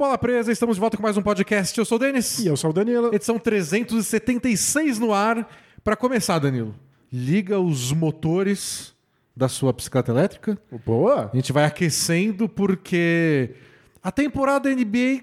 Bola 0.00 0.16
Presa? 0.16 0.50
Estamos 0.50 0.76
de 0.76 0.80
volta 0.80 0.96
com 0.96 1.02
mais 1.02 1.18
um 1.18 1.22
podcast. 1.22 1.76
Eu 1.76 1.84
sou 1.84 1.96
o 1.96 1.98
Denis. 1.98 2.38
E 2.38 2.46
eu 2.46 2.56
sou 2.56 2.70
o 2.70 2.72
Danilo. 2.72 3.14
Edição 3.14 3.38
376 3.38 4.98
no 4.98 5.12
ar. 5.12 5.46
Para 5.84 5.94
começar, 5.94 6.38
Danilo, 6.38 6.74
liga 7.12 7.60
os 7.60 7.92
motores 7.92 8.94
da 9.36 9.46
sua 9.46 9.74
bicicleta 9.74 10.10
elétrica. 10.10 10.58
Boa. 10.86 11.28
A 11.30 11.36
gente 11.36 11.52
vai 11.52 11.66
aquecendo 11.66 12.48
porque 12.48 13.54
a 14.02 14.10
temporada 14.10 14.70
da 14.70 14.74
NBA 14.74 15.22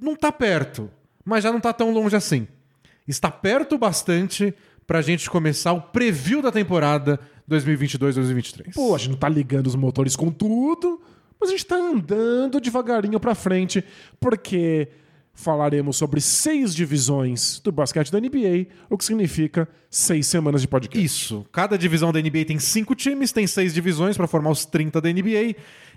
não 0.00 0.16
tá 0.16 0.32
perto, 0.32 0.90
mas 1.22 1.44
já 1.44 1.52
não 1.52 1.60
tá 1.60 1.74
tão 1.74 1.92
longe 1.92 2.16
assim. 2.16 2.48
Está 3.06 3.30
perto 3.30 3.76
bastante 3.76 4.54
pra 4.86 5.02
gente 5.02 5.28
começar 5.28 5.74
o 5.74 5.82
preview 5.82 6.40
da 6.40 6.50
temporada 6.50 7.20
2022-2023. 7.50 8.72
Pô, 8.72 8.94
a 8.94 8.98
gente 8.98 9.10
não 9.10 9.18
tá 9.18 9.28
ligando 9.28 9.66
os 9.66 9.76
motores 9.76 10.16
com 10.16 10.30
tudo, 10.30 11.02
mas 11.46 11.48
a 11.48 11.56
gente 11.56 11.66
tá 11.66 11.76
andando 11.76 12.60
devagarinho 12.60 13.20
pra 13.20 13.34
frente, 13.34 13.84
porque 14.18 14.88
falaremos 15.32 15.96
sobre 15.96 16.20
seis 16.20 16.74
divisões 16.74 17.60
do 17.60 17.70
basquete 17.70 18.10
da 18.10 18.18
NBA, 18.18 18.66
o 18.88 18.96
que 18.96 19.04
significa 19.04 19.68
seis 19.90 20.26
semanas 20.26 20.62
de 20.62 20.68
podcast. 20.68 21.04
Isso. 21.04 21.46
Cada 21.52 21.76
divisão 21.76 22.10
da 22.10 22.20
NBA 22.20 22.46
tem 22.46 22.58
cinco 22.58 22.94
times, 22.94 23.32
tem 23.32 23.46
seis 23.46 23.72
divisões 23.72 24.16
para 24.16 24.26
formar 24.26 24.50
os 24.50 24.64
30 24.64 25.00
da 25.00 25.12
NBA. 25.12 25.54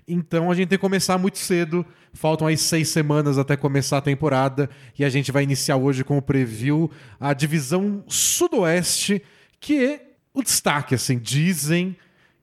Então 0.07 0.51
a 0.51 0.53
gente 0.53 0.69
tem 0.69 0.77
que 0.77 0.81
começar 0.81 1.17
muito 1.17 1.37
cedo. 1.39 1.85
Faltam 2.13 2.47
aí 2.47 2.57
seis 2.57 2.89
semanas 2.89 3.37
até 3.37 3.55
começar 3.55 3.97
a 3.97 4.01
temporada. 4.01 4.69
E 4.97 5.05
a 5.05 5.09
gente 5.09 5.31
vai 5.31 5.43
iniciar 5.43 5.77
hoje 5.77 6.03
com 6.03 6.17
o 6.17 6.21
preview 6.21 6.91
a 7.19 7.33
divisão 7.33 8.03
Sudoeste, 8.07 9.23
que 9.59 9.83
é 9.83 10.05
o 10.33 10.43
destaque, 10.43 10.95
assim. 10.95 11.17
Dizem 11.17 11.95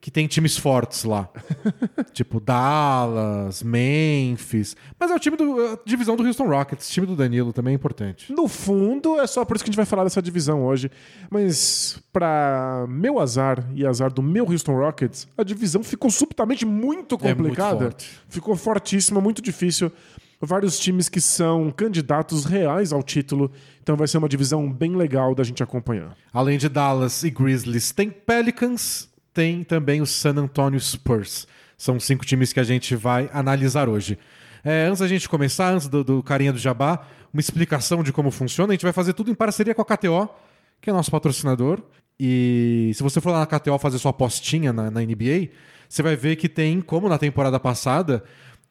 que 0.07 0.11
tem 0.11 0.25
times 0.25 0.55
fortes 0.55 1.03
lá. 1.03 1.27
tipo 2.13 2.39
Dallas, 2.39 3.61
Memphis. 3.61 4.73
Mas 4.97 5.11
é 5.11 5.13
o 5.15 5.19
time 5.19 5.35
do. 5.35 5.59
A 5.73 5.77
divisão 5.85 6.15
do 6.15 6.23
Houston 6.25 6.47
Rockets, 6.47 6.87
time 6.89 7.05
do 7.05 7.13
Danilo 7.13 7.51
também 7.51 7.73
é 7.73 7.75
importante. 7.75 8.31
No 8.31 8.47
fundo, 8.47 9.19
é 9.19 9.27
só 9.27 9.43
por 9.43 9.57
isso 9.57 9.65
que 9.65 9.69
a 9.69 9.71
gente 9.73 9.75
vai 9.75 9.85
falar 9.85 10.05
dessa 10.05 10.21
divisão 10.21 10.63
hoje. 10.63 10.89
Mas, 11.29 12.01
pra 12.13 12.85
meu 12.87 13.19
azar 13.19 13.69
e 13.75 13.85
azar 13.85 14.09
do 14.09 14.23
meu 14.23 14.49
Houston 14.49 14.77
Rockets, 14.77 15.27
a 15.37 15.43
divisão 15.43 15.83
ficou 15.83 16.09
subitamente 16.09 16.65
muito 16.65 17.15
É 17.15 17.25
muito 17.25 17.35
complicada. 17.35 17.79
forte. 17.91 18.09
ficou 18.29 18.55
fortíssima, 18.55 19.19
muito 19.19 19.41
difícil. 19.41 19.91
Vários 20.39 20.79
times 20.79 21.09
que 21.09 21.19
são 21.19 21.69
candidatos 21.69 22.45
reais 22.45 22.93
ao 22.93 23.03
título. 23.03 23.51
Então 23.83 23.97
vai 23.97 24.07
ser 24.07 24.19
uma 24.19 24.29
divisão 24.29 24.71
bem 24.71 24.95
legal 24.95 25.35
da 25.35 25.43
gente 25.43 25.61
acompanhar. 25.61 26.15
Além 26.31 26.57
de 26.57 26.69
Dallas 26.69 27.23
e 27.23 27.29
Grizzlies, 27.29 27.91
tem 27.91 28.09
Pelicans, 28.09 29.06
tem 29.37 29.63
também 29.63 30.01
o 30.01 30.05
San 30.07 30.33
Antonio 30.35 30.79
Spurs. 30.79 31.47
São 31.77 31.99
cinco 31.99 32.25
times 32.25 32.51
que 32.51 32.59
a 32.59 32.63
gente 32.63 32.95
vai 32.95 33.29
analisar 33.31 33.87
hoje. 33.87 34.17
É, 34.63 34.87
antes 34.87 34.99
da 34.99 35.07
gente 35.07 35.29
começar, 35.29 35.71
antes 35.75 35.87
do, 35.87 36.03
do 36.03 36.23
carinha 36.23 36.51
do 36.51 36.57
Jabá, 36.57 37.05
uma 37.31 37.39
explicação 37.39 38.01
de 38.01 38.11
como 38.11 38.31
funciona. 38.31 38.73
A 38.73 38.73
gente 38.73 38.81
vai 38.81 38.91
fazer 38.91 39.13
tudo 39.13 39.29
em 39.29 39.35
parceria 39.35 39.75
com 39.75 39.81
a 39.83 39.85
KTO, 39.85 40.27
que 40.81 40.89
é 40.89 40.93
nosso 40.93 41.11
patrocinador. 41.11 41.83
E 42.19 42.91
se 42.95 43.03
você 43.03 43.21
for 43.21 43.29
lá 43.29 43.41
na 43.41 43.45
KTO 43.45 43.77
fazer 43.77 43.99
sua 43.99 44.09
apostinha 44.09 44.73
na, 44.73 44.89
na 44.89 45.01
NBA, 45.01 45.49
você 45.87 46.01
vai 46.01 46.15
ver 46.15 46.35
que 46.35 46.49
tem, 46.49 46.81
como 46.81 47.07
na 47.07 47.19
temporada 47.19 47.59
passada, 47.59 48.23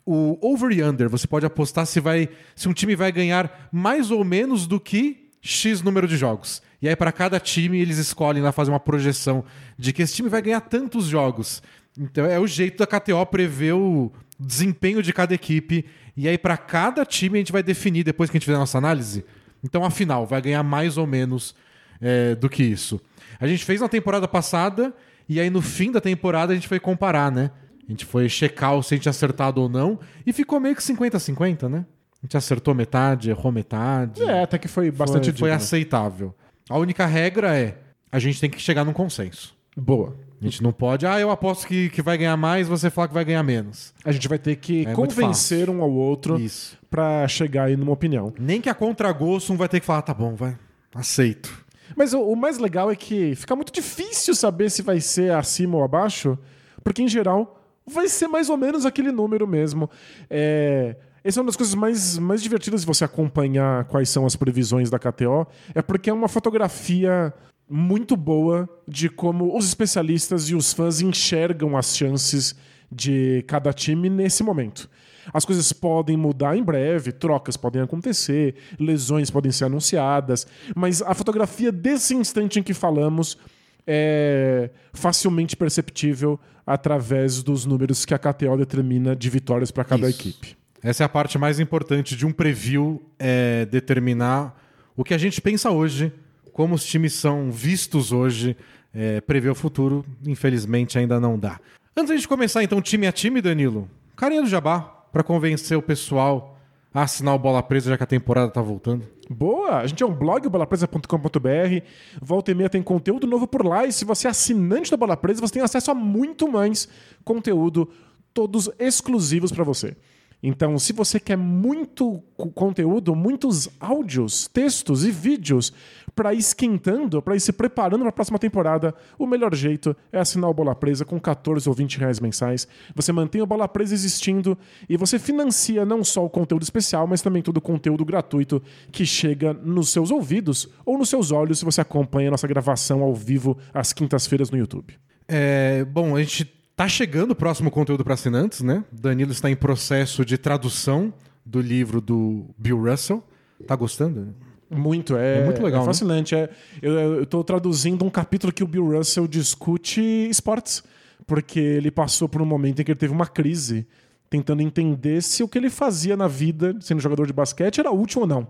o 0.04 0.36
over 0.42 0.76
e 0.76 0.82
under. 0.82 1.08
Você 1.08 1.28
pode 1.28 1.46
apostar 1.46 1.86
se, 1.86 2.00
vai, 2.00 2.28
se 2.56 2.68
um 2.68 2.72
time 2.72 2.96
vai 2.96 3.12
ganhar 3.12 3.68
mais 3.70 4.10
ou 4.10 4.24
menos 4.24 4.66
do 4.66 4.80
que 4.80 5.30
X 5.40 5.80
número 5.80 6.08
de 6.08 6.16
jogos. 6.16 6.60
E 6.80 6.88
aí, 6.88 6.96
para 6.96 7.12
cada 7.12 7.40
time, 7.40 7.80
eles 7.80 7.98
escolhem 7.98 8.42
lá 8.42 8.52
fazer 8.52 8.70
uma 8.70 8.80
projeção 8.80 9.44
de 9.78 9.92
que 9.92 10.02
esse 10.02 10.14
time 10.14 10.28
vai 10.28 10.42
ganhar 10.42 10.60
tantos 10.60 11.06
jogos. 11.06 11.62
Então, 11.98 12.26
é 12.26 12.38
o 12.38 12.46
jeito 12.46 12.78
da 12.78 12.86
KTO 12.86 13.24
prever 13.26 13.74
o 13.74 14.12
desempenho 14.38 15.02
de 15.02 15.12
cada 15.12 15.34
equipe. 15.34 15.86
E 16.16 16.28
aí, 16.28 16.36
para 16.36 16.56
cada 16.56 17.04
time, 17.04 17.38
a 17.38 17.40
gente 17.40 17.52
vai 17.52 17.62
definir 17.62 18.04
depois 18.04 18.30
que 18.30 18.36
a 18.36 18.38
gente 18.38 18.44
fizer 18.44 18.56
a 18.56 18.60
nossa 18.60 18.78
análise. 18.78 19.24
Então, 19.64 19.84
afinal, 19.84 20.26
vai 20.26 20.40
ganhar 20.40 20.62
mais 20.62 20.96
ou 20.98 21.06
menos 21.06 21.54
é, 22.00 22.34
do 22.34 22.48
que 22.48 22.62
isso. 22.62 23.00
A 23.40 23.46
gente 23.46 23.64
fez 23.64 23.80
na 23.80 23.88
temporada 23.88 24.28
passada, 24.28 24.94
e 25.28 25.40
aí 25.40 25.50
no 25.50 25.60
fim 25.60 25.90
da 25.90 26.00
temporada 26.00 26.52
a 26.52 26.54
gente 26.54 26.68
foi 26.68 26.78
comparar, 26.78 27.30
né? 27.30 27.50
A 27.86 27.90
gente 27.90 28.04
foi 28.04 28.28
checar 28.28 28.70
se 28.82 28.94
a 28.94 28.96
gente 28.96 29.02
tinha 29.02 29.10
acertado 29.10 29.60
ou 29.60 29.68
não, 29.68 29.98
e 30.26 30.32
ficou 30.32 30.58
meio 30.58 30.74
que 30.74 30.82
50-50, 30.82 31.68
né? 31.68 31.84
A 32.22 32.26
gente 32.26 32.36
acertou 32.36 32.74
metade, 32.74 33.30
errou 33.30 33.52
metade. 33.52 34.22
É, 34.22 34.42
até 34.42 34.58
que 34.58 34.68
foi 34.68 34.90
bastante 34.90 35.30
foi, 35.30 35.38
foi 35.38 35.48
digno. 35.50 35.62
aceitável. 35.62 36.34
A 36.68 36.78
única 36.78 37.06
regra 37.06 37.56
é: 37.56 37.78
a 38.10 38.18
gente 38.18 38.40
tem 38.40 38.50
que 38.50 38.60
chegar 38.60 38.84
num 38.84 38.92
consenso. 38.92 39.56
Boa. 39.76 40.16
A 40.40 40.44
gente 40.44 40.62
não 40.62 40.70
pode, 40.70 41.06
ah, 41.06 41.18
eu 41.18 41.30
aposto 41.30 41.66
que, 41.66 41.88
que 41.88 42.02
vai 42.02 42.18
ganhar 42.18 42.36
mais, 42.36 42.68
você 42.68 42.90
fala 42.90 43.08
que 43.08 43.14
vai 43.14 43.24
ganhar 43.24 43.42
menos. 43.42 43.94
A 44.04 44.12
gente 44.12 44.28
vai 44.28 44.38
ter 44.38 44.56
que 44.56 44.82
É 44.82 44.94
muito 44.94 45.14
convencer 45.14 45.70
um 45.70 45.80
ao 45.80 45.90
outro 45.90 46.38
Isso. 46.38 46.76
pra 46.90 47.26
chegar 47.26 47.64
aí 47.64 47.76
numa 47.76 47.92
opinião. 47.92 48.32
Nem 48.38 48.60
que 48.60 48.68
a 48.68 48.74
contragosto 48.74 49.52
um 49.52 49.56
vai 49.56 49.68
ter 49.68 49.80
que 49.80 49.86
falar, 49.86 50.02
tá 50.02 50.12
bom, 50.12 50.34
vai, 50.34 50.56
aceito. 50.94 51.64
Mas 51.96 52.12
o, 52.12 52.20
o 52.20 52.36
mais 52.36 52.58
legal 52.58 52.90
é 52.90 52.96
que 52.96 53.34
fica 53.34 53.56
muito 53.56 53.72
difícil 53.72 54.34
saber 54.34 54.70
se 54.70 54.82
vai 54.82 55.00
ser 55.00 55.32
acima 55.32 55.78
ou 55.78 55.84
abaixo, 55.84 56.38
porque 56.84 57.02
em 57.02 57.08
geral 57.08 57.58
vai 57.86 58.08
ser 58.08 58.28
mais 58.28 58.50
ou 58.50 58.58
menos 58.58 58.84
aquele 58.84 59.12
número 59.12 59.46
mesmo. 59.46 59.88
É, 60.28 60.96
essa 61.26 61.40
é 61.40 61.42
uma 61.42 61.46
das 61.46 61.56
coisas 61.56 61.74
mais, 61.74 62.18
mais 62.18 62.40
divertidas 62.40 62.82
de 62.82 62.86
você 62.86 63.04
acompanhar 63.04 63.84
quais 63.86 64.08
são 64.08 64.24
as 64.24 64.36
previsões 64.36 64.88
da 64.88 64.98
KTO, 64.98 65.44
é 65.74 65.82
porque 65.82 66.08
é 66.08 66.12
uma 66.12 66.28
fotografia 66.28 67.34
muito 67.68 68.16
boa 68.16 68.68
de 68.86 69.08
como 69.08 69.56
os 69.56 69.66
especialistas 69.66 70.48
e 70.48 70.54
os 70.54 70.72
fãs 70.72 71.00
enxergam 71.00 71.76
as 71.76 71.96
chances 71.96 72.54
de 72.90 73.44
cada 73.48 73.72
time 73.72 74.08
nesse 74.08 74.44
momento. 74.44 74.88
As 75.34 75.44
coisas 75.44 75.72
podem 75.72 76.16
mudar 76.16 76.56
em 76.56 76.62
breve, 76.62 77.10
trocas 77.10 77.56
podem 77.56 77.82
acontecer, 77.82 78.54
lesões 78.78 79.28
podem 79.28 79.50
ser 79.50 79.64
anunciadas, 79.64 80.46
mas 80.76 81.02
a 81.02 81.12
fotografia 81.12 81.72
desse 81.72 82.14
instante 82.14 82.60
em 82.60 82.62
que 82.62 82.72
falamos 82.72 83.36
é 83.84 84.70
facilmente 84.92 85.56
perceptível 85.56 86.38
através 86.64 87.42
dos 87.42 87.66
números 87.66 88.04
que 88.04 88.14
a 88.14 88.18
KTO 88.18 88.56
determina 88.56 89.16
de 89.16 89.28
vitórias 89.28 89.72
para 89.72 89.84
cada 89.84 90.08
Isso. 90.08 90.20
equipe. 90.20 90.65
Essa 90.82 91.04
é 91.04 91.06
a 91.06 91.08
parte 91.08 91.38
mais 91.38 91.58
importante 91.58 92.16
de 92.16 92.26
um 92.26 92.32
preview, 92.32 93.02
é 93.18 93.64
determinar 93.66 94.56
o 94.96 95.04
que 95.04 95.14
a 95.14 95.18
gente 95.18 95.40
pensa 95.40 95.70
hoje, 95.70 96.12
como 96.52 96.74
os 96.74 96.84
times 96.84 97.12
são 97.12 97.50
vistos 97.50 98.12
hoje, 98.12 98.56
é, 98.94 99.20
prever 99.20 99.50
o 99.50 99.54
futuro, 99.54 100.04
infelizmente 100.26 100.98
ainda 100.98 101.20
não 101.20 101.38
dá. 101.38 101.60
Antes 101.96 102.14
gente 102.14 102.28
começar 102.28 102.62
então 102.62 102.80
time 102.80 103.06
a 103.06 103.12
time, 103.12 103.42
Danilo, 103.42 103.90
carinha 104.16 104.42
do 104.42 104.48
Jabá, 104.48 104.80
para 105.12 105.22
convencer 105.22 105.76
o 105.76 105.82
pessoal 105.82 106.58
a 106.92 107.02
assinar 107.02 107.34
o 107.34 107.38
Bola 107.38 107.62
Presa 107.62 107.90
já 107.90 107.96
que 107.96 108.04
a 108.04 108.06
temporada 108.06 108.50
tá 108.50 108.62
voltando. 108.62 109.06
Boa! 109.28 109.78
A 109.78 109.86
gente 109.86 110.02
é 110.02 110.06
um 110.06 110.14
blog, 110.14 110.48
bolapresa.com.br. 110.48 111.84
Volta 112.22 112.50
e 112.50 112.54
meia 112.54 112.70
tem 112.70 112.82
conteúdo 112.82 113.26
novo 113.26 113.46
por 113.46 113.66
lá. 113.66 113.84
E 113.84 113.92
se 113.92 114.04
você 114.04 114.26
é 114.26 114.30
assinante 114.30 114.90
da 114.90 114.96
Bola 114.96 115.16
Presa, 115.16 115.40
você 115.40 115.54
tem 115.54 115.62
acesso 115.62 115.90
a 115.90 115.94
muito 115.94 116.50
mais 116.50 116.88
conteúdo, 117.22 117.90
todos 118.32 118.70
exclusivos 118.78 119.52
para 119.52 119.64
você. 119.64 119.96
Então, 120.42 120.78
se 120.78 120.92
você 120.92 121.18
quer 121.18 121.36
muito 121.36 122.22
co- 122.36 122.50
conteúdo, 122.50 123.14
muitos 123.16 123.68
áudios, 123.80 124.46
textos 124.46 125.04
e 125.04 125.10
vídeos 125.10 125.72
para 126.14 126.32
ir 126.32 126.38
esquentando, 126.38 127.20
para 127.20 127.34
ir 127.36 127.40
se 127.40 127.52
preparando 127.52 128.00
para 128.00 128.10
a 128.10 128.12
próxima 128.12 128.38
temporada, 128.38 128.94
o 129.18 129.26
melhor 129.26 129.54
jeito 129.54 129.96
é 130.12 130.18
assinar 130.18 130.48
o 130.48 130.54
Bola 130.54 130.74
Presa 130.74 131.04
com 131.04 131.18
14 131.18 131.68
ou 131.68 131.74
20 131.74 131.98
reais 131.98 132.20
mensais. 132.20 132.68
Você 132.94 133.12
mantém 133.12 133.42
o 133.42 133.46
Bola 133.46 133.66
Presa 133.66 133.94
existindo 133.94 134.56
e 134.88 134.96
você 134.96 135.18
financia 135.18 135.84
não 135.84 136.04
só 136.04 136.24
o 136.24 136.30
conteúdo 136.30 136.62
especial, 136.62 137.06
mas 137.06 137.22
também 137.22 137.42
todo 137.42 137.56
o 137.56 137.60
conteúdo 137.60 138.04
gratuito 138.04 138.62
que 138.92 139.04
chega 139.04 139.52
nos 139.52 139.90
seus 139.90 140.10
ouvidos 140.10 140.68
ou 140.84 140.96
nos 140.96 141.08
seus 141.08 141.32
olhos 141.32 141.58
se 141.58 141.64
você 141.64 141.80
acompanha 141.80 142.28
a 142.28 142.32
nossa 142.32 142.46
gravação 142.46 143.02
ao 143.02 143.14
vivo 143.14 143.58
às 143.74 143.92
quintas-feiras 143.92 144.50
no 144.50 144.56
YouTube. 144.58 144.94
É, 145.28 145.84
bom, 145.84 146.14
a 146.14 146.22
gente 146.22 146.55
tá 146.76 146.86
chegando 146.86 147.30
o 147.30 147.34
próximo 147.34 147.70
conteúdo 147.70 148.04
para 148.04 148.14
assinantes, 148.14 148.60
né? 148.60 148.84
Danilo 148.92 149.32
está 149.32 149.50
em 149.50 149.56
processo 149.56 150.24
de 150.24 150.36
tradução 150.36 151.12
do 151.44 151.60
livro 151.60 152.00
do 152.00 152.44
Bill 152.58 152.78
Russell. 152.78 153.24
Tá 153.66 153.74
gostando? 153.74 154.34
Muito, 154.70 155.16
é, 155.16 155.38
É 155.38 155.44
muito 155.44 155.62
legal, 155.62 155.80
é 155.80 155.82
né? 155.84 155.86
fascinante. 155.86 156.34
É, 156.34 156.50
eu, 156.82 157.24
tô 157.24 157.42
traduzindo 157.42 158.04
um 158.04 158.10
capítulo 158.10 158.52
que 158.52 158.62
o 158.62 158.66
Bill 158.66 158.98
Russell 158.98 159.26
discute 159.26 160.00
esportes, 160.28 160.82
porque 161.26 161.58
ele 161.58 161.90
passou 161.90 162.28
por 162.28 162.42
um 162.42 162.46
momento 162.46 162.80
em 162.80 162.84
que 162.84 162.90
ele 162.90 162.98
teve 162.98 163.14
uma 163.14 163.26
crise, 163.26 163.86
tentando 164.28 164.60
entender 164.60 165.22
se 165.22 165.42
o 165.42 165.48
que 165.48 165.56
ele 165.56 165.70
fazia 165.70 166.16
na 166.16 166.28
vida, 166.28 166.76
sendo 166.80 167.00
jogador 167.00 167.26
de 167.26 167.32
basquete, 167.32 167.78
era 167.78 167.90
útil 167.90 168.22
ou 168.22 168.26
não. 168.26 168.48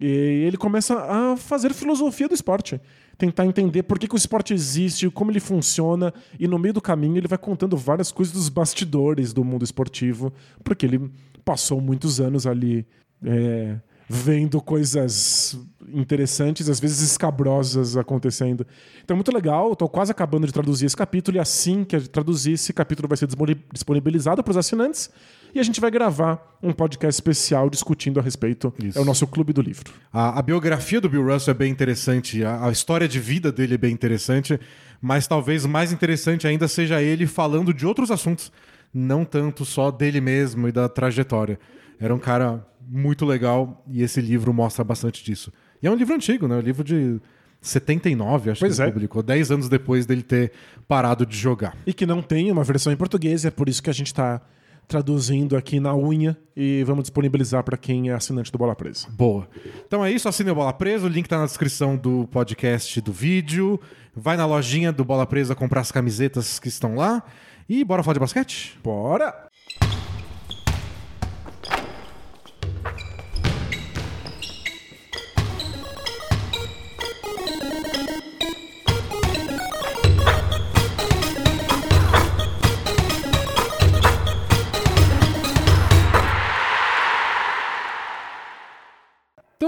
E 0.00 0.44
ele 0.46 0.56
começa 0.56 0.98
a 0.98 1.36
fazer 1.36 1.72
filosofia 1.72 2.26
do 2.26 2.34
esporte. 2.34 2.80
Tentar 3.22 3.46
entender 3.46 3.84
por 3.84 4.00
que, 4.00 4.08
que 4.08 4.16
o 4.16 4.18
esporte 4.18 4.52
existe, 4.52 5.08
como 5.08 5.30
ele 5.30 5.38
funciona, 5.38 6.12
e 6.40 6.48
no 6.48 6.58
meio 6.58 6.74
do 6.74 6.80
caminho 6.80 7.16
ele 7.16 7.28
vai 7.28 7.38
contando 7.38 7.76
várias 7.76 8.10
coisas 8.10 8.34
dos 8.34 8.48
bastidores 8.48 9.32
do 9.32 9.44
mundo 9.44 9.62
esportivo, 9.62 10.32
porque 10.64 10.84
ele 10.84 11.08
passou 11.44 11.80
muitos 11.80 12.20
anos 12.20 12.48
ali 12.48 12.84
é, 13.24 13.76
vendo 14.08 14.60
coisas 14.60 15.56
interessantes, 15.94 16.68
às 16.68 16.80
vezes 16.80 17.00
escabrosas 17.00 17.96
acontecendo. 17.96 18.66
Então, 19.04 19.16
muito 19.16 19.32
legal. 19.32 19.72
Estou 19.72 19.88
quase 19.88 20.10
acabando 20.10 20.48
de 20.48 20.52
traduzir 20.52 20.86
esse 20.86 20.96
capítulo 20.96 21.36
e 21.36 21.40
assim 21.40 21.84
que 21.84 21.94
eu 21.94 22.08
traduzir, 22.08 22.54
esse 22.54 22.72
capítulo 22.72 23.06
vai 23.06 23.16
ser 23.16 23.28
disponibilizado 23.72 24.42
para 24.42 24.50
os 24.50 24.56
assinantes 24.56 25.08
e 25.54 25.60
a 25.60 25.62
gente 25.62 25.80
vai 25.80 25.90
gravar 25.90 26.56
um 26.62 26.72
podcast 26.72 27.16
especial 27.16 27.68
discutindo 27.68 28.18
a 28.18 28.22
respeito. 28.22 28.72
Isso. 28.82 28.98
É 28.98 29.00
o 29.00 29.04
nosso 29.04 29.26
clube 29.26 29.52
do 29.52 29.60
livro. 29.60 29.92
A, 30.12 30.38
a 30.38 30.42
biografia 30.42 31.00
do 31.00 31.08
Bill 31.08 31.26
Russell 31.26 31.52
é 31.52 31.54
bem 31.54 31.70
interessante, 31.70 32.44
a, 32.44 32.66
a 32.66 32.70
história 32.70 33.06
de 33.06 33.20
vida 33.20 33.52
dele 33.52 33.74
é 33.74 33.78
bem 33.78 33.92
interessante, 33.92 34.58
mas 35.00 35.26
talvez 35.26 35.66
mais 35.66 35.92
interessante 35.92 36.46
ainda 36.46 36.68
seja 36.68 37.02
ele 37.02 37.26
falando 37.26 37.74
de 37.74 37.86
outros 37.86 38.10
assuntos, 38.10 38.52
não 38.92 39.24
tanto 39.24 39.64
só 39.64 39.90
dele 39.90 40.20
mesmo 40.20 40.68
e 40.68 40.72
da 40.72 40.88
trajetória. 40.88 41.58
Era 42.00 42.14
um 42.14 42.18
cara 42.18 42.66
muito 42.86 43.24
legal 43.24 43.84
e 43.88 44.02
esse 44.02 44.20
livro 44.20 44.52
mostra 44.52 44.82
bastante 44.84 45.24
disso. 45.24 45.52
E 45.82 45.86
é 45.86 45.90
um 45.90 45.94
livro 45.94 46.14
antigo, 46.14 46.46
né? 46.46 46.56
Um 46.56 46.60
livro 46.60 46.84
de 46.84 47.20
79, 47.60 48.50
acho 48.50 48.60
Pois 48.60 48.76
que 48.76 48.82
é. 48.82 48.84
ele 48.84 48.92
publicou, 48.92 49.22
10 49.22 49.50
anos 49.50 49.68
depois 49.68 50.04
dele 50.04 50.22
ter 50.22 50.52
parado 50.86 51.24
de 51.24 51.36
jogar. 51.36 51.76
E 51.86 51.92
que 51.92 52.04
não 52.04 52.20
tem 52.20 52.50
uma 52.50 52.64
versão 52.64 52.92
em 52.92 52.96
português, 52.96 53.44
é 53.44 53.50
por 53.50 53.68
isso 53.68 53.82
que 53.82 53.90
a 53.90 53.92
gente 53.92 54.08
está 54.08 54.42
traduzindo 54.86 55.56
aqui 55.56 55.80
na 55.80 55.94
unha 55.94 56.36
e 56.56 56.84
vamos 56.84 57.04
disponibilizar 57.04 57.62
para 57.64 57.76
quem 57.76 58.10
é 58.10 58.12
assinante 58.12 58.52
do 58.52 58.58
Bola 58.58 58.74
Presa. 58.74 59.08
Boa. 59.10 59.48
Então 59.86 60.04
é 60.04 60.10
isso, 60.10 60.28
assine 60.28 60.50
o 60.50 60.54
Bola 60.54 60.72
Presa, 60.72 61.06
o 61.06 61.08
link 61.08 61.28
tá 61.28 61.38
na 61.38 61.46
descrição 61.46 61.96
do 61.96 62.26
podcast 62.28 63.00
do 63.00 63.12
vídeo. 63.12 63.80
Vai 64.14 64.36
na 64.36 64.44
lojinha 64.44 64.92
do 64.92 65.04
Bola 65.04 65.26
Presa 65.26 65.54
comprar 65.54 65.80
as 65.80 65.90
camisetas 65.90 66.58
que 66.58 66.68
estão 66.68 66.94
lá. 66.94 67.22
E 67.68 67.84
bora 67.84 68.02
falar 68.02 68.14
de 68.14 68.20
basquete? 68.20 68.78
Bora! 68.82 69.51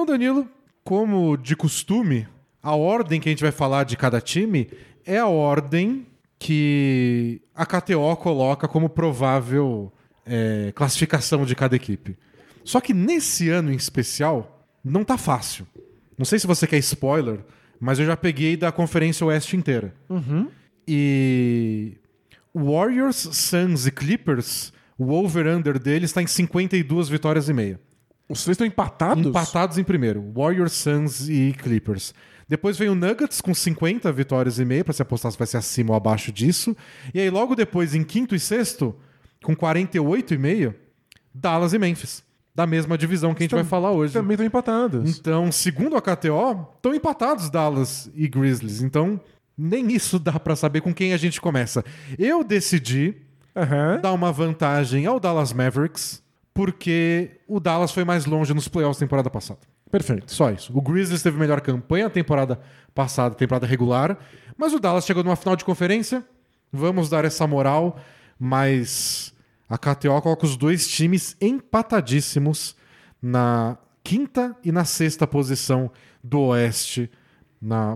Então, 0.04 0.18
Danilo, 0.18 0.46
como 0.84 1.34
de 1.34 1.56
costume, 1.56 2.28
a 2.62 2.76
ordem 2.76 3.18
que 3.18 3.26
a 3.26 3.32
gente 3.32 3.42
vai 3.42 3.50
falar 3.50 3.84
de 3.84 3.96
cada 3.96 4.20
time 4.20 4.68
é 5.02 5.16
a 5.16 5.26
ordem 5.26 6.06
que 6.38 7.40
a 7.54 7.64
KTO 7.64 8.14
coloca 8.16 8.68
como 8.68 8.90
provável 8.90 9.90
é, 10.26 10.70
classificação 10.74 11.46
de 11.46 11.54
cada 11.54 11.74
equipe. 11.74 12.18
Só 12.62 12.82
que 12.82 12.92
nesse 12.92 13.48
ano 13.48 13.72
em 13.72 13.76
especial, 13.76 14.68
não 14.84 15.04
tá 15.04 15.16
fácil. 15.16 15.66
Não 16.18 16.26
sei 16.26 16.38
se 16.38 16.46
você 16.46 16.66
quer 16.66 16.76
spoiler, 16.80 17.40
mas 17.80 17.98
eu 17.98 18.04
já 18.04 18.14
peguei 18.14 18.58
da 18.58 18.70
Conferência 18.70 19.24
Oeste 19.24 19.56
inteira. 19.56 19.94
E 20.86 21.94
Warriors, 22.54 23.16
Suns 23.32 23.86
e 23.86 23.90
Clippers, 23.90 24.70
o 24.98 25.12
over-under 25.12 25.78
deles 25.78 26.10
está 26.10 26.20
em 26.20 26.26
52 26.26 27.08
vitórias 27.08 27.48
e 27.48 27.54
meia. 27.54 27.80
Os 28.28 28.42
três 28.42 28.54
estão 28.54 28.66
empatados? 28.66 29.26
Empatados 29.26 29.78
em 29.78 29.84
primeiro. 29.84 30.32
Warriors, 30.34 30.72
Suns 30.72 31.28
e 31.28 31.54
Clippers. 31.58 32.14
Depois 32.48 32.76
vem 32.78 32.88
o 32.88 32.94
Nuggets 32.94 33.40
com 33.40 33.54
50 33.54 34.10
vitórias 34.12 34.58
e 34.58 34.64
meia, 34.64 34.84
para 34.84 34.92
se 34.92 35.02
apostar 35.02 35.32
se 35.32 35.38
vai 35.38 35.46
ser 35.46 35.56
acima 35.56 35.90
ou 35.90 35.96
abaixo 35.96 36.30
disso. 36.30 36.76
E 37.12 37.20
aí 37.20 37.30
logo 37.30 37.54
depois, 37.54 37.94
em 37.94 38.04
quinto 38.04 38.34
e 38.34 38.40
sexto, 38.40 38.94
com 39.42 39.54
48 39.54 40.34
e 40.34 40.38
meio, 40.38 40.74
Dallas 41.34 41.72
e 41.72 41.78
Memphis. 41.78 42.22
Da 42.54 42.66
mesma 42.66 42.96
divisão 42.96 43.34
que 43.34 43.42
a 43.42 43.44
gente 43.44 43.54
vai 43.54 43.64
falar 43.64 43.90
hoje. 43.90 44.12
Também 44.12 44.34
estão 44.34 44.46
empatados. 44.46 45.18
Então, 45.18 45.50
segundo 45.50 45.96
a 45.96 46.02
KTO, 46.02 46.68
estão 46.76 46.94
empatados 46.94 47.50
Dallas 47.50 48.08
e 48.14 48.28
Grizzlies. 48.28 48.80
Então, 48.80 49.20
nem 49.58 49.92
isso 49.92 50.18
dá 50.18 50.38
para 50.38 50.54
saber 50.54 50.80
com 50.80 50.94
quem 50.94 51.12
a 51.12 51.16
gente 51.16 51.40
começa. 51.40 51.84
Eu 52.16 52.44
decidi 52.44 53.16
dar 54.00 54.12
uma 54.12 54.30
vantagem 54.30 55.06
ao 55.06 55.18
Dallas 55.18 55.52
Mavericks, 55.52 56.22
porque 56.54 57.40
o 57.48 57.58
Dallas 57.58 57.90
foi 57.90 58.04
mais 58.04 58.24
longe 58.24 58.54
nos 58.54 58.68
playoffs 58.68 58.98
da 58.98 59.06
temporada 59.06 59.28
passada. 59.28 59.60
Perfeito. 59.90 60.32
Só 60.32 60.50
isso. 60.50 60.72
O 60.76 60.80
Grizzlies 60.80 61.22
teve 61.22 61.38
melhor 61.38 61.60
campanha 61.60 62.04
na 62.04 62.10
temporada 62.10 62.60
passada, 62.94 63.34
temporada 63.34 63.66
regular, 63.66 64.16
mas 64.56 64.72
o 64.72 64.78
Dallas 64.78 65.04
chegou 65.04 65.24
numa 65.24 65.36
final 65.36 65.56
de 65.56 65.64
conferência. 65.64 66.24
Vamos 66.72 67.08
dar 67.08 67.24
essa 67.24 67.46
moral, 67.46 67.98
mas 68.38 69.34
a 69.68 69.76
KTO 69.76 70.20
coloca 70.22 70.46
os 70.46 70.56
dois 70.56 70.88
times 70.88 71.36
empatadíssimos 71.40 72.76
na 73.20 73.76
quinta 74.02 74.56
e 74.64 74.70
na 74.70 74.84
sexta 74.84 75.26
posição 75.26 75.90
do 76.22 76.40
Oeste 76.40 77.10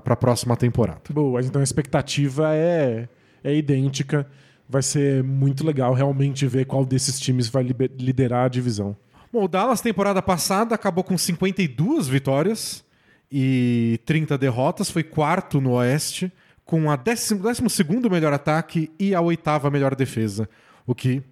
para 0.02 0.14
a 0.14 0.16
próxima 0.16 0.56
temporada. 0.56 1.02
Boa, 1.10 1.40
então 1.42 1.60
a 1.60 1.64
expectativa 1.64 2.54
é, 2.54 3.08
é 3.44 3.54
idêntica. 3.54 4.26
Vai 4.68 4.82
ser 4.82 5.24
muito 5.24 5.66
legal 5.66 5.94
realmente 5.94 6.46
ver 6.46 6.66
qual 6.66 6.84
desses 6.84 7.18
times 7.18 7.48
vai 7.48 7.62
liderar 7.62 8.44
a 8.44 8.48
divisão. 8.48 8.96
Bom, 9.32 9.44
o 9.44 9.48
Dallas, 9.48 9.80
temporada 9.80 10.22
passada, 10.22 10.74
acabou 10.74 11.04
com 11.04 11.16
52 11.16 12.08
vitórias 12.08 12.84
e 13.30 14.00
30 14.04 14.36
derrotas. 14.38 14.90
Foi 14.90 15.02
quarto 15.02 15.60
no 15.60 15.72
Oeste, 15.72 16.32
com 16.64 16.90
a 16.90 16.96
12 16.96 17.68
segundo 17.68 18.10
melhor 18.10 18.32
ataque 18.32 18.90
e 18.98 19.14
a 19.14 19.20
oitava 19.20 19.70
melhor 19.70 19.94
defesa. 19.94 20.48
O 20.86 20.94
que 20.94 21.22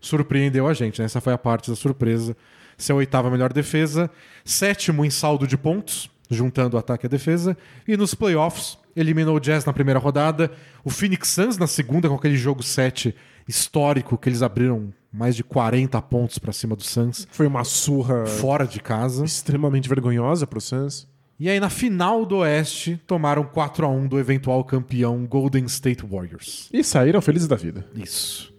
surpreendeu 0.00 0.66
a 0.68 0.74
gente, 0.74 1.00
né? 1.00 1.06
Essa 1.06 1.20
foi 1.20 1.32
a 1.32 1.38
parte 1.38 1.70
da 1.70 1.76
surpresa. 1.76 2.36
Ser 2.76 2.92
a 2.92 2.96
oitava 2.96 3.30
melhor 3.30 3.52
defesa. 3.52 4.10
Sétimo 4.44 5.04
em 5.04 5.10
saldo 5.10 5.46
de 5.46 5.56
pontos, 5.56 6.10
juntando 6.30 6.76
ataque 6.76 7.06
e 7.06 7.08
defesa. 7.08 7.56
E 7.86 7.96
nos 7.96 8.14
playoffs, 8.14 8.78
eliminou 8.96 9.36
o 9.36 9.40
Jazz 9.40 9.64
na 9.64 9.72
primeira 9.72 9.98
rodada. 9.98 10.50
O 10.84 10.90
Phoenix 10.90 11.28
Suns 11.28 11.58
na 11.58 11.66
segunda, 11.66 12.08
com 12.08 12.14
aquele 12.14 12.36
jogo 12.36 12.62
7 12.62 13.14
histórico, 13.46 14.16
que 14.16 14.28
eles 14.28 14.42
abriram 14.42 14.92
mais 15.12 15.36
de 15.36 15.44
40 15.44 16.00
pontos 16.02 16.38
para 16.38 16.52
cima 16.52 16.74
do 16.74 16.82
Suns 16.82 17.28
Foi 17.30 17.46
uma 17.46 17.62
surra 17.62 18.26
fora 18.26 18.66
de 18.66 18.80
casa. 18.80 19.24
extremamente 19.24 19.88
vergonhosa 19.88 20.46
pro 20.46 20.60
Suns. 20.60 21.06
E 21.38 21.48
aí 21.48 21.58
na 21.58 21.68
final 21.68 22.24
do 22.24 22.38
Oeste 22.38 23.00
tomaram 23.06 23.44
4 23.44 23.86
a 23.86 23.88
1 23.88 24.06
do 24.08 24.18
eventual 24.18 24.64
campeão 24.64 25.24
Golden 25.26 25.64
State 25.66 26.04
Warriors. 26.04 26.68
E 26.72 26.82
saíram 26.82 27.20
felizes 27.20 27.48
da 27.48 27.56
vida. 27.56 27.86
Isso. 27.94 28.52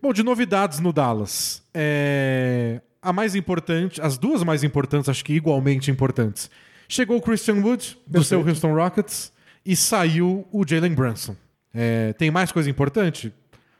Bom, 0.00 0.12
de 0.12 0.22
novidades 0.22 0.80
no 0.80 0.92
Dallas, 0.92 1.62
é... 1.72 2.80
a 3.00 3.12
mais 3.12 3.34
importante, 3.34 4.00
as 4.00 4.18
duas 4.18 4.42
mais 4.42 4.64
importantes, 4.64 5.08
acho 5.08 5.24
que 5.24 5.32
igualmente 5.32 5.90
importantes. 5.90 6.50
Chegou 6.88 7.16
o 7.16 7.22
Christian 7.22 7.62
Wood 7.62 7.98
do 8.06 8.22
seu 8.22 8.46
Houston 8.46 8.74
Rockets 8.74 9.31
e 9.64 9.74
saiu 9.76 10.46
o 10.52 10.64
Jalen 10.66 10.94
Brunson. 10.94 11.36
É, 11.74 12.12
Tem 12.14 12.30
mais 12.30 12.50
coisa 12.52 12.68
importante? 12.70 13.32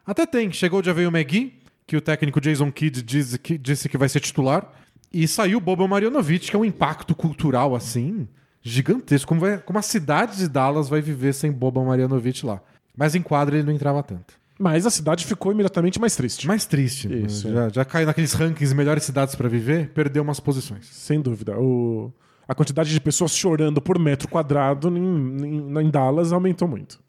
Até 0.07 0.27
tem. 0.27 0.51
Chegou 0.53 0.81
o 0.81 0.83
Javel 0.85 1.11
McGee, 1.11 1.53
que 1.87 1.97
o 1.97 2.01
técnico 2.01 2.41
Jason 2.41 2.71
Kidd 2.73 3.03
diz 3.03 3.37
que- 3.37 3.59
disse 3.59 3.89
que 3.89 3.99
vai 3.99 4.09
ser 4.09 4.21
titular. 4.21 4.71
E 5.13 5.29
saiu 5.29 5.59
o 5.59 5.61
Boba 5.61 5.87
Marjanovic, 5.87 6.51
que 6.51 6.57
é 6.57 6.59
um 6.59 6.65
impacto 6.65 7.15
cultural, 7.15 7.75
assim, 7.75 8.27
gigantesco. 8.63 9.29
Como, 9.29 9.41
vai- 9.41 9.59
como 9.59 9.79
a 9.79 9.83
cidade 9.83 10.37
de 10.39 10.49
Dallas 10.49 10.89
vai 10.89 11.01
viver 11.03 11.33
sem 11.35 11.53
Boba 11.53 11.83
Marjanovic 11.85 12.45
lá. 12.47 12.61
Mas 12.97 13.15
em 13.15 13.23
quadra 13.23 13.57
ele 13.57 13.67
não 13.67 13.73
entrava 13.75 14.03
tanto. 14.03 14.35
Mas 14.59 14.87
a 14.87 14.91
cidade 14.91 15.27
ficou 15.27 15.51
imediatamente 15.53 16.01
mais 16.01 16.15
triste. 16.15 16.47
Mais 16.47 16.65
triste. 16.65 17.09
né? 17.09 17.27
Isso, 17.27 17.51
já, 17.53 17.69
já 17.69 17.85
caiu 17.85 18.07
naqueles 18.07 18.33
rankings 18.33 18.75
melhores 18.75 19.03
cidades 19.05 19.35
pra 19.35 19.49
viver, 19.49 19.89
perdeu 19.91 20.23
umas 20.23 20.39
posições. 20.41 20.87
Sem 20.87 21.21
dúvida. 21.21 21.59
O... 21.59 22.13
A 22.49 22.55
quantidade 22.55 22.91
de 22.93 23.01
pessoas 23.01 23.37
chorando 23.37 23.81
por 23.81 23.99
metro 23.99 24.29
quadrado 24.29 24.89
em, 24.89 25.03
em- 25.45 25.79
em 25.81 25.91
Dallas 25.91 26.33
aumentou 26.33 26.67
muito. 26.69 27.01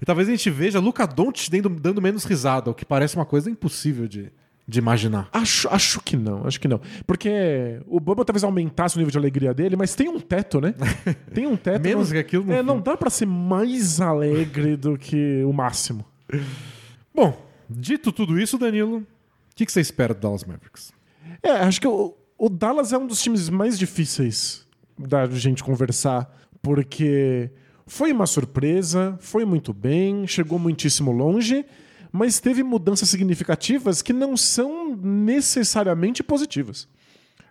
E 0.00 0.04
talvez 0.04 0.28
a 0.28 0.32
gente 0.32 0.50
veja 0.50 0.78
Luca 0.80 1.06
Doncic 1.06 1.50
dando, 1.50 1.68
dando 1.70 2.02
menos 2.02 2.24
risada, 2.24 2.70
o 2.70 2.74
que 2.74 2.84
parece 2.84 3.16
uma 3.16 3.24
coisa 3.24 3.48
impossível 3.50 4.06
de, 4.08 4.30
de 4.66 4.78
imaginar. 4.78 5.28
Acho, 5.32 5.68
acho 5.68 6.00
que 6.00 6.16
não, 6.16 6.46
acho 6.46 6.60
que 6.60 6.66
não. 6.68 6.80
Porque 7.06 7.80
o 7.86 7.98
Bubba 8.00 8.24
talvez 8.24 8.42
aumentasse 8.44 8.96
o 8.96 8.98
nível 8.98 9.12
de 9.12 9.18
alegria 9.18 9.54
dele, 9.54 9.76
mas 9.76 9.94
tem 9.94 10.08
um 10.08 10.18
teto, 10.20 10.60
né? 10.60 10.74
Tem 11.32 11.46
um 11.46 11.56
teto. 11.56 11.82
Menos 11.82 12.08
não, 12.08 12.12
que 12.14 12.18
aquilo 12.18 12.44
não 12.44 12.54
É, 12.54 12.62
não 12.62 12.80
dá 12.80 12.96
pra 12.96 13.08
ser 13.10 13.26
mais 13.26 14.00
alegre 14.00 14.76
do 14.76 14.98
que 14.98 15.42
o 15.44 15.52
máximo. 15.52 16.04
Bom, 17.14 17.40
dito 17.68 18.10
tudo 18.12 18.38
isso, 18.40 18.58
Danilo, 18.58 18.98
o 18.98 19.06
que, 19.54 19.64
que 19.66 19.72
você 19.72 19.80
espera 19.80 20.12
do 20.14 20.20
Dallas 20.20 20.44
Mavericks? 20.44 20.92
É, 21.42 21.50
acho 21.52 21.80
que 21.80 21.86
o, 21.88 22.14
o 22.38 22.48
Dallas 22.48 22.92
é 22.92 22.98
um 22.98 23.06
dos 23.06 23.22
times 23.22 23.48
mais 23.48 23.78
difíceis 23.78 24.66
da 24.98 25.26
gente 25.26 25.62
conversar, 25.62 26.30
porque 26.60 27.50
foi 27.86 28.12
uma 28.12 28.26
surpresa, 28.26 29.16
foi 29.20 29.44
muito 29.44 29.72
bem, 29.72 30.26
chegou 30.26 30.58
muitíssimo 30.58 31.10
longe, 31.12 31.64
mas 32.10 32.40
teve 32.40 32.62
mudanças 32.62 33.08
significativas 33.08 34.02
que 34.02 34.12
não 34.12 34.36
são 34.36 34.96
necessariamente 34.96 36.22
positivas. 36.22 36.88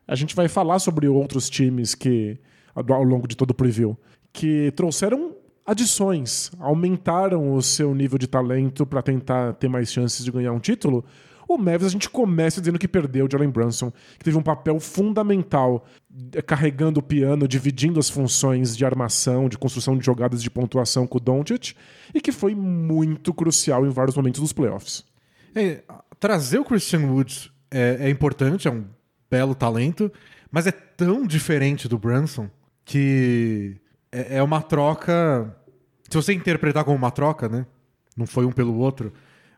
A 0.08 0.16
gente 0.16 0.36
vai 0.36 0.48
falar 0.48 0.80
sobre 0.80 1.08
outros 1.08 1.50
times 1.50 1.96
que, 1.96 2.38
ao 2.76 3.04
longo 3.04 3.28
de 3.28 3.36
todo 3.36 3.52
o 3.52 3.56
preview, 3.56 3.98
que 4.32 4.72
trouxeram 4.76 5.36
adições, 5.66 6.52
aumentaram 6.60 7.54
o 7.54 7.62
seu 7.62 7.94
nível 7.94 8.18
de 8.18 8.28
talento 8.28 8.86
para 8.86 9.02
tentar 9.02 9.54
ter 9.54 9.68
mais 9.68 9.92
chances 9.92 10.24
de 10.24 10.32
ganhar 10.32 10.52
um 10.54 10.60
título. 10.60 11.06
O 11.54 11.58
Mavis 11.58 11.88
a 11.88 11.90
gente 11.90 12.10
começa 12.10 12.62
dizendo 12.62 12.80
que 12.80 12.88
perdeu 12.88 13.26
o 13.26 13.30
Jalen 13.30 13.50
Brunson, 13.50 13.92
que 14.18 14.24
teve 14.24 14.38
um 14.38 14.42
papel 14.42 14.80
fundamental 14.80 15.86
eh, 16.34 16.42
carregando 16.42 17.02
o 17.02 17.04
piano, 17.04 17.46
dividindo 17.46 18.00
as 18.00 18.10
funções 18.10 18.76
de 18.76 18.86
armação, 18.86 19.50
de 19.50 19.58
construção 19.58 19.98
de 19.98 20.06
jogadas 20.06 20.42
de 20.42 20.50
pontuação 20.50 21.06
com 21.06 21.18
o 21.18 21.22
Doncic, 21.22 21.74
e 22.14 22.22
que 22.22 22.32
foi 22.32 22.56
muito 22.56 23.34
crucial 23.34 23.86
em 23.86 23.90
vários 23.90 24.16
momentos 24.16 24.40
dos 24.40 24.54
playoffs. 24.54 25.04
É, 25.54 25.84
trazer 26.20 26.60
o 26.60 26.64
Christian 26.64 27.08
Woods 27.08 27.52
é, 27.70 27.98
é 28.00 28.10
importante, 28.10 28.70
é 28.70 28.72
um 28.72 28.86
belo 29.30 29.54
talento, 29.54 30.10
mas 30.50 30.68
é 30.68 30.72
tão 30.72 31.28
diferente 31.28 31.88
do 31.88 31.98
Brunson 31.98 32.50
que 32.86 33.76
é, 34.10 34.38
é 34.38 34.44
uma 34.44 34.62
troca. 34.62 35.54
Se 36.10 36.16
você 36.16 36.34
interpretar 36.34 36.86
como 36.86 36.96
uma 36.96 37.12
troca, 37.12 37.50
né? 37.50 37.66
Não 38.16 38.26
foi 38.26 38.46
um 38.46 38.52
pelo 38.52 38.78
outro. 38.78 39.12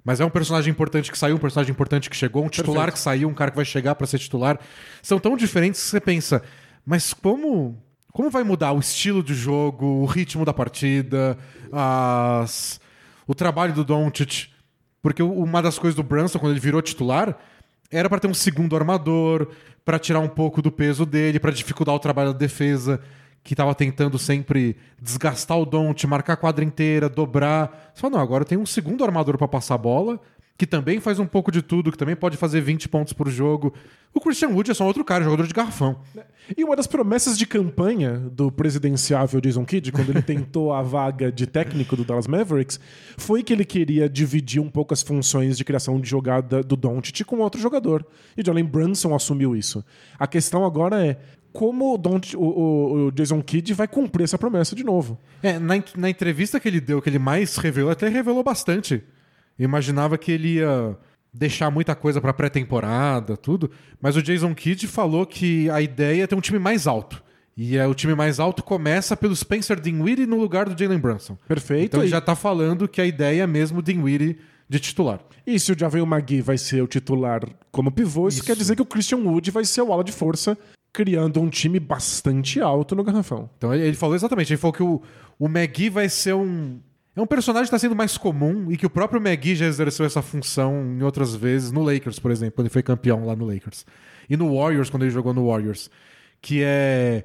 Mas 0.03 0.19
é 0.19 0.25
um 0.25 0.29
personagem 0.29 0.69
importante 0.69 1.11
que 1.11 1.17
saiu, 1.17 1.35
um 1.35 1.39
personagem 1.39 1.71
importante 1.71 2.09
que 2.09 2.15
chegou, 2.15 2.43
um 2.43 2.49
titular 2.49 2.85
Perfeito. 2.85 2.93
que 2.93 2.99
saiu, 2.99 3.29
um 3.29 3.33
cara 3.33 3.51
que 3.51 3.55
vai 3.55 3.65
chegar 3.65 3.95
para 3.95 4.05
ser 4.05 4.19
titular. 4.19 4.59
São 5.01 5.19
tão 5.19 5.37
diferentes 5.37 5.81
que 5.81 5.89
você 5.89 6.01
pensa, 6.01 6.43
mas 6.85 7.13
como 7.13 7.81
como 8.11 8.29
vai 8.29 8.43
mudar 8.43 8.73
o 8.73 8.79
estilo 8.79 9.23
de 9.23 9.33
jogo, 9.33 9.85
o 9.85 10.05
ritmo 10.05 10.45
da 10.45 10.53
partida, 10.53 11.35
as, 11.71 12.79
o 13.25 13.33
trabalho 13.33 13.73
do 13.73 13.83
Doncic? 13.83 14.49
Porque 15.01 15.23
uma 15.23 15.61
das 15.63 15.79
coisas 15.79 15.95
do 15.95 16.03
Brunson 16.03 16.37
quando 16.37 16.51
ele 16.51 16.59
virou 16.59 16.81
titular 16.81 17.35
era 17.89 18.07
para 18.07 18.19
ter 18.19 18.27
um 18.27 18.33
segundo 18.33 18.75
armador, 18.75 19.47
para 19.83 19.97
tirar 19.97 20.19
um 20.19 20.27
pouco 20.27 20.61
do 20.61 20.71
peso 20.71 21.05
dele, 21.05 21.39
para 21.39 21.51
dificultar 21.51 21.95
o 21.95 21.99
trabalho 21.99 22.33
da 22.33 22.37
defesa 22.37 23.01
que 23.43 23.53
estava 23.53 23.75
tentando 23.75 24.17
sempre 24.17 24.77
desgastar 25.01 25.59
o 25.59 25.65
Don't, 25.65 26.07
marcar 26.07 26.33
a 26.33 26.37
quadra 26.37 26.63
inteira, 26.63 27.09
dobrar. 27.09 27.91
Só 27.93 28.09
não, 28.09 28.19
agora 28.19 28.45
tem 28.45 28.57
um 28.57 28.65
segundo 28.65 29.03
armador 29.03 29.37
para 29.37 29.47
passar 29.47 29.75
a 29.75 29.77
bola, 29.77 30.19
que 30.57 30.65
também 30.65 31.01
faz 31.01 31.19
um 31.19 31.25
pouco 31.25 31.51
de 31.51 31.61
tudo, 31.61 31.91
que 31.91 31.97
também 31.97 32.15
pode 32.15 32.37
fazer 32.37 32.61
20 32.61 32.87
pontos 32.87 33.11
por 33.11 33.29
jogo. 33.29 33.73
O 34.13 34.21
Christian 34.21 34.49
Wood 34.49 34.71
é 34.71 34.73
só 34.73 34.85
outro 34.85 35.03
cara, 35.03 35.23
jogador 35.23 35.45
de 35.45 35.53
garrafão. 35.53 35.99
E 36.55 36.63
uma 36.63 36.75
das 36.75 36.87
promessas 36.87 37.37
de 37.37 37.45
campanha 37.45 38.17
do 38.31 38.49
presidenciável 38.51 39.41
Jason 39.41 39.65
Kidd, 39.65 39.91
quando 39.91 40.11
ele 40.11 40.21
tentou 40.23 40.71
a 40.71 40.81
vaga 40.81 41.29
de 41.29 41.45
técnico 41.45 41.97
do 41.97 42.05
Dallas 42.05 42.27
Mavericks, 42.27 42.79
foi 43.17 43.43
que 43.43 43.51
ele 43.51 43.65
queria 43.65 44.07
dividir 44.07 44.61
um 44.61 44.69
pouco 44.69 44.93
as 44.93 45.01
funções 45.01 45.57
de 45.57 45.65
criação 45.65 45.99
de 45.99 46.07
jogada 46.07 46.63
do 46.63 46.77
Doncic 46.77 47.25
com 47.25 47.39
outro 47.39 47.59
jogador. 47.59 48.05
E 48.37 48.45
Jalen 48.45 48.65
Brunson 48.65 49.13
assumiu 49.13 49.55
isso. 49.55 49.83
A 50.17 50.27
questão 50.27 50.63
agora 50.63 51.05
é 51.05 51.17
como 51.53 51.93
o, 51.93 51.97
Don't, 51.97 52.35
o, 52.35 53.07
o, 53.07 53.11
Jason 53.11 53.41
Kidd 53.41 53.73
vai 53.73 53.87
cumprir 53.87 54.23
essa 54.23 54.37
promessa 54.37 54.75
de 54.75 54.83
novo. 54.83 55.19
É, 55.41 55.59
na, 55.59 55.75
na 55.95 56.09
entrevista 56.09 56.59
que 56.59 56.67
ele 56.67 56.81
deu, 56.81 57.01
que 57.01 57.09
ele 57.09 57.19
mais 57.19 57.55
revelou, 57.57 57.91
até 57.91 58.09
revelou 58.09 58.43
bastante. 58.43 59.03
Eu 59.57 59.65
imaginava 59.65 60.17
que 60.17 60.31
ele 60.31 60.55
ia 60.55 60.97
deixar 61.33 61.71
muita 61.71 61.95
coisa 61.95 62.19
para 62.19 62.33
pré-temporada, 62.33 63.37
tudo, 63.37 63.71
mas 64.01 64.15
o 64.15 64.21
Jason 64.21 64.53
Kidd 64.53 64.87
falou 64.87 65.25
que 65.25 65.69
a 65.69 65.81
ideia 65.81 66.23
é 66.23 66.27
ter 66.27 66.35
um 66.35 66.41
time 66.41 66.59
mais 66.59 66.87
alto. 66.87 67.23
E 67.55 67.77
é, 67.77 67.85
o 67.87 67.93
time 67.93 68.15
mais 68.15 68.39
alto 68.39 68.63
começa 68.63 69.15
pelo 69.15 69.35
Spencer 69.35 69.79
Dinwiddie 69.79 70.25
no 70.25 70.39
lugar 70.39 70.67
do 70.67 70.77
Jalen 70.77 70.99
Brunson. 70.99 71.37
Perfeito. 71.47 71.85
Então 71.85 72.01
ele 72.01 72.09
já 72.09 72.19
tá 72.19 72.35
falando 72.35 72.87
que 72.87 72.99
a 72.99 73.05
ideia 73.05 73.43
é 73.43 73.47
mesmo 73.47 73.81
Dinwiddie 73.81 74.37
de 74.67 74.79
titular. 74.79 75.19
e 75.45 75.59
se 75.59 75.71
o 75.71 75.77
Javel 75.77 76.05
McGee 76.05 76.41
vai 76.41 76.57
ser 76.57 76.81
o 76.81 76.87
titular 76.87 77.41
como 77.71 77.91
pivô, 77.91 78.27
isso, 78.27 78.37
Isso. 78.37 78.45
quer 78.47 78.55
dizer 78.55 78.75
que 78.75 78.81
o 78.81 78.85
Christian 78.85 79.17
Wood 79.17 79.51
vai 79.51 79.65
ser 79.65 79.81
o 79.81 79.93
ala 79.93 80.03
de 80.03 80.11
força, 80.11 80.57
criando 80.93 81.41
um 81.41 81.49
time 81.49 81.79
bastante 81.79 82.61
alto 82.61 82.95
no 82.95 83.03
garrafão. 83.03 83.49
Então 83.57 83.73
ele, 83.73 83.95
falou 83.95 84.15
exatamente, 84.15 84.53
ele 84.53 84.61
falou 84.61 84.73
que 84.73 84.83
o, 84.83 85.01
o 85.39 85.47
McGee 85.47 85.89
vai 85.89 86.07
ser 86.07 86.33
um. 86.35 86.79
É 87.15 87.21
um 87.21 87.27
personagem 87.27 87.63
que 87.63 87.75
está 87.75 87.79
sendo 87.79 87.95
mais 87.95 88.17
comum 88.17 88.71
e 88.71 88.77
que 88.77 88.85
o 88.85 88.89
próprio 88.89 89.21
McGee 89.21 89.55
já 89.55 89.65
exerceu 89.65 90.05
essa 90.05 90.21
função 90.21 90.95
em 90.97 91.03
outras 91.03 91.35
vezes, 91.35 91.71
no 91.71 91.83
Lakers, 91.83 92.19
por 92.19 92.31
exemplo, 92.31 92.55
quando 92.55 92.65
ele 92.65 92.73
foi 92.73 92.81
campeão 92.81 93.25
lá 93.25 93.35
no 93.35 93.45
Lakers. 93.45 93.85
E 94.29 94.37
no 94.37 94.55
Warriors, 94.55 94.89
quando 94.89 95.03
ele 95.03 95.11
jogou 95.11 95.33
no 95.33 95.47
Warriors. 95.47 95.89
Que 96.41 96.61
é 96.63 97.23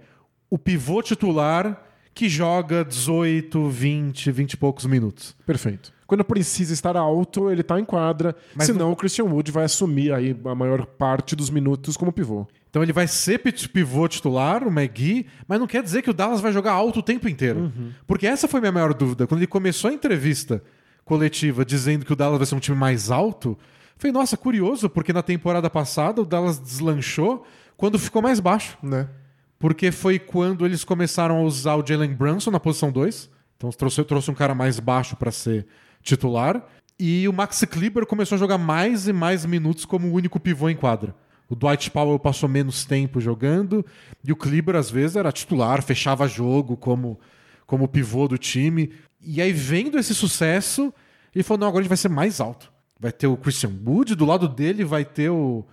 o 0.51 0.59
pivô 0.59 1.03
titular 1.03 1.83
que 2.15 2.29
joga 2.29 2.85
18, 2.85 3.69
20, 3.69 4.31
20 4.31 4.53
e 4.53 4.57
poucos 4.57 4.85
minutos. 4.87 5.37
Perfeito. 5.47 5.93
Quando 6.09 6.25
precisa 6.25 6.73
estar 6.73 6.97
alto, 6.97 7.51
ele 7.51 7.63
tá 7.63 7.79
em 7.79 7.85
quadra. 7.85 8.35
Mas 8.55 8.67
senão 8.67 8.91
o 8.91 8.97
Christian 8.97 9.27
Wood 9.27 9.53
vai 9.53 9.65
assumir 9.65 10.11
aí 10.11 10.35
a 10.47 10.55
maior 10.55 10.87
parte 10.87 11.37
dos 11.37 11.51
minutos 11.51 11.99
como 11.99 12.11
pivô. 12.11 12.47
Então 12.71 12.83
ele 12.83 12.95
vai 12.95 13.07
ser 13.07 13.39
pivô 13.39 14.09
titular, 14.09 14.67
o 14.67 14.71
McGee, 14.71 15.27
mas 15.47 15.61
não 15.61 15.67
quer 15.67 15.83
dizer 15.83 16.01
que 16.01 16.09
o 16.09 16.15
Dallas 16.15 16.41
vai 16.41 16.51
jogar 16.51 16.73
alto 16.73 17.01
o 17.01 17.03
tempo 17.03 17.29
inteiro. 17.29 17.71
Porque 18.07 18.27
essa 18.27 18.49
foi 18.49 18.59
minha 18.59 18.73
maior 18.73 18.95
dúvida. 18.95 19.27
Quando 19.27 19.41
ele 19.41 19.47
começou 19.47 19.91
a 19.91 19.93
entrevista 19.93 20.65
coletiva 21.05 21.63
dizendo 21.63 22.07
que 22.07 22.13
o 22.15 22.17
Dallas 22.17 22.39
vai 22.39 22.47
ser 22.47 22.55
um 22.55 22.61
time 22.61 22.79
mais 22.79 23.11
alto, 23.11 23.51
eu 23.51 23.57
falei, 23.99 24.13
nossa, 24.13 24.35
curioso, 24.35 24.89
porque 24.89 25.13
na 25.13 25.23
temporada 25.23 25.69
passada 25.69 26.23
o 26.23 26.25
Dallas 26.25 26.59
deslanchou 26.59 27.45
quando 27.77 27.99
ficou 27.99 28.23
mais 28.23 28.41
baixo. 28.41 28.79
Né? 28.83 29.11
Porque 29.59 29.93
foi 29.93 30.19
quando 30.19 30.65
eles 30.65 30.85
começaram 30.85 31.37
a 31.37 31.43
usar 31.43 31.75
o 31.77 31.87
Jalen 31.87 32.15
Brunson 32.15 32.51
na 32.51 32.59
posição 32.59 32.91
2. 32.91 33.29
Então 33.59 33.69
trouxe, 33.69 34.03
trouxe 34.05 34.31
um 34.31 34.35
cara 34.35 34.55
mais 34.55 34.81
baixo 34.81 35.15
para 35.17 35.31
ser 35.31 35.67
titular. 36.09 36.65
E 36.99 37.29
o 37.29 37.33
Max 37.33 37.65
Kleber 37.65 38.05
começou 38.07 38.37
a 38.37 38.39
jogar 38.39 38.59
mais 38.59 39.07
e 39.07 39.13
mais 39.13 39.45
minutos 39.45 39.85
como 39.85 40.09
o 40.09 40.13
único 40.13 40.41
pivô 40.41 40.69
em 40.69 40.75
quadra. 40.75 41.15
O 41.49 41.55
Dwight 41.55 41.91
Powell 41.91 42.19
passou 42.19 42.49
menos 42.49 42.85
tempo 42.85 43.21
jogando. 43.21 43.87
E 44.25 44.33
o 44.33 44.37
Kleber, 44.37 44.75
às 44.77 44.91
vezes, 44.91 45.17
era 45.17 45.31
titular, 45.33 45.83
fechava 45.83 46.27
jogo 46.27 46.77
como, 46.77 47.19
como 47.67 47.89
pivô 47.89 48.27
do 48.27 48.37
time. 48.37 48.93
E 49.23 49.41
aí, 49.41 49.53
vendo 49.53 49.99
esse 49.99 50.15
sucesso, 50.15 50.93
ele 51.35 51.45
falou: 51.45 51.61
não, 51.61 51.69
agora 51.69 51.81
a 51.81 51.83
gente 51.85 51.89
vai 51.89 51.97
ser 51.97 52.09
mais 52.09 52.41
alto. 52.41 52.71
Vai 53.01 53.13
ter 53.13 53.29
o 53.29 53.37
Christian 53.37 53.73
Wood, 53.87 54.17
do 54.17 54.25
lado 54.25 54.49
dele 54.49 54.85
vai 54.85 55.05
ter 55.05 55.31
o, 55.31 55.65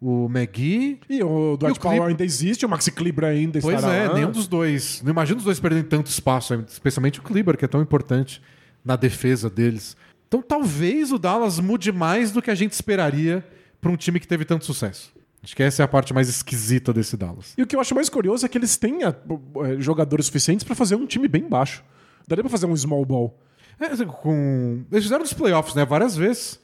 o 0.00 0.26
McGee. 0.26 1.00
E 1.08 1.22
o 1.22 1.56
Dwight 1.56 1.76
E 1.76 1.78
o 1.78 1.82
Powell 1.82 2.04
ainda 2.04 2.22
existe, 2.22 2.66
o 2.66 2.68
Maxi 2.68 2.92
Kleber 2.92 3.24
ainda 3.24 3.58
Pois 3.60 3.76
estará 3.76 3.94
é, 3.94 4.08
lá. 4.08 4.14
nenhum 4.14 4.30
dos 4.30 4.46
dois. 4.46 5.00
Não 5.02 5.10
imagino 5.10 5.38
os 5.38 5.44
dois 5.44 5.58
perdendo 5.58 5.88
tanto 5.88 6.08
espaço, 6.08 6.54
especialmente 6.68 7.20
o 7.20 7.22
Kleber, 7.22 7.56
que 7.56 7.64
é 7.64 7.68
tão 7.68 7.80
importante 7.80 8.42
na 8.84 8.96
defesa 8.96 9.48
deles. 9.48 9.96
Então 10.28 10.42
talvez 10.42 11.12
o 11.12 11.18
Dallas 11.18 11.58
mude 11.58 11.92
mais 11.92 12.30
do 12.32 12.42
que 12.42 12.50
a 12.50 12.54
gente 12.54 12.72
esperaria 12.72 13.44
para 13.80 13.90
um 13.90 13.96
time 13.96 14.18
que 14.18 14.26
teve 14.26 14.44
tanto 14.44 14.64
sucesso. 14.64 15.12
Acho 15.42 15.54
que 15.54 15.62
essa 15.62 15.82
é 15.82 15.84
a 15.84 15.88
parte 15.88 16.14
mais 16.14 16.28
esquisita 16.28 16.92
desse 16.92 17.16
Dallas. 17.16 17.52
E 17.56 17.62
o 17.62 17.66
que 17.66 17.76
eu 17.76 17.80
acho 17.80 17.94
mais 17.94 18.08
curioso 18.08 18.46
é 18.46 18.48
que 18.48 18.56
eles 18.56 18.76
têm 18.76 19.04
ah, 19.04 19.14
eh, 19.66 19.76
jogadores 19.78 20.26
suficientes 20.26 20.64
pra 20.64 20.74
fazer 20.74 20.96
um 20.96 21.06
time 21.06 21.28
bem 21.28 21.46
baixo. 21.46 21.84
Daria 22.26 22.42
pra 22.42 22.50
fazer 22.50 22.64
um 22.64 22.74
small 22.74 23.04
ball. 23.04 23.38
É, 23.78 23.86
assim, 23.86 24.06
com... 24.06 24.84
Eles 24.90 25.04
fizeram 25.04 25.20
nos 25.20 25.34
playoffs, 25.34 25.74
né? 25.74 25.84
Várias 25.84 26.16
vezes. 26.16 26.58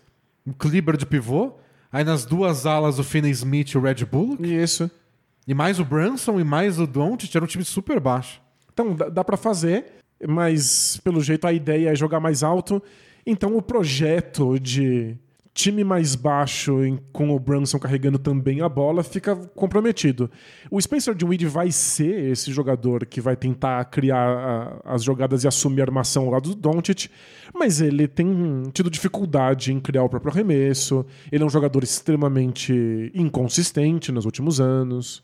O 0.46 0.54
Kleber 0.54 0.96
de 0.96 1.04
pivô. 1.04 1.52
Aí 1.92 2.04
nas 2.04 2.24
duas 2.24 2.64
alas 2.64 2.98
o 2.98 3.04
Finney 3.04 3.30
Smith 3.32 3.72
e 3.72 3.78
o 3.78 3.82
Red 3.82 4.06
Bullock. 4.06 4.42
Isso. 4.42 4.90
E 5.46 5.52
mais 5.52 5.78
o 5.78 5.84
Brunson 5.84 6.40
e 6.40 6.44
mais 6.44 6.80
o 6.80 6.86
Doncic. 6.86 7.34
Era 7.34 7.44
um 7.44 7.48
time 7.48 7.64
super 7.64 8.00
baixo. 8.00 8.40
Então 8.72 8.94
dá, 8.94 9.10
dá 9.10 9.24
para 9.24 9.36
fazer, 9.36 9.99
mas 10.26 11.00
pelo 11.02 11.20
jeito 11.22 11.46
a 11.46 11.52
ideia 11.52 11.90
é 11.90 11.94
jogar 11.94 12.20
mais 12.20 12.42
alto. 12.42 12.82
Então 13.26 13.56
o 13.56 13.62
projeto 13.62 14.58
de 14.58 15.16
time 15.52 15.82
mais 15.82 16.14
baixo 16.14 16.82
em- 16.84 16.98
com 17.12 17.30
o 17.34 17.38
Brunson 17.38 17.78
carregando 17.78 18.18
também 18.18 18.60
a 18.62 18.68
bola 18.68 19.02
fica 19.02 19.34
comprometido. 19.34 20.30
O 20.70 20.80
Spencer 20.80 21.14
Dinwiddie 21.14 21.46
vai 21.48 21.72
ser 21.72 22.30
esse 22.30 22.52
jogador 22.52 23.04
que 23.04 23.20
vai 23.20 23.34
tentar 23.36 23.84
criar 23.86 24.28
a- 24.84 24.94
as 24.94 25.02
jogadas 25.02 25.42
e 25.44 25.48
assumir 25.48 25.80
a 25.80 25.84
armação 25.84 26.24
ao 26.24 26.30
lado 26.30 26.50
do 26.50 26.54
Doncic, 26.54 27.08
mas 27.52 27.80
ele 27.80 28.06
tem 28.06 28.62
tido 28.72 28.88
dificuldade 28.88 29.72
em 29.72 29.80
criar 29.80 30.04
o 30.04 30.08
próprio 30.08 30.32
arremesso. 30.32 31.04
Ele 31.32 31.42
é 31.42 31.46
um 31.46 31.50
jogador 31.50 31.82
extremamente 31.82 33.10
inconsistente 33.14 34.12
nos 34.12 34.24
últimos 34.24 34.60
anos. 34.60 35.22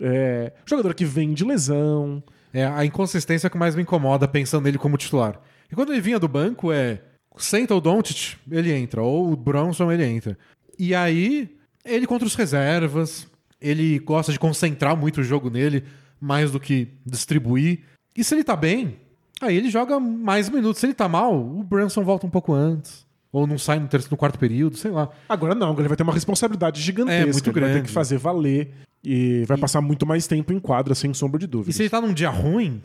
É, 0.00 0.52
jogador 0.66 0.92
que 0.92 1.04
vem 1.04 1.32
de 1.32 1.44
lesão. 1.44 2.22
É 2.52 2.66
a 2.66 2.84
inconsistência 2.84 3.48
que 3.48 3.56
mais 3.56 3.74
me 3.74 3.82
incomoda 3.82 4.28
pensando 4.28 4.64
nele 4.64 4.78
como 4.78 4.96
titular. 4.96 5.40
E 5.70 5.74
quando 5.74 5.92
ele 5.92 6.00
vinha 6.00 6.18
do 6.18 6.28
banco 6.28 6.70
é 6.70 7.00
senta 7.36 7.74
o 7.74 7.80
Doncic, 7.80 8.36
ele 8.50 8.72
entra, 8.72 9.02
ou 9.02 9.32
o 9.32 9.36
Bronson, 9.36 9.90
ele 9.90 10.04
entra. 10.04 10.36
E 10.78 10.94
aí, 10.94 11.56
ele 11.84 12.06
contra 12.06 12.26
os 12.26 12.34
reservas, 12.34 13.26
ele 13.60 13.98
gosta 13.98 14.32
de 14.32 14.38
concentrar 14.38 14.96
muito 14.96 15.20
o 15.20 15.24
jogo 15.24 15.48
nele, 15.48 15.84
mais 16.20 16.50
do 16.50 16.60
que 16.60 16.88
distribuir. 17.06 17.80
E 18.16 18.22
se 18.22 18.34
ele 18.34 18.44
tá 18.44 18.54
bem, 18.54 18.98
aí 19.40 19.56
ele 19.56 19.70
joga 19.70 19.98
mais 19.98 20.48
minutos. 20.48 20.80
Se 20.80 20.86
ele 20.86 20.94
tá 20.94 21.08
mal, 21.08 21.34
o 21.34 21.62
Brunson 21.62 22.04
volta 22.04 22.26
um 22.26 22.30
pouco 22.30 22.52
antes. 22.52 23.06
Ou 23.32 23.46
não 23.46 23.56
sai 23.56 23.78
no, 23.78 23.88
terceiro, 23.88 24.12
no 24.12 24.16
quarto 24.18 24.38
período, 24.38 24.76
sei 24.76 24.90
lá. 24.90 25.08
Agora 25.26 25.54
não, 25.54 25.68
agora 25.68 25.82
ele 25.82 25.88
vai 25.88 25.96
ter 25.96 26.02
uma 26.02 26.12
responsabilidade 26.12 26.82
gigantesca. 26.82 27.30
É, 27.30 27.32
muito 27.32 27.48
ele 27.48 27.60
vai 27.60 27.62
ter 27.62 27.72
grande. 27.74 27.88
que 27.88 27.94
fazer 27.94 28.18
valer 28.18 28.74
e 29.04 29.44
vai 29.46 29.56
passar 29.58 29.80
muito 29.80 30.06
mais 30.06 30.26
tempo 30.26 30.52
em 30.52 30.58
quadra, 30.60 30.94
sem 30.94 31.12
sombra 31.12 31.38
de 31.38 31.44
E 31.44 31.48
dúvida. 31.48 31.72
se 31.72 31.82
ele 31.82 31.90
tá 31.90 32.00
num 32.00 32.12
dia 32.12 32.30
ruim, 32.30 32.80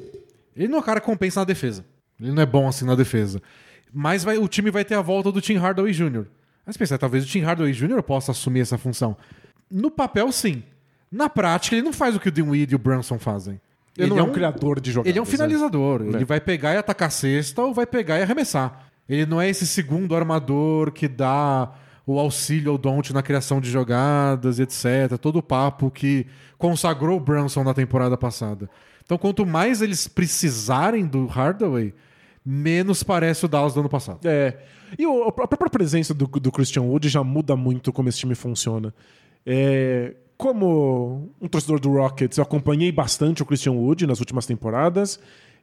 ele 0.56 0.68
não 0.68 0.78
é 0.78 0.82
o 0.82 0.84
cara 0.84 1.00
que 1.00 1.06
compensa 1.06 1.40
na 1.42 1.46
defesa. 1.46 1.86
Ele 2.20 2.32
não 2.32 2.42
é 2.42 2.46
bom 2.46 2.68
assim 2.68 2.86
na 2.86 2.96
defesa. 2.96 3.42
Mas 3.94 4.24
vai- 4.24 4.38
o 4.38 4.48
time 4.48 4.72
vai 4.72 4.84
ter 4.84 4.96
a 4.96 5.02
volta 5.02 5.32
do 5.32 5.40
Tim 5.42 5.56
Hardaway 5.58 5.94
Jr. 5.94 6.26
Mas 6.66 6.76
pensa, 6.76 6.98
talvez 6.98 7.24
o 7.24 7.28
Tim 7.28 7.42
Hardaway 7.42 7.72
Jr. 7.72 8.02
possa 8.04 8.32
assumir 8.32 8.62
essa 8.62 8.78
função. 8.78 9.16
No 9.72 9.90
papel, 9.92 10.32
sim. 10.32 10.64
Na 11.12 11.30
prática, 11.30 11.76
ele 11.76 11.86
não 11.86 11.94
faz 11.94 12.16
o 12.16 12.20
que 12.20 12.28
o 12.28 12.32
Dinwiddie 12.32 12.74
e 12.74 12.76
o 12.76 12.80
Brunson 12.80 13.18
fazem. 13.18 13.62
Ele, 13.98 14.10
não 14.10 14.20
é 14.20 14.24
um 14.24 14.32
criador 14.32 14.80
de 14.80 14.92
jogadas. 14.92 15.10
Ele 15.10 15.18
é 15.20 15.22
um 15.22 15.26
finalizador. 15.26 16.02
É. 16.02 16.08
Ele 16.18 16.26
vai 16.26 16.40
pegar 16.42 16.74
e 16.74 16.78
atacar 16.78 17.08
a 17.08 17.12
cesta 17.12 17.62
ou 17.62 17.74
vai 17.74 17.86
pegar 17.86 18.20
e 18.20 18.22
arremessar. 18.24 18.86
Ele 19.08 19.26
não 19.26 19.40
é 19.42 19.50
esse 19.50 19.66
segundo 19.66 20.16
armador 20.16 20.92
que 20.92 21.08
dá 21.08 21.72
o 22.08 22.18
auxílio 22.18 22.72
ao 22.72 22.78
Don't 22.78 23.14
na 23.14 23.22
criação 23.22 23.60
de 23.60 23.70
jogadas, 23.70 24.60
etc. 24.60 25.18
Todo 25.20 25.40
o 25.40 25.44
papo 25.44 25.92
que 25.92 26.26
consagrou 26.58 27.18
o 27.18 27.20
Brunson 27.20 27.66
na 27.66 27.74
temporada 27.74 28.16
passada. 28.18 28.70
Então, 29.04 29.18
quanto 29.18 29.46
mais 29.46 29.82
eles 29.82 30.08
precisarem 30.08 31.06
do 31.06 31.26
Hardaway, 31.26 31.94
menos 32.46 33.04
parece 33.04 33.44
o 33.44 33.48
Dallas 33.50 33.74
do 33.74 33.82
ano 33.82 33.90
passado. 33.90 34.20
É. 34.24 34.58
E 34.98 35.04
a 35.04 35.32
própria 35.34 35.70
presença 35.70 36.14
do, 36.14 36.26
do 36.28 36.50
Christian 36.50 36.84
Wood 36.84 37.10
já 37.10 37.22
muda 37.22 37.58
muito 37.58 37.92
como 37.92 38.08
esse 38.08 38.20
time 38.20 38.36
funciona. 38.36 38.94
É, 39.46 40.16
como 40.38 41.30
um 41.42 41.48
torcedor 41.48 41.80
do 41.80 41.92
Rockets, 41.92 42.38
eu 42.38 42.44
acompanhei 42.44 42.90
bastante 42.90 43.44
o 43.44 43.46
Christian 43.46 43.74
Wood 43.74 44.08
nas 44.08 44.20
últimas 44.20 44.46
temporadas. 44.46 45.20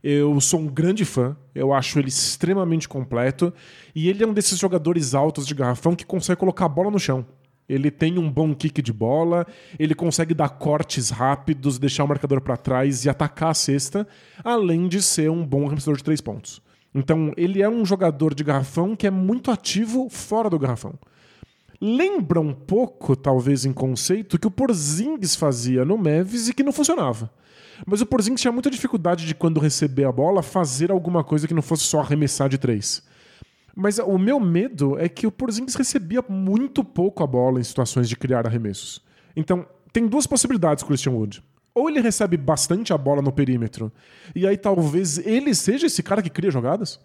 Eu 0.06 0.38
sou 0.38 0.60
um 0.60 0.66
grande 0.66 1.02
fã, 1.02 1.34
eu 1.54 1.72
acho 1.72 1.98
ele 1.98 2.08
extremamente 2.08 2.86
completo. 2.86 3.50
E 3.94 4.10
ele 4.10 4.22
é 4.22 4.26
um 4.26 4.34
desses 4.34 4.58
jogadores 4.58 5.14
altos 5.14 5.46
de 5.46 5.54
garrafão 5.54 5.96
que 5.96 6.04
consegue 6.04 6.38
colocar 6.38 6.66
a 6.66 6.68
bola 6.68 6.90
no 6.90 6.98
chão. 6.98 7.24
Ele 7.66 7.90
tem 7.90 8.18
um 8.18 8.30
bom 8.30 8.54
kick 8.54 8.82
de 8.82 8.92
bola, 8.92 9.46
ele 9.78 9.94
consegue 9.94 10.34
dar 10.34 10.50
cortes 10.50 11.08
rápidos, 11.08 11.78
deixar 11.78 12.04
o 12.04 12.08
marcador 12.08 12.42
para 12.42 12.58
trás 12.58 13.06
e 13.06 13.08
atacar 13.08 13.52
a 13.52 13.54
cesta, 13.54 14.06
além 14.44 14.88
de 14.88 15.00
ser 15.00 15.30
um 15.30 15.42
bom 15.42 15.64
arremessador 15.64 15.96
de 15.96 16.04
três 16.04 16.20
pontos. 16.20 16.60
Então, 16.94 17.32
ele 17.34 17.62
é 17.62 17.68
um 17.68 17.82
jogador 17.82 18.34
de 18.34 18.44
garrafão 18.44 18.94
que 18.94 19.06
é 19.06 19.10
muito 19.10 19.50
ativo 19.50 20.10
fora 20.10 20.50
do 20.50 20.58
garrafão. 20.58 20.92
Lembra 21.80 22.42
um 22.42 22.52
pouco, 22.52 23.16
talvez 23.16 23.64
em 23.64 23.72
conceito, 23.72 24.38
que 24.38 24.46
o 24.46 24.50
Porzingis 24.50 25.34
fazia 25.34 25.82
no 25.82 25.96
Mavis 25.96 26.48
e 26.48 26.52
que 26.52 26.62
não 26.62 26.72
funcionava. 26.72 27.30
Mas 27.86 28.00
o 28.00 28.06
Porzingis 28.06 28.40
tinha 28.40 28.52
muita 28.52 28.70
dificuldade 28.70 29.26
de, 29.26 29.34
quando 29.34 29.60
receber 29.60 30.04
a 30.04 30.12
bola, 30.12 30.42
fazer 30.42 30.90
alguma 30.90 31.24
coisa 31.24 31.48
que 31.48 31.54
não 31.54 31.62
fosse 31.62 31.84
só 31.84 32.00
arremessar 32.00 32.48
de 32.48 32.58
três. 32.58 33.02
Mas 33.74 33.98
o 33.98 34.18
meu 34.18 34.38
medo 34.38 34.98
é 34.98 35.08
que 35.08 35.26
o 35.26 35.32
Porzingis 35.32 35.74
recebia 35.74 36.24
muito 36.28 36.84
pouco 36.84 37.22
a 37.22 37.26
bola 37.26 37.58
em 37.58 37.64
situações 37.64 38.08
de 38.08 38.16
criar 38.16 38.46
arremessos. 38.46 39.02
Então, 39.36 39.66
tem 39.92 40.06
duas 40.06 40.26
possibilidades 40.26 40.84
Christian 40.84 41.12
Wood. 41.12 41.42
Ou 41.74 41.90
ele 41.90 42.00
recebe 42.00 42.36
bastante 42.36 42.92
a 42.92 42.98
bola 42.98 43.20
no 43.20 43.32
perímetro, 43.32 43.92
e 44.34 44.46
aí 44.46 44.56
talvez 44.56 45.18
ele 45.18 45.52
seja 45.56 45.86
esse 45.86 46.04
cara 46.04 46.22
que 46.22 46.30
cria 46.30 46.50
jogadas. 46.50 47.00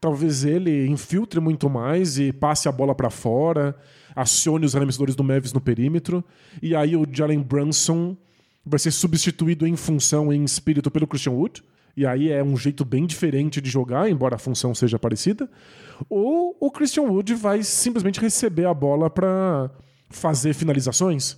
Talvez 0.00 0.44
ele 0.46 0.86
infiltre 0.86 1.38
muito 1.40 1.68
mais 1.68 2.18
e 2.18 2.32
passe 2.32 2.66
a 2.66 2.72
bola 2.72 2.94
para 2.94 3.10
fora, 3.10 3.76
acione 4.16 4.64
os 4.64 4.74
arremessadores 4.74 5.14
do 5.14 5.22
Mavis 5.22 5.52
no 5.52 5.60
perímetro, 5.60 6.24
e 6.62 6.74
aí 6.74 6.96
o 6.96 7.06
Jalen 7.10 7.42
Brunson 7.42 8.16
vai 8.64 8.78
ser 8.78 8.90
substituído 8.90 9.66
em 9.66 9.76
função, 9.76 10.32
em 10.32 10.44
espírito, 10.44 10.90
pelo 10.90 11.06
Christian 11.06 11.32
Wood. 11.32 11.62
E 11.96 12.04
aí 12.06 12.30
é 12.30 12.42
um 12.42 12.56
jeito 12.56 12.84
bem 12.84 13.06
diferente 13.06 13.60
de 13.60 13.70
jogar, 13.70 14.10
embora 14.10 14.34
a 14.34 14.38
função 14.38 14.74
seja 14.74 14.98
parecida. 14.98 15.48
Ou 16.08 16.56
o 16.58 16.70
Christian 16.70 17.04
Wood 17.04 17.34
vai 17.34 17.62
simplesmente 17.62 18.20
receber 18.20 18.66
a 18.66 18.74
bola 18.74 19.08
para 19.08 19.70
fazer 20.10 20.54
finalizações. 20.54 21.36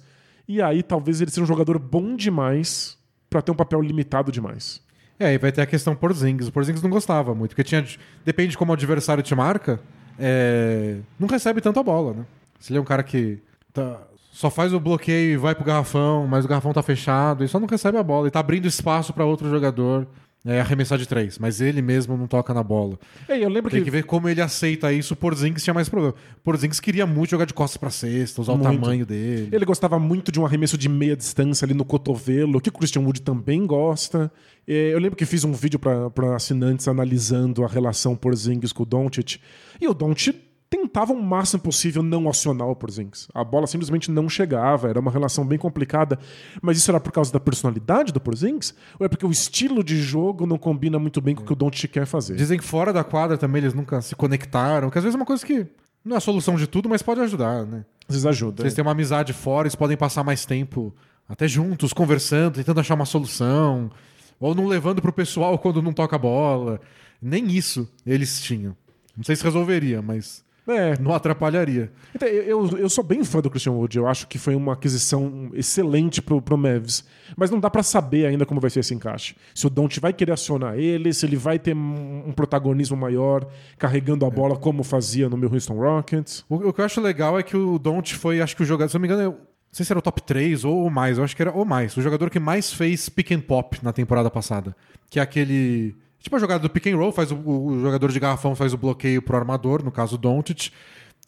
E 0.48 0.62
aí 0.62 0.82
talvez 0.82 1.20
ele 1.20 1.30
seja 1.30 1.42
um 1.42 1.46
jogador 1.46 1.78
bom 1.78 2.16
demais 2.16 2.96
para 3.28 3.42
ter 3.42 3.50
um 3.50 3.56
papel 3.56 3.80
limitado 3.82 4.32
demais. 4.32 4.80
É, 5.18 5.34
e 5.34 5.38
vai 5.38 5.50
ter 5.50 5.62
a 5.62 5.66
questão 5.66 5.94
Porzingis. 5.96 6.48
O 6.48 6.52
Porzingis 6.52 6.82
não 6.82 6.90
gostava 6.90 7.34
muito, 7.34 7.50
porque 7.50 7.64
tinha, 7.64 7.84
depende 8.24 8.50
de 8.50 8.58
como 8.58 8.70
o 8.70 8.74
adversário 8.74 9.22
te 9.22 9.34
marca, 9.34 9.80
é, 10.18 10.98
não 11.18 11.26
recebe 11.26 11.60
tanto 11.60 11.80
a 11.80 11.82
bola, 11.82 12.14
né? 12.14 12.26
Se 12.60 12.72
ele 12.72 12.78
é 12.78 12.80
um 12.80 12.84
cara 12.84 13.02
que 13.02 13.38
tá- 13.72 14.05
só 14.36 14.50
faz 14.50 14.74
o 14.74 14.78
bloqueio 14.78 15.32
e 15.32 15.36
vai 15.38 15.54
pro 15.54 15.64
garrafão, 15.64 16.26
mas 16.26 16.44
o 16.44 16.48
garrafão 16.48 16.70
tá 16.70 16.82
fechado, 16.82 17.42
e 17.42 17.48
só 17.48 17.58
não 17.58 17.66
recebe 17.66 17.96
a 17.96 18.02
bola. 18.02 18.28
E 18.28 18.30
tá 18.30 18.38
abrindo 18.38 18.68
espaço 18.68 19.10
para 19.14 19.24
outro 19.24 19.48
jogador 19.48 20.06
é, 20.44 20.60
arremessar 20.60 20.98
de 20.98 21.08
três, 21.08 21.38
mas 21.38 21.62
ele 21.62 21.80
mesmo 21.80 22.18
não 22.18 22.26
toca 22.26 22.52
na 22.52 22.62
bola. 22.62 22.98
É, 23.26 23.42
eu 23.42 23.48
lembro 23.48 23.70
Tem 23.70 23.80
que 23.80 23.86
que 23.86 23.90
ver 23.90 24.02
como 24.02 24.28
ele 24.28 24.42
aceita 24.42 24.92
isso. 24.92 25.14
O 25.14 25.16
Porzingis 25.16 25.64
tinha 25.64 25.72
mais 25.72 25.88
problema. 25.88 26.14
O 26.36 26.40
Porzingis 26.44 26.78
queria 26.80 27.06
muito 27.06 27.30
jogar 27.30 27.46
de 27.46 27.54
costas 27.54 27.78
pra 27.78 27.88
cesta, 27.88 28.42
usar 28.42 28.52
o 28.52 28.58
Muito. 28.58 28.78
tamanho 28.78 29.06
dele. 29.06 29.48
Ele 29.50 29.64
gostava 29.64 29.98
muito 29.98 30.30
de 30.30 30.38
um 30.38 30.44
arremesso 30.44 30.76
de 30.76 30.86
meia 30.90 31.16
distância 31.16 31.64
ali 31.64 31.72
no 31.72 31.86
cotovelo, 31.86 32.60
que 32.60 32.68
o 32.68 32.72
Christian 32.72 33.00
Wood 33.04 33.22
também 33.22 33.66
gosta. 33.66 34.30
É, 34.68 34.92
Eu 34.92 34.98
lembro 34.98 35.16
que 35.16 35.24
fiz 35.24 35.44
um 35.44 35.52
vídeo 35.52 35.78
para 35.78 36.36
assinantes 36.36 36.86
analisando 36.86 37.64
a 37.64 37.66
relação 37.66 38.14
Porzingis 38.14 38.70
com 38.70 38.82
o 38.82 38.86
Doncic. 38.86 39.40
E 39.80 39.88
o 39.88 39.94
Doncic 39.94 40.45
tentava 40.68 41.12
o 41.12 41.22
máximo 41.22 41.62
possível 41.62 42.02
não 42.02 42.28
acionar 42.28 42.68
o 42.68 42.76
Porzingis. 42.76 43.28
A 43.32 43.44
bola 43.44 43.66
simplesmente 43.66 44.10
não 44.10 44.28
chegava, 44.28 44.88
era 44.88 44.98
uma 44.98 45.10
relação 45.10 45.46
bem 45.46 45.58
complicada. 45.58 46.18
Mas 46.60 46.78
isso 46.78 46.90
era 46.90 47.00
por 47.00 47.12
causa 47.12 47.32
da 47.32 47.40
personalidade 47.40 48.12
do 48.12 48.20
Porzingis? 48.20 48.74
Ou 48.98 49.06
é 49.06 49.08
porque 49.08 49.26
o 49.26 49.30
estilo 49.30 49.82
de 49.82 50.00
jogo 50.00 50.46
não 50.46 50.58
combina 50.58 50.98
muito 50.98 51.20
bem 51.20 51.34
com 51.34 51.42
o 51.42 51.46
que 51.46 51.52
o 51.52 51.56
Doncic 51.56 51.92
quer 51.92 52.06
fazer? 52.06 52.36
Dizem 52.36 52.58
que 52.58 52.64
fora 52.64 52.92
da 52.92 53.04
quadra 53.04 53.38
também 53.38 53.62
eles 53.62 53.74
nunca 53.74 54.00
se 54.02 54.14
conectaram, 54.16 54.90
que 54.90 54.98
às 54.98 55.04
vezes 55.04 55.14
é 55.14 55.18
uma 55.18 55.26
coisa 55.26 55.44
que 55.44 55.66
não 56.04 56.14
é 56.14 56.18
a 56.18 56.20
solução 56.20 56.56
de 56.56 56.66
tudo, 56.66 56.88
mas 56.88 57.02
pode 57.02 57.20
ajudar, 57.20 57.66
né? 57.66 57.84
Às 58.08 58.14
vezes 58.14 58.26
ajuda. 58.26 58.62
Vocês 58.62 58.74
têm 58.74 58.82
uma 58.82 58.92
amizade 58.92 59.32
fora, 59.32 59.66
eles 59.66 59.74
podem 59.74 59.96
passar 59.96 60.22
mais 60.22 60.46
tempo 60.46 60.94
até 61.28 61.48
juntos, 61.48 61.92
conversando, 61.92 62.54
tentando 62.54 62.78
achar 62.78 62.94
uma 62.94 63.04
solução, 63.04 63.90
ou 64.38 64.54
não 64.54 64.66
levando 64.66 65.02
pro 65.02 65.12
pessoal 65.12 65.58
quando 65.58 65.82
não 65.82 65.92
toca 65.92 66.14
a 66.14 66.18
bola. 66.18 66.80
Nem 67.20 67.48
isso 67.48 67.90
eles 68.06 68.40
tinham. 68.40 68.76
Não 69.16 69.24
sei 69.24 69.34
se 69.34 69.42
resolveria, 69.42 70.00
mas 70.00 70.44
É, 70.68 70.98
não 70.98 71.14
atrapalharia. 71.14 71.92
Então, 72.14 72.26
eu, 72.28 72.66
eu- 72.66 72.78
eu 72.78 72.88
sou 72.90 73.04
bem 73.04 73.22
fã 73.24 73.40
do 73.40 73.48
Christian 73.48 73.72
Wood. 73.72 73.96
Eu 73.96 74.06
acho 74.08 74.26
que 74.26 74.36
foi 74.38 74.54
uma 74.56 74.72
aquisição 74.72 75.50
excelente 75.54 76.20
pro, 76.20 76.42
pro 76.42 76.58
Mavs. 76.58 77.04
Mas 77.36 77.50
não 77.50 77.60
dá 77.60 77.70
pra 77.70 77.82
saber 77.82 78.26
ainda 78.26 78.44
como 78.44 78.60
vai 78.60 78.68
ser 78.70 78.80
esse 78.80 78.92
encaixe. 78.94 79.36
Se 79.54 79.66
o 79.66 79.70
Don't 79.70 80.00
vai 80.00 80.12
querer 80.12 80.32
acionar 80.32 80.76
ele, 80.76 81.12
se 81.12 81.24
ele 81.24 81.36
vai 81.36 81.58
ter 81.58 81.74
um, 81.74 82.32
protagonismo 82.32 82.96
maior, 82.96 83.46
carregando 83.78 84.26
a 84.26 84.30
bola 84.30 84.56
como 84.56 84.82
fazia 84.82 85.28
no 85.28 85.36
meu 85.36 85.52
Houston 85.52 85.74
Rockets. 85.74 86.44
O, 86.48 86.56
o 86.56 86.72
que 86.72 86.80
eu 86.80 86.84
acho 86.84 87.00
legal 87.00 87.38
é 87.38 87.42
que 87.42 87.56
o 87.56 87.78
Don't 87.78 88.14
foi, 88.16 88.40
acho 88.40 88.56
que 88.56 88.62
o 88.62 88.66
jogador, 88.66 88.88
se 88.88 88.94
não 88.96 89.00
me 89.02 89.06
engano, 89.06 89.22
eu- 89.22 89.32
não 89.32 89.38
sei 89.78 89.84
se 89.84 89.92
era 89.92 89.98
o 89.98 90.02
top 90.02 90.22
3 90.22 90.64
ou 90.64 90.88
mais, 90.88 91.18
eu 91.18 91.24
acho 91.24 91.36
que 91.36 91.42
era 91.42 91.52
ou 91.52 91.64
mais, 91.64 91.94
o 91.96 92.00
jogador 92.02 92.30
que 92.30 92.38
mais 92.40 92.72
fez 92.72 93.08
pick 93.10 93.30
and 93.32 93.40
pop 93.40 93.78
na 93.82 93.92
temporada 93.92 94.30
passada. 94.30 94.74
Que 95.10 95.18
é 95.20 95.22
aquele. 95.22 95.94
Tipo 96.26 96.34
a 96.34 96.38
jogada 96.40 96.58
do 96.58 96.68
pick 96.68 96.88
and 96.88 96.96
roll, 96.96 97.12
faz 97.12 97.30
o, 97.30 97.36
o 97.36 97.80
jogador 97.80 98.10
de 98.10 98.18
garrafão 98.18 98.56
faz 98.56 98.72
o 98.72 98.76
bloqueio 98.76 99.22
pro 99.22 99.36
armador, 99.36 99.84
no 99.84 99.92
caso 99.92 100.16
o 100.16 100.18
Doncic. 100.18 100.72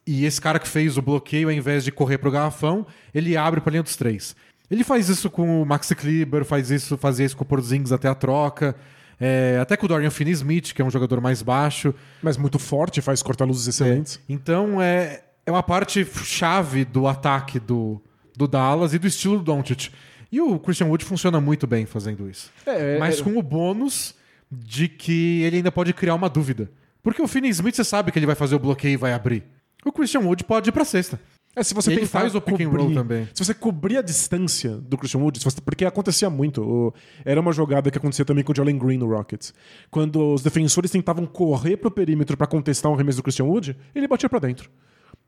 E 0.05 0.25
esse 0.25 0.41
cara 0.41 0.59
que 0.59 0.67
fez 0.67 0.99
o 0.99 1.03
bloqueio, 1.03 1.47
ao 1.47 1.53
invés 1.53 1.85
de 1.85 1.93
correr 1.93 2.19
pro 2.19 2.33
garrafão, 2.33 2.85
ele 3.15 3.37
abre 3.37 3.61
pra 3.61 3.71
linha 3.71 3.85
dos 3.85 3.95
três. 3.95 4.35
Ele 4.69 4.83
faz 4.83 5.09
isso 5.09 5.31
com 5.31 5.63
o 5.63 5.65
Maxi 5.65 5.95
Kleber, 5.95 6.45
faz 6.45 6.73
isso, 6.73 6.99
fazia 6.99 7.25
isso 7.25 7.37
com 7.37 7.45
o 7.45 7.47
Porzingis 7.47 7.93
até 7.93 8.09
a 8.09 8.15
troca. 8.17 8.75
é, 9.21 9.57
até 9.63 9.77
com 9.77 9.87
o 9.87 9.89
Dorian 9.89 10.11
Finney-Smith, 10.11 10.73
que 10.75 10.83
é 10.83 10.85
um 10.85 10.91
jogador 10.91 11.21
mais 11.21 11.43
baixo. 11.43 11.95
Mas 12.21 12.37
muito 12.37 12.59
forte, 12.59 13.01
faz 13.01 13.23
corta-luzes 13.23 13.69
excelentes. 13.69 14.19
Então 14.29 14.83
é, 14.83 15.23
é 15.47 15.51
uma 15.53 15.63
parte 15.63 16.05
chave 16.25 16.85
do 16.85 17.07
ataque 17.07 17.61
do, 17.61 18.03
do 18.37 18.49
Dallas 18.49 18.95
e 18.95 18.99
do 18.99 19.07
estilo 19.07 19.39
do 19.39 19.45
Doncic. 19.45 19.91
E 20.33 20.41
o 20.41 20.59
Christian 20.59 20.89
Wood 20.89 21.05
funciona 21.05 21.41
muito 21.41 21.69
bem 21.69 21.87
fazendo 21.87 22.29
isso. 22.29 22.51
É, 22.67 22.97
é- 22.97 22.99
Mas 22.99 23.21
é- 23.21 23.23
com 23.23 23.39
o 23.39 23.43
bônus 23.45 24.18
de 24.51 24.89
que 24.89 25.43
ele 25.43 25.57
ainda 25.59 25.71
pode 25.73 25.93
criar 25.93 26.15
uma 26.15 26.29
dúvida. 26.29 26.71
Porque 27.03 27.23
o 27.23 27.29
Finney 27.29 27.51
Smith 27.51 27.75
você 27.77 27.85
sabe 27.85 28.11
que 28.13 28.19
ele 28.19 28.27
vai 28.27 28.35
fazer 28.35 28.55
o 28.55 28.59
bloqueio 28.59 28.95
e 28.95 28.97
vai 28.97 29.13
abrir. 29.13 29.45
O 29.85 29.93
Christian 29.93 30.21
Wood 30.21 30.45
pode 30.45 30.69
ir 30.69 30.73
pra 30.73 30.85
cesta. 30.85 31.21
É, 31.57 31.63
se 31.63 31.75
você 31.75 31.93
Ele 31.93 32.07
faz 32.07 32.35
o 32.35 32.41
pick 32.41 32.61
and 32.61 32.69
roll 32.69 32.93
também. 32.95 33.29
Se 33.35 33.45
você 33.45 33.53
cobrir 33.53 33.97
a 33.97 34.03
distância 34.03 34.77
do 34.77 34.97
Christian 34.97 35.21
Wood, 35.21 35.41
você- 35.43 35.61
porque 35.61 35.85
acontecia 35.85 36.31
muito. 36.31 36.63
o- 36.63 36.95
era 37.25 37.41
uma 37.41 37.53
jogada 37.53 37.91
que 37.91 37.99
acontecia 37.99 38.25
também 38.25 38.45
com 38.45 38.53
o 38.53 38.55
Jalen 38.55 38.79
Green 38.79 38.99
no 38.99 39.07
Rockets. 39.09 39.53
Quando 39.91 40.35
os 40.35 40.43
defensores 40.43 40.91
tentavam 40.91 41.27
correr 41.27 41.77
pro 41.77 41.91
perímetro 41.91 42.37
pra 42.37 42.47
contestar 42.47 42.91
um 42.93 42.95
arremesso 42.95 43.17
do 43.19 43.23
Christian 43.25 43.47
Wood, 43.47 43.77
ele 43.95 44.07
batia 44.07 44.29
pra 44.29 44.39
dentro. 44.39 44.71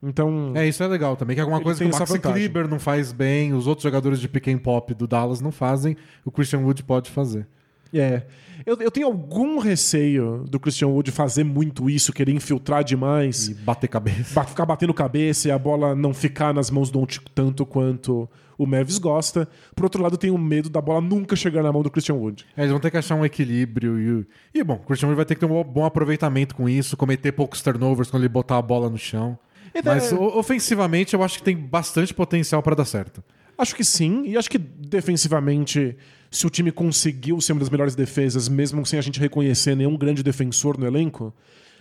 Então, 0.02 0.52
É, 0.54 0.66
isso 0.66 0.83
é 0.83 0.87
legal 0.88 1.16
também, 1.16 1.35
que 1.35 1.40
é 1.40 1.42
alguma 1.42 1.61
coisa 1.61 1.78
que 1.83 1.88
o 1.88 1.92
vantagem. 1.92 2.20
Kleber 2.20 2.68
não 2.68 2.78
faz 2.78 3.12
bem, 3.12 3.52
os 3.52 3.66
outros 3.66 3.83
jogadores 3.83 4.18
de 4.20 4.28
pick 4.28 4.48
and 4.48 4.59
pop 4.59 4.94
do 4.94 5.06
Dallas 5.06 5.40
não 5.40 5.50
fazem, 5.52 5.96
o 6.24 6.30
Christian 6.30 6.61
Wood 6.61 6.83
pode 6.85 7.11
fazer. 7.11 7.46
é. 7.92 8.22
Eu, 8.66 8.76
eu 8.80 8.90
tenho 8.90 9.06
algum 9.06 9.58
receio 9.58 10.44
do 10.48 10.58
Christian 10.60 10.88
Wood 10.88 11.10
fazer 11.10 11.44
muito 11.44 11.88
isso, 11.88 12.12
querer 12.12 12.32
infiltrar 12.32 12.84
demais, 12.84 13.48
E 13.48 13.54
bater 13.54 13.88
cabeça. 13.88 14.34
ba- 14.34 14.44
ficar 14.44 14.66
batendo 14.66 14.92
cabeça 14.94 15.48
e 15.48 15.50
a 15.50 15.58
bola 15.58 15.94
não 15.94 16.12
ficar 16.14 16.52
nas 16.54 16.70
mãos 16.70 16.90
do 16.90 16.98
Doncic 17.00 17.24
tanto 17.34 17.64
quanto 17.64 18.28
o 18.58 18.66
Mavis 18.66 18.98
gosta. 18.98 19.48
Por 19.74 19.84
outro 19.84 20.02
lado, 20.02 20.14
eu 20.14 20.18
tenho 20.18 20.36
medo 20.36 20.68
da 20.68 20.80
bola 20.80 21.00
nunca 21.00 21.34
chegar 21.34 21.62
na 21.62 21.72
mão 21.72 21.82
do 21.82 21.90
Christian 21.90 22.16
Wood. 22.16 22.44
É, 22.56 22.60
eles 22.62 22.70
vão 22.70 22.80
ter 22.80 22.90
que 22.90 22.96
achar 22.98 23.14
um 23.14 23.24
equilíbrio. 23.24 24.26
E, 24.54 24.58
e 24.58 24.62
bom, 24.62 24.74
o 24.74 24.86
Christian 24.86 25.08
Wood 25.08 25.16
vai 25.16 25.24
ter 25.24 25.34
que 25.34 25.40
ter 25.40 25.46
um 25.46 25.64
bom 25.64 25.84
aproveitamento 25.84 26.54
com 26.54 26.68
isso, 26.68 26.96
cometer 26.96 27.32
poucos 27.32 27.62
turnovers 27.62 28.10
quando 28.10 28.22
ele 28.24 28.28
botar 28.28 28.58
a 28.58 28.62
bola 28.62 28.90
no 28.90 28.98
chão. 28.98 29.38
Então, 29.74 29.94
Mas 29.94 30.12
é- 30.12 30.16
ofensivamente 30.16 31.14
eu 31.14 31.22
acho 31.22 31.38
que 31.38 31.44
tem 31.44 31.56
bastante 31.56 32.12
potencial 32.12 32.62
para 32.62 32.74
dar 32.76 32.84
certo. 32.84 33.22
Acho 33.56 33.74
que 33.74 33.84
sim, 33.84 34.24
e 34.26 34.36
acho 34.36 34.50
que 34.50 34.58
defensivamente, 34.58 35.96
se 36.30 36.46
o 36.46 36.50
time 36.50 36.70
conseguiu 36.70 37.40
ser 37.40 37.52
uma 37.52 37.60
das 37.60 37.70
melhores 37.70 37.94
defesas, 37.94 38.48
mesmo 38.48 38.84
sem 38.86 38.98
a 38.98 39.02
gente 39.02 39.18
reconhecer 39.18 39.74
nenhum 39.74 39.96
grande 39.96 40.22
defensor 40.22 40.78
no 40.78 40.86
elenco, 40.86 41.34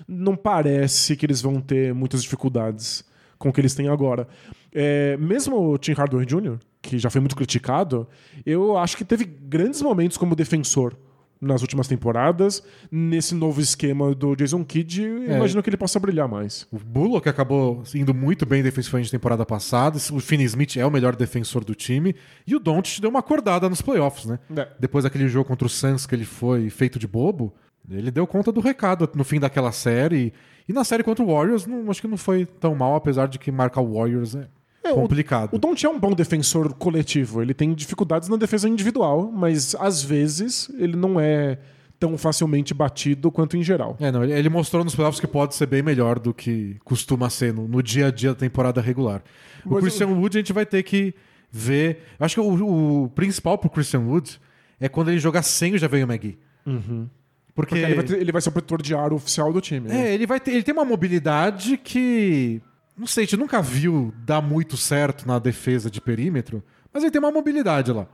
não 0.08 0.36
parece 0.36 1.16
que 1.16 1.26
eles 1.26 1.42
vão 1.42 1.62
ter 1.62 1.94
muitas 1.94 2.24
dificuldades 2.24 3.04
com 3.38 3.50
o 3.50 3.54
que 3.54 3.62
eles 3.62 3.76
têm 3.76 3.88
agora. 3.88 4.28
É, 4.74 5.16
mesmo 5.18 5.74
o 5.74 5.78
Tim 5.78 5.94
Hardaway 5.94 6.26
Jr., 6.26 6.58
que 6.82 6.98
já 6.98 7.10
foi 7.10 7.22
muito 7.22 7.36
criticado, 7.36 8.08
eu 8.46 8.78
acho 8.78 8.98
que 8.98 9.06
teve 9.06 9.26
grandes 9.26 9.82
momentos 9.82 10.18
como 10.18 10.36
defensor. 10.36 10.96
Nas 11.42 11.62
últimas 11.62 11.88
temporadas. 11.88 12.62
Nesse 12.92 13.34
novo 13.34 13.62
esquema 13.62 14.14
do 14.14 14.36
Jason 14.36 14.64
Kidd, 14.64 15.04
É. 15.04 15.38
imagino 15.38 15.64
que 15.64 15.70
ele 15.70 15.78
possa 15.78 16.00
brilhar 16.00 16.28
mais. 16.28 16.68
O 16.72 16.78
Bullock 16.78 17.28
acabou 17.30 17.84
indo 17.96 18.14
muito 18.14 18.46
bem 18.46 18.62
defensivamente 18.62 19.08
na 19.14 19.18
temporada 19.20 19.46
passada. 19.46 19.98
O 20.12 20.20
Finney 20.20 20.46
Smith 20.46 20.76
é 20.78 20.86
o 20.86 20.92
melhor 20.92 21.16
defensor 21.16 21.64
do 21.64 21.74
time. 21.74 22.16
E 22.46 22.56
o 22.56 22.60
Doncic 22.60 23.00
deu 23.02 23.10
uma 23.10 23.20
acordada 23.20 23.70
nos 23.70 23.82
playoffs, 23.82 24.26
né? 24.26 24.40
É. 24.56 24.68
Depois 24.80 25.04
daquele 25.04 25.28
jogo 25.28 25.48
contra 25.48 25.66
o 25.66 25.70
Suns 25.70 26.06
que 26.06 26.14
ele 26.16 26.26
foi 26.26 26.70
feito 26.70 27.00
de 27.00 27.08
bobo, 27.08 27.54
ele 27.90 28.12
deu 28.12 28.28
conta 28.28 28.52
do 28.52 28.60
recado 28.60 29.10
no 29.16 29.24
fim 29.24 29.40
daquela 29.40 29.72
série. 29.72 30.34
E 30.68 30.74
na 30.74 30.84
série 30.84 31.04
contra 31.04 31.24
o 31.24 31.34
Warriors, 31.34 31.66
não, 31.66 31.90
acho 31.90 32.02
que 32.02 32.08
não 32.08 32.18
foi 32.18 32.46
tão 32.46 32.76
mal, 32.76 32.96
apesar 32.96 33.28
de 33.28 33.40
que 33.40 33.52
marcar 33.52 33.82
o 33.82 33.96
Warriors 33.96 34.36
é, 34.36 34.48
É, 34.84 34.92
o- 34.92 34.96
complicado. 34.96 35.54
O 35.54 35.58
Don't 35.58 35.86
é 35.86 35.90
um 35.90 36.00
bom 36.00 36.14
defensor 36.14 36.74
coletivo. 36.74 37.42
Ele 37.42 37.54
tem 37.54 37.74
dificuldades 37.74 38.30
na 38.30 38.38
defesa 38.38 38.68
individual, 38.70 39.32
mas 39.32 39.76
às 39.80 40.02
vezes 40.04 40.70
ele 40.78 40.96
não 40.96 41.20
é 41.20 41.58
tão 42.00 42.18
facilmente 42.18 42.74
batido 42.74 43.30
quanto 43.30 43.58
em 43.58 43.64
geral. 43.64 43.98
É, 44.00 44.10
não, 44.10 44.24
ele, 44.24 44.48
mostrou 44.48 44.86
nos 44.86 44.96
playoffs 44.96 45.20
que 45.20 45.28
pode 45.28 45.54
ser 45.54 45.66
bem 45.66 45.82
melhor 45.82 46.18
do 46.18 46.34
que 46.34 46.78
costuma 46.86 47.30
ser 47.30 47.54
no, 47.54 47.68
no 47.68 47.84
dia 47.84 48.08
a 48.08 48.12
dia 48.12 48.30
da 48.30 48.36
temporada 48.36 48.80
regular. 48.80 49.22
O 49.66 49.72
Mas 49.74 49.82
Christian 49.82 50.08
Wood 50.08 50.38
a 50.38 50.40
gente 50.40 50.54
vai 50.54 50.66
ter 50.66 50.82
que 50.84 51.14
ver. 51.52 52.02
Eu 52.18 52.26
acho 52.26 52.36
que 52.36 52.40
o, 52.42 53.04
o 53.04 53.10
principal 53.10 53.58
pro 53.58 53.70
Christian 53.70 54.00
Wood 54.00 54.40
é 54.80 54.88
quando 54.88 55.10
ele 55.10 55.20
jogar 55.20 55.42
sem 55.44 55.74
o 55.74 55.78
Javier 55.78 56.04
McGee. 56.10 56.38
Porque, 56.64 57.10
Porque 57.54 57.76
ele 57.76 57.96
vai, 57.96 58.06
ter- 58.06 58.20
ele 58.22 58.32
vai 58.32 58.42
ser 58.42 58.48
o 58.50 58.52
protetor 58.54 58.82
de 58.82 58.96
aro 58.96 59.16
oficial 59.18 59.52
do 59.52 59.60
time. 59.60 59.90
né? 59.90 60.08
é, 60.10 60.14
ele 60.14 60.26
vai 60.26 60.40
ter, 60.40 60.52
ele 60.52 60.64
tem 60.64 60.74
uma 60.74 60.86
mobilidade 60.86 61.76
que 61.78 62.62
não 63.00 63.08
sei, 63.08 63.24
a 63.24 63.26
gente 63.26 63.38
nunca 63.38 63.62
viu 63.62 64.14
dar 64.26 64.42
muito 64.42 64.76
certo 64.76 65.26
na 65.26 65.40
defesa 65.40 65.90
de 65.90 66.02
perímetro, 66.02 66.62
mas 66.94 67.02
ele 67.02 67.12
tem 67.12 67.20
uma 67.20 67.32
mobilidade 67.32 67.94
lá. 67.94 68.06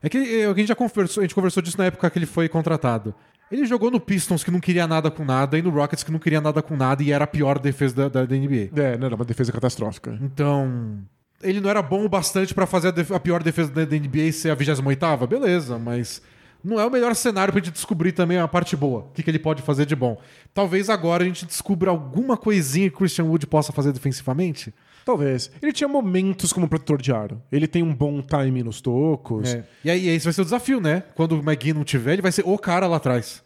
É 0.00 0.08
que 0.08 0.16
é, 0.16 0.46
a 0.46 0.54
gente 0.54 0.68
já 0.68 0.76
conversou, 0.76 1.20
a 1.20 1.24
gente 1.24 1.34
conversou 1.34 1.60
disso 1.60 1.76
na 1.76 1.86
época 1.86 2.08
que 2.08 2.18
ele 2.18 2.26
foi 2.26 2.48
contratado. 2.48 3.12
Ele 3.50 3.66
jogou 3.66 3.90
no 3.90 3.98
Pistons 3.98 4.44
que 4.44 4.50
não 4.50 4.60
queria 4.60 4.86
nada 4.86 5.10
com 5.10 5.24
nada 5.24 5.58
e 5.58 5.62
no 5.62 5.70
Rockets 5.70 6.04
que 6.04 6.12
não 6.12 6.20
queria 6.20 6.40
nada 6.40 6.62
com 6.62 6.76
nada 6.76 7.02
e 7.02 7.10
era 7.10 7.24
a 7.24 7.26
pior 7.26 7.58
defesa 7.58 7.96
da, 7.96 8.08
da, 8.08 8.26
da 8.26 8.36
NBA. 8.36 8.70
É, 8.76 8.96
não, 8.96 9.06
era 9.06 9.16
uma 9.16 9.24
defesa 9.24 9.50
catastrófica. 9.50 10.16
Então, 10.22 10.98
ele 11.42 11.60
não 11.60 11.68
era 11.68 11.82
bom 11.82 12.04
o 12.04 12.08
bastante 12.08 12.54
pra 12.54 12.66
fazer 12.66 12.88
a, 12.88 13.16
a 13.16 13.20
pior 13.20 13.42
defesa 13.42 13.72
da, 13.72 13.84
da 13.84 13.96
NBA 13.96 14.30
ser 14.32 14.50
a 14.50 14.56
28ª? 14.56 15.26
Beleza, 15.26 15.78
mas 15.78 16.22
não 16.62 16.78
é 16.80 16.84
o 16.84 16.90
melhor 16.90 17.14
cenário 17.14 17.52
pra 17.52 17.62
gente 17.62 17.72
descobrir 17.72 18.12
também 18.12 18.38
a 18.38 18.48
parte 18.48 18.76
boa. 18.76 19.00
O 19.00 19.12
que, 19.12 19.22
que 19.22 19.30
ele 19.30 19.38
pode 19.38 19.62
fazer 19.62 19.86
de 19.86 19.94
bom. 19.96 20.20
Talvez 20.52 20.90
agora 20.90 21.22
a 21.22 21.26
gente 21.26 21.46
descubra 21.46 21.90
alguma 21.90 22.36
coisinha 22.36 22.90
que 22.90 22.96
Christian 22.96 23.24
Wood 23.24 23.46
possa 23.46 23.72
fazer 23.72 23.92
defensivamente. 23.92 24.74
Talvez. 25.04 25.50
Ele 25.62 25.72
tinha 25.72 25.88
momentos 25.88 26.52
como 26.52 26.68
protetor 26.68 27.00
de 27.00 27.12
aro. 27.12 27.40
Ele 27.50 27.66
tem 27.66 27.82
um 27.82 27.94
bom 27.94 28.20
time 28.20 28.62
nos 28.62 28.80
tocos. 28.80 29.54
É. 29.54 29.64
E 29.84 29.90
aí 29.90 30.08
esse 30.08 30.24
vai 30.24 30.32
ser 30.32 30.42
o 30.42 30.44
desafio, 30.44 30.80
né? 30.80 31.02
Quando 31.14 31.32
o 31.32 31.38
McGee 31.42 31.72
não 31.72 31.84
tiver, 31.84 32.14
ele 32.14 32.22
vai 32.22 32.32
ser 32.32 32.42
o 32.44 32.58
cara 32.58 32.86
lá 32.86 32.96
atrás. 32.98 33.42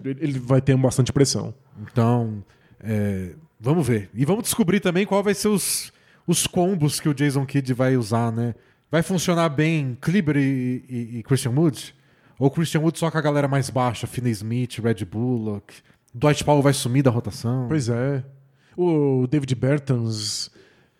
que 0.00 0.08
Ele 0.08 0.38
vai 0.38 0.60
ter 0.60 0.76
bastante 0.76 1.12
pressão. 1.12 1.52
Então, 1.82 2.44
é, 2.80 3.30
vamos 3.58 3.86
ver. 3.86 4.08
E 4.14 4.24
vamos 4.24 4.44
descobrir 4.44 4.78
também 4.80 5.04
qual 5.06 5.22
vai 5.22 5.34
ser 5.34 5.48
os, 5.48 5.92
os 6.26 6.46
combos 6.46 7.00
que 7.00 7.08
o 7.08 7.14
Jason 7.14 7.44
Kidd 7.44 7.72
vai 7.74 7.96
usar, 7.96 8.30
né? 8.30 8.54
Vai 8.90 9.02
funcionar 9.02 9.48
bem 9.48 9.96
Kleber 10.00 10.36
e, 10.36 10.84
e- 10.88 11.18
e 11.18 11.22
Christian 11.24 11.52
Wood? 11.52 11.92
Ou 12.38 12.50
Christian 12.50 12.80
Wood 12.80 12.98
só 12.98 13.10
com 13.10 13.18
a 13.18 13.20
galera 13.20 13.46
mais 13.48 13.70
baixa, 13.70 14.06
Finney 14.06 14.32
Smith, 14.32 14.78
Red 14.82 15.04
Bullock? 15.04 15.74
Dwight 16.14 16.44
Powell 16.44 16.62
vai 16.62 16.72
sumir 16.72 17.02
da 17.02 17.10
rotação? 17.10 17.66
Pois 17.68 17.88
é. 17.88 18.22
O 18.76 19.26
David 19.28 19.54
Bertans 19.54 20.50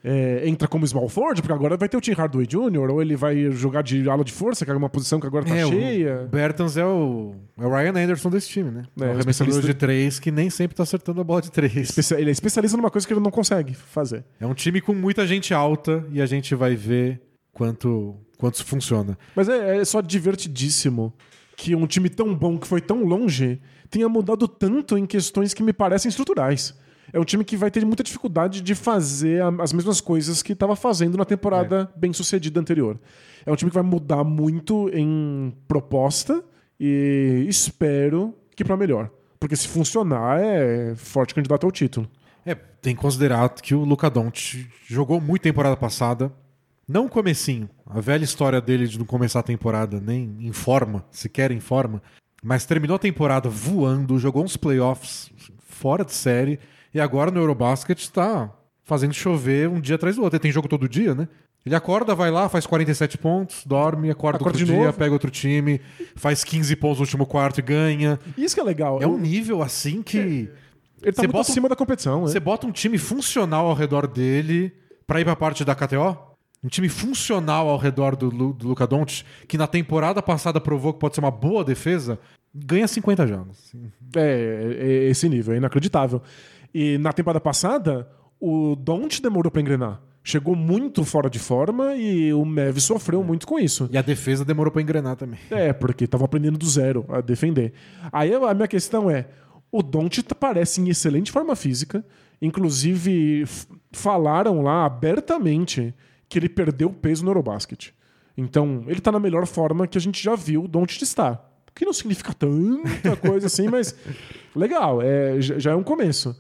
é, 0.03 0.47
entra 0.47 0.68
como 0.68 0.87
small 0.87 1.09
forward, 1.09 1.40
porque 1.40 1.53
agora 1.53 1.77
vai 1.77 1.88
ter 1.88 1.97
o 1.97 2.01
Tim 2.01 2.12
Hardaway 2.12 2.47
Jr., 2.47 2.90
ou 2.90 3.01
ele 3.01 3.16
vai 3.16 3.51
jogar 3.53 3.83
de 3.83 4.09
ala 4.09 4.23
de 4.23 4.33
força, 4.33 4.64
que 4.64 4.70
é 4.70 4.75
uma 4.75 4.90
posição 4.90 5.18
que 5.18 5.27
agora 5.27 5.44
tá 5.44 5.57
É, 5.57 5.64
o 5.64 5.70
cheia. 5.70 6.29
Bertans 6.31 6.77
é 6.77 6.85
o, 6.85 7.35
é 7.59 7.64
o 7.64 7.70
Ryan 7.70 8.05
Anderson 8.05 8.29
desse 8.29 8.49
time, 8.49 8.70
né? 8.70 8.83
É, 9.01 9.05
É, 9.05 9.07
o 9.09 9.11
arremessador 9.12 9.61
de 9.62 9.73
três 9.75 10.20
que 10.20 10.31
nem 10.31 10.51
sempre 10.51 10.77
tá 10.77 10.83
acertando 10.83 11.20
a 11.20 11.25
bola 11.25 11.40
de 11.40 11.51
três. 11.51 12.12
Ele 12.12 12.29
é 12.29 12.33
especialista 12.33 12.77
numa 12.77 12.90
coisa 12.90 13.07
que 13.07 13.12
ele 13.12 13.20
não 13.20 13.31
consegue 13.31 13.75
fazer. 13.75 14.25
É 14.38 14.47
um 14.47 14.55
time 14.55 14.81
com 14.81 14.94
muita 14.94 15.27
gente 15.27 15.55
alta 15.55 16.05
e 16.12 16.20
a 16.20 16.27
gente 16.27 16.55
vai 16.55 16.77
ver 16.77 17.23
quanto, 17.53 18.14
quanto 18.38 18.57
isso 18.57 18.64
funciona. 18.64 19.18
Mas 19.35 19.49
é, 19.49 19.79
é 19.79 19.85
só 19.85 20.01
divertidíssimo 20.01 21.12
que 21.57 21.75
um 21.75 21.87
time 21.87 22.09
tão 22.09 22.35
bom, 22.35 22.59
que 22.59 22.66
foi 22.66 22.81
tão 22.81 23.05
longe, 23.05 23.61
tenha 23.90 24.09
mudado 24.09 24.49
tanto 24.49 24.99
em 24.99 25.07
questões 25.07 25.55
que 25.55 25.62
me 25.62 25.73
parecem 25.73 26.09
estruturais. 26.09 26.75
É 27.12 27.20
um 27.20 27.25
time 27.25 27.44
que 27.44 27.57
vai 27.57 27.70
ter 27.70 27.85
muita 27.85 28.03
dificuldade 28.03 28.61
de 28.61 28.75
fazer 28.75 29.42
as 29.61 29.73
mesmas 29.73 30.01
coisas 30.01 30.42
que 30.42 30.53
estava 30.53 30.75
fazendo 30.75 31.16
na 31.16 31.25
temporada 31.25 31.88
bem 31.94 32.12
sucedida 32.12 32.59
anterior. 32.59 32.99
É 33.47 33.53
um 33.53 33.57
time 33.57 33.70
que 33.70 33.75
vai 33.75 33.85
mudar 33.85 34.25
muito 34.25 34.90
em 34.92 35.55
proposta 35.68 36.42
e 36.81 37.44
espero 37.49 38.35
que 38.57 38.64
para 38.64 38.77
melhor. 38.77 39.11
Porque 39.38 39.55
se 39.55 39.68
funcionar, 39.68 40.40
é 40.40 40.94
forte 40.97 41.35
candidato 41.35 41.64
ao 41.64 41.70
título. 41.70 42.09
É, 42.47 42.55
tem 42.55 42.94
que 42.94 43.01
considerar 43.01 43.49
que 43.51 43.75
o 43.75 43.85
Luca 43.85 44.11
Doncic 44.11 44.66
jogou 44.87 45.20
muito 45.20 45.42
temporada 45.42 45.77
passada. 45.77 46.33
Não 46.88 47.09
comecinho. 47.09 47.68
A 47.87 48.01
velha 48.01 48.25
história 48.25 48.61
dele 48.61 48.87
de 48.87 48.99
não 48.99 49.07
começar 49.07 49.40
a 49.40 49.42
temporada 49.44 50.01
nem 50.01 50.37
em 50.40 50.53
forma, 50.53 51.05
sequer 51.11 51.51
em 51.51 51.61
forma. 51.61 52.03
Mas 52.42 52.66
terminou 52.66 52.97
a 52.97 52.99
temporada 52.99 53.49
voando, 53.49 54.18
jogou 54.18 54.44
uns 54.44 54.57
playoffs 54.57 55.31
fora 55.66 56.05
de 56.05 56.12
série. 56.12 56.59
E 56.92 57.01
agora 57.01 57.31
no 57.31 57.40
Eurobasket 57.40 58.11
tá 58.11 58.53
fazendo 58.83 59.14
chover 59.14 59.68
um 59.68 59.81
dia 59.81 59.94
atrás 59.97 60.16
do 60.16 60.23
outro. 60.23 60.37
Ele 60.37 60.42
tem 60.42 60.53
jogo 60.53 60.68
todo 60.68 60.88
dia, 60.88 61.14
né? 61.14 61.27
Ele 61.64 61.75
acorda, 61.75 62.14
vai 62.14 62.31
lá, 62.31 62.47
faz 62.51 62.66
47 62.66 63.16
pontos, 63.16 63.64
dorme, 63.64 64.11
acorda, 64.11 64.37
Acorda 64.37 64.59
outro 64.59 64.66
dia, 64.66 64.85
novo. 64.85 64.99
pega 64.99 65.12
outro 65.14 65.31
time, 65.31 65.81
faz 66.14 66.44
15 66.44 66.77
pontos 66.77 66.99
no 66.99 67.05
último 67.05 67.25
quarto 67.25 67.59
e 67.61 67.62
ganha. 67.62 68.18
Isso 68.37 68.55
que 68.55 68.61
é 68.61 68.64
legal. 68.64 69.01
É 69.01 69.07
um 69.07 69.16
nível 69.16 69.62
assim 69.62 70.03
que. 70.03 70.18
Ele 70.18 71.12
tá 71.12 71.23
Você 71.23 71.23
muito 71.23 71.33
bota 71.33 71.49
um- 71.49 71.53
acima 71.53 71.68
da 71.70 71.75
competição. 71.77 72.20
né? 72.20 72.27
Você 72.29 72.38
bota 72.38 72.66
um 72.66 72.70
time 72.70 72.99
funcional 72.99 73.66
ao 73.66 73.75
redor 73.75 74.07
dele 74.07 74.73
pra 75.07 75.20
ir 75.23 75.25
pra 75.25 75.35
parte 75.35 75.64
da 75.64 75.75
KTO? 75.75 76.34
Um 76.64 76.68
time 76.68 76.88
funcional 76.88 77.68
ao 77.68 77.77
redor 77.77 78.16
do, 78.16 78.31
Lu- 78.31 78.55
do 78.55 78.66
Luca 78.68 78.87
Doncic, 78.87 79.24
que 79.46 79.59
na 79.59 79.66
temporada 79.66 80.22
passada 80.22 80.59
provou 80.61 80.94
que 80.94 80.98
pode 80.98 81.14
ser 81.14 81.20
uma 81.20 81.31
boa 81.31 81.62
defesa, 81.62 82.18
ganha 82.55 82.88
50 82.88 83.27
jogos. 83.27 83.72
É, 84.16 84.77
é 84.81 85.11
esse 85.11 85.29
nível, 85.29 85.53
é 85.55 85.59
inacreditável. 85.59 86.22
E 86.72 86.96
na 86.98 87.12
temporada 87.12 87.40
passada, 87.40 88.09
o 88.40 88.74
Don't 88.77 89.20
demorou 89.20 89.50
pra 89.50 89.61
engrenar. 89.61 90.00
Chegou 90.27 90.57
muito 90.57 91.05
fora 91.05 91.29
de 91.29 91.38
forma 91.38 91.94
e 91.96 92.33
o 92.33 92.46
Mev 92.46 92.79
sofreu 92.79 93.22
muito 93.22 93.46
com 93.46 93.59
isso. 93.59 93.87
E 93.92 93.98
a 93.98 94.03
defesa 94.03 94.42
demorou 94.42 94.72
pra 94.72 94.81
engrenar 94.81 95.16
também. 95.16 95.38
É, 95.50 95.70
porque 95.70 96.07
tava 96.07 96.24
aprendendo 96.24 96.57
do 96.57 96.66
zero 96.66 97.05
a 97.11 97.20
defender. 97.20 97.74
Aí 98.11 98.33
a 98.35 98.55
minha 98.55 98.66
questão 98.66 99.11
é: 99.11 99.29
o 99.70 99.83
Don't 99.83 100.22
parece 100.40 100.81
em 100.81 100.88
excelente 100.88 101.31
forma 101.31 101.55
física. 101.55 102.03
Inclusive, 102.40 103.44
falaram 103.92 104.62
lá 104.62 104.87
abertamente 104.87 105.92
que 106.28 106.38
ele 106.38 106.48
perdeu 106.48 106.90
peso 106.90 107.24
no 107.24 107.30
Eurobasket. 107.30 107.92
Então, 108.37 108.84
ele 108.87 109.00
tá 109.00 109.12
na 109.12 109.20
melhor 109.20 109.46
forma 109.46 109.87
que 109.87 109.96
a 109.96 110.00
gente 110.00 110.22
já 110.22 110.34
viu 110.34 110.66
Don't 110.66 111.02
estar. 111.02 111.50
Que 111.74 111.84
não 111.84 111.92
significa 111.92 112.32
tanta 112.32 113.16
coisa 113.16 113.46
assim, 113.46 113.68
mas 113.68 113.94
legal, 114.54 115.02
é, 115.02 115.40
já 115.40 115.72
é 115.72 115.74
um 115.74 115.82
começo. 115.82 116.37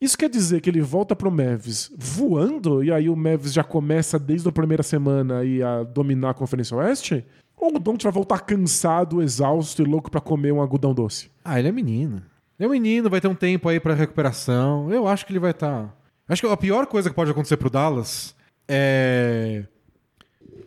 Isso 0.00 0.18
quer 0.18 0.28
dizer 0.28 0.60
que 0.60 0.68
ele 0.68 0.82
volta 0.82 1.16
pro 1.16 1.30
Mavis 1.30 1.90
voando, 1.96 2.84
e 2.84 2.92
aí 2.92 3.08
o 3.08 3.16
Mavis 3.16 3.52
já 3.52 3.64
começa 3.64 4.18
desde 4.18 4.48
a 4.48 4.52
primeira 4.52 4.82
semana 4.82 5.38
aí 5.38 5.62
a 5.62 5.82
dominar 5.82 6.30
a 6.30 6.34
Conferência 6.34 6.76
Oeste? 6.76 7.24
Ou 7.56 7.74
o 7.74 7.78
Don't 7.78 8.02
vai 8.02 8.12
voltar 8.12 8.40
cansado, 8.40 9.22
exausto 9.22 9.80
e 9.80 9.84
louco 9.84 10.10
pra 10.10 10.20
comer 10.20 10.52
um 10.52 10.60
algodão 10.60 10.92
doce? 10.92 11.30
Ah, 11.42 11.58
ele 11.58 11.68
é 11.68 11.72
menino. 11.72 12.16
Ele 12.58 12.66
é 12.66 12.66
um 12.66 12.72
menino, 12.72 13.08
vai 13.08 13.20
ter 13.20 13.28
um 13.28 13.34
tempo 13.34 13.68
aí 13.68 13.80
pra 13.80 13.94
recuperação. 13.94 14.90
Eu 14.92 15.08
acho 15.08 15.24
que 15.24 15.32
ele 15.32 15.38
vai 15.38 15.52
estar. 15.52 15.96
Acho 16.28 16.42
que 16.42 16.48
a 16.48 16.56
pior 16.56 16.86
coisa 16.86 17.08
que 17.08 17.16
pode 17.16 17.30
acontecer 17.30 17.56
pro 17.56 17.70
Dallas 17.70 18.34
é 18.68 19.64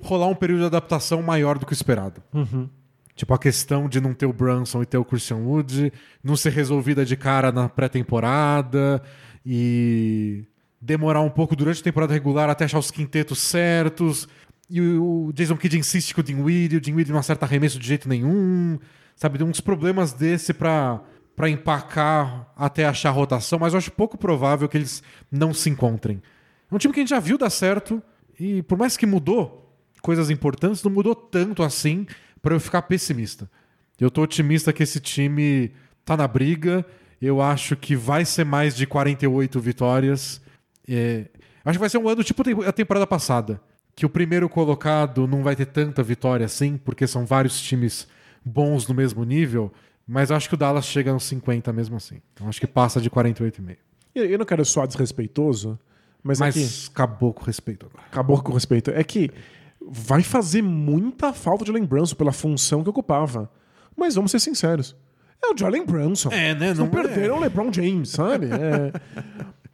rolar 0.01 0.27
um 0.27 0.35
período 0.35 0.59
de 0.61 0.65
adaptação 0.67 1.21
maior 1.21 1.57
do 1.57 1.65
que 1.65 1.73
o 1.73 1.75
esperado. 1.75 2.21
Tipo, 3.15 3.33
a 3.33 3.39
questão 3.39 3.89
de 3.89 3.99
não 3.99 4.13
ter 4.13 4.27
o 4.27 4.33
Brunson 4.33 4.83
e 4.83 4.85
ter 4.85 4.97
o 4.97 5.03
Christian 5.05 5.37
Wood 5.37 5.91
não 6.23 6.35
ser 6.35 6.51
resolvida 6.51 7.03
de 7.03 7.17
cara 7.17 7.51
na 7.51 7.67
pré-temporada 7.67 9.01
e 9.45 10.45
demorar 10.79 11.21
um 11.21 11.29
pouco 11.29 11.55
durante 11.55 11.81
a 11.81 11.83
temporada 11.83 12.13
regular 12.13 12.49
até 12.49 12.65
achar 12.65 12.77
os 12.77 12.91
quintetos 12.91 13.39
certos. 13.39 14.27
E 14.69 14.79
o 14.81 15.31
Jason 15.33 15.57
Kidd 15.57 15.79
insiste 15.79 16.13
com 16.13 16.21
o 16.21 16.23
Dinwiddie, 16.23 16.77
o 16.77 16.81
Dinwiddie 16.81 17.11
não 17.11 17.19
acerta 17.19 17.45
arremesso 17.45 17.79
de 17.79 17.87
jeito 17.87 18.07
nenhum. 18.07 18.77
Sabe, 19.15 19.39
tem 19.39 19.47
uns 19.47 19.61
problemas 19.61 20.13
desse 20.13 20.53
pra, 20.53 21.01
pra 21.35 21.49
empacar 21.49 22.51
até 22.55 22.85
achar 22.85 23.09
a 23.09 23.13
rotação, 23.13 23.57
mas 23.57 23.73
eu 23.73 23.79
acho 23.79 23.91
pouco 23.91 24.15
provável 24.15 24.69
que 24.69 24.77
eles 24.77 25.01
não 25.31 25.55
se 25.55 25.69
encontrem. 25.71 26.21
É 26.71 26.75
um 26.75 26.77
time 26.77 26.93
que 26.93 26.99
a 26.99 27.03
gente 27.03 27.09
já 27.09 27.19
viu 27.19 27.37
dar 27.37 27.49
certo 27.49 28.01
e 28.39 28.61
por 28.63 28.77
mais 28.77 28.97
que 28.97 29.05
mudou 29.05 29.67
coisas 30.01 30.29
importantes, 30.29 30.83
não 30.83 30.91
mudou 30.91 31.15
tanto 31.15 31.63
assim 31.63 32.05
pra 32.41 32.55
eu 32.55 32.59
ficar 32.59 32.81
pessimista. 32.83 33.49
Eu 33.99 34.11
tô 34.11 34.21
otimista 34.21 34.71
que 34.71 34.83
esse 34.83 34.99
time 34.99 35.71
tá 36.05 36.15
na 36.15 36.27
briga. 36.27 36.85
Eu 37.21 37.41
acho 37.41 37.75
que 37.75 37.95
vai 37.95 38.23
ser 38.25 38.45
mais 38.45 38.75
de 38.75 38.85
48 38.85 39.59
vitórias. 39.59 40.41
É, 40.87 41.25
acho 41.65 41.77
que 41.77 41.79
vai 41.79 41.89
ser 41.89 41.97
um 41.97 42.07
ano 42.07 42.23
tipo 42.23 42.43
a 42.63 42.71
temporada 42.71 43.07
passada. 43.07 43.59
Que 43.95 44.05
o 44.05 44.09
primeiro 44.09 44.47
colocado 44.47 45.27
não 45.27 45.41
vai 45.41 45.55
ter 45.55 45.65
tanta 45.65 46.03
vitória 46.03 46.45
assim, 46.45 46.77
porque 46.77 47.07
são 47.07 47.25
vários 47.25 47.59
times 47.59 48.07
bons 48.45 48.87
no 48.87 48.93
mesmo 48.93 49.23
nível. 49.23 49.73
Mas 50.07 50.31
acho 50.31 50.47
que 50.47 50.53
o 50.55 50.57
Dallas 50.57 50.85
chega 50.85 51.11
nos 51.11 51.23
50 51.23 51.73
mesmo 51.73 51.97
assim. 51.97 52.21
Então 52.33 52.47
acho 52.47 52.59
que 52.59 52.67
passa 52.67 53.01
de 53.01 53.09
48,5. 53.09 53.77
Eu 54.13 54.25
eu 54.25 54.37
não 54.37 54.45
quero 54.45 54.63
soar 54.63 54.87
desrespeitoso, 54.87 55.77
mas, 56.27 56.39
Mas 56.39 56.57
é 56.57 56.59
que 56.59 56.91
acabou 56.91 57.33
com 57.33 57.41
o 57.41 57.45
respeito 57.45 57.85
agora. 57.85 58.05
acabou 58.07 58.41
com 58.43 58.51
respeito. 58.53 58.91
É 58.91 59.03
que 59.03 59.31
vai 59.81 60.21
fazer 60.21 60.61
muita 60.61 61.31
falta 61.33 61.63
de 61.63 61.71
Brunson 61.85 62.15
pela 62.15 62.31
função 62.33 62.83
que 62.83 62.89
ocupava. 62.89 63.49
Mas 63.95 64.15
vamos 64.15 64.31
ser 64.31 64.39
sinceros. 64.39 64.95
É 65.43 65.53
o 65.53 65.57
Jalen 65.57 65.85
Brunson. 65.85 66.29
É, 66.31 66.53
né? 66.53 66.73
Não, 66.73 66.85
Não- 66.85 66.89
perderam 66.89 67.37
o 67.37 67.39
LeBron 67.39 67.71
James, 67.71 68.09
sabe? 68.09 68.47
É, 68.47 68.91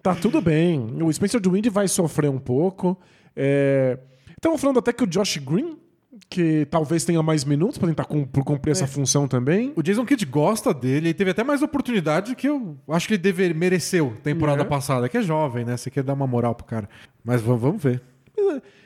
tá 0.02 0.14
tudo 0.14 0.42
bem. 0.42 1.02
O 1.02 1.12
Spencer 1.12 1.40
Dwind 1.42 1.68
vai 1.70 1.88
sofrer 1.88 2.30
um 2.30 2.40
pouco. 2.40 2.98
Estamos 4.38 4.60
falando 4.62 4.80
até 4.80 4.92
que 4.94 5.04
o 5.04 5.08
Josh 5.08 5.38
Green, 5.38 5.78
que 6.34 6.66
talvez 6.72 7.06
tenha 7.06 7.22
mais 7.22 7.46
minutos 7.46 7.78
para 7.78 7.88
tentar 7.90 8.06
cumprir 8.06 8.72
essa 8.72 8.88
função 8.88 9.28
também. 9.28 9.72
O 9.76 9.84
Jason 9.84 10.04
Kidd 10.04 10.26
gosta 10.26 10.74
dele 10.74 11.10
e 11.10 11.14
teve 11.14 11.30
até 11.30 11.44
mais 11.44 11.62
oportunidade 11.62 12.36
que 12.36 12.50
eu 12.50 12.76
acho 12.90 13.08
que 13.08 13.14
ele 13.14 13.22
deve, 13.22 13.54
mereceu 13.54 14.14
temporada 14.24 14.64
É. 14.64 14.66
passada, 14.66 15.08
que 15.08 15.16
é 15.18 15.22
jovem, 15.22 15.64
né? 15.64 15.78
Você 15.78 15.92
quer 15.92 16.02
dar 16.04 16.14
uma 16.14 16.26
moral 16.26 16.56
pro 16.56 16.66
cara. 16.66 16.90
Mas 17.24 17.40
vamos, 17.40 17.82
ver. 17.82 18.02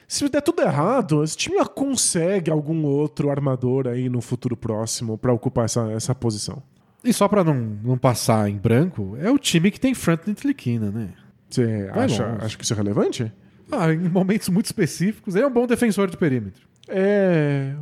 Se 0.07 0.27
der 0.27 0.41
tudo 0.41 0.61
errado, 0.61 1.23
esse 1.23 1.37
time 1.37 1.57
consegue 1.73 2.51
algum 2.51 2.83
outro 2.85 3.29
armador 3.29 3.87
aí 3.87 4.09
no 4.09 4.19
futuro 4.21 4.57
próximo 4.57 5.17
para 5.17 5.31
ocupar 5.31 5.65
essa, 5.65 5.89
essa 5.91 6.13
posição. 6.13 6.61
E 7.03 7.13
só 7.13 7.27
pra 7.29 7.43
não, 7.43 7.55
não 7.55 7.97
passar 7.97 8.49
em 8.49 8.57
branco, 8.57 9.17
é 9.21 9.31
o 9.31 9.37
time 9.37 9.71
que 9.71 9.79
tem 9.79 9.93
Franklin 9.93 10.33
Tliquina, 10.33 10.91
né? 10.91 11.09
Você 11.49 11.89
acha, 11.93 12.37
acha 12.41 12.57
que 12.57 12.63
isso 12.65 12.73
é 12.73 12.75
relevante? 12.75 13.31
Ah, 13.71 13.93
em 13.93 14.09
momentos 14.09 14.49
muito 14.49 14.65
específicos, 14.65 15.35
ele 15.35 15.45
é 15.45 15.47
um 15.47 15.51
bom 15.51 15.65
defensor 15.65 16.09
de 16.09 16.17
perímetro. 16.17 16.67
É. 16.89 17.75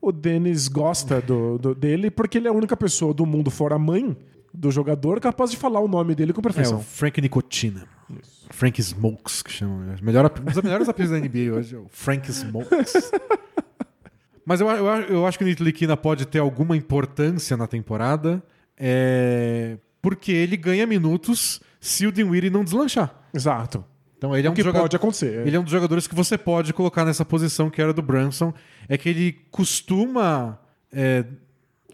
O 0.00 0.10
Denis 0.12 0.66
gosta 0.68 1.20
do, 1.20 1.58
do- 1.58 1.74
dele 1.74 2.10
porque 2.10 2.38
ele 2.38 2.46
é 2.48 2.50
a 2.50 2.54
única 2.54 2.76
pessoa 2.76 3.12
do 3.12 3.26
mundo 3.26 3.50
fora 3.50 3.74
a 3.74 3.78
mãe 3.78 4.16
do 4.52 4.70
jogador 4.70 5.20
capaz 5.20 5.50
de 5.50 5.56
falar 5.56 5.80
o 5.80 5.86
nome 5.88 6.14
dele 6.14 6.32
com 6.32 6.40
É 6.40 6.42
perfeição. 6.42 6.78
o 6.78 6.82
Frank 6.82 7.20
Nicotina. 7.20 7.84
Frank 8.50 8.80
Smokes, 8.82 9.42
que 9.42 9.52
chama. 9.52 9.94
Melhor, 10.02 10.24
ap- 10.24 10.40
um 10.40 10.44
dos 10.44 10.62
melhores 10.62 10.88
apelidos 10.88 11.20
da 11.20 11.24
NBA 11.28 11.54
hoje 11.54 11.76
é 11.76 11.78
o 11.78 11.86
Frank 11.90 12.28
Smokes. 12.32 13.12
Mas 14.44 14.60
eu, 14.60 14.68
eu, 14.68 14.86
eu 14.86 15.26
acho 15.26 15.38
que 15.38 15.44
o 15.44 15.46
Nitliquina 15.46 15.96
pode 15.96 16.26
ter 16.26 16.38
alguma 16.40 16.76
importância 16.76 17.56
na 17.56 17.66
temporada, 17.68 18.42
é, 18.76 19.76
porque 20.02 20.32
ele 20.32 20.56
ganha 20.56 20.86
minutos 20.86 21.60
se 21.80 22.06
o 22.06 22.10
Dinwiddie 22.12 22.50
não 22.50 22.64
deslanchar. 22.64 23.14
Exato. 23.32 23.84
Então 24.20 24.36
ele 24.36 24.46
é 24.46 24.50
O 24.50 24.52
um 24.52 24.54
que 24.54 24.62
jogador. 24.62 24.82
pode 24.82 24.96
acontecer. 24.96 25.46
Ele 25.46 25.56
é 25.56 25.58
um 25.58 25.62
dos 25.62 25.72
jogadores 25.72 26.06
que 26.06 26.14
você 26.14 26.36
pode 26.36 26.74
colocar 26.74 27.06
nessa 27.06 27.24
posição 27.24 27.70
que 27.70 27.80
era 27.80 27.90
do 27.90 28.02
Brunson. 28.02 28.52
É 28.86 28.98
que 28.98 29.08
ele 29.08 29.32
costuma 29.50 30.58
é, 30.92 31.24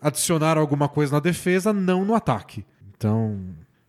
adicionar 0.01 0.59
alguma 0.59 0.89
coisa 0.89 1.13
na 1.13 1.21
defesa, 1.21 1.73
não 1.73 2.05
no 2.05 2.17
ataque. 2.17 2.67
Então, 2.97 3.39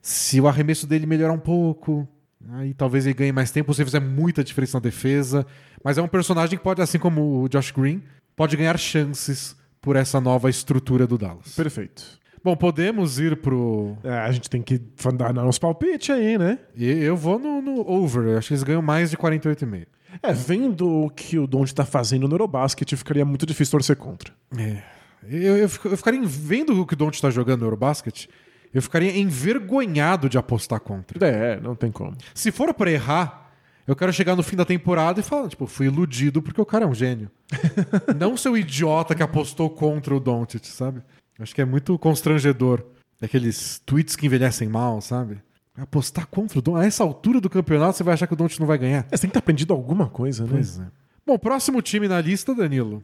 se 0.03 0.39
o 0.39 0.47
arremesso 0.47 0.85
dele 0.85 1.07
melhorar 1.07 1.33
um 1.33 1.39
pouco, 1.39 2.07
aí 2.51 2.75
talvez 2.75 3.07
ele 3.07 3.15
ganhe 3.15 3.31
mais 3.31 3.49
tempo 3.49 3.73
se 3.73 3.83
fizer 3.83 4.01
muita 4.01 4.43
diferença 4.43 4.77
na 4.77 4.81
defesa. 4.83 5.43
Mas 5.83 5.97
é 5.97 6.01
um 6.03 6.07
personagem 6.07 6.59
que 6.59 6.63
pode, 6.63 6.79
assim 6.79 6.99
como 6.99 7.41
o 7.41 7.49
Josh 7.49 7.71
Green, 7.71 8.03
pode 8.35 8.55
ganhar 8.55 8.77
chances 8.77 9.55
por 9.81 9.95
essa 9.95 10.21
nova 10.21 10.47
estrutura 10.47 11.07
do 11.07 11.17
Dallas. 11.17 11.55
Perfeito. 11.55 12.03
Bom, 12.47 12.55
podemos 12.55 13.19
ir 13.19 13.35
pro. 13.35 13.97
É, 14.01 14.19
a 14.19 14.31
gente 14.31 14.49
tem 14.49 14.61
que 14.61 14.81
dar 15.17 15.45
uns 15.45 15.59
palpites 15.59 16.15
aí, 16.15 16.37
né? 16.37 16.57
e 16.73 16.87
Eu 16.89 17.17
vou 17.17 17.37
no, 17.37 17.61
no 17.61 17.81
over. 17.81 18.23
Eu 18.23 18.37
acho 18.37 18.47
que 18.47 18.53
eles 18.53 18.63
ganham 18.63 18.81
mais 18.81 19.09
de 19.11 19.17
48,5. 19.17 19.85
É, 20.23 20.31
vendo 20.31 20.87
o 20.87 21.09
que 21.09 21.37
o 21.37 21.45
Don't 21.45 21.75
tá 21.75 21.83
fazendo 21.83 22.25
no 22.25 22.33
Eurobasket, 22.35 22.95
ficaria 22.95 23.25
muito 23.25 23.45
difícil 23.45 23.73
torcer 23.73 23.97
contra. 23.97 24.33
É. 24.57 24.81
Eu, 25.29 25.57
eu, 25.57 25.63
eu 25.63 25.97
ficaria 25.97 26.21
vendo 26.23 26.81
o 26.81 26.85
que 26.85 26.93
o 26.93 26.95
Don't 26.95 27.17
está 27.17 27.29
jogando 27.29 27.59
no 27.59 27.65
Eurobasket, 27.65 28.29
eu 28.73 28.81
ficaria 28.81 29.17
envergonhado 29.17 30.29
de 30.29 30.37
apostar 30.37 30.79
contra. 30.79 31.27
É, 31.27 31.59
não 31.59 31.75
tem 31.75 31.91
como. 31.91 32.15
Se 32.33 32.49
for 32.49 32.73
pra 32.73 32.89
errar, 32.89 33.51
eu 33.87 33.95
quero 33.95 34.13
chegar 34.13 34.37
no 34.37 34.43
fim 34.43 34.55
da 34.55 34.63
temporada 34.63 35.19
e 35.19 35.23
falar, 35.23 35.47
tipo, 35.47 35.67
fui 35.67 35.87
iludido 35.87 36.41
porque 36.41 36.61
o 36.61 36.65
cara 36.65 36.85
é 36.85 36.87
um 36.87 36.93
gênio. 36.93 37.31
Não 38.19 38.35
ser 38.35 38.49
o 38.49 38.57
idiota 38.57 39.15
que 39.15 39.23
apostou 39.23 39.69
contra 39.69 40.13
o 40.13 40.19
Doncic, 40.19 40.65
sabe? 40.65 41.01
Acho 41.39 41.53
que 41.53 41.61
é 41.61 41.65
muito 41.65 41.97
constrangedor. 41.99 42.83
Aqueles 43.21 43.81
tweets 43.85 44.15
que 44.15 44.25
envelhecem 44.25 44.67
mal, 44.67 45.01
sabe? 45.01 45.39
Apostar 45.75 46.27
contra 46.27 46.57
o 46.57 46.61
Doncic. 46.61 46.83
A 46.83 46.85
essa 46.85 47.03
altura 47.03 47.39
do 47.39 47.49
campeonato, 47.49 47.97
você 47.97 48.03
vai 48.03 48.13
achar 48.13 48.27
que 48.27 48.33
o 48.33 48.35
Doncic 48.35 48.59
não 48.59 48.67
vai 48.67 48.77
ganhar. 48.77 49.05
É, 49.11 49.15
você 49.15 49.21
tem 49.21 49.29
que 49.29 49.33
ter 49.33 49.39
aprendido 49.39 49.73
alguma 49.73 50.07
coisa, 50.07 50.43
né? 50.43 50.49
Pois 50.51 50.79
é. 50.79 50.87
Bom, 51.25 51.33
o 51.33 51.39
próximo 51.39 51.81
time 51.81 52.07
na 52.07 52.19
lista, 52.21 52.55
Danilo, 52.55 53.03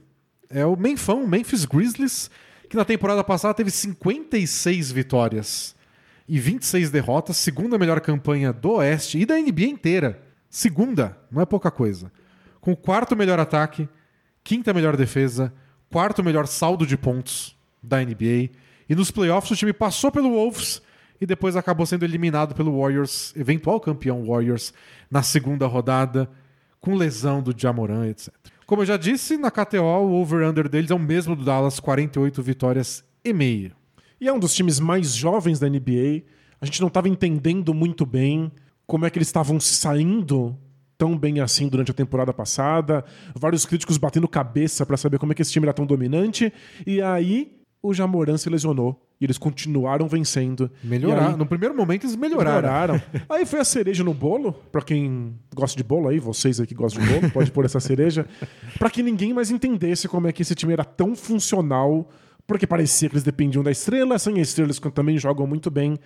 é 0.50 0.65
o 0.65 0.76
Memphão, 0.76 1.28
Memphis 1.28 1.65
Grizzlies, 1.65 2.32
que 2.69 2.78
na 2.78 2.86
temporada 2.86 3.24
passada 3.24 3.54
teve 3.54 3.69
56 3.69 4.91
vitórias 4.91 5.76
e 6.28 6.39
26 6.39 6.89
derrotas, 6.89 7.38
segunda 7.38 7.78
melhor 7.78 8.00
campanha 8.02 8.54
do 8.54 8.72
Oeste 8.74 9.19
e 9.19 9.26
da 9.26 9.38
NBA 9.38 9.65
inteira. 9.65 10.22
Segunda, 10.50 11.17
não 11.32 11.41
é 11.41 11.46
pouca 11.46 11.69
coisa. 11.69 12.12
Com 12.62 12.76
quarto 12.76 13.15
melhor 13.15 13.39
ataque, 13.39 13.89
quinta 14.43 14.74
melhor 14.74 14.96
defesa, 14.96 15.54
quarto 15.91 16.24
melhor 16.24 16.48
saldo 16.48 16.88
de 16.88 16.96
pontos 16.96 17.58
da 17.84 18.00
NBA. 18.04 18.50
E 18.88 18.96
nos 18.96 19.12
playoffs 19.12 19.52
o 19.52 19.56
time 19.56 19.74
passou 19.74 20.12
pelo 20.12 20.32
Wolves 20.32 20.82
e 21.19 21.26
depois 21.26 21.56
acabou 21.56 21.86
sendo 21.86 22.04
eliminado 22.04 22.56
pelo 22.56 22.80
Warriors, 22.80 23.34
eventual 23.36 23.80
campeão 23.80 24.26
Warriors, 24.26 24.74
na 25.10 25.22
segunda 25.22 25.67
rodada, 25.67 26.30
com 26.80 26.96
lesão 26.96 27.41
do 27.41 27.54
Jamoran, 27.56 28.08
etc. 28.08 28.34
Como 28.65 28.82
eu 28.82 28.86
já 28.86 28.98
disse, 28.98 29.38
na 29.38 29.52
KTO 29.52 29.82
o 29.82 30.13
over-under 30.13 30.67
deles 30.67 30.91
é 30.91 30.96
o 30.96 31.00
mesmo 31.00 31.36
do 31.36 31.43
Dallas, 31.43 31.80
48 31.80 32.41
vitórias 32.41 33.04
e 33.24 33.34
meia. 33.34 33.72
E 34.19 34.28
é 34.28 34.34
um 34.34 34.39
dos 34.39 34.54
times 34.54 34.80
mais 34.80 35.13
jovens 35.13 35.60
da 35.60 35.69
NBA. 35.69 36.24
A 36.60 36.65
gente 36.65 36.82
não 36.82 36.88
estava 36.88 37.10
entendendo 37.10 37.74
muito 37.74 38.06
bem 38.06 38.52
como 38.88 39.06
é 39.06 39.10
que 39.10 39.17
eles 39.17 39.28
estavam 39.28 39.60
saindo 39.60 40.58
tão 40.98 41.17
bem 41.17 41.39
assim 41.39 41.67
durante 41.67 41.91
a 41.91 41.93
temporada 41.93 42.34
passada. 42.34 43.04
Vários 43.36 43.65
críticos 43.65 43.98
batendo 43.98 44.28
cabeça 44.28 44.86
para 44.86 44.98
saber 44.98 45.19
como 45.19 45.32
é 45.32 45.36
que 45.36 45.41
esse 45.41 45.52
time 45.52 45.65
era 45.65 45.74
tão 45.74 45.86
dominante. 45.86 46.54
E 46.88 47.02
aí 47.02 47.62
o 47.84 47.93
Jamoran 47.93 48.38
se 48.38 48.50
lesionou 48.50 49.00
e 49.19 49.26
eles 49.26 49.38
continuaram 49.38 50.08
vencendo. 50.08 50.72
E 50.84 50.88
Melhorar. 50.88 51.32
aí- 51.32 51.38
No 51.38 51.46
primeiro 51.46 51.76
momento 51.76 52.06
eles 52.06 52.15
melhoraram. 52.15 52.62
Melhoraram. 52.96 53.02
Aí 53.30 53.46
foi 53.46 53.60
a 53.60 53.65
cereja 53.65 54.04
no 54.06 54.13
bolo, 54.13 54.54
pra 54.72 54.82
quem 54.82 55.36
gosta 55.54 55.76
de 55.78 55.84
bolo 55.84 56.08
aí, 56.08 56.17
vocês 56.17 56.60
aí 56.62 56.65
que 56.65 56.74
gostam 56.74 57.04
de 57.04 57.10
bolo, 57.13 57.30
pode 57.32 57.52
pôr 57.52 57.65
essa 57.65 57.80
cereja, 57.82 58.26
Pra 58.80 58.89
que 58.89 59.04
ninguém 59.04 59.34
mais 59.34 59.52
entendesse 59.52 60.08
como 60.08 60.28
é 60.28 60.32
que 60.32 60.41
esse 60.41 60.56
time 60.56 60.72
era 60.74 60.86
tão 60.86 61.13
funcional, 61.15 62.10
porque 62.48 62.65
parecia 62.65 63.10
que 63.10 63.15
eles 63.15 63.24
dependiam 63.24 63.63
da 63.63 63.72
estrela, 63.72 64.17
sem 64.17 64.39
a 64.39 64.41
estrela 64.41 64.67
eles 64.67 64.80
também 64.93 65.17
jogam 65.17 65.46
muito 65.46 65.69
bem. 65.69 65.98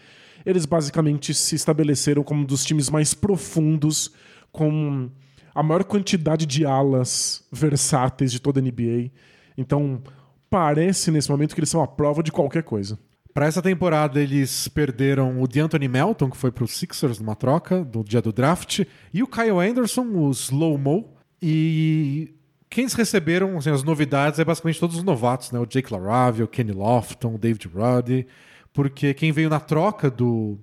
Eles 0.45 0.65
basicamente 0.65 1.33
se 1.33 1.55
estabeleceram 1.55 2.23
como 2.23 2.41
um 2.41 2.45
dos 2.45 2.63
times 2.65 2.89
mais 2.89 3.13
profundos, 3.13 4.11
com 4.51 5.09
a 5.53 5.61
maior 5.63 5.83
quantidade 5.83 6.45
de 6.45 6.65
alas 6.65 7.43
versáteis 7.51 8.31
de 8.31 8.39
toda 8.39 8.59
a 8.59 8.63
NBA. 8.63 9.11
Então, 9.57 10.01
parece 10.49 11.11
nesse 11.11 11.29
momento 11.29 11.53
que 11.53 11.59
eles 11.59 11.69
são 11.69 11.81
a 11.81 11.87
prova 11.87 12.23
de 12.23 12.31
qualquer 12.31 12.63
coisa. 12.63 12.97
Para 13.33 13.45
essa 13.45 13.61
temporada, 13.61 14.19
eles 14.19 14.67
perderam 14.67 15.39
o 15.41 15.47
DeAnthony 15.47 15.87
Melton, 15.87 16.29
que 16.29 16.37
foi 16.37 16.51
pro 16.51 16.67
Sixers 16.67 17.19
numa 17.19 17.35
troca 17.35 17.83
do 17.83 18.03
dia 18.03 18.21
do 18.21 18.33
draft, 18.33 18.83
e 19.13 19.21
o 19.21 19.27
Kyle 19.27 19.59
Anderson, 19.59 20.07
o 20.07 20.31
Slow-Mo. 20.31 21.13
E 21.39 22.33
quem 22.67 22.85
eles 22.85 22.93
receberam, 22.93 23.57
assim, 23.57 23.69
as 23.69 23.83
novidades, 23.83 24.39
é 24.39 24.45
basicamente 24.45 24.79
todos 24.79 24.95
os 24.95 25.03
novatos, 25.03 25.51
né? 25.51 25.59
O 25.59 25.67
Jake 25.67 25.93
LaRavia, 25.93 26.45
o 26.45 26.47
Kenny 26.47 26.71
Lofton, 26.71 27.35
o 27.35 27.37
David 27.37 27.67
Roddy. 27.67 28.25
Porque 28.73 29.13
quem 29.13 29.31
veio 29.31 29.49
na 29.49 29.59
troca 29.59 30.09
do 30.09 30.57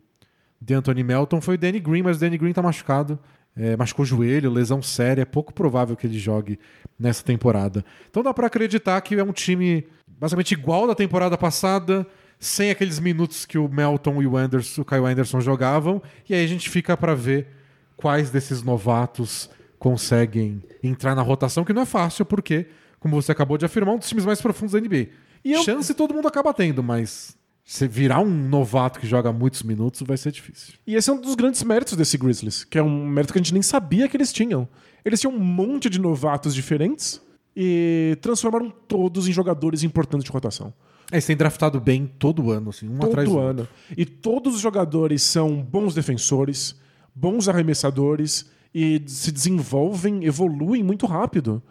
DeAnthony 0.60 1.04
Melton 1.04 1.40
foi 1.40 1.54
o 1.54 1.58
Danny 1.58 1.78
Green, 1.78 2.02
mas 2.02 2.16
o 2.16 2.20
Danny 2.20 2.38
Green 2.38 2.52
tá 2.52 2.62
machucado. 2.62 3.18
É, 3.56 3.76
machucou 3.76 4.02
o 4.02 4.06
joelho, 4.06 4.50
lesão 4.50 4.82
séria. 4.82 5.22
É 5.22 5.24
pouco 5.24 5.52
provável 5.52 5.96
que 5.96 6.06
ele 6.06 6.18
jogue 6.18 6.58
nessa 6.98 7.22
temporada. 7.24 7.84
Então 8.10 8.22
dá 8.22 8.32
para 8.34 8.46
acreditar 8.48 9.00
que 9.00 9.14
é 9.14 9.22
um 9.22 9.32
time 9.32 9.86
basicamente 10.18 10.52
igual 10.52 10.86
da 10.86 10.94
temporada 10.94 11.36
passada, 11.38 12.06
sem 12.38 12.70
aqueles 12.70 12.98
minutos 12.98 13.44
que 13.46 13.56
o 13.58 13.68
Melton 13.68 14.20
e 14.22 14.26
o 14.26 14.36
Anderson, 14.36 14.82
o 14.82 14.84
Kyle 14.84 15.04
Anderson 15.06 15.40
jogavam. 15.40 16.02
E 16.28 16.34
aí 16.34 16.44
a 16.44 16.48
gente 16.48 16.68
fica 16.68 16.96
para 16.96 17.14
ver 17.14 17.48
quais 17.96 18.30
desses 18.30 18.62
novatos 18.62 19.48
conseguem 19.78 20.62
entrar 20.82 21.14
na 21.14 21.22
rotação, 21.22 21.64
que 21.64 21.72
não 21.72 21.82
é 21.82 21.86
fácil, 21.86 22.24
porque, 22.24 22.66
como 22.98 23.20
você 23.20 23.30
acabou 23.32 23.58
de 23.58 23.64
afirmar, 23.66 23.94
um 23.94 23.98
dos 23.98 24.08
times 24.08 24.24
mais 24.24 24.40
profundos 24.40 24.72
da 24.72 24.80
NBA. 24.80 25.08
E 25.44 25.52
eu- 25.52 25.62
Chance 25.62 25.92
todo 25.94 26.14
mundo 26.14 26.26
acaba 26.26 26.52
tendo, 26.54 26.82
mas 26.82 27.36
você 27.64 27.88
virar 27.88 28.20
um 28.20 28.30
novato 28.30 29.00
que 29.00 29.06
joga 29.06 29.32
muitos 29.32 29.62
minutos 29.62 30.02
vai 30.06 30.16
ser 30.18 30.30
difícil. 30.32 30.74
E 30.86 30.94
esse 30.94 31.08
é 31.08 31.12
um 31.12 31.20
dos 31.20 31.34
grandes 31.34 31.62
méritos 31.62 31.96
desse 31.96 32.18
Grizzlies, 32.18 32.62
que 32.62 32.78
é 32.78 32.82
um 32.82 33.06
mérito 33.06 33.32
que 33.32 33.38
a 33.38 33.42
gente 33.42 33.54
nem 33.54 33.62
sabia 33.62 34.06
que 34.08 34.16
eles 34.16 34.32
tinham. 34.32 34.68
Eles 35.04 35.20
tinham 35.20 35.34
um 35.34 35.38
monte 35.40 35.88
de 35.88 35.98
novatos 35.98 36.54
diferentes 36.54 37.20
e 37.56 38.18
transformaram 38.20 38.70
todos 38.70 39.26
em 39.28 39.32
jogadores 39.32 39.82
importantes 39.82 40.24
de 40.24 40.30
rotação. 40.30 40.74
É, 41.10 41.16
eles 41.16 41.26
têm 41.26 41.36
draftado 41.36 41.80
bem 41.80 42.06
todo 42.18 42.50
ano, 42.50 42.70
assim, 42.70 42.88
um 42.88 42.96
atrás 42.96 43.28
do 43.28 43.34
Todo 43.34 43.42
outro. 43.42 43.60
ano. 43.62 43.68
E 43.96 44.04
todos 44.04 44.54
os 44.54 44.60
jogadores 44.60 45.22
são 45.22 45.62
bons 45.62 45.94
defensores, 45.94 46.74
bons 47.14 47.48
arremessadores 47.48 48.50
e 48.74 49.00
se 49.06 49.30
desenvolvem, 49.32 50.24
evoluem 50.24 50.82
muito 50.82 51.06
rápido. 51.06 51.62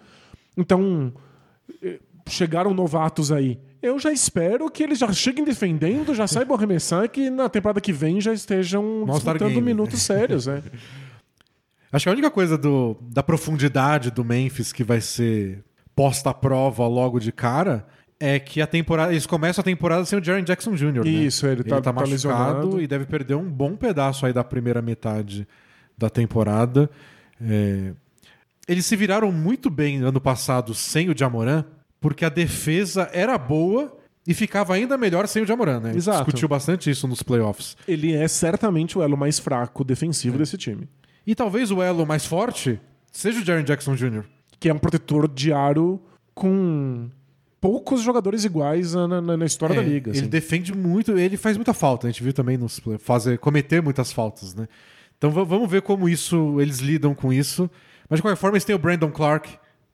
Então, 0.56 1.14
eh, 1.84 2.00
chegaram 2.28 2.74
novatos 2.74 3.32
aí. 3.32 3.60
Eu 3.84 4.00
já 4.00 4.12
espero 4.14 4.72
que 4.72 4.82
eles 4.82 4.98
já 4.98 5.12
cheguem 5.12 5.44
defendendo, 5.44 6.16
já 6.16 6.26
saibam 6.26 6.56
arremessar 6.56 7.10
que 7.10 7.30
na 7.30 7.50
temporada 7.50 7.82
que 7.82 7.92
vem 7.92 8.22
já 8.22 8.32
estejam 8.34 9.04
disputando 9.06 9.50
Game. 9.50 9.62
minutos 9.62 10.02
sérios, 10.02 10.48
né? 10.48 10.64
Acho 11.92 12.06
que 12.06 12.10
a 12.10 12.14
única 12.14 12.32
coisa 12.32 12.58
do, 12.58 12.98
da 13.02 13.22
profundidade 13.22 14.10
do 14.10 14.24
Memphis 14.24 14.72
que 14.72 14.84
vai 14.84 15.02
ser 15.02 15.64
posta 15.96 16.30
à 16.30 16.34
prova 16.34 16.88
logo 16.88 17.20
de 17.20 17.32
cara 17.32 17.86
é 18.20 18.40
que 18.40 18.62
a 18.62 18.66
temporada. 18.66 19.12
Eles 19.12 19.28
começam 19.28 19.62
a 19.62 19.66
temporada 19.66 20.06
sem 20.06 20.18
o 20.18 20.24
Jaren 20.24 20.44
Jackson 20.44 20.74
Jr. 20.76 21.04
né? 21.04 21.10
Isso, 21.10 21.46
ele 21.46 21.64
tá- 21.64 21.82
tá 21.82 21.92
machucado 21.92 22.10
lesionado. 22.10 22.82
e 22.82 22.88
deve 22.88 23.06
perder 23.06 23.36
um 23.36 23.48
bom 23.52 23.76
pedaço 23.76 24.26
aí 24.26 24.32
da 24.34 24.44
primeira 24.46 24.82
metade 24.82 25.46
da 25.98 26.10
temporada. 26.10 26.90
É, 27.42 27.92
Eles 28.68 28.86
se 28.86 28.96
viraram 28.96 29.30
muito 29.32 29.70
bem 29.70 30.02
ano 30.02 30.22
passado 30.22 30.74
sem 30.74 31.10
o 31.10 31.18
Jamoran, 31.18 31.66
porque 32.04 32.24
a 32.26 32.30
defesa 32.30 33.10
era 33.14 33.38
boa 33.38 33.98
e 34.28 34.34
ficava 34.34 34.74
ainda 34.76 34.98
melhor 34.98 35.28
sem 35.28 35.42
o 35.42 35.46
Jamoran, 35.48 35.80
né? 35.80 35.94
Exato. 35.96 36.26
Discutiu 36.26 36.48
bastante 36.50 36.90
isso 36.90 37.08
nos 37.08 37.24
playoffs. 37.24 37.76
Ele 37.88 38.14
é 38.14 38.28
certamente 38.28 38.98
o 38.98 39.02
elo 39.02 39.18
mais 39.18 39.40
fraco 39.40 39.84
defensivo 39.84 40.38
desse 40.38 40.58
time. 40.58 40.88
E 41.26 41.34
talvez 41.34 41.72
o 41.72 41.82
elo 41.82 42.06
mais 42.06 42.26
forte 42.26 42.80
seja 43.12 43.40
o 43.40 43.44
Jaren 43.46 43.64
Jackson 43.64 43.96
Jr. 43.96 44.24
Que 44.60 44.70
é 44.70 44.74
um 44.74 44.78
protetor 44.78 45.28
de 45.28 45.52
aro 45.54 46.02
com 46.36 47.10
poucos 47.62 48.02
jogadores 48.02 48.44
iguais 48.44 48.94
na, 48.94 49.22
na- 49.22 49.38
na 49.38 49.46
história 49.46 49.74
É, 49.74 49.78
da 49.78 49.82
liga. 49.82 50.12
Ele 50.12 50.20
assim. 50.20 50.28
defende 50.28 50.76
muito, 50.76 51.18
ele 51.18 51.38
faz 51.38 51.56
muita 51.58 51.74
falta. 51.74 52.08
A 52.08 52.10
gente 52.12 52.22
viu 52.24 52.34
também 52.34 52.58
nos 52.58 52.82
fazer 53.00 53.38
cometer 53.40 53.82
muitas 53.82 54.12
faltas, 54.12 54.54
né? 54.54 54.68
Então 55.18 55.32
va- 55.32 55.44
vamos 55.46 55.70
ver 55.72 55.82
como 55.82 56.10
isso 56.10 56.60
eles 56.60 56.80
lidam 56.80 57.16
com 57.16 57.32
isso. 57.32 57.70
Mas 58.10 58.18
de 58.18 58.22
qualquer 58.22 58.36
forma, 58.40 58.56
eles 58.58 58.66
têm 58.66 58.76
o 58.76 58.80
Brandon 58.80 59.10
Clark, 59.10 59.50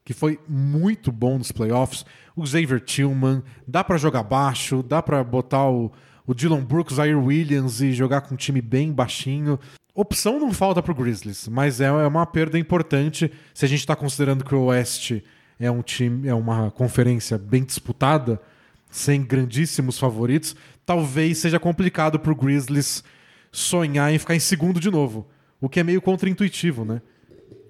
que 0.10 0.14
foi 0.16 0.40
muito 0.50 1.12
bom 1.12 1.38
nos 1.38 1.52
playoffs. 1.52 2.04
O 2.36 2.44
Xavier 2.44 2.80
Tillman, 2.80 3.44
dá 3.68 3.84
pra 3.84 3.96
jogar 3.96 4.24
baixo, 4.24 4.82
dá 4.82 5.04
pra 5.04 5.24
botar 5.24 5.70
o, 5.70 5.92
o 6.26 6.34
Dylan 6.34 6.64
Brooks, 6.64 6.96
Zaire 6.96 7.14
Williams 7.14 7.80
e 7.80 7.94
jogar 7.94 8.22
com 8.22 8.34
um 8.34 8.38
time 8.38 8.60
bem 8.60 8.92
baixinho. 8.92 9.60
Opção 9.94 10.40
não 10.40 10.52
falta 10.52 10.82
pro 10.82 10.96
Grizzlies, 10.96 11.48
mas 11.48 11.80
é 11.80 11.86
é 11.86 12.08
uma 12.08 12.26
perda 12.26 12.58
importante 12.58 13.32
se 13.54 13.66
a 13.66 13.68
gente 13.68 13.86
tá 13.86 13.96
considerando 13.96 14.44
que 14.44 14.56
o 14.56 14.64
Oeste 14.64 15.24
é 15.60 15.70
um 15.70 15.84
time, 15.84 16.28
é 16.28 16.34
uma 16.34 16.72
conferência 16.72 17.38
bem 17.38 17.64
disputada 17.64 18.42
sem 18.90 19.22
grandíssimos 19.22 20.00
favoritos, 20.00 20.56
talvez 20.88 21.38
seja 21.38 21.60
complicado 21.60 22.18
pro 22.18 22.36
Grizzlies 22.36 23.04
sonhar 23.52 24.12
em 24.12 24.18
ficar 24.18 24.34
em 24.34 24.40
segundo 24.40 24.80
de 24.80 24.90
novo. 24.90 25.28
O 25.62 25.70
que 25.70 25.80
é 25.80 25.84
meio 25.84 26.02
contraintuitivo, 26.02 26.84
né? 26.84 27.00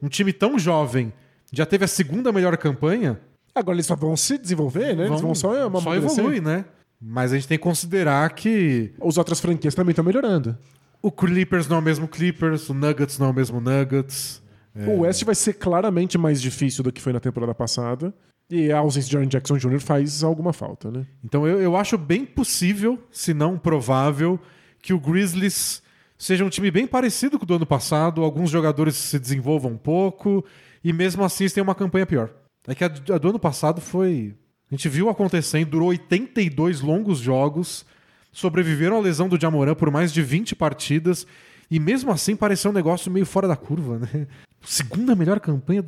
Um 0.02 0.08
time 0.08 0.32
tão 0.32 0.58
jovem 0.58 1.12
já 1.51 1.65
teve 1.65 1.85
a 1.85 1.88
segunda 1.88 2.31
melhor 2.31 2.55
campanha, 2.57 3.19
Agora 3.55 3.75
eles 3.75 3.88
só 3.88 3.95
vão 3.95 4.15
se 4.15 4.38
desenvolver, 4.38 4.95
né? 4.95 5.07
eles 5.07 5.19
vão 5.21 5.33
só, 5.35 5.53
só 5.53 5.65
amadurecer. 5.65 6.19
evolui, 6.19 6.39
né? 6.39 6.65
Mas 7.01 7.33
a 7.33 7.35
gente 7.35 7.47
tem 7.47 7.57
que 7.57 7.63
considerar 7.63 8.29
que 8.33 8.93
As 9.01 9.17
outras 9.17 9.39
franquias 9.39 9.73
também 9.73 9.91
estão 9.91 10.05
melhorando. 10.05 10.57
o 11.01 11.12
Clippers 11.12 11.67
não 11.67 11.77
é 11.77 11.79
o 11.79 11.83
mesmo 11.83 12.07
Clippers, 12.07 12.69
o 12.69 12.73
Nuggets 12.73 13.17
não 13.17 13.27
é 13.27 13.29
o 13.31 13.33
mesmo 13.33 13.59
Nuggets. 13.59 14.41
O 14.88 14.99
West 15.01 15.23
vai 15.25 15.35
ser 15.35 15.53
claramente 15.53 16.17
mais 16.17 16.41
difícil 16.41 16.83
do 16.83 16.91
que 16.91 17.01
foi 17.01 17.12
na 17.12 17.19
temporada 17.19 17.53
passada. 17.53 18.13
E 18.49 18.71
a 18.71 18.77
ausência 18.79 19.07
de 19.09 19.13
Jaren 19.13 19.27
Jackson 19.27 19.57
Jr. 19.57 19.79
faz 19.79 20.23
alguma 20.23 20.53
falta, 20.53 20.89
né? 20.89 21.05
Então 21.23 21.45
eu, 21.45 21.59
eu 21.59 21.75
acho 21.75 21.97
bem 21.97 22.25
possível, 22.25 22.97
se 23.12 23.33
não 23.33 23.57
provável, 23.57 24.39
que 24.81 24.93
o 24.93 24.99
Grizzlies 24.99 25.81
seja 26.17 26.45
um 26.45 26.49
time 26.49 26.71
bem 26.71 26.88
parecido 26.88 27.38
com 27.38 27.43
o 27.43 27.47
do 27.47 27.55
ano 27.55 27.65
passado. 27.65 28.23
Alguns 28.23 28.49
jogadores 28.49 28.95
se 28.95 29.19
desenvolvam 29.19 29.71
um 29.73 29.77
pouco 29.77 30.45
e 30.83 30.93
mesmo 30.93 31.23
assim 31.23 31.43
eles 31.43 31.53
têm 31.53 31.63
uma 31.63 31.75
campanha 31.75 32.05
pior. 32.05 32.29
É 32.67 32.75
que 32.75 32.83
a, 32.83 32.87
do 32.87 33.29
ano 33.29 33.39
passado 33.39 33.81
foi. 33.81 34.35
A 34.71 34.75
gente 34.75 34.87
viu 34.87 35.09
acontecendo, 35.09 35.69
durou 35.69 35.89
82 35.89 36.81
longos 36.81 37.19
jogos, 37.19 37.85
sobreviveram 38.31 38.97
à 38.97 38.99
lesão 38.99 39.27
do 39.27 39.39
Jamoran 39.39 39.73
por 39.73 39.89
mais 39.89 40.13
de 40.13 40.21
20 40.21 40.55
partidas 40.55 41.25
e 41.71 41.79
mesmo 41.79 42.11
assim 42.11 42.35
pareceu 42.35 42.71
um 42.71 42.73
negócio 42.73 43.11
meio 43.11 43.25
fora 43.25 43.47
da 43.47 43.55
curva, 43.55 43.99
né? 43.99 44.27
Segunda 44.61 45.15
melhor 45.15 45.39
campanha 45.39 45.83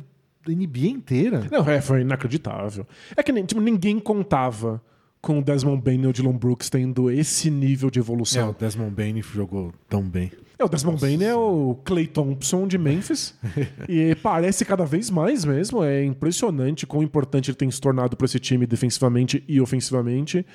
da 0.46 0.52
NBA 0.52 0.86
inteira. 0.86 1.46
Não, 1.50 1.68
é, 1.68 1.80
foi 1.80 2.00
inacreditável. 2.00 2.86
É 3.16 3.22
que 3.22 3.32
tipo, 3.44 3.60
ninguém 3.60 3.98
contava 3.98 4.82
com 5.20 5.38
o 5.38 5.42
Desmond 5.42 5.82
Bain 5.82 6.02
e 6.02 6.06
o 6.06 6.12
Dylan 6.12 6.36
Brooks 6.36 6.68
tendo 6.68 7.10
esse 7.10 7.50
nível 7.50 7.90
de 7.90 7.98
É, 7.98 8.02
o 8.02 8.04
evolução. 8.04 8.56
Desmond 8.58 8.90
Bain 8.90 9.22
jogou 9.22 9.72
tão 9.88 10.02
bem. 10.02 10.32
É, 10.62 10.64
o 10.64 10.68
Desmond 10.68 11.00
Bain 11.00 11.20
é 11.24 11.34
o 11.34 11.76
Clay 11.84 12.06
Thompson 12.06 12.68
de 12.68 12.78
Memphis. 12.78 13.34
e 13.88 14.14
parece 14.22 14.64
cada 14.64 14.84
vez 14.84 15.10
mais 15.10 15.44
mesmo. 15.44 15.82
É 15.82 16.04
impressionante 16.04 16.86
quão 16.86 17.02
importante 17.02 17.50
ele 17.50 17.56
tem 17.56 17.68
se 17.68 17.80
tornado 17.80 18.16
para 18.16 18.24
esse 18.26 18.38
time 18.38 18.64
defensivamente 18.64 19.42
e 19.48 19.60
ofensivamente. 19.60 20.46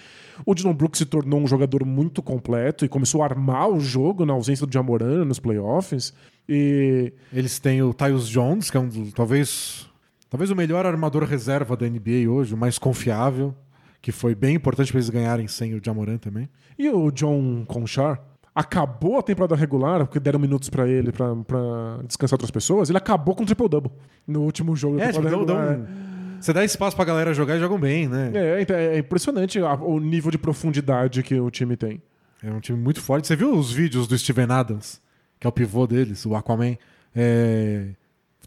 O 0.46 0.56
Dylan 0.56 0.74
Brooks 0.74 1.00
se 1.00 1.06
tornou 1.06 1.42
um 1.42 1.48
jogador 1.48 1.86
muito 1.86 2.22
completo 2.22 2.86
e 2.86 2.88
começou 2.88 3.22
a 3.22 3.26
armar 3.26 3.68
o 3.68 3.82
jogo 3.82 4.26
na 4.26 4.32
ausência 4.32 4.66
do 4.66 4.72
Jamoran 4.72 5.26
nos 5.26 5.40
playoffs. 5.40 6.14
E 6.48 7.12
Eles 7.34 7.60
têm 7.60 7.82
o 7.82 7.94
Tyus 7.94 8.30
Jones, 8.30 8.72
que 8.72 8.78
é 8.78 8.80
um 8.80 9.12
talvez, 9.12 9.90
talvez 10.30 10.50
o 10.50 10.56
melhor 10.56 10.86
armador 10.86 11.26
reserva 11.26 11.76
da 11.76 11.86
NBA 11.86 12.30
hoje, 12.30 12.54
o 12.54 12.58
mais 12.58 12.80
confiável, 12.80 13.54
que 14.02 14.14
foi 14.14 14.34
bem 14.34 14.56
importante 14.56 14.90
para 14.90 15.00
eles 15.00 15.10
ganharem 15.10 15.50
sem 15.50 15.74
o 15.74 15.82
Jamoran 15.84 16.18
também. 16.18 16.48
E 16.80 16.90
o 16.90 17.12
John 17.12 17.66
Conchar 17.66 18.22
acabou 18.60 19.20
a 19.20 19.22
temporada 19.24 19.56
regular, 19.56 20.00
porque 20.06 20.20
deram 20.20 20.40
minutos 20.40 20.70
pra 20.70 20.88
ele 20.88 21.12
pra, 21.12 21.36
pra 21.36 22.00
descansar 22.06 22.36
outras 22.36 22.52
pessoas. 22.52 22.90
Ele 22.90 22.98
acabou 22.98 23.36
com 23.36 23.44
um 23.44 23.46
triple-double 23.46 23.92
no 24.26 24.42
último 24.42 24.76
jogo 24.76 24.98
da 24.98 25.04
É, 25.04 25.08
tipo, 25.12 25.24
temporada 25.24 25.46
dão 25.46 25.58
regular. 25.60 25.80
um- 25.80 26.42
você 26.42 26.54
dá 26.54 26.64
espaço 26.64 26.96
pra 26.96 27.04
galera 27.06 27.34
jogar 27.34 27.56
e 27.56 27.60
jogam 27.60 27.80
bem, 27.80 28.08
né? 28.08 28.32
É, 28.34 28.62
então, 28.62 28.76
é 28.76 28.98
impressionante 29.00 29.60
a- 29.60 29.74
o 29.76 30.00
nível 30.00 30.30
de 30.32 30.38
profundidade 30.38 31.24
que 31.24 31.40
o 31.40 31.50
time 31.50 31.76
tem. 31.76 32.02
É 32.44 32.52
um 32.52 32.60
time 32.60 32.78
muito 32.80 33.02
forte. 33.02 33.28
Você 33.28 33.36
viu 33.36 33.56
os 33.56 33.72
vídeos 33.72 34.08
do 34.08 34.18
Steven 34.18 34.46
Adams, 34.52 35.02
que 35.40 35.48
é 35.48 35.50
o 35.50 35.52
pivô 35.52 35.88
deles, 35.88 36.26
o 36.26 36.36
Aquaman, 36.36 36.78
é, 37.16 37.88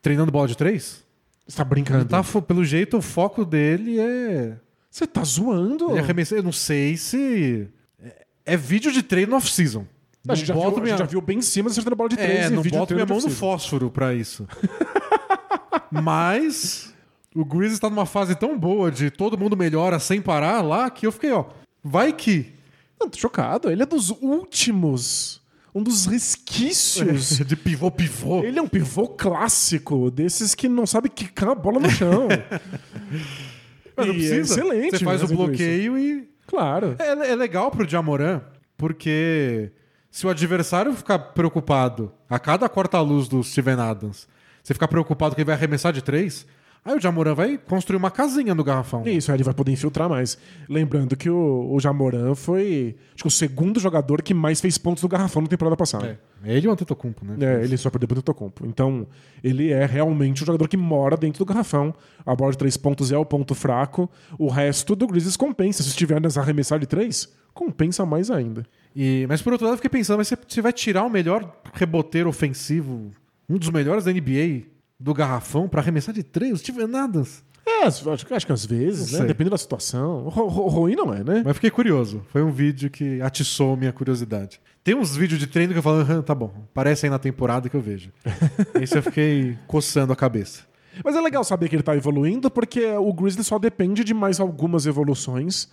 treinando 0.00 0.30
bola 0.30 0.46
de 0.46 0.56
três? 0.56 1.04
Você 1.46 1.56
tá 1.56 1.64
brincando? 1.64 2.04
Tá, 2.04 2.22
pelo 2.46 2.64
jeito, 2.64 2.96
o 2.98 3.02
foco 3.02 3.44
dele 3.44 3.98
é 3.98 4.56
Você 4.88 5.04
tá 5.06 5.22
zoando? 5.24 5.90
Ele 5.90 5.98
arremessa. 6.00 6.36
Eu 6.36 6.42
não 6.44 6.52
sei 6.52 6.96
se. 6.96 7.68
É, 8.00 8.24
é 8.46 8.56
vídeo 8.56 8.92
de 8.92 9.02
treino 9.02 9.34
off-season. 9.36 9.84
A, 10.28 10.34
gente 10.34 10.46
já 10.46 10.54
Não 10.54 10.60
viu, 10.62 10.70
boto 10.70 10.82
a 10.82 10.84
gente 10.84 10.84
minha- 10.94 10.98
já 10.98 11.04
viu 11.04 11.20
bem 11.20 11.40
cima 11.42 11.70
acertando 11.70 11.96
bola 11.96 12.08
de 12.08 12.16
três 12.16 12.44
É, 12.44 12.46
e 12.46 12.50
não 12.50 12.62
boto 12.62 12.94
minha 12.94 13.06
mão 13.06 13.18
no 13.20 13.30
fósforo 13.30 13.90
pra 13.90 14.14
isso. 14.14 14.46
Mas 15.90 16.94
o 17.34 17.44
Grizzlies 17.44 17.78
tá 17.80 17.88
numa 17.90 18.06
fase 18.06 18.34
tão 18.34 18.58
boa 18.58 18.90
de 18.90 19.10
todo 19.10 19.38
mundo 19.38 19.56
melhora 19.56 19.98
sem 19.98 20.20
parar 20.20 20.60
lá 20.62 20.90
que 20.90 21.06
eu 21.06 21.12
fiquei, 21.12 21.32
ó. 21.32 21.44
Vai 21.82 22.12
que. 22.12 22.52
Não, 23.00 23.08
tô 23.08 23.18
chocado. 23.18 23.70
Ele 23.70 23.82
é 23.82 23.86
dos 23.86 24.10
últimos. 24.10 25.40
Um 25.74 25.82
dos 25.82 26.04
resquícios. 26.06 27.38
De 27.46 27.56
pivô, 27.56 27.90
pivô. 27.90 28.42
Ele 28.42 28.58
é 28.58 28.62
um 28.62 28.68
pivô 28.68 29.06
clássico, 29.08 30.10
desses 30.10 30.54
que 30.54 30.68
não 30.68 30.84
sabe 30.86 31.08
quicar 31.08 31.50
a 31.50 31.54
bola 31.54 31.78
no 31.80 31.88
chão. 31.90 32.26
Mas 33.96 34.06
não 34.06 34.14
E 34.14 34.18
precisa. 34.18 34.34
É 34.34 34.40
excelente. 34.40 34.98
Você 34.98 35.04
faz 35.04 35.22
o 35.22 35.28
bloqueio 35.28 35.96
e. 35.98 36.10
isso. 36.18 36.26
Claro. 36.46 36.96
É, 36.98 37.30
é 37.30 37.36
legal 37.36 37.70
pro 37.70 37.88
Jamoran, 37.88 38.40
porque 38.76 39.70
se 40.10 40.26
o 40.26 40.30
adversário 40.30 40.92
ficar 40.92 41.18
preocupado 41.18 42.12
a 42.28 42.38
cada 42.38 42.68
corta-luz 42.68 43.28
do 43.28 43.42
Steven 43.44 43.80
Adams, 43.80 44.26
você 44.62 44.74
ficar 44.74 44.88
preocupado 44.88 45.34
que 45.34 45.40
ele 45.40 45.46
vai 45.46 45.54
arremessar 45.54 45.92
de 45.92 46.02
três, 46.02 46.46
aí 46.84 46.96
o 46.96 47.00
Jamoran 47.00 47.34
vai 47.34 47.56
construir 47.56 47.96
uma 47.96 48.10
casinha 48.10 48.54
no 48.54 48.64
garrafão. 48.64 49.06
Isso, 49.06 49.30
aí 49.30 49.36
ele 49.36 49.44
vai 49.44 49.54
poder 49.54 49.70
infiltrar 49.70 50.08
mais. 50.08 50.36
Lembrando 50.68 51.16
que 51.16 51.30
o, 51.30 51.72
o 51.72 51.78
Jamoran 51.78 52.34
foi 52.34 52.96
acho 53.14 53.22
que 53.22 53.28
o 53.28 53.30
segundo 53.30 53.78
jogador 53.78 54.20
que 54.20 54.34
mais 54.34 54.60
fez 54.60 54.76
pontos 54.76 55.02
no 55.02 55.08
garrafão 55.08 55.42
na 55.42 55.48
temporada 55.48 55.76
passada. 55.76 56.18
É, 56.44 56.56
ele 56.56 56.66
e 56.66 56.68
o 56.68 56.72
Antetokounmpo, 56.72 57.24
né? 57.24 57.36
É, 57.38 57.62
ele 57.62 57.76
só 57.76 57.88
perdeu 57.88 58.08
pro 58.08 58.16
Tetocompo. 58.16 58.66
Então, 58.66 59.06
ele 59.44 59.70
é 59.70 59.86
realmente 59.86 60.42
um 60.42 60.46
jogador 60.46 60.66
que 60.68 60.76
mora 60.76 61.16
dentro 61.16 61.38
do 61.38 61.46
garrafão. 61.46 61.94
A 62.26 62.34
bola 62.34 62.50
de 62.50 62.58
três 62.58 62.76
pontos 62.76 63.12
é 63.12 63.16
o 63.16 63.24
ponto 63.24 63.54
fraco. 63.54 64.10
O 64.38 64.48
resto 64.48 64.96
do 64.96 65.06
Grizzlies 65.06 65.36
compensa. 65.36 65.82
Se 65.82 65.90
estiver 65.90 66.20
nessa 66.20 66.40
arremessar 66.40 66.78
de 66.78 66.86
três, 66.86 67.28
compensa 67.54 68.04
mais 68.04 68.30
ainda. 68.30 68.66
E, 68.94 69.24
mas 69.28 69.40
por 69.42 69.52
outro 69.52 69.66
lado, 69.66 69.74
eu 69.74 69.78
fiquei 69.78 69.90
pensando, 69.90 70.18
mas 70.18 70.28
você, 70.28 70.36
você 70.48 70.60
vai 70.60 70.72
tirar 70.72 71.04
o 71.04 71.10
melhor 71.10 71.56
reboteiro 71.72 72.28
ofensivo, 72.28 73.12
um 73.48 73.56
dos 73.56 73.70
melhores 73.70 74.04
da 74.04 74.12
NBA, 74.12 74.62
do 74.98 75.14
garrafão 75.14 75.68
pra 75.68 75.80
arremessar 75.80 76.14
de 76.14 76.22
três? 76.22 76.52
O 76.52 76.56
Steven 76.58 76.94
Adams? 76.96 77.42
É, 77.66 77.84
acho, 77.84 78.10
acho 78.10 78.46
que 78.46 78.52
às 78.52 78.64
vezes, 78.66 79.12
né? 79.12 79.18
sei. 79.18 79.26
Depende 79.28 79.50
da 79.50 79.58
situação. 79.58 80.28
Ru- 80.28 80.48
ru- 80.48 80.68
Ruim 80.68 80.96
não 80.96 81.14
é, 81.14 81.22
né? 81.22 81.42
Mas 81.44 81.54
fiquei 81.54 81.70
curioso. 81.70 82.22
Foi 82.30 82.42
um 82.42 82.50
vídeo 82.50 82.90
que 82.90 83.20
atiçou 83.22 83.76
minha 83.76 83.92
curiosidade. 83.92 84.60
Tem 84.82 84.94
uns 84.94 85.14
vídeos 85.16 85.38
de 85.38 85.46
treino 85.46 85.72
que 85.72 85.78
eu 85.78 85.82
falo, 85.82 86.00
"Aham, 86.00 86.22
tá 86.22 86.34
bom, 86.34 86.52
aparece 86.72 87.06
aí 87.06 87.10
na 87.10 87.18
temporada 87.18 87.68
que 87.68 87.76
eu 87.76 87.80
vejo. 87.80 88.10
Esse 88.80 88.98
eu 88.98 89.02
fiquei 89.02 89.56
coçando 89.66 90.12
a 90.12 90.16
cabeça. 90.16 90.62
Mas 91.04 91.14
é 91.14 91.20
legal 91.20 91.44
saber 91.44 91.68
que 91.68 91.76
ele 91.76 91.82
tá 91.82 91.94
evoluindo, 91.94 92.50
porque 92.50 92.84
o 92.96 93.12
Grizzlies 93.12 93.46
só 93.46 93.58
depende 93.58 94.02
de 94.02 94.12
mais 94.12 94.40
algumas 94.40 94.86
evoluções 94.86 95.68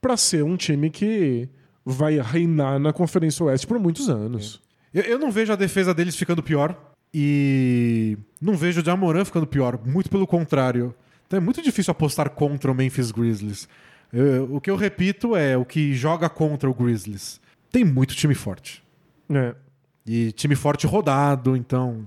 pra 0.00 0.16
ser 0.16 0.42
um 0.44 0.56
time 0.56 0.88
que 0.90 1.48
vai 1.84 2.20
reinar 2.20 2.78
na 2.78 2.92
Conferência 2.92 3.44
Oeste 3.44 3.66
por 3.66 3.78
muitos 3.78 4.08
anos. 4.08 4.60
Eu, 4.92 5.02
eu 5.04 5.18
não 5.18 5.30
vejo 5.30 5.52
a 5.52 5.56
defesa 5.56 5.92
deles 5.94 6.16
ficando 6.16 6.42
pior 6.42 6.78
e 7.12 8.16
não 8.40 8.56
vejo 8.56 8.80
o 8.80 8.84
Jamoran 8.84 9.24
ficando 9.24 9.46
pior. 9.46 9.78
Muito 9.84 10.10
pelo 10.10 10.26
contrário. 10.26 10.94
Então 11.26 11.36
é 11.36 11.40
muito 11.40 11.62
difícil 11.62 11.90
apostar 11.92 12.30
contra 12.30 12.70
o 12.70 12.74
Memphis 12.74 13.10
Grizzlies. 13.10 13.68
Eu- 14.12 14.54
o 14.56 14.60
que 14.60 14.70
eu 14.70 14.76
repito 14.76 15.34
é 15.34 15.56
o 15.56 15.64
que 15.64 15.94
joga 15.94 16.28
contra 16.28 16.68
o 16.68 16.74
Grizzlies. 16.74 17.40
Tem 17.70 17.84
muito 17.84 18.14
time 18.14 18.34
forte. 18.34 18.82
É. 19.30 19.54
E 20.06 20.32
time 20.32 20.54
forte 20.54 20.86
rodado, 20.86 21.56
então. 21.56 22.06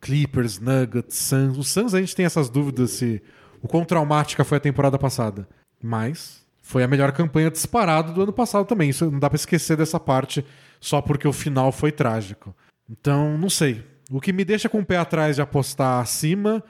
Clippers, 0.00 0.58
Nuggets, 0.58 1.16
Suns. 1.16 1.58
O 1.58 1.64
Suns 1.64 1.94
a 1.94 2.00
gente 2.00 2.14
tem 2.14 2.24
essas 2.24 2.48
dúvidas 2.48 2.92
se 2.92 3.20
o 3.60 3.68
quão 3.68 3.84
traumática 3.84 4.44
foi 4.44 4.56
a 4.58 4.60
temporada 4.60 4.98
passada. 4.98 5.48
Mas 5.82 6.39
foi 6.70 6.84
a 6.84 6.88
melhor 6.88 7.10
campanha 7.10 7.50
disparado 7.50 8.12
do 8.12 8.22
ano 8.22 8.32
passado 8.32 8.64
também. 8.64 8.90
Isso 8.90 9.10
não 9.10 9.18
dá 9.18 9.28
pra 9.28 9.34
esquecer 9.34 9.76
dessa 9.76 9.98
parte 9.98 10.44
só 10.80 11.02
porque 11.02 11.26
o 11.26 11.32
final 11.32 11.72
foi 11.72 11.90
trágico. 11.90 12.54
Então, 12.88 13.36
não 13.36 13.50
sei. 13.50 13.84
O 14.08 14.20
que 14.20 14.32
me 14.32 14.44
deixa 14.44 14.68
com 14.68 14.78
o 14.78 14.84
pé 14.84 14.96
atrás 14.96 15.34
de 15.34 15.42
apostar 15.42 16.00
acima 16.00 16.62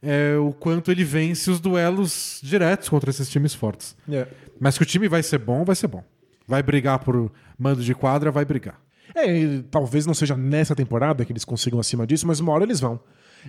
é 0.00 0.36
o 0.36 0.52
quanto 0.52 0.92
ele 0.92 1.02
vence 1.02 1.50
os 1.50 1.58
duelos 1.58 2.38
diretos 2.40 2.88
contra 2.88 3.10
esses 3.10 3.28
times 3.28 3.52
fortes. 3.52 3.96
É. 4.08 4.28
Mas 4.60 4.78
que 4.78 4.84
o 4.84 4.86
time 4.86 5.08
vai 5.08 5.24
ser 5.24 5.38
bom, 5.38 5.64
vai 5.64 5.74
ser 5.74 5.88
bom. 5.88 6.04
Vai 6.46 6.62
brigar 6.62 7.00
por 7.00 7.32
mando 7.58 7.82
de 7.82 7.96
quadra, 7.96 8.30
vai 8.30 8.44
brigar. 8.44 8.80
É, 9.12 9.26
e 9.26 9.62
talvez 9.64 10.06
não 10.06 10.14
seja 10.14 10.36
nessa 10.36 10.76
temporada 10.76 11.24
que 11.24 11.32
eles 11.32 11.44
consigam 11.44 11.80
acima 11.80 12.06
disso, 12.06 12.28
mas 12.28 12.38
uma 12.38 12.52
hora 12.52 12.62
eles 12.62 12.78
vão. 12.78 13.00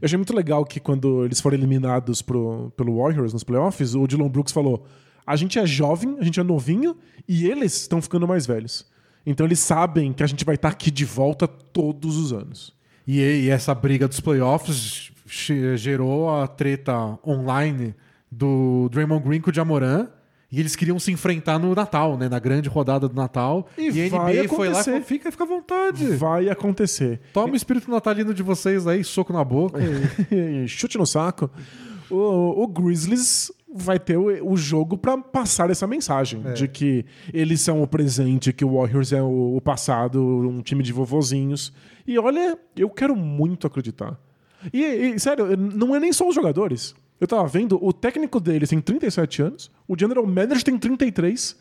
Eu 0.01 0.05
achei 0.05 0.17
muito 0.17 0.35
legal 0.35 0.65
que 0.65 0.79
quando 0.79 1.23
eles 1.23 1.39
foram 1.39 1.55
eliminados 1.55 2.23
pro, 2.23 2.71
pelo 2.75 2.97
Warriors 2.97 3.31
nos 3.31 3.43
playoffs, 3.43 3.93
o 3.93 4.07
Dylan 4.07 4.27
Brooks 4.27 4.51
falou: 4.51 4.87
a 5.29 5.35
gente 5.35 5.59
é 5.59 5.65
jovem, 5.65 6.17
a 6.19 6.23
gente 6.23 6.39
é 6.39 6.43
novinho 6.43 6.97
e 7.27 7.47
eles 7.47 7.81
estão 7.81 8.01
ficando 8.01 8.27
mais 8.27 8.47
velhos. 8.47 8.83
Então 9.23 9.45
eles 9.45 9.59
sabem 9.59 10.11
que 10.11 10.23
a 10.23 10.27
gente 10.27 10.43
vai 10.43 10.55
estar 10.55 10.69
aqui 10.69 10.89
de 10.89 11.05
volta 11.05 11.47
todos 11.47 12.17
os 12.17 12.33
anos. 12.33 12.73
E, 13.05 13.21
e 13.21 13.47
essa 13.47 13.75
briga 13.75 14.07
dos 14.07 14.19
playoffs 14.19 15.11
gerou 15.27 16.33
a 16.33 16.47
treta 16.47 17.19
online 17.23 17.93
do 18.31 18.89
Draymond 18.89 19.23
Green 19.23 19.39
com 19.39 19.51
o 19.51 19.53
Jamoran. 19.53 20.07
E 20.51 20.59
eles 20.59 20.75
queriam 20.75 20.97
se 20.97 21.11
enfrentar 21.11 21.59
no 21.59 21.75
Natal, 21.75 22.17
né? 22.17 22.27
Na 22.27 22.39
grande 22.39 22.67
rodada 22.67 23.07
do 23.07 23.13
Natal. 23.13 23.69
E 23.77 23.87
a 23.87 24.09
vai 24.09 24.33
NBA 24.33 24.49
foi 24.49 24.67
lá 24.69 24.77
e 24.77 24.79
acontecer. 24.79 25.01
fica, 25.03 25.31
fica 25.31 25.43
à 25.43 25.47
vontade. 25.47 26.07
Vai 26.15 26.49
acontecer. 26.49 27.21
Toma 27.31 27.53
o 27.53 27.55
espírito 27.55 27.91
natalino 27.91 28.33
de 28.33 28.41
vocês 28.41 28.87
aí, 28.87 29.03
soco 29.03 29.31
na 29.31 29.43
boca. 29.43 29.77
E 30.31 30.67
Chute 30.67 30.97
no 30.97 31.05
saco. 31.05 31.51
O, 32.09 32.63
o 32.63 32.67
Grizzlies 32.67 33.51
vai 33.73 33.99
ter 33.99 34.17
o, 34.17 34.51
o 34.51 34.57
jogo 34.57 34.97
pra 34.97 35.17
passar 35.17 35.69
essa 35.69 35.85
mensagem 35.85 36.41
de 36.53 36.67
que 36.67 37.05
eles 37.33 37.61
são 37.61 37.81
o 37.83 37.87
presente, 37.87 38.51
que 38.53 38.65
o 38.65 38.75
Warriors 38.77 39.13
é 39.13 39.21
o, 39.21 39.55
o 39.57 39.61
passado, 39.61 40.23
um 40.23 40.61
time 40.61 40.83
de 40.83 40.91
vovozinhos. 40.91 41.71
E 42.07 42.17
olha, 42.17 42.57
eu 42.75 42.89
quero 42.89 43.15
muito 43.15 43.67
acreditar. 43.67 44.19
E, 44.73 44.83
e, 44.83 45.19
sério, 45.19 45.55
não 45.55 45.95
é 45.95 45.99
nem 45.99 46.11
só 46.11 46.27
os 46.27 46.33
jogadores. 46.35 46.95
Eu 47.21 47.27
tava 47.27 47.45
vendo, 47.47 47.77
o 47.83 47.91
técnico 47.93 48.39
deles 48.39 48.69
tem 48.69 48.79
37 48.81 49.41
anos, 49.41 49.71
o 49.87 49.97
general 49.97 50.25
manager 50.25 50.63
tem 50.63 50.77
33. 50.77 51.55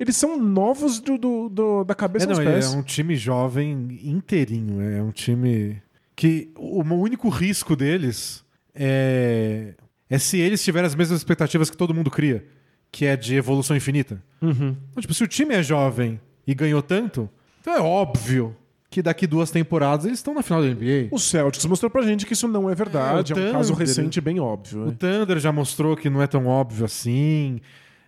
Eles 0.00 0.16
são 0.16 0.36
novos 0.36 0.98
do, 0.98 1.16
do- 1.16 1.48
do- 1.48 1.84
da 1.84 1.94
cabeça 1.94 2.24
É, 2.26 2.28
não, 2.28 2.42
é 2.74 2.78
um 2.78 2.82
time 2.82 3.14
jovem 3.14 4.00
inteirinho. 4.02 4.80
É 4.80 5.00
um 5.02 5.12
time 5.12 5.80
que 6.16 6.50
o 6.56 6.82
único 6.82 7.28
risco 7.28 7.76
deles 7.76 8.44
é, 8.74 9.74
é 10.14 10.18
se 10.18 10.38
eles 10.38 10.62
tiverem 10.62 10.86
as 10.86 10.94
mesmas 10.94 11.18
expectativas 11.18 11.70
que 11.70 11.76
todo 11.76 11.92
mundo 11.94 12.10
cria, 12.10 12.44
que 12.92 13.04
é 13.06 13.16
de 13.16 13.34
evolução 13.34 13.76
infinita. 13.76 14.22
Uhum. 14.40 14.76
Então, 14.90 15.00
tipo, 15.00 15.12
se 15.14 15.24
o 15.24 15.26
time 15.28 15.54
é 15.54 15.62
jovem 15.62 16.20
e 16.46 16.54
ganhou 16.54 16.80
tanto, 16.82 17.28
então 17.60 17.74
é 17.74 17.80
óbvio 17.80 18.56
que 18.90 19.02
daqui 19.02 19.26
duas 19.26 19.50
temporadas 19.50 20.06
eles 20.06 20.20
estão 20.20 20.32
na 20.34 20.42
final 20.42 20.62
da 20.62 20.68
NBA. 20.68 21.08
O 21.10 21.18
Celtics 21.18 21.64
mostrou 21.66 21.90
pra 21.90 22.02
gente 22.02 22.24
que 22.24 22.32
isso 22.32 22.46
não 22.46 22.70
é 22.70 22.74
verdade, 22.76 23.32
É, 23.32 23.36
é, 23.36 23.46
o 23.46 23.48
um 23.48 23.52
caso 23.52 23.72
Thunder. 23.72 23.86
recente 23.88 24.20
bem 24.20 24.38
óbvio. 24.38 24.82
O 24.82 24.86
né? 24.86 24.96
Thunder 24.98 25.38
já 25.40 25.50
mostrou 25.50 25.96
que 25.96 26.08
não 26.08 26.22
é 26.22 26.26
tão 26.28 26.46
óbvio 26.46 26.84
assim. 26.84 27.60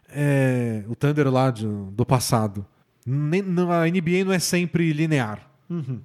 É, 0.09 0.85
o 0.89 0.95
Thunder 0.95 1.29
lá 1.29 1.51
de- 1.51 1.67
do 1.67 2.07
passado. 2.07 2.65
Nem- 3.05 3.43
não- 3.43 3.73
a 3.73 3.89
NBA 3.89 4.25
não 4.25 4.33
é 4.33 4.39
sempre 4.39 4.93
linear. 4.93 5.51
Uhum. 5.69 5.99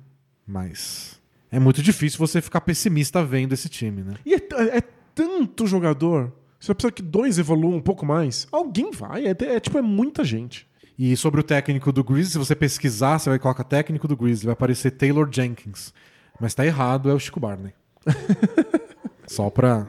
Mas 0.48 1.22
é 1.52 1.60
muito 1.60 1.84
difícil 1.84 2.18
você 2.18 2.42
ficar 2.42 2.62
pessimista 2.62 3.24
vendo 3.24 3.54
esse 3.54 3.70
time, 3.70 4.02
né? 4.02 4.14
E 4.26 4.34
é, 4.34 4.40
t- 4.40 4.56
é 4.56 4.82
tanto 5.14 5.68
jogador. 5.68 6.32
Você 6.60 6.74
precisa 6.74 6.92
que 6.92 7.02
dois 7.02 7.40
evoluam 7.40 7.76
um 7.76 7.82
pouco 7.82 8.06
mais. 8.06 8.48
Alguém 8.52 8.92
vai. 8.92 9.26
É, 9.26 9.32
é, 9.32 9.60
tipo, 9.60 9.78
é 9.78 9.82
muita 9.82 10.24
gente. 10.24 10.68
E 10.98 11.18
sobre 11.18 11.40
o 11.40 11.44
técnico 11.44 11.92
do 11.92 12.04
Grizzlies, 12.04 12.34
se 12.34 12.38
você 12.38 12.56
pesquisar, 12.56 13.18
você 13.18 13.30
vai 13.30 13.40
colocar 13.40 13.64
técnico 13.64 14.08
do 14.08 14.16
Grizzlies, 14.16 14.44
vai 14.44 14.54
aparecer 14.54 14.92
Taylor 14.92 15.28
Jenkins. 15.32 15.92
Mas 16.40 16.54
tá 16.54 16.66
errado, 16.66 17.10
é 17.10 17.14
o 17.14 17.20
Chico 17.20 17.40
Barney. 17.40 17.74
Só 19.28 19.50
pra 19.50 19.88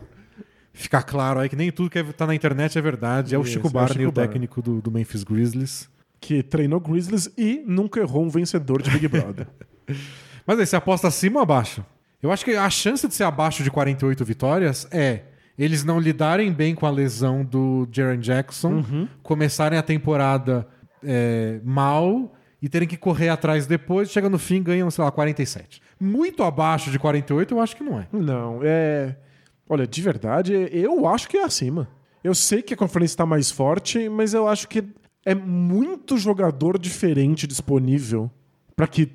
ficar 0.72 1.02
claro 1.02 1.40
aí 1.40 1.48
que 1.48 1.56
nem 1.56 1.70
tudo 1.70 1.90
que 1.90 2.02
tá 2.14 2.26
na 2.26 2.34
internet 2.34 2.78
é 2.78 2.80
verdade. 2.80 3.34
É 3.34 3.38
o 3.38 3.42
Isso, 3.42 3.52
Chico 3.52 3.66
é 3.66 3.70
o 3.70 3.72
Barney, 3.72 3.98
Chico 3.98 4.08
o 4.08 4.12
técnico 4.12 4.62
do, 4.62 4.80
do 4.80 4.90
Memphis 4.90 5.22
Grizzlies. 5.22 5.90
Que 6.18 6.42
treinou 6.42 6.80
Grizzlies 6.80 7.28
e 7.36 7.62
nunca 7.66 8.00
errou 8.00 8.24
um 8.24 8.30
vencedor 8.30 8.80
de 8.80 8.90
Big 8.90 9.08
Brother. 9.08 9.48
Mas 10.46 10.58
aí, 10.58 10.66
você 10.66 10.76
aposta 10.76 11.08
acima 11.08 11.40
ou 11.40 11.42
abaixo? 11.42 11.84
Eu 12.22 12.30
acho 12.30 12.44
que 12.44 12.52
a 12.52 12.70
chance 12.70 13.06
de 13.08 13.14
ser 13.14 13.24
abaixo 13.24 13.64
de 13.64 13.70
48 13.70 14.24
vitórias 14.24 14.86
é 14.92 15.22
eles 15.58 15.84
não 15.84 15.98
lidarem 15.98 16.52
bem 16.52 16.74
com 16.74 16.86
a 16.86 16.90
lesão 16.90 17.44
do 17.44 17.86
Jaren 17.90 18.20
Jackson, 18.20 18.84
começarem 19.22 19.78
a 19.78 19.82
temporada 19.82 20.66
é, 21.02 21.60
mal 21.64 22.32
e 22.60 22.68
terem 22.68 22.86
que 22.86 22.96
correr 22.96 23.28
atrás 23.28 23.66
depois, 23.66 24.10
chega 24.10 24.28
no 24.28 24.38
fim 24.38 24.62
ganham, 24.62 24.90
sei 24.90 25.02
lá, 25.02 25.10
47. 25.10 25.82
Muito 26.00 26.44
abaixo 26.44 26.90
de 26.90 26.98
48 26.98 27.54
eu 27.54 27.60
acho 27.60 27.76
que 27.76 27.82
não 27.82 27.98
é. 27.98 28.06
não, 28.12 28.60
é. 28.62 29.16
Olha, 29.68 29.86
de 29.86 30.02
verdade, 30.02 30.68
eu 30.72 31.06
acho 31.08 31.28
que 31.28 31.36
é 31.36 31.44
acima. 31.44 31.88
Eu 32.22 32.34
sei 32.34 32.62
que 32.62 32.72
a 32.72 32.76
conferência 32.76 33.14
está 33.14 33.26
mais 33.26 33.50
forte, 33.50 34.08
mas 34.08 34.32
eu 34.32 34.46
acho 34.46 34.68
que 34.68 34.84
é 35.24 35.34
muito 35.34 36.16
jogador 36.16 36.78
diferente 36.78 37.46
disponível 37.46 38.30
pra 38.76 38.86
que 38.86 39.10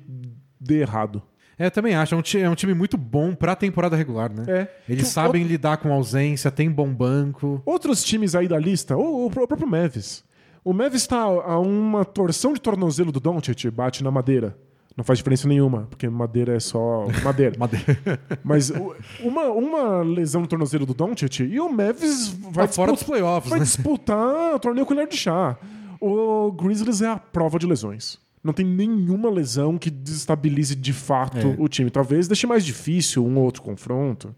dê 0.60 0.80
errado. 0.80 1.22
É, 1.58 1.68
também 1.70 1.94
acho. 1.94 2.14
É 2.14 2.18
um, 2.18 2.22
ti- 2.22 2.38
é 2.40 2.48
um 2.48 2.54
time 2.54 2.72
muito 2.74 2.96
bom 2.96 3.34
pra 3.34 3.56
temporada 3.56 3.96
regular, 3.96 4.30
né? 4.32 4.44
É. 4.46 4.68
Eles 4.88 5.04
Que- 5.04 5.10
sabem 5.10 5.42
lidar 5.42 5.78
com 5.78 5.92
ausência, 5.92 6.50
tem 6.50 6.70
bom 6.70 6.88
banco. 6.94 7.60
Outros 7.66 8.04
times 8.04 8.34
aí 8.34 8.46
da 8.46 8.58
lista, 8.58 8.96
o, 8.96 9.26
o 9.26 9.30
próprio 9.30 9.66
Mavis. 9.68 10.22
O 10.64 10.72
Mavis 10.72 11.02
está 11.02 11.22
a 11.22 11.58
uma 11.58 12.04
torção 12.04 12.52
de 12.52 12.60
tornozelo 12.60 13.10
do 13.10 13.18
Doncic, 13.20 13.70
bate 13.70 14.04
na 14.04 14.10
madeira. 14.10 14.56
Não 14.96 15.04
faz 15.04 15.18
diferença 15.20 15.46
nenhuma, 15.46 15.86
porque 15.88 16.08
madeira 16.08 16.56
é 16.56 16.60
só 16.60 17.06
madeira. 17.22 17.54
Madeira. 17.58 18.20
Mas 18.44 18.68
o- 18.70 18.94
uma, 19.20 19.44
uma 19.44 20.02
lesão 20.02 20.40
no 20.42 20.46
tornozelo 20.48 20.84
do 20.84 20.92
Doncic 20.92 21.40
e 21.40 21.58
o 21.60 21.68
Mavis 21.70 22.28
vai, 22.28 22.66
Tá 22.66 22.72
fora 22.72 22.90
dos 22.92 23.00
disputar, 23.00 23.20
playoffs, 23.20 23.50
vai 23.50 23.58
né? 23.60 23.64
disputar 23.64 24.54
o 24.54 24.58
torneio 24.58 24.84
colher 24.86 25.06
de 25.08 25.16
chá. 25.16 25.56
O 26.00 26.50
Grizzlies 26.52 27.00
é 27.02 27.06
a 27.08 27.16
prova 27.16 27.58
de 27.58 27.66
lesões. 27.66 28.18
Não 28.42 28.52
tem 28.52 28.64
nenhuma 28.64 29.30
lesão 29.30 29.76
que 29.76 29.90
desestabilize 29.90 30.74
de 30.74 30.92
fato 30.92 31.38
É. 31.38 31.56
o 31.58 31.68
time. 31.68 31.90
Talvez 31.90 32.28
deixe 32.28 32.46
mais 32.46 32.64
difícil 32.64 33.24
um 33.26 33.36
ou 33.36 33.44
outro 33.44 33.62
confronto. 33.62 34.34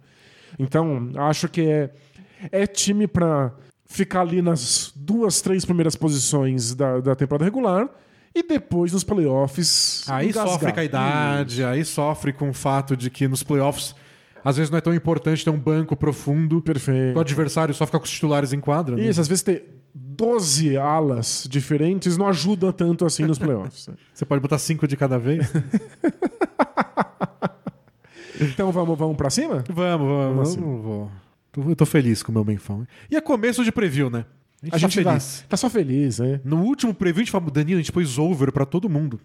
Então, 0.59 1.11
acho 1.17 1.49
que 1.49 1.61
é, 1.63 1.91
é 2.51 2.67
time 2.67 3.07
pra 3.07 3.53
ficar 3.87 4.23
ali 4.23 4.41
nas 4.43 4.93
duas, 4.97 5.41
três 5.41 5.65
primeiras 5.65 5.97
posições 5.97 6.75
da, 6.75 7.01
da 7.01 7.15
temporada 7.15 7.45
regular 7.45 7.89
e 8.35 8.43
depois 8.43 8.93
nos 8.93 9.03
playoffs. 9.05 10.05
Aí 10.09 10.29
engasgar. 10.29 10.49
sofre 10.53 10.73
com 10.73 10.81
a 10.81 10.85
idade, 10.85 11.65
aí 11.65 11.85
sofre 11.85 12.33
com 12.33 12.51
o 12.51 12.55
fato 12.55 12.97
de 12.97 13.11
que 13.11 13.27
nos 13.29 13.43
playoffs 13.43 13.95
às 14.45 14.57
vezes 14.57 14.71
não 14.71 14.79
é 14.79 14.81
tão 14.81 14.95
importante 14.95 15.45
ter 15.45 15.51
um 15.51 15.59
banco 15.59 15.95
profundo. 15.97 16.63
Perfeito. 16.63 17.17
O 17.17 17.21
adversário 17.21 17.75
só 17.75 17.85
fica 17.85 17.99
com 17.99 18.05
os 18.05 18.11
titulares 18.11 18.53
em 18.53 18.61
quadra. 18.61 18.97
né? 18.97 19.03
Isso, 19.05 19.21
às 19.21 19.29
vezes 19.29 19.43
ter 19.43 19.80
12 19.95 20.77
alas 20.77 21.47
diferentes 21.49 22.17
não 22.17 22.29
ajuda 22.29 22.73
tanto 22.73 23.05
assim 23.05 23.25
nos 23.25 23.39
playoffs. 23.39 23.89
Você 24.15 24.25
pode 24.25 24.41
botar 24.41 24.59
cinco 24.59 24.87
de 24.87 24.97
cada 24.97 25.19
vez. 25.19 25.51
então 28.41 28.71
vamos, 28.73 28.99
vamos 28.99 29.17
pra 29.17 29.31
cima? 29.31 29.65
vamos, 29.69 30.09
vamos. 30.09 30.55
Vamos 30.57 31.11
vamos, 31.55 31.69
Eu 31.69 31.77
tô 31.77 31.87
feliz 31.87 32.23
com 32.23 32.31
o 32.31 32.35
meu 32.35 32.45
Benfão. 32.45 32.87
E 33.11 33.17
é 33.17 33.21
começo 33.21 33.65
de 33.65 33.73
preview, 33.73 34.09
né? 34.11 34.25
A 34.63 34.67
gente, 34.67 34.75
A 34.75 34.79
gente 34.79 34.97
tá 34.99 35.05
tá, 35.05 35.11
feliz. 35.11 35.45
tá 35.49 35.57
só 35.57 35.71
feliz, 35.71 36.19
né? 36.19 36.41
No 36.45 36.63
último 36.63 36.95
preview 36.95 37.23
a 37.23 37.25
gente 37.25 37.33
falou, 37.33 37.51
Danilo, 37.51 37.79
a 37.79 37.83
gente 37.83 37.93
pôs 37.93 38.19
over 38.19 38.53
pra 38.53 38.67
todo 38.67 38.89
mundo. 38.89 39.19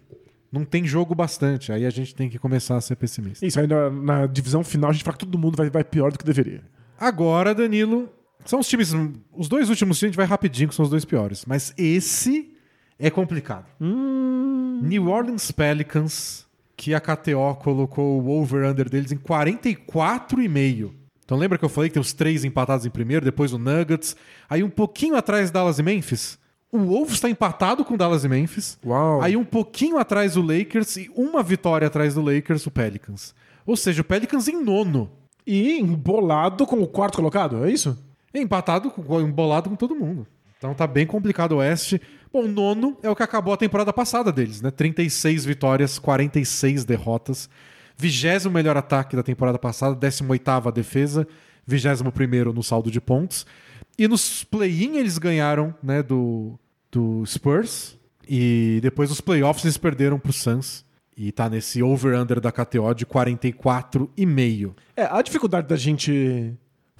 Não 0.50 0.64
tem 0.64 0.86
jogo 0.86 1.14
bastante. 1.14 1.70
Aí 1.72 1.84
a 1.84 1.90
gente 1.90 2.14
tem 2.14 2.28
que 2.28 2.38
começar 2.38 2.76
a 2.76 2.80
ser 2.80 2.96
pessimista. 2.96 3.44
Isso, 3.44 3.60
aí 3.60 3.66
na, 3.66 3.90
na 3.90 4.26
divisão 4.26 4.64
final 4.64 4.90
a 4.90 4.92
gente 4.92 5.04
fala 5.04 5.16
que 5.16 5.26
todo 5.26 5.38
mundo 5.38 5.56
vai, 5.56 5.68
vai 5.68 5.84
pior 5.84 6.10
do 6.10 6.18
que 6.18 6.24
deveria. 6.24 6.62
Agora, 6.98 7.54
Danilo, 7.54 8.08
são 8.46 8.60
os 8.60 8.68
times. 8.68 8.92
Os 9.32 9.48
dois 9.48 9.68
últimos 9.68 9.98
times 9.98 10.08
a 10.08 10.08
gente 10.08 10.16
vai 10.16 10.26
rapidinho, 10.26 10.68
que 10.68 10.74
são 10.74 10.84
os 10.84 10.90
dois 10.90 11.04
piores. 11.04 11.44
Mas 11.44 11.74
esse 11.76 12.54
é 12.98 13.10
complicado. 13.10 13.66
New 13.80 15.08
Orleans 15.08 15.50
Pelicans, 15.50 16.46
que 16.76 16.94
a 16.94 17.00
KTO 17.00 17.56
colocou 17.60 18.22
o 18.22 18.28
over-under 18.30 18.88
deles 18.88 19.12
em 19.12 19.16
44,5. 19.16 20.92
Então 21.24 21.36
lembra 21.36 21.58
que 21.58 21.64
eu 21.64 21.68
falei 21.68 21.90
que 21.90 21.94
tem 21.94 22.00
os 22.00 22.12
três 22.12 22.44
empatados 22.44 22.86
em 22.86 22.90
primeiro, 22.90 23.24
depois 23.24 23.52
o 23.52 23.58
Nuggets. 23.58 24.14
Aí 24.48 24.62
um 24.62 24.70
pouquinho 24.70 25.16
atrás 25.16 25.50
Dallas 25.50 25.78
e 25.78 25.82
Memphis. 25.82 26.38
O 26.70 26.78
Wolves 26.78 27.14
está 27.14 27.28
empatado 27.28 27.84
com 27.84 27.96
Dallas 27.96 28.24
e 28.24 28.28
Memphis. 28.28 28.78
Uau. 28.84 29.22
Aí 29.22 29.36
um 29.36 29.44
pouquinho 29.44 29.98
atrás 29.98 30.36
o 30.36 30.42
Lakers 30.42 30.96
e 30.96 31.10
uma 31.16 31.42
vitória 31.42 31.86
atrás 31.86 32.14
do 32.14 32.22
Lakers, 32.22 32.66
o 32.66 32.70
Pelicans. 32.70 33.34
Ou 33.64 33.76
seja, 33.76 34.02
o 34.02 34.04
Pelicans 34.04 34.46
em 34.46 34.62
nono. 34.62 35.10
E 35.46 35.78
embolado 35.78 36.66
com 36.66 36.80
o 36.80 36.86
quarto 36.86 37.16
colocado, 37.16 37.64
é 37.64 37.70
isso? 37.70 37.96
Empatado, 38.42 38.92
embolado 39.20 39.70
com 39.70 39.76
todo 39.76 39.94
mundo. 39.94 40.26
Então 40.58 40.74
tá 40.74 40.86
bem 40.86 41.06
complicado 41.06 41.52
o 41.52 41.56
Oeste. 41.56 42.00
Bom, 42.32 42.46
nono 42.46 42.96
é 43.02 43.10
o 43.10 43.16
que 43.16 43.22
acabou 43.22 43.54
a 43.54 43.56
temporada 43.56 43.92
passada 43.92 44.32
deles, 44.32 44.60
né? 44.60 44.70
36 44.70 45.44
vitórias, 45.44 45.98
46 45.98 46.84
derrotas. 46.84 47.48
Vigésimo 47.96 48.52
melhor 48.52 48.76
ataque 48.76 49.16
da 49.16 49.22
temporada 49.22 49.58
passada, 49.58 49.96
18ª 49.96 50.72
defesa, 50.72 51.26
21º 51.68 52.52
no 52.52 52.62
saldo 52.62 52.90
de 52.90 53.00
pontos. 53.00 53.46
E 53.98 54.06
nos 54.06 54.44
play-in 54.44 54.96
eles 54.96 55.16
ganharam, 55.16 55.74
né, 55.82 56.02
do, 56.02 56.58
do 56.92 57.24
Spurs. 57.24 57.98
E 58.28 58.80
depois 58.82 59.08
nos 59.08 59.20
playoffs 59.20 59.64
eles 59.64 59.78
perderam 59.78 60.18
pro 60.18 60.32
Suns. 60.32 60.84
E 61.16 61.32
tá 61.32 61.48
nesse 61.48 61.82
over-under 61.82 62.40
da 62.40 62.52
KTO 62.52 62.92
de 62.94 63.06
44,5. 63.06 64.74
É, 64.94 65.04
a 65.04 65.22
dificuldade 65.22 65.66
da 65.66 65.76
gente 65.76 66.54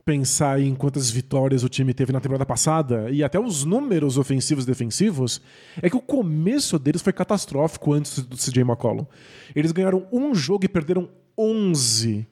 pensar 0.06 0.60
em 0.60 0.72
quantas 0.72 1.10
vitórias 1.10 1.64
o 1.64 1.68
time 1.68 1.92
teve 1.92 2.12
na 2.12 2.20
temporada 2.20 2.46
passada 2.46 3.10
e 3.10 3.24
até 3.24 3.40
os 3.40 3.64
números 3.64 4.16
ofensivos 4.16 4.62
e 4.62 4.66
defensivos 4.68 5.42
é 5.82 5.90
que 5.90 5.96
o 5.96 6.00
começo 6.00 6.78
deles 6.78 7.02
foi 7.02 7.12
catastrófico 7.12 7.92
antes 7.92 8.20
do 8.20 8.36
CJ 8.36 8.62
McCollum. 8.62 9.04
Eles 9.52 9.72
ganharam 9.72 10.06
um 10.12 10.32
jogo 10.32 10.64
e 10.64 10.68
perderam 10.68 11.08
11 11.36 12.24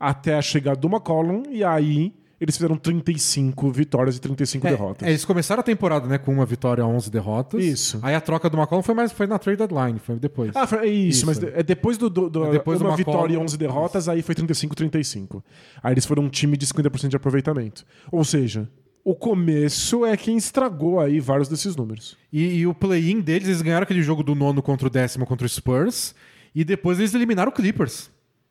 até 0.00 0.36
a 0.36 0.42
chegada 0.42 0.80
do 0.80 0.88
McCollum 0.88 1.42
e 1.50 1.62
aí 1.62 2.14
eles 2.40 2.56
fizeram 2.56 2.76
35 2.76 3.70
vitórias 3.72 4.16
e 4.16 4.20
35 4.20 4.66
É, 4.66 4.70
derrotas. 4.70 5.06
é, 5.08 5.10
eles 5.10 5.24
começaram 5.24 5.60
a 5.60 5.62
temporada 5.62 6.06
né, 6.06 6.18
com 6.18 6.32
uma 6.32 6.46
vitória 6.46 6.82
e 6.82 6.84
11 6.84 7.10
derrotas. 7.10 7.64
Isso. 7.64 7.98
Aí 8.02 8.14
a 8.14 8.20
troca 8.20 8.48
do 8.48 8.56
McCollum 8.56 8.82
foi, 8.82 8.94
mais, 8.94 9.10
foi 9.12 9.26
na 9.26 9.38
trade 9.38 9.58
deadline, 9.58 9.98
foi 9.98 10.16
depois. 10.16 10.52
Ah, 10.54 10.66
foi- 10.66 10.78
é 10.78 10.86
isso, 10.86 11.18
Isso. 11.18 11.26
mas 11.26 11.42
é 11.42 11.62
depois 11.62 11.98
do, 11.98 12.08
do, 12.08 12.30
do 12.30 12.44
É 12.46 12.50
depois 12.52 12.78
do 12.78 12.84
uma 12.84 12.94
McCollum. 12.94 13.16
vitória 13.18 13.34
e 13.34 13.36
11 13.38 13.56
derrotas, 13.58 14.08
aí 14.08 14.22
foi 14.22 14.34
35-35. 14.34 15.42
Aí 15.82 15.92
eles 15.94 16.06
foram 16.06 16.24
um 16.24 16.28
time 16.28 16.56
de 16.56 16.66
50% 16.66 17.08
de 17.08 17.16
aproveitamento. 17.16 17.84
Ou 18.12 18.24
seja, 18.24 18.68
o 19.04 19.14
começo 19.14 20.04
é 20.04 20.16
quem 20.16 20.36
estragou 20.36 21.00
aí 21.00 21.18
vários 21.20 21.48
desses 21.48 21.74
números. 21.74 22.16
E, 22.32 22.58
e 22.58 22.66
o 22.66 22.74
play-in 22.74 23.20
deles, 23.20 23.48
eles 23.48 23.62
ganharam 23.62 23.82
aquele 23.84 24.02
jogo 24.02 24.22
do 24.22 24.34
nono 24.34 24.62
contra 24.62 24.86
o 24.86 24.90
décimo 24.90 25.26
contra 25.26 25.46
o 25.46 25.48
Spurs. 25.48 26.14
E 26.54 26.64
depois 26.64 26.98
eles 26.98 27.14
eliminaram 27.14 27.50
o 27.50 27.54
Clippers. 27.54 28.10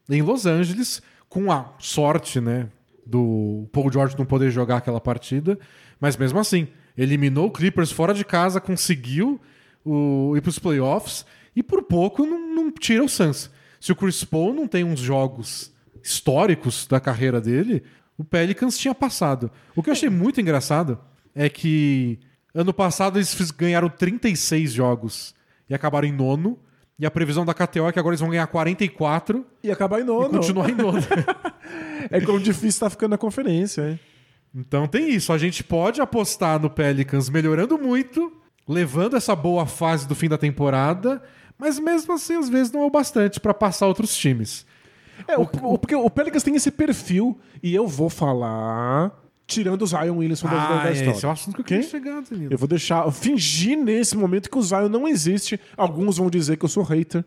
Em 0.10 0.22
Los 0.22 0.46
Angeles, 0.46 1.02
com 1.30 1.52
a 1.52 1.74
sorte, 1.80 2.40
né? 2.40 2.68
Do 3.08 3.68
Paul 3.72 3.92
George 3.92 4.18
não 4.18 4.26
poder 4.26 4.52
jogar 4.52 4.78
aquela 4.78 5.00
partida. 5.00 5.58
Mas 6.00 6.18
mesmo 6.18 6.40
assim, 6.40 6.68
eliminou 6.98 7.48
o 7.48 7.52
Clippers 7.52 7.92
fora 7.92 8.14
de 8.14 8.26
casa, 8.26 8.60
conseguiu 8.60 9.40
o, 9.86 10.34
ir 10.36 10.42
para 10.42 10.50
os 10.50 10.60
playoffs. 10.60 11.26
E 11.56 11.64
por 11.64 11.84
pouco 11.84 12.26
não, 12.26 12.54
não 12.54 12.72
tira 12.72 13.04
o 13.04 13.10
Suns. 13.10 13.50
Se 13.80 13.92
o 13.92 13.96
Chris 13.96 14.24
Paul 14.24 14.54
não 14.54 14.68
tem 14.68 14.84
uns 14.84 15.00
jogos 15.00 15.72
históricos 16.04 16.86
da 16.88 17.00
carreira 17.00 17.40
dele, 17.40 17.84
o 18.18 18.24
Pelicans 18.24 18.78
tinha 18.78 18.94
passado. 18.94 19.52
O 19.76 19.84
que 19.84 19.90
eu 19.90 19.94
achei 19.94 20.10
muito 20.10 20.42
engraçado 20.42 21.00
é 21.36 21.50
que 21.50 22.20
ano 22.54 22.74
passado 22.74 23.20
eles 23.20 23.52
ganharam 23.52 23.90
36 23.90 24.74
jogos 24.74 25.36
e 25.70 25.76
acabaram 25.76 26.08
em 26.08 26.12
nono. 26.12 26.60
E 27.00 27.06
a 27.06 27.12
previsão 27.12 27.46
da 27.46 27.54
KTO 27.54 27.88
é 27.88 27.92
que 27.92 28.00
agora 28.00 28.14
eles 28.14 28.22
vão 28.22 28.30
ganhar 28.30 28.48
44 28.48 29.46
E 29.64 29.70
acabar 29.72 30.00
em 30.00 30.04
e 30.04 30.06
nono. 30.06 30.30
continuar 30.30 30.70
em 30.70 30.76
nono. 30.76 31.00
É 32.10 32.22
como 32.22 32.40
difícil 32.40 32.80
tá 32.80 32.90
ficando 32.90 33.12
na 33.12 33.18
conferência, 33.18 33.90
hein? 33.92 34.00
então 34.56 34.88
tem 34.88 35.10
isso. 35.10 35.34
A 35.34 35.38
gente 35.38 35.64
pode 35.64 36.00
apostar 36.00 36.60
no 36.60 36.70
Pelicans 36.70 37.30
melhorando 37.30 37.78
muito, 37.78 38.32
levando 38.68 39.16
essa 39.18 39.36
boa 39.36 39.66
fase 39.66 40.08
do 40.08 40.16
fim 40.16 40.30
da 40.30 40.38
temporada, 40.38 41.22
mas 41.58 41.78
mesmo 41.80 42.14
assim, 42.14 42.36
às 42.38 42.48
vezes 42.48 42.72
não 42.72 42.82
é 42.84 42.86
o 42.86 42.90
bastante 42.90 43.40
para 43.42 43.54
passar 43.54 43.88
outros 43.88 44.16
times. 44.16 44.66
É, 45.28 45.38
o, 45.38 45.42
o- 45.42 45.78
porque 45.78 45.96
o 45.96 46.10
Pelicans 46.10 46.44
tem 46.44 46.56
esse 46.56 46.72
perfil, 46.72 47.38
e 47.62 47.76
eu 47.76 47.86
vou 47.88 48.10
falar 48.10 49.12
tirando 49.48 49.82
o 49.82 49.88
Zion 49.88 50.18
Williamson 50.18 50.48
da, 50.48 50.54
da- 50.54 50.60
da 50.60 50.84
Ah, 50.84 50.92
história. 50.92 51.12
esse 51.12 51.26
é 51.26 51.28
o 51.28 51.32
assunto 51.32 51.56
que 51.56 51.62
eu 51.62 51.66
queria 51.66 51.84
chegar, 51.84 52.22
Danilo. 52.22 52.54
Eu 52.54 52.58
vou 52.58 52.68
deixar, 52.68 53.10
fingir 53.12 53.78
nesse 53.82 54.16
momento 54.18 54.50
que 54.52 54.58
o 54.58 54.62
Zion 54.62 54.90
não 54.90 55.08
existe. 55.08 55.60
Alguns 55.78 56.18
vão 56.18 56.30
dizer 56.30 56.58
que 56.58 56.66
eu 56.66 56.70
sou 56.70 56.84
hater. 56.84 57.24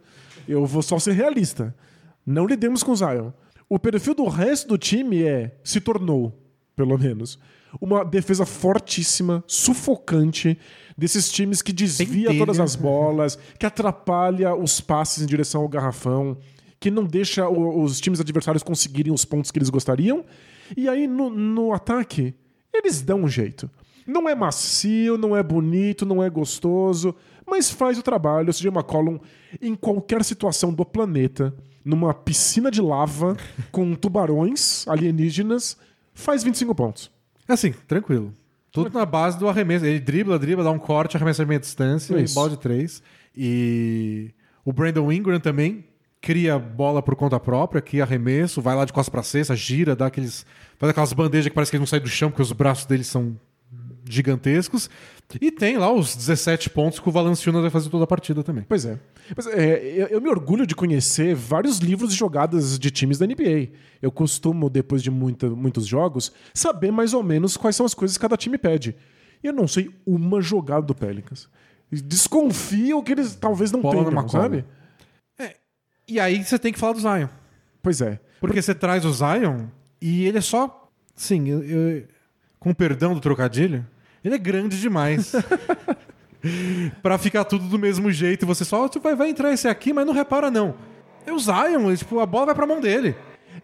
Eu 0.47 0.67
vou 0.67 0.83
só 0.83 0.99
ser 0.99 1.13
realista. 1.13 1.75
Não 2.27 2.47
lidemos 2.47 2.83
com 2.83 2.93
o 2.93 2.97
Zion. 2.97 3.31
O 3.69 3.79
perfil 3.79 4.15
do 4.15 4.27
resto 4.29 4.69
do 4.69 4.77
time 4.77 5.23
é, 5.23 5.57
se 5.65 5.81
tornou, 5.81 6.37
pelo 6.77 6.99
menos, 6.99 7.39
uma 7.81 8.05
defesa 8.05 8.45
fortíssima, 8.45 9.43
sufocante, 9.47 10.59
desses 10.99 11.31
times 11.31 11.63
que 11.63 11.73
desvia 11.73 12.37
todas 12.37 12.61
as 12.61 12.75
bolas, 12.77 13.39
que 13.59 13.65
atrapalha 13.65 14.55
os 14.55 14.81
passes 14.81 15.23
em 15.23 15.27
direção 15.27 15.63
ao 15.63 15.69
garrafão, 15.69 16.37
que 16.79 16.91
não 16.91 17.05
deixa 17.05 17.49
os 17.49 18.01
times 18.01 18.21
adversários 18.21 18.63
conseguirem 18.63 19.13
os 19.13 19.25
pontos 19.25 19.51
que 19.51 19.59
eles 19.59 19.71
gostariam. 19.71 20.25
E 20.77 20.89
aí, 20.89 21.07
no, 21.07 21.31
no 21.31 21.73
ataque, 21.73 22.35
eles 22.73 23.03
dão 23.03 23.23
um 23.23 23.29
jeito. 23.29 23.71
Não 24.07 24.29
é 24.29 24.35
macio, 24.35 25.17
não 25.17 25.37
é 25.37 25.43
bonito, 25.43 26.05
não 26.05 26.23
é 26.23 26.29
gostoso, 26.29 27.15
mas 27.47 27.71
faz 27.71 27.99
o 27.99 28.03
trabalho. 28.03 28.51
O 28.51 28.53
CJ 28.53 28.69
McCollum, 28.69 29.19
em 29.61 29.75
qualquer 29.75 30.25
situação 30.25 30.73
do 30.73 30.85
planeta, 30.85 31.55
numa 31.85 32.13
piscina 32.13 32.71
de 32.71 32.81
lava 32.81 33.37
com 33.71 33.95
tubarões 33.95 34.87
alienígenas, 34.89 35.77
faz 36.15 36.43
25 36.43 36.75
pontos. 36.75 37.11
Assim, 37.47 37.73
tranquilo. 37.87 38.35
Tudo 38.73 38.91
na 38.97 39.05
base 39.05 39.39
do 39.39 39.49
arremesso. 39.49 39.85
Ele 39.85 39.99
dribla, 39.99 40.39
dribla, 40.39 40.63
dá 40.65 40.71
um 40.71 40.79
corte, 40.79 41.17
arremessa 41.17 41.43
de 41.43 41.49
meia 41.49 41.61
distância 41.61 42.19
Isso. 42.21 42.35
bola 42.35 42.51
de 42.51 42.59
três. 42.59 43.03
E 43.37 44.31
o 44.65 44.73
Brandon 44.73 45.11
Ingram 45.11 45.41
também 45.41 45.85
cria 46.21 46.59
bola 46.59 47.03
por 47.03 47.17
conta 47.17 47.41
própria, 47.41 47.81
cria 47.81 48.03
arremesso, 48.05 48.61
vai 48.61 48.77
lá 48.77 48.85
de 48.85 48.93
costas 48.93 49.11
pra 49.11 49.23
cesta, 49.23 49.57
gira, 49.57 49.97
dá 49.97 50.07
aqueles. 50.07 50.45
faz 50.79 50.91
aquelas 50.91 51.13
bandejas 51.13 51.49
que 51.49 51.55
parece 51.55 51.71
que 51.71 51.77
ele 51.77 51.83
não 51.83 51.87
sai 51.87 52.01
do 52.01 52.09
chão, 52.09 52.31
porque 52.31 52.43
os 52.43 52.53
braços 52.53 52.85
dele 52.87 53.05
são 53.05 53.37
gigantescos. 54.09 54.91
E 55.41 55.53
tem 55.53 55.77
lá 55.79 55.93
os 55.93 56.17
17 56.17 56.71
pontos 56.71 56.99
que 56.99 57.09
o 57.09 57.13
Valanciunas 57.13 57.63
vai 57.63 57.71
fazer 57.71 57.89
toda 57.89 58.03
a 58.03 58.07
partida 58.07 58.43
também. 58.43 58.65
Pois 58.69 58.85
é. 58.85 58.99
Mas, 59.37 59.47
é, 59.47 60.09
eu, 60.11 60.21
me 60.21 60.29
orgulho 60.29 60.67
de 60.67 60.75
conhecer 60.75 61.37
vários 61.37 61.79
livros 61.79 62.11
de 62.11 62.17
jogadas 62.19 62.77
de 62.77 62.91
times 62.91 63.17
da 63.19 63.27
NBA. 63.27 63.69
Eu 64.03 64.11
costumo, 64.11 64.69
depois 64.69 65.03
de 65.05 65.11
muita- 65.11 65.49
muitos 65.51 65.87
jogos, 65.87 66.33
saber 66.53 66.91
mais 66.91 67.15
ou 67.15 67.23
menos 67.23 67.57
quais 67.57 67.77
são 67.77 67.87
as 67.87 67.95
coisas 67.95 68.17
que 68.17 68.23
cada 68.23 68.37
time 68.37 68.59
pede. 68.59 68.97
E 69.43 69.47
eu 69.47 69.53
não 69.53 69.69
sei 69.69 69.89
uma 70.05 70.41
jogada 70.43 70.85
do 70.85 70.95
Pelicans. 70.97 71.49
Desconfio 71.93 73.03
que 73.03 73.13
eles 73.13 73.37
talvez 73.37 73.71
não 73.71 73.81
Bola 73.81 74.05
tenham, 74.11 74.29
sabe? 74.29 74.65
E 76.11 76.19
aí 76.21 76.43
você 76.45 76.59
tem 76.59 76.73
que 76.73 76.79
falar 76.79 76.93
do 76.95 77.01
Zion. 77.01 77.29
Pois 77.83 78.01
é. 78.01 78.19
Porque 78.41 78.61
você 78.61 78.75
traz 78.75 79.05
o 79.05 79.13
Zion 79.13 79.67
e 80.01 80.25
ele 80.27 80.39
é 80.39 80.41
só. 80.41 80.89
Sim, 81.15 81.49
eu, 81.49 81.63
eu- 81.63 82.05
com 82.59 82.75
perdão 82.75 83.15
do 83.15 83.21
trocadilho, 83.21 83.87
ele 84.25 84.35
é 84.35 84.39
grande 84.39 84.79
demais. 84.81 85.33
pra 87.03 87.19
ficar 87.19 87.45
tudo 87.45 87.67
do 87.69 87.79
mesmo 87.79 88.11
jeito 88.11 88.45
e 88.45 88.47
você 88.47 88.65
só 88.65 88.89
tipo, 88.89 89.03
vai, 89.05 89.15
vai 89.15 89.31
entrar 89.31 89.53
esse 89.53 89.69
aqui, 89.69 89.93
mas 89.93 90.07
não 90.07 90.13
repara 90.15 90.51
não. 90.51 90.75
É 91.27 91.33
o 91.33 91.39
Zion, 91.39 91.89
ele, 91.89 91.97
tipo, 91.97 92.19
a 92.19 92.27
bola 92.27 92.47
vai 92.47 92.55
pra 92.55 92.67
mão 92.67 92.81
dele. 92.81 93.15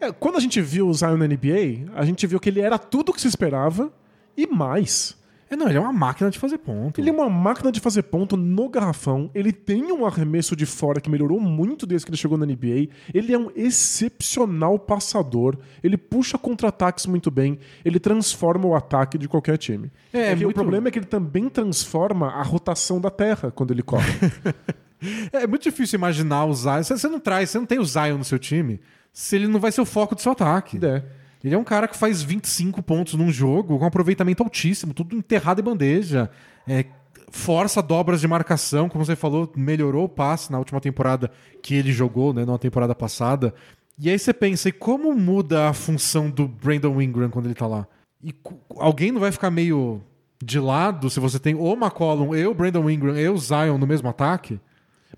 É, 0.00 0.12
quando 0.12 0.36
a 0.36 0.40
gente 0.40 0.60
viu 0.60 0.88
o 0.88 0.94
Zion 0.94 1.16
na 1.16 1.26
NBA, 1.26 1.90
a 1.94 2.04
gente 2.04 2.26
viu 2.26 2.38
que 2.38 2.48
ele 2.50 2.60
era 2.60 2.78
tudo 2.78 3.10
o 3.10 3.12
que 3.14 3.20
se 3.20 3.28
esperava 3.28 3.90
e 4.36 4.46
mais. 4.46 5.16
É, 5.48 5.54
não, 5.54 5.68
ele 5.68 5.78
é 5.78 5.80
uma 5.80 5.92
máquina 5.92 6.28
de 6.28 6.38
fazer 6.38 6.58
ponto. 6.58 7.00
Ele 7.00 7.08
é 7.08 7.12
uma 7.12 7.30
máquina 7.30 7.70
de 7.70 7.78
fazer 7.78 8.02
ponto 8.02 8.36
no 8.36 8.68
garrafão. 8.68 9.30
Ele 9.34 9.52
tem 9.52 9.92
um 9.92 10.04
arremesso 10.04 10.56
de 10.56 10.66
fora 10.66 11.00
que 11.00 11.08
melhorou 11.08 11.38
muito 11.40 11.86
desde 11.86 12.04
que 12.04 12.10
ele 12.10 12.16
chegou 12.16 12.36
na 12.36 12.44
NBA. 12.44 12.88
Ele 13.14 13.32
é 13.32 13.38
um 13.38 13.50
excepcional 13.54 14.78
passador. 14.78 15.56
Ele 15.82 15.96
puxa 15.96 16.36
contra-ataques 16.36 17.06
muito 17.06 17.30
bem. 17.30 17.58
Ele 17.84 18.00
transforma 18.00 18.66
o 18.66 18.74
ataque 18.74 19.16
de 19.16 19.28
qualquer 19.28 19.56
time. 19.58 19.90
É, 20.12 20.34
O 20.34 20.38
muito- 20.38 20.54
problema 20.54 20.88
é 20.88 20.90
que 20.90 20.98
ele 20.98 21.06
também 21.06 21.48
transforma 21.48 22.28
a 22.28 22.42
rotação 22.42 23.00
da 23.00 23.10
terra 23.10 23.50
quando 23.50 23.70
ele 23.72 23.82
corre. 23.82 24.12
É 25.30 25.46
muito 25.46 25.62
difícil 25.64 25.98
imaginar 25.98 26.46
o 26.46 26.54
Zion. 26.54 26.82
Você 26.82 26.96
você 26.96 27.06
não 27.06 27.20
traz, 27.20 27.50
você 27.50 27.58
não 27.58 27.66
tem 27.66 27.78
o 27.78 27.84
Zion 27.84 28.16
no 28.16 28.24
seu 28.24 28.38
time 28.38 28.80
se 29.12 29.36
ele 29.36 29.46
não 29.46 29.60
vai 29.60 29.70
ser 29.70 29.82
o 29.82 29.84
foco 29.84 30.14
do 30.14 30.22
seu 30.22 30.32
ataque. 30.32 30.78
é. 30.84 31.02
Ele 31.44 31.54
é 31.54 31.58
um 31.58 31.64
cara 31.64 31.86
que 31.86 31.96
faz 31.96 32.22
25 32.22 32.82
pontos 32.82 33.14
num 33.14 33.30
jogo 33.30 33.78
com 33.78 33.84
um 33.84 33.88
aproveitamento 33.88 34.42
altíssimo, 34.42 34.92
tudo 34.94 35.14
enterrado 35.16 35.60
em 35.60 35.64
bandeja. 35.64 36.30
É, 36.66 36.84
força 37.30 37.82
dobras 37.82 38.20
de 38.20 38.28
marcação, 38.28 38.88
como 38.88 39.04
você 39.04 39.14
falou, 39.14 39.52
melhorou 39.56 40.04
o 40.04 40.08
passe 40.08 40.50
na 40.50 40.58
última 40.58 40.80
temporada 40.80 41.30
que 41.62 41.74
ele 41.74 41.92
jogou, 41.92 42.32
né, 42.32 42.44
na 42.44 42.58
temporada 42.58 42.94
passada. 42.94 43.54
E 43.98 44.10
aí 44.10 44.18
você 44.18 44.32
pensa, 44.32 44.68
e 44.68 44.72
como 44.72 45.14
muda 45.14 45.68
a 45.68 45.72
função 45.72 46.28
do 46.30 46.46
Brandon 46.48 47.00
Ingram 47.00 47.30
quando 47.30 47.46
ele 47.46 47.54
tá 47.54 47.66
lá? 47.66 47.86
E 48.22 48.34
alguém 48.76 49.12
não 49.12 49.20
vai 49.20 49.30
ficar 49.32 49.50
meio 49.50 50.02
de 50.42 50.58
lado 50.58 51.08
se 51.08 51.18
você 51.20 51.38
tem 51.38 51.54
o 51.54 51.72
McCollum, 51.72 52.34
eu, 52.34 52.52
Brandon 52.52 52.90
Ingram, 52.90 53.16
eu, 53.16 53.36
Zion 53.38 53.78
no 53.78 53.86
mesmo 53.86 54.08
ataque? 54.08 54.60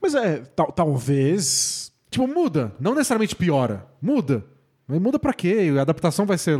Mas 0.01 0.15
é, 0.15 0.39
tal- 0.55 0.71
talvez. 0.73 1.91
Tipo, 2.11 2.27
muda. 2.29 2.73
Não 2.79 2.95
necessariamente 2.95 3.35
piora. 3.35 3.87
Muda. 4.01 4.45
Mas 4.89 4.99
muda 5.01 5.19
pra 5.19 5.35
quê? 5.35 5.71
A 5.79 5.83
adaptação 5.83 6.25
vai 6.25 6.39
ser. 6.39 6.59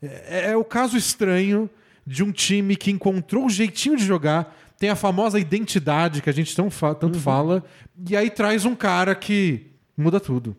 É, 0.00 0.52
é 0.52 0.56
o 0.56 0.64
caso 0.64 0.96
estranho 0.96 1.68
de 2.06 2.22
um 2.22 2.32
time 2.32 2.76
que 2.76 2.90
encontrou 2.90 3.46
o 3.46 3.50
jeitinho 3.50 3.96
de 3.96 4.04
jogar, 4.04 4.56
tem 4.78 4.88
a 4.88 4.96
famosa 4.96 5.38
identidade 5.38 6.22
que 6.22 6.30
a 6.30 6.32
gente 6.32 6.54
tão 6.56 6.70
fa- 6.70 6.94
tanto 6.94 7.18
fala, 7.18 7.62
e 8.08 8.16
aí 8.16 8.30
traz 8.30 8.64
um 8.64 8.74
cara 8.74 9.14
que 9.14 9.66
muda 9.96 10.18
tudo. 10.18 10.56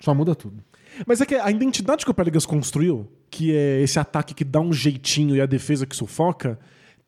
Só 0.00 0.14
muda 0.14 0.34
tudo. 0.34 0.62
Mas 1.06 1.20
é 1.20 1.26
que 1.26 1.34
a 1.34 1.50
identidade 1.50 2.04
que 2.04 2.10
o 2.10 2.14
Pelicans 2.14 2.46
construiu, 2.46 3.10
que 3.30 3.54
é 3.56 3.80
esse 3.82 3.98
ataque 3.98 4.32
que 4.34 4.44
dá 4.44 4.60
um 4.60 4.72
jeitinho 4.72 5.34
e 5.34 5.40
a 5.40 5.46
defesa 5.46 5.84
que 5.86 5.96
sufoca, 5.96 6.58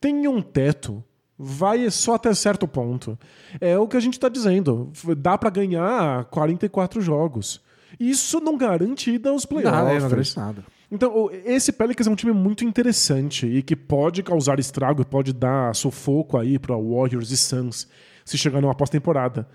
tem 0.01 0.27
um 0.27 0.43
teto. 0.43 1.05
Vai 1.39 1.89
só 1.91 2.15
até 2.15 2.33
certo 2.35 2.67
ponto. 2.67 3.17
É 3.61 3.79
o 3.79 3.87
que 3.87 3.97
a 3.97 4.01
gente 4.01 4.19
tá 4.19 4.29
dizendo. 4.29 4.91
Dá 5.19 5.37
pra 5.39 5.51
ganhar 5.51 6.25
44 6.25 7.01
jogos. 7.01 7.61
Isso 7.99 8.41
não 8.41 8.57
garante 8.57 9.11
ida 9.11 9.31
aos 9.31 9.47
playoffs. 9.47 9.73
Nada, 9.73 10.01
não 10.01 10.09
garante 10.09 10.37
nada. 10.37 10.65
Então, 10.91 11.31
esse 11.45 11.73
Pelicans 11.73 12.07
é 12.07 12.11
um 12.11 12.15
time 12.15 12.33
muito 12.33 12.65
interessante 12.65 13.47
e 13.47 13.63
que 13.63 13.75
pode 13.75 14.23
causar 14.23 14.59
estrago 14.61 15.03
e 15.03 15.05
pode 15.05 15.33
dar 15.33 15.75
sufoco 15.75 16.39
aí 16.39 16.59
para 16.59 16.77
Warriors 16.77 17.31
e 17.31 17.37
Suns 17.37 17.89
se 18.25 18.39
chegar 18.39 18.61
numa 18.61 18.75
pós-temporada. 18.75 19.49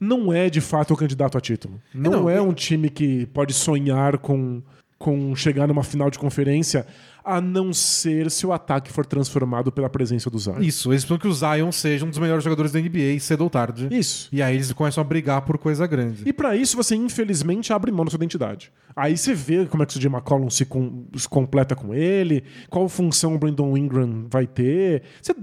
Não 0.00 0.32
é 0.32 0.50
de 0.50 0.60
fato 0.60 0.92
o 0.92 0.96
candidato 0.96 1.38
a 1.38 1.40
título. 1.40 1.80
Não, 1.94 2.10
não, 2.10 2.30
é 2.30 2.40
um 2.40 2.52
time 2.52 2.90
que 2.90 3.26
pode 3.26 3.52
sonhar 3.52 4.18
com, 4.18 4.60
com 4.98 5.34
chegar 5.36 5.68
numa 5.68 5.84
final 5.84 6.10
de 6.10 6.18
conferência, 6.18 6.86
a 7.24 7.40
não 7.40 7.72
ser 7.72 8.30
se 8.30 8.46
o 8.46 8.52
ataque 8.52 8.92
for 8.92 9.06
transformado 9.06 9.72
pela 9.72 9.88
presença 9.88 10.28
do 10.28 10.38
Zion. 10.38 10.60
Isso, 10.60 10.92
eles 10.92 11.04
precisam 11.04 11.18
que 11.18 11.26
o 11.26 11.32
Zion 11.32 11.72
seja 11.72 12.04
um 12.04 12.10
dos 12.10 12.18
melhores 12.18 12.44
jogadores 12.44 12.70
da 12.70 12.78
NBA 12.80 13.18
cedo 13.20 13.42
ou 13.44 13.48
tarde. 13.50 13.88
Isso. 13.90 14.28
E 14.30 14.42
aí 14.42 14.54
eles 14.56 14.70
começam 14.72 15.00
a 15.00 15.04
brigar 15.04 15.40
por 15.42 15.56
coisa 15.56 15.86
grande. 15.86 16.22
E 16.26 16.32
pra 16.32 16.54
isso 16.54 16.76
você 16.76 16.94
infelizmente 16.94 17.72
abre 17.72 17.90
mão 17.90 18.04
da 18.04 18.10
sua 18.10 18.18
identidade. 18.18 18.70
Aí 18.94 19.16
você 19.16 19.32
vê 19.34 19.64
como 19.66 19.82
é 19.82 19.86
que 19.86 19.96
o 19.96 19.98
CJ 19.98 20.08
McCollum 20.08 20.50
se, 20.50 20.64
com- 20.66 21.06
se 21.16 21.28
completa 21.28 21.74
com 21.74 21.94
ele, 21.94 22.44
qual 22.68 22.88
função 22.88 23.34
o 23.34 23.38
Brandon 23.38 23.74
Ingram 23.76 24.26
vai 24.30 24.46
ter. 24.46 25.02
Você 25.22 25.34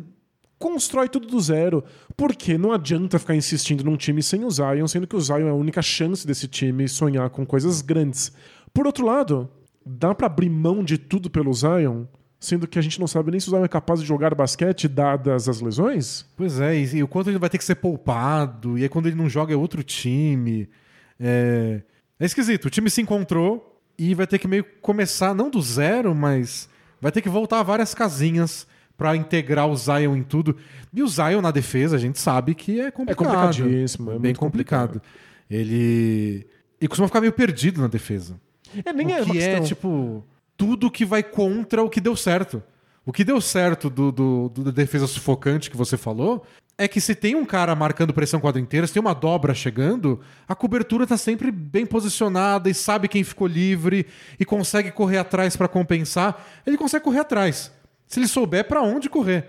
constrói 0.59 1.09
tudo 1.09 1.27
do 1.27 1.39
zero. 1.39 1.83
Porque 2.15 2.57
não 2.57 2.71
adianta 2.71 3.17
ficar 3.17 3.35
insistindo 3.35 3.83
num 3.83 3.97
time 3.97 4.21
sem 4.21 4.45
o 4.45 4.51
Zion, 4.51 4.87
sendo 4.87 5.07
que 5.07 5.15
o 5.15 5.19
Zion 5.21 5.47
é 5.47 5.49
a 5.49 5.53
única 5.55 5.81
chance 5.81 6.25
desse 6.27 6.47
time 6.47 6.87
sonhar 6.87 7.29
com 7.31 7.43
coisas 7.45 7.81
grandes. 7.81 8.31
Por 8.73 8.85
outro 8.85 9.05
lado, 9.05 9.49
dá 9.91 10.15
pra 10.15 10.27
abrir 10.27 10.49
mão 10.49 10.83
de 10.83 10.97
tudo 10.97 11.29
pelo 11.29 11.53
Zion, 11.53 12.05
sendo 12.39 12.67
que 12.67 12.79
a 12.79 12.81
gente 12.81 12.99
não 12.99 13.07
sabe 13.07 13.31
nem 13.31 13.39
se 13.39 13.47
o 13.47 13.51
Zion 13.51 13.65
é 13.65 13.67
capaz 13.67 13.99
de 13.99 14.05
jogar 14.05 14.33
basquete 14.33 14.87
dadas 14.87 15.47
as 15.47 15.61
lesões? 15.61 16.25
Pois 16.35 16.59
é, 16.59 16.77
e, 16.77 17.03
o 17.03 17.07
quanto 17.07 17.29
ele 17.29 17.37
vai 17.37 17.49
ter 17.49 17.57
que 17.57 17.63
ser 17.63 17.75
poupado, 17.75 18.77
e 18.77 18.83
aí 18.83 18.89
quando 18.89 19.07
ele 19.07 19.15
não 19.15 19.29
joga 19.29 19.53
é 19.53 19.57
outro 19.57 19.83
time. 19.83 20.69
É, 21.19 21.81
é 22.19 22.25
esquisito. 22.25 22.65
O 22.65 22.69
time 22.69 22.89
se 22.89 23.01
encontrou 23.01 23.79
e 23.97 24.15
vai 24.15 24.25
ter 24.25 24.39
que 24.39 24.47
meio 24.47 24.65
começar, 24.81 25.35
não 25.35 25.49
do 25.49 25.61
zero, 25.61 26.15
mas 26.15 26.67
vai 26.99 27.11
ter 27.11 27.21
que 27.21 27.29
voltar 27.29 27.61
várias 27.63 27.93
casinhas 27.93 28.65
pra 28.97 29.15
integrar 29.15 29.67
o 29.67 29.75
Zion 29.75 30.15
em 30.15 30.23
tudo. 30.23 30.55
E 30.93 31.03
o 31.03 31.07
Zion 31.07 31.41
na 31.41 31.51
defesa, 31.51 31.95
a 31.95 31.99
gente 31.99 32.19
sabe 32.19 32.55
que 32.55 32.79
é 32.79 32.91
complicado. 32.91 33.27
complicadíssimo, 33.27 34.11
é 34.11 34.13
bem 34.13 34.21
muito 34.21 34.39
complicado. 34.39 35.01
Ele. 35.49 36.47
E 36.79 36.87
costuma 36.87 37.07
ficar 37.07 37.21
meio 37.21 37.33
perdido 37.33 37.81
na 37.81 37.87
defesa. 37.87 38.39
É, 38.85 38.93
nem 38.93 39.07
o 39.07 39.09
é 39.11 39.23
que 39.25 39.39
é, 39.39 39.59
tipo, 39.61 40.23
tudo 40.57 40.91
que 40.91 41.05
vai 41.05 41.23
contra 41.23 41.83
o 41.83 41.89
que 41.89 41.99
deu 42.01 42.15
certo. 42.15 42.61
O 43.05 43.11
que 43.11 43.23
deu 43.23 43.41
certo 43.41 43.89
do, 43.89 44.11
do- 44.11 44.49
do- 44.49 44.63
da 44.65 44.71
defesa 44.71 45.07
sufocante 45.07 45.71
que 45.71 45.77
você 45.77 45.97
falou 45.97 46.45
é 46.77 46.87
que 46.87 47.01
se 47.01 47.13
tem 47.15 47.35
um 47.35 47.45
cara 47.45 47.75
marcando 47.75 48.13
pressão 48.13 48.39
quadra 48.39 48.61
inteira, 48.61 48.85
se 48.87 48.93
tem 48.93 49.01
uma 49.01 49.13
dobra 49.13 49.53
chegando, 49.53 50.19
a 50.47 50.53
cobertura 50.55 51.05
tá 51.07 51.17
sempre 51.17 51.51
bem 51.51 51.85
posicionada 51.85 52.69
e 52.69 52.73
sabe 52.73 53.07
quem 53.07 53.23
ficou 53.23 53.47
livre 53.47 54.05
e 54.39 54.45
consegue 54.45 54.91
correr 54.91 55.17
atrás 55.17 55.55
pra 55.55 55.67
compensar. 55.67 56.43
Ele 56.65 56.77
consegue 56.77 57.03
correr 57.03 57.19
atrás. 57.19 57.71
Se 58.07 58.19
ele 58.19 58.27
souber 58.27 58.67
pra 58.67 58.81
onde 58.81 59.09
correr. 59.09 59.45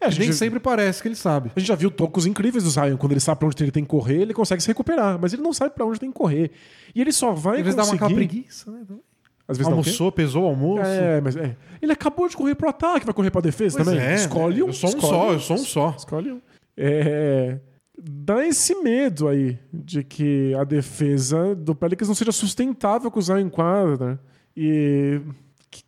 É, 0.00 0.06
a 0.06 0.08
Nem 0.08 0.12
gente- 0.22 0.34
sempre 0.34 0.58
parece 0.60 1.02
que 1.02 1.08
ele 1.08 1.14
sabe. 1.14 1.50
A 1.54 1.58
gente 1.60 1.68
já 1.68 1.74
viu 1.74 1.90
tocos 1.90 2.26
incríveis 2.26 2.64
do 2.64 2.70
Zion. 2.70 2.96
Quando 2.96 3.12
ele 3.12 3.20
sabe 3.20 3.38
pra 3.38 3.48
onde 3.48 3.62
ele 3.62 3.70
tem 3.70 3.82
que 3.84 3.90
correr, 3.90 4.22
ele 4.22 4.32
consegue 4.34 4.62
se 4.62 4.68
recuperar. 4.68 5.18
Mas 5.20 5.32
ele 5.32 5.42
não 5.42 5.52
sabe 5.52 5.74
pra 5.74 5.84
onde 5.84 6.00
tem 6.00 6.10
que 6.10 6.16
correr. 6.16 6.50
E 6.94 7.00
ele 7.00 7.12
só 7.12 7.32
vai 7.32 7.58
Às 7.58 7.62
vezes 7.64 7.76
dá 7.76 7.84
uma 7.84 7.98
conseguir... 7.98 8.14
preguiça, 8.14 8.70
né? 8.70 8.80
Às 9.46 9.58
vezes? 9.58 9.70
Almoçou, 9.70 10.10
pesou 10.10 10.44
o 10.44 10.46
almoço. 10.46 10.82
É, 10.84 11.20
mas 11.20 11.36
é. 11.36 11.54
Ele 11.82 11.92
acabou 11.92 12.26
de 12.28 12.34
correr 12.36 12.54
pro 12.54 12.68
ataque, 12.70 13.04
vai 13.04 13.14
correr 13.14 13.30
pra 13.30 13.42
defesa 13.42 13.76
Pois 13.76 13.86
também. 13.88 14.02
é, 14.02 14.14
escolhe 14.14 14.62
um. 14.62 14.68
eu 14.68 14.72
sou 14.72 14.88
um 14.96 15.00
só, 15.00 15.32
eu 15.32 15.40
sou 15.40 15.56
um 15.56 15.64
só. 15.64 15.94
Escolhe 15.98 16.32
um. 16.32 16.40
É, 16.76 17.58
dá 18.02 18.46
esse 18.46 18.74
medo 18.82 19.28
aí 19.28 19.58
de 19.72 20.02
que 20.02 20.54
a 20.54 20.64
defesa 20.64 21.54
do 21.54 21.74
Pelicans 21.74 22.08
não 22.08 22.14
seja 22.14 22.32
sustentável 22.32 23.10
com 23.10 23.18
o 23.18 23.22
Zion 23.22 23.38
em 23.38 23.50
quadra. 23.50 24.18
E 24.56 25.20
o 25.26 25.34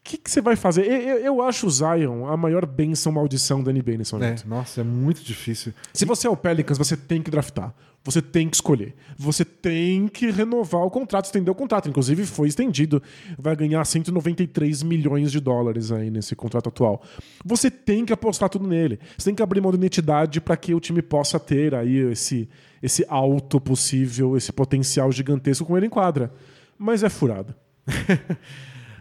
que, 0.02 0.18
que 0.18 0.30
você 0.30 0.40
vai 0.40 0.56
fazer? 0.56 0.84
Eu, 0.86 1.00
eu- 1.00 1.18
eu 1.18 1.42
acho 1.42 1.66
o 1.66 1.70
Zion 1.70 2.26
a 2.26 2.36
maior 2.36 2.64
benção 2.66 3.12
maldição 3.12 3.62
da 3.62 3.72
NBA 3.72 3.96
nesse 3.98 4.14
É, 4.14 4.18
momento. 4.18 4.48
nossa, 4.48 4.80
é 4.80 4.84
muito 4.84 5.22
difícil. 5.22 5.72
Se 5.92 6.04
você 6.04 6.26
é 6.26 6.30
o 6.30 6.36
Pelicans, 6.36 6.78
você 6.78 6.96
tem 6.96 7.22
que 7.22 7.30
draftar. 7.30 7.74
Você 8.04 8.22
tem 8.22 8.48
que 8.48 8.54
escolher. 8.54 8.94
Você 9.18 9.44
tem 9.44 10.06
que 10.06 10.30
renovar 10.30 10.82
o 10.82 10.90
contrato, 10.90 11.24
estender 11.24 11.50
o 11.50 11.54
contrato. 11.56 11.88
Inclusive, 11.88 12.24
foi 12.24 12.46
estendido. 12.46 13.02
Vai 13.36 13.56
ganhar 13.56 13.84
193 13.84 14.84
milhões 14.84 15.32
de 15.32 15.40
dólares 15.40 15.90
aí 15.90 16.08
nesse 16.08 16.36
contrato 16.36 16.68
atual. 16.68 17.02
Você 17.44 17.68
tem 17.68 18.04
que 18.04 18.12
apostar 18.12 18.48
tudo 18.48 18.68
nele. 18.68 19.00
Você 19.18 19.24
tem 19.30 19.34
que 19.34 19.42
abrir 19.42 19.60
mão 19.60 19.72
de 19.72 19.76
identidade 19.78 20.40
para 20.40 20.56
que 20.56 20.72
o 20.72 20.78
time 20.78 21.02
possa 21.02 21.40
ter 21.40 21.74
aí 21.74 21.96
esse, 22.12 22.48
esse 22.80 23.04
alto 23.08 23.60
possível, 23.60 24.36
esse 24.36 24.52
potencial 24.52 25.10
gigantesco 25.10 25.64
com 25.64 25.76
ele 25.76 25.86
em 25.86 25.90
quadra. 25.90 26.32
Mas 26.78 27.02
é 27.02 27.08
furado. 27.08 27.56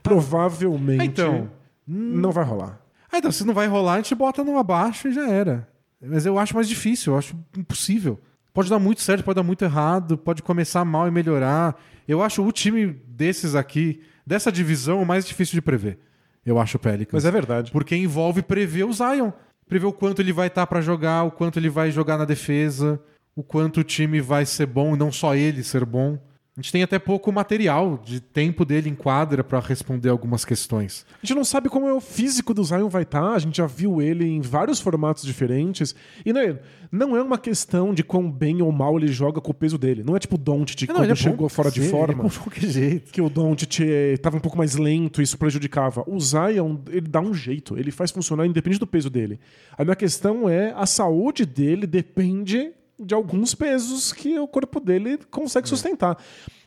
Provavelmente 0.10 1.03
Então, 1.03 1.49
não 1.88 2.32
vai 2.32 2.43
rolar. 2.43 2.80
Ah, 3.12 3.18
então, 3.18 3.32
se 3.32 3.45
não 3.45 3.53
vai 3.53 3.68
rolar, 3.68 3.93
a 3.93 3.97
gente 3.97 4.16
bota 4.16 4.43
no 4.43 4.58
abaixo 4.58 5.08
e 5.08 5.14
já 5.14 5.30
era. 5.30 5.68
Mas 6.01 6.26
eu 6.26 6.38
acho 6.38 6.53
mais 6.53 6.68
difícil, 6.68 7.14
eu 7.14 7.20
acho 7.20 7.36
impossível. 7.58 8.20
Pode 8.53 8.70
dar 8.70 8.80
muito 8.80 9.01
certo, 9.01 9.24
pode 9.24 9.36
dar 9.36 9.43
muito 9.43 9.64
errado, 9.66 10.18
pode 10.18 10.41
começar 10.41 10.86
mal 10.86 11.08
e 11.08 11.12
melhorar. 11.12 11.80
Eu 12.08 12.22
acho 12.22 12.43
o 12.45 12.51
time 12.51 12.88
desses 13.08 13.56
aqui, 13.56 14.01
dessa 14.26 14.51
divisão, 14.51 15.01
o 15.01 15.06
mais 15.06 15.26
difícil 15.26 15.56
de 15.56 15.62
prever. 15.62 15.99
Eu 16.45 16.60
acho 16.60 16.78
o 16.78 16.80
Pelicans. 16.80 17.12
Mas 17.14 17.26
é 17.26 17.32
verdade. 17.32 17.72
Porque 17.72 17.95
envolve 17.95 18.41
prever 18.41 18.86
o 18.86 18.93
Zion. 18.93 19.32
Prever 19.68 19.88
o 19.88 19.93
quanto 19.93 20.22
ele 20.22 20.32
vai 20.32 20.47
estar 20.47 20.68
pra 20.68 20.80
jogar, 20.80 21.24
o 21.24 21.32
quanto 21.32 21.58
ele 21.58 21.70
vai 21.70 21.89
jogar 21.89 22.18
na 22.18 22.26
defesa, 22.26 23.01
o 23.36 23.43
quanto 23.43 23.80
o 23.80 23.84
time 23.84 24.22
vai 24.22 24.45
ser 24.45 24.68
bom 24.68 24.95
e 24.95 24.97
não 24.99 25.12
só 25.12 25.36
ele 25.36 25.64
ser 25.64 25.84
bom. 25.84 26.20
A 26.58 26.62
gente 26.62 26.72
tem 26.72 26.84
até 26.84 26.97
pouco 26.97 27.34
material 27.34 28.01
de 28.01 28.22
tempo 28.22 28.64
dele 28.64 28.89
em 28.89 28.95
quadra 28.95 29.43
pra 29.43 29.60
responder 29.60 30.08
algumas 30.08 30.45
questões. 30.45 31.06
A 31.22 31.26
gente 31.26 31.36
não 31.36 31.43
sabe 31.43 31.68
como 31.68 31.86
é 31.86 31.91
o 31.91 31.99
físico 31.99 32.53
do 32.53 32.64
Zion 32.64 32.88
vai 32.88 33.03
estar, 33.03 33.34
a 33.34 33.39
gente 33.39 33.58
já 33.58 33.68
viu 33.68 34.01
ele 34.01 34.26
em 34.26 34.39
vários 34.39 34.80
formatos 34.80 35.26
diferentes. 35.26 35.93
E 36.26 36.32
não 36.32 36.39
é, 36.39 36.62
não 36.89 37.14
é 37.18 37.22
uma 37.22 37.38
questão 37.38 37.93
de 37.93 38.06
quão 38.06 38.32
bem 38.32 38.62
ou 38.62 38.72
mal 38.72 38.97
ele 38.97 39.10
joga 39.10 39.41
com 39.41 39.51
o 39.51 39.53
peso 39.53 39.78
dele. 39.78 40.01
Não 40.01 40.16
é 40.16 40.20
tipo 40.20 40.36
o 40.36 40.38
Doncic 40.38 40.88
quando 40.88 41.03
ele 41.03 41.12
é 41.12 41.16
chegou 41.16 41.49
fora 41.49 41.70
de 41.70 41.82
ele 41.82 41.88
é 41.88 41.91
forma. 41.91 42.30
de 42.30 42.39
qualquer 42.39 42.70
jeito. 42.70 43.12
Que 43.12 43.22
o 43.22 43.30
Doncic 43.30 43.82
estava 44.14 44.38
um 44.38 44.39
pouco 44.39 44.58
mais 44.58 44.76
lento, 44.76 45.22
isso 45.22 45.38
prejudicava. 45.38 46.06
O 46.08 46.18
Zion, 46.22 46.78
ele 46.88 47.10
dá 47.10 47.20
um 47.20 47.34
jeito, 47.34 47.78
ele 47.78 47.91
faz 47.91 48.12
funcionar 48.12 48.45
independente 48.45 48.80
do 48.80 48.88
peso 48.88 49.10
dele. 49.10 49.41
A 49.78 49.84
minha 49.84 49.95
questão 49.97 50.47
é, 50.47 50.72
a 50.74 50.86
saúde 50.86 51.45
dele 51.45 51.86
depende 51.86 52.72
de 53.00 53.14
alguns 53.14 53.54
pesos 53.54 54.14
que 54.14 54.38
o 54.39 54.48
corpo 54.48 54.80
dele 54.80 55.20
consegue 55.30 55.68
sustentar. 55.68 56.18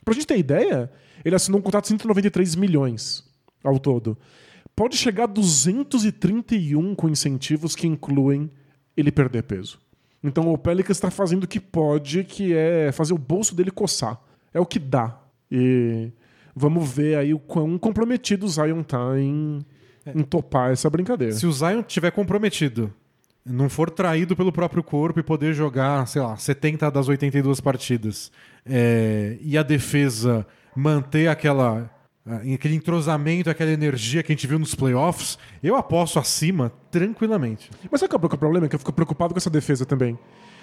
Pra 0.03 0.13
gente 0.13 0.27
ter 0.27 0.37
ideia, 0.37 0.91
ele 1.23 1.35
assinou 1.35 1.59
um 1.59 1.63
contrato 1.63 1.85
de 1.85 1.89
193 1.89 2.55
milhões 2.55 3.23
ao 3.63 3.79
todo. 3.79 4.17
Pode 4.75 4.95
chegar 4.95 5.23
a 5.25 5.27
231 5.27 6.95
com 6.95 7.09
incentivos 7.09 7.75
que 7.75 7.87
incluem 7.87 8.49
ele 8.95 9.11
perder 9.11 9.43
peso. 9.43 9.79
Então 10.23 10.51
o 10.51 10.57
Pelicans 10.57 10.97
está 10.97 11.09
fazendo 11.09 11.43
o 11.43 11.47
que 11.47 11.59
pode, 11.59 12.23
que 12.23 12.53
é 12.53 12.91
fazer 12.91 13.13
o 13.13 13.17
bolso 13.17 13.55
dele 13.55 13.71
coçar. 13.71 14.19
É 14.53 14.59
o 14.59 14.65
que 14.65 14.79
dá. 14.79 15.17
E 15.51 16.11
vamos 16.55 16.89
ver 16.91 17.17
aí 17.17 17.33
o 17.33 17.39
quão 17.39 17.77
comprometido 17.77 18.45
o 18.45 18.49
Zion 18.49 18.83
tá 18.83 19.19
em, 19.19 19.65
em 20.05 20.23
topar 20.23 20.71
essa 20.71 20.89
brincadeira. 20.89 21.33
Se 21.33 21.47
o 21.47 21.51
Zion 21.51 21.81
tiver 21.81 22.11
comprometido, 22.11 22.93
não 23.45 23.69
for 23.69 23.89
traído 23.89 24.35
pelo 24.35 24.51
próprio 24.51 24.83
corpo 24.83 25.19
e 25.19 25.23
poder 25.23 25.53
jogar, 25.53 26.05
sei 26.07 26.21
lá, 26.21 26.35
70 26.35 26.89
das 26.91 27.07
82 27.07 27.59
partidas, 27.59 28.31
é, 28.65 29.37
e 29.41 29.57
a 29.57 29.63
defesa 29.63 30.45
manter 30.75 31.27
aquela 31.27 31.89
aquele 32.53 32.75
entrosamento, 32.75 33.49
aquela 33.49 33.71
energia 33.71 34.21
que 34.21 34.31
a 34.31 34.35
gente 34.35 34.45
viu 34.45 34.59
nos 34.59 34.75
playoffs, 34.75 35.37
eu 35.63 35.75
aposto 35.75 36.19
acima 36.19 36.71
tranquilamente. 36.91 37.71
Mas 37.89 37.99
sabe 37.99 38.11
qual 38.11 38.21
é 38.21 38.35
o 38.35 38.37
problema? 38.37 38.67
Que 38.67 38.75
eu 38.75 38.79
fico 38.79 38.93
preocupado 38.93 39.33
com 39.33 39.37
essa 39.39 39.49
defesa 39.49 39.85
também. 39.85 40.17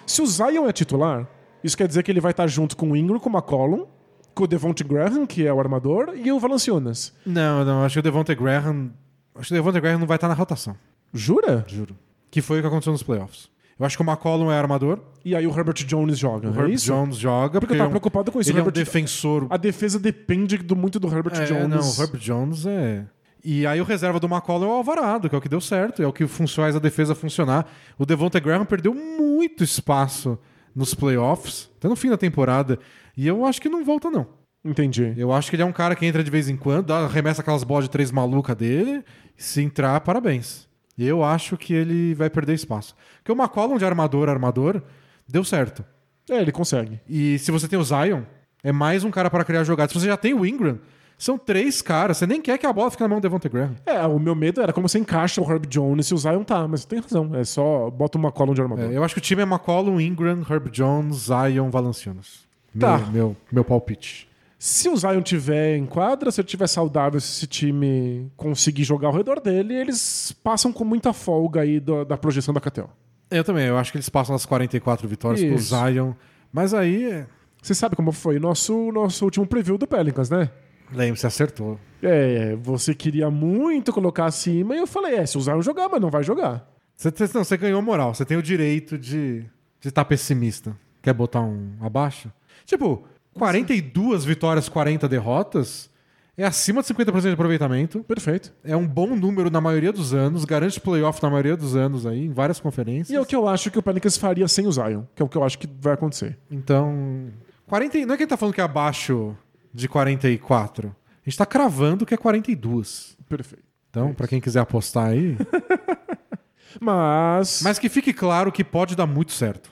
Se 0.07 0.22
o 0.22 0.27
Zion 0.27 0.68
é 0.68 0.72
titular, 0.72 1.27
isso 1.64 1.77
quer 1.77 1.89
dizer 1.89 2.03
que 2.03 2.11
ele 2.11 2.20
vai 2.20 2.31
estar 2.31 2.47
junto 2.47 2.77
com 2.77 2.93
o 2.93 2.97
Ingram, 2.97 3.18
com 3.18 3.29
o 3.29 3.33
McCollum, 3.33 3.87
com 4.35 4.45
o 4.45 4.47
Devonte 4.47 4.85
Graham, 4.85 5.27
que 5.27 5.47
é 5.47 5.53
o 5.53 5.59
armador, 5.59 6.12
e 6.14 6.31
o 6.31 6.39
Valanciunas. 6.39 7.12
Não, 7.24 7.64
não, 7.64 7.83
acho 7.83 7.95
que 7.95 8.01
o 8.01 8.03
Devonta 8.03 8.35
Graham, 8.35 8.93
acho 9.35 9.49
que 9.49 9.55
o 9.55 9.57
Devonta 9.57 9.81
Graham 9.81 9.99
não 9.99 10.07
vai 10.07 10.16
estar 10.16 10.29
na 10.29 10.35
rotação, 10.35 10.77
Jura? 11.12 11.64
juro. 11.66 11.97
Que 12.31 12.43
foi 12.43 12.59
o 12.59 12.61
que 12.62 12.66
aconteceu 12.68 12.93
nos 12.93 13.03
playoffs. 13.03 13.49
Eu 13.79 13.85
acho 13.85 13.97
que 13.97 14.03
o 14.03 14.07
McCollum 14.07 14.51
é 14.51 14.57
armador, 14.59 15.01
E 15.24 15.37
aí 15.37 15.47
o 15.47 15.51
Herbert 15.51 15.74
Jones 15.85 16.18
joga. 16.18 16.49
o 16.49 16.51
é 16.51 16.55
Herbert 16.57 16.72
isso? 16.74 16.87
Jones 16.87 17.16
joga 17.18 17.61
Porque 17.61 17.74
eu 17.74 17.77
é 17.77 17.79
tava 17.79 17.89
um- 17.89 17.93
preocupado 17.93 18.33
com 18.33 18.41
isso. 18.41 18.49
Ele 18.51 18.59
o 18.59 18.61
é 18.61 18.62
um 18.62 18.66
Herbert- 18.66 18.85
defensor 18.85 19.47
A 19.51 19.57
defesa 19.59 19.99
depende 19.99 20.57
do, 20.59 20.74
muito 20.74 20.99
do 20.99 21.09
Herbert 21.09 21.41
É, 21.41 21.45
Jones. 21.45 21.68
não, 21.68 21.81
o 21.81 22.03
Herbert 22.03 22.20
Jones 22.20 22.64
é. 22.64 23.05
E 23.45 23.66
aí 23.66 23.81
o 23.81 23.85
reserva 23.85 24.18
do 24.18 24.27
McCollum 24.27 24.64
é 24.64 24.68
o 24.68 24.72
Alvarado, 24.72 25.29
que 25.29 25.35
é 25.35 25.39
o 25.39 25.41
que 25.43 25.49
deu 25.49 25.61
certo, 25.61 26.03
é 26.03 26.07
o 26.07 26.12
que 26.12 26.27
faz 26.27 26.74
a 26.74 26.79
defesa 26.79 27.14
funcionar. 27.14 27.66
O 27.99 28.07
Devonta 28.07 28.41
Graham 28.41 28.64
perdeu 28.64 28.93
muito 28.95 29.62
espaço 29.62 30.39
nos 30.74 30.95
playoffs, 30.95 31.70
até 31.77 31.87
no 31.87 31.95
fim 31.97 32.09
da 32.11 32.16
temporada, 32.16 32.79
e 33.16 33.27
eu 33.27 33.45
acho 33.45 33.61
que 33.61 33.68
não 33.68 33.85
volta 33.85 34.11
não. 34.11 34.27
Entendi. 34.64 35.14
Eu 35.16 35.33
acho 35.33 35.49
que 35.49 35.55
ele 35.57 35.62
é 35.62 35.66
um 35.66 35.72
cara 35.72 35.95
que 35.95 36.05
entra 36.05 36.24
de 36.24 36.31
vez 36.31 36.49
em 36.49 36.57
quando, 36.57 36.91
arremessa 36.93 37.41
aquelas 37.41 37.62
bolas 37.62 37.85
de 37.85 37.91
três 37.91 38.11
maluca 38.11 38.53
dele. 38.55 39.05
Se 39.37 39.62
entrar, 39.62 40.01
parabéns. 40.01 40.66
Eu 40.99 41.23
acho 41.23 41.57
que 41.57 41.75
ele 41.75 42.15
vai 42.15 42.31
perder 42.31 42.55
espaço. 42.55 42.95
Porque 43.19 43.33
o 43.33 43.41
McCollum 43.41 43.77
de 43.77 43.85
armador, 43.85 44.29
armador, 44.29 44.83
deu 45.29 45.45
certo. 45.45 45.85
É, 46.31 46.41
ele 46.41 46.53
consegue. 46.53 47.01
E 47.09 47.39
se 47.39 47.51
você 47.51 47.69
tem 47.69 47.79
o 47.79 47.85
Zion, 47.85 48.23
é 48.63 48.73
mais 48.73 49.05
um 49.05 49.11
cara 49.11 49.31
para 49.31 49.45
criar 49.45 49.63
jogadas. 49.65 49.93
Se 49.93 50.01
você 50.01 50.07
já 50.07 50.17
tem 50.17 50.35
o 50.35 50.45
Ingram, 50.45 50.79
são 51.19 51.39
três 51.39 51.81
caras. 51.81 52.17
Você 52.17 52.27
nem 52.27 52.41
quer 52.41 52.59
que 52.59 52.67
a 52.67 52.73
bola 52.73 52.91
fique 52.91 53.03
na 53.03 53.09
mão 53.09 53.19
do 53.19 53.23
Devontae 53.23 53.51
Graham. 53.51 53.75
É, 53.87 54.05
o 54.07 54.19
meu 54.19 54.35
medo 54.35 54.61
era 54.61 54.73
como 54.73 54.89
você 54.89 54.99
encaixa 54.99 55.41
o 55.41 55.51
Herb 55.51 55.67
Jones 55.67 56.09
e 56.09 56.15
o 56.15 56.19
Zion 56.19 56.43
tá, 56.45 56.67
mas 56.67 56.85
tem 56.85 57.01
razão. 57.01 57.35
É 57.35 57.45
só 57.45 57.91
bota 57.91 58.19
uma 58.19 58.33
column 58.33 58.55
de 58.55 58.61
armador. 58.63 58.91
É, 58.91 58.97
eu 58.97 59.05
acho 59.05 59.15
que 59.15 59.19
o 59.19 59.23
time 59.23 59.43
é 59.43 59.45
McCollum, 59.45 60.01
Ingram, 60.01 60.45
Herb 60.49 60.71
Jones, 60.71 61.27
Zion, 61.27 61.71
Valanciunas. 61.71 62.47
Tá. 62.79 62.99
Meu, 62.99 63.07
meu, 63.09 63.37
meu 63.53 63.65
palpite. 63.65 64.26
Se 64.59 64.89
o 64.89 64.97
Zion 64.97 65.21
tiver 65.21 65.77
em 65.77 65.85
quadra, 65.85 66.31
se 66.31 66.41
ele 66.41 66.49
tiver 66.49 66.67
saudável, 66.67 67.21
se 67.21 67.29
esse 67.29 67.47
time 67.47 68.31
conseguir 68.37 68.85
jogar 68.85 69.09
ao 69.09 69.15
redor 69.15 69.41
dele, 69.41 69.75
eles 69.75 70.33
passam 70.43 70.73
com 70.73 70.85
muita 70.85 71.13
folga 71.13 71.61
aí 71.61 71.79
da, 71.79 72.05
da 72.05 72.17
projeção 72.17 72.55
da 72.55 72.61
KTO. 72.61 72.89
Eu 73.31 73.45
também, 73.45 73.67
eu 73.67 73.77
acho 73.77 73.93
que 73.93 73.99
eles 73.99 74.09
passam 74.09 74.35
as 74.35 74.47
44 74.47 75.07
vitórias 75.09 75.43
com 75.43 75.51
o 75.53 75.55
Isso. 75.57 75.75
Zion. 75.75 76.13
Mas 76.53 76.73
aí, 76.73 77.05
é, 77.05 77.27
Você 77.61 77.75
sabe 77.75 77.97
como 77.97 78.13
foi 78.13 78.39
nosso 78.39 78.91
nosso 78.93 79.25
último 79.25 79.47
preview 79.47 79.77
do 79.77 79.87
Pelicans, 79.87 80.31
né? 80.31 80.51
lembra, 80.93 81.17
você 81.17 81.27
acertou. 81.27 81.79
É, 82.01 82.55
você 82.63 82.95
queria 82.95 83.29
muito 83.29 83.93
colocar 83.93 84.27
acima 84.27 84.75
e 84.75 84.79
eu 84.79 84.87
falei, 84.87 85.17
é, 85.17 85.27
se 85.27 85.37
o 85.37 85.41
Zion 85.41 85.61
jogar, 85.61 85.89
mas 85.89 86.01
não 86.01 86.11
vai 86.11 86.23
jogar. 86.23 86.71
Você, 86.95 87.13
não, 87.35 87.45
você 87.45 87.57
ganhou 87.57 87.83
moral. 87.83 88.15
Você 88.15 88.25
tem 88.25 88.37
o 88.37 88.43
direito 88.43 88.97
de 88.97 89.45
estar 89.85 90.05
pessimista. 90.05 90.77
Quer 91.03 91.13
botar 91.13 91.41
um 91.43 91.73
abaixo? 91.81 92.33
Tipo, 92.65 93.05
42 93.39 94.24
vitórias, 94.24 94.68
40 94.68 95.09
derrotas 95.09 95.91
é 96.37 96.45
acima 96.45 96.82
de 96.82 96.89
50% 96.89 97.20
de 97.22 97.28
aproveitamento. 97.30 98.05
Perfeito. 98.05 98.53
É 98.62 98.76
um 98.76 98.87
bom 98.87 99.16
número 99.16 99.51
na 99.51 99.61
maioria 99.61 99.91
dos 99.93 100.12
anos, 100.12 100.45
garante 100.45 100.78
playoff 100.80 101.22
na 101.22 101.30
maioria 101.30 101.57
dos 101.57 101.74
anos 101.74 102.05
aí, 102.07 102.26
em 102.26 102.32
várias 102.32 102.61
conferências. 102.61 103.09
E 103.11 103.14
é 103.14 103.20
o 103.20 103.24
que 103.24 103.34
eu 103.34 103.49
acho 103.49 103.70
que 103.70 103.78
o 103.78 103.82
Pelicans 103.82 104.16
faria 104.18 104.47
sem 104.47 104.66
o 104.66 104.72
Zion, 104.72 105.05
que 105.14 105.22
é 105.22 105.24
o 105.24 105.28
que 105.28 105.37
eu 105.37 105.43
acho 105.45 105.59
que 105.59 105.66
vai 105.80 105.95
acontecer. 105.95 106.39
Então, 106.51 107.28
40, 107.66 107.97
e- 107.99 108.05
não 108.07 108.14
é 108.14 108.16
que 108.18 108.24
ele 108.24 108.28
tá 108.28 108.37
falando 108.37 108.55
que 108.55 108.61
é 108.61 108.64
abaixo 108.64 109.34
de 109.72 109.89
44. 109.89 110.89
A 111.24 111.28
gente 111.30 111.39
tá 111.39 111.47
cravando 111.47 112.05
que 112.05 112.12
é 112.12 112.18
42. 112.18 113.16
Perfeito. 113.28 113.64
Então, 113.89 114.12
pra 114.12 114.28
quem 114.28 114.39
quiser 114.41 114.61
apostar 114.61 115.07
aí. 115.07 115.37
Mas. 116.80 117.62
Mas 117.62 117.78
que 117.78 117.89
fique 117.89 118.12
claro 118.12 118.53
que 118.53 118.62
pode 118.62 118.95
dar 118.95 119.07
muito 119.07 119.32
certo. 119.32 119.70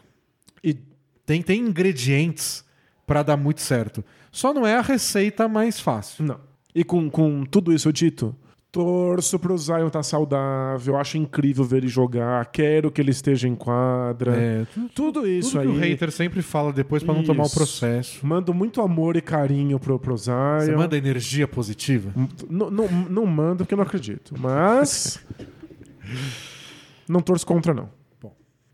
E 0.63 0.75
Tem, 1.27 1.43
tem 1.43 1.61
ingredientes 1.61 2.65
pra 3.07 3.23
dar 3.23 3.37
muito 3.37 3.61
certo. 3.61 4.05
Só 4.33 4.53
não 4.53 4.67
é 4.67 4.77
a 4.77 4.81
receita 4.81 5.47
mais 5.49 5.79
fácil. 5.81 6.25
Não. 6.25 6.39
E 6.75 6.83
com, 6.83 7.09
com 7.09 7.45
tudo 7.45 7.73
isso 7.73 7.93
dito, 7.93 8.35
torço 8.73 9.39
pro 9.39 9.57
Zion 9.57 9.87
estar 9.87 10.03
saudável, 10.03 10.97
acho 10.97 11.17
incrível 11.17 11.63
ver 11.65 11.77
ele 11.77 11.87
jogar, 11.89 12.45
quero 12.47 12.91
que 12.91 13.01
ele 13.01 13.13
esteja 13.13 13.47
em 13.47 13.55
quadra. 13.55 14.35
É, 14.35 14.65
tudo, 14.75 14.89
Tudo 14.95 15.29
isso 15.29 15.51
tudo 15.53 15.61
aí. 15.61 15.67
que 15.69 15.73
o 15.73 15.79
hater 15.79 16.11
sempre 16.11 16.43
fala 16.43 16.73
depois 16.73 17.03
pra 17.05 17.15
não 17.15 17.23
tomar 17.23 17.45
o 17.45 17.51
processo. 17.51 18.27
Mando 18.27 18.53
muito 18.53 18.81
amor 18.83 19.15
e 19.17 19.21
carinho 19.21 19.79
pro, 19.79 19.99
pro 20.01 20.17
Zion. 20.17 20.35
Você 20.61 20.75
manda 20.75 20.97
energia 20.97 21.47
positiva? 21.47 22.11
N- 22.17 22.29
não, 22.51 22.89
não 23.09 23.27
mando 23.27 23.59
porque 23.65 23.75
eu 23.75 23.79
não 23.79 23.85
acredito. 23.85 24.35
Mas. 24.37 25.25
não 27.09 27.21
torço 27.21 27.47
contra, 27.47 27.73
não. 27.73 27.89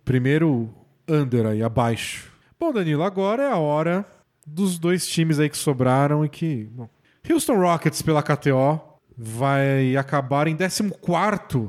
Primeiro 0.04 0.70
under 1.08 1.46
aí, 1.46 1.62
abaixo. 1.62 2.30
Bom, 2.58 2.72
Danilo, 2.72 3.02
agora 3.02 3.42
é 3.42 3.50
a 3.50 3.56
hora 3.56 4.04
dos 4.46 4.78
dois 4.78 5.06
times 5.06 5.38
aí 5.38 5.48
que 5.48 5.56
sobraram 5.56 6.24
e 6.24 6.28
que. 6.28 6.68
Bom, 6.72 6.88
Houston 7.28 7.56
Rockets 7.58 8.02
pela 8.02 8.22
KTO 8.22 8.80
vai 9.16 9.96
acabar 9.96 10.48
em 10.48 10.56
14 10.56 10.82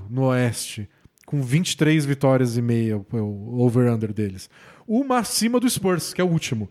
no 0.10 0.24
Oeste, 0.28 0.90
com 1.26 1.42
23 1.42 2.06
vitórias 2.06 2.56
e 2.58 2.62
meia, 2.62 2.98
o 2.98 3.60
over-under 3.62 4.14
deles. 4.14 4.50
Uma 4.88 5.20
acima 5.20 5.60
do 5.60 5.70
Spurs, 5.70 6.14
que 6.14 6.22
é 6.22 6.24
o 6.24 6.30
último. 6.30 6.70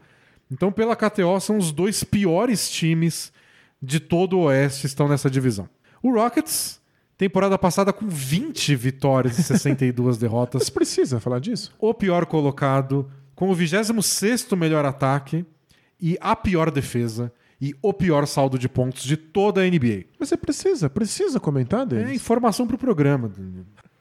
Então, 0.50 0.72
pela 0.72 0.96
KTO, 0.96 1.38
são 1.40 1.58
os 1.58 1.70
dois 1.70 2.02
piores 2.02 2.70
times 2.70 3.32
de 3.80 4.00
todo 4.00 4.38
o 4.38 4.42
Oeste 4.44 4.86
estão 4.86 5.06
nessa 5.06 5.30
divisão. 5.30 5.68
O 6.02 6.12
Rockets, 6.12 6.80
temporada 7.16 7.56
passada 7.58 7.92
com 7.92 8.08
20 8.08 8.74
vitórias 8.74 9.38
e 9.38 9.42
62 9.42 10.16
derrotas, 10.18 10.62
Mas 10.62 10.70
precisa 10.70 11.20
falar 11.20 11.38
disso? 11.38 11.72
o 11.78 11.94
pior 11.94 12.26
colocado, 12.26 13.10
com 13.34 13.50
o 13.50 13.54
26 13.54 14.46
melhor 14.56 14.84
ataque 14.84 15.44
e 16.00 16.16
a 16.20 16.34
pior 16.36 16.70
defesa 16.70 17.32
e 17.60 17.74
o 17.82 17.92
pior 17.92 18.26
saldo 18.26 18.58
de 18.58 18.68
pontos 18.68 19.02
de 19.04 19.16
toda 19.16 19.60
a 19.60 19.64
NBA. 19.68 20.04
Mas 20.18 20.30
você 20.30 20.36
precisa, 20.36 20.88
precisa 20.88 21.38
comentar 21.38 21.82
É 21.82 21.86
deles. 21.86 22.12
informação 22.14 22.66
pro 22.66 22.78
programa. 22.78 23.30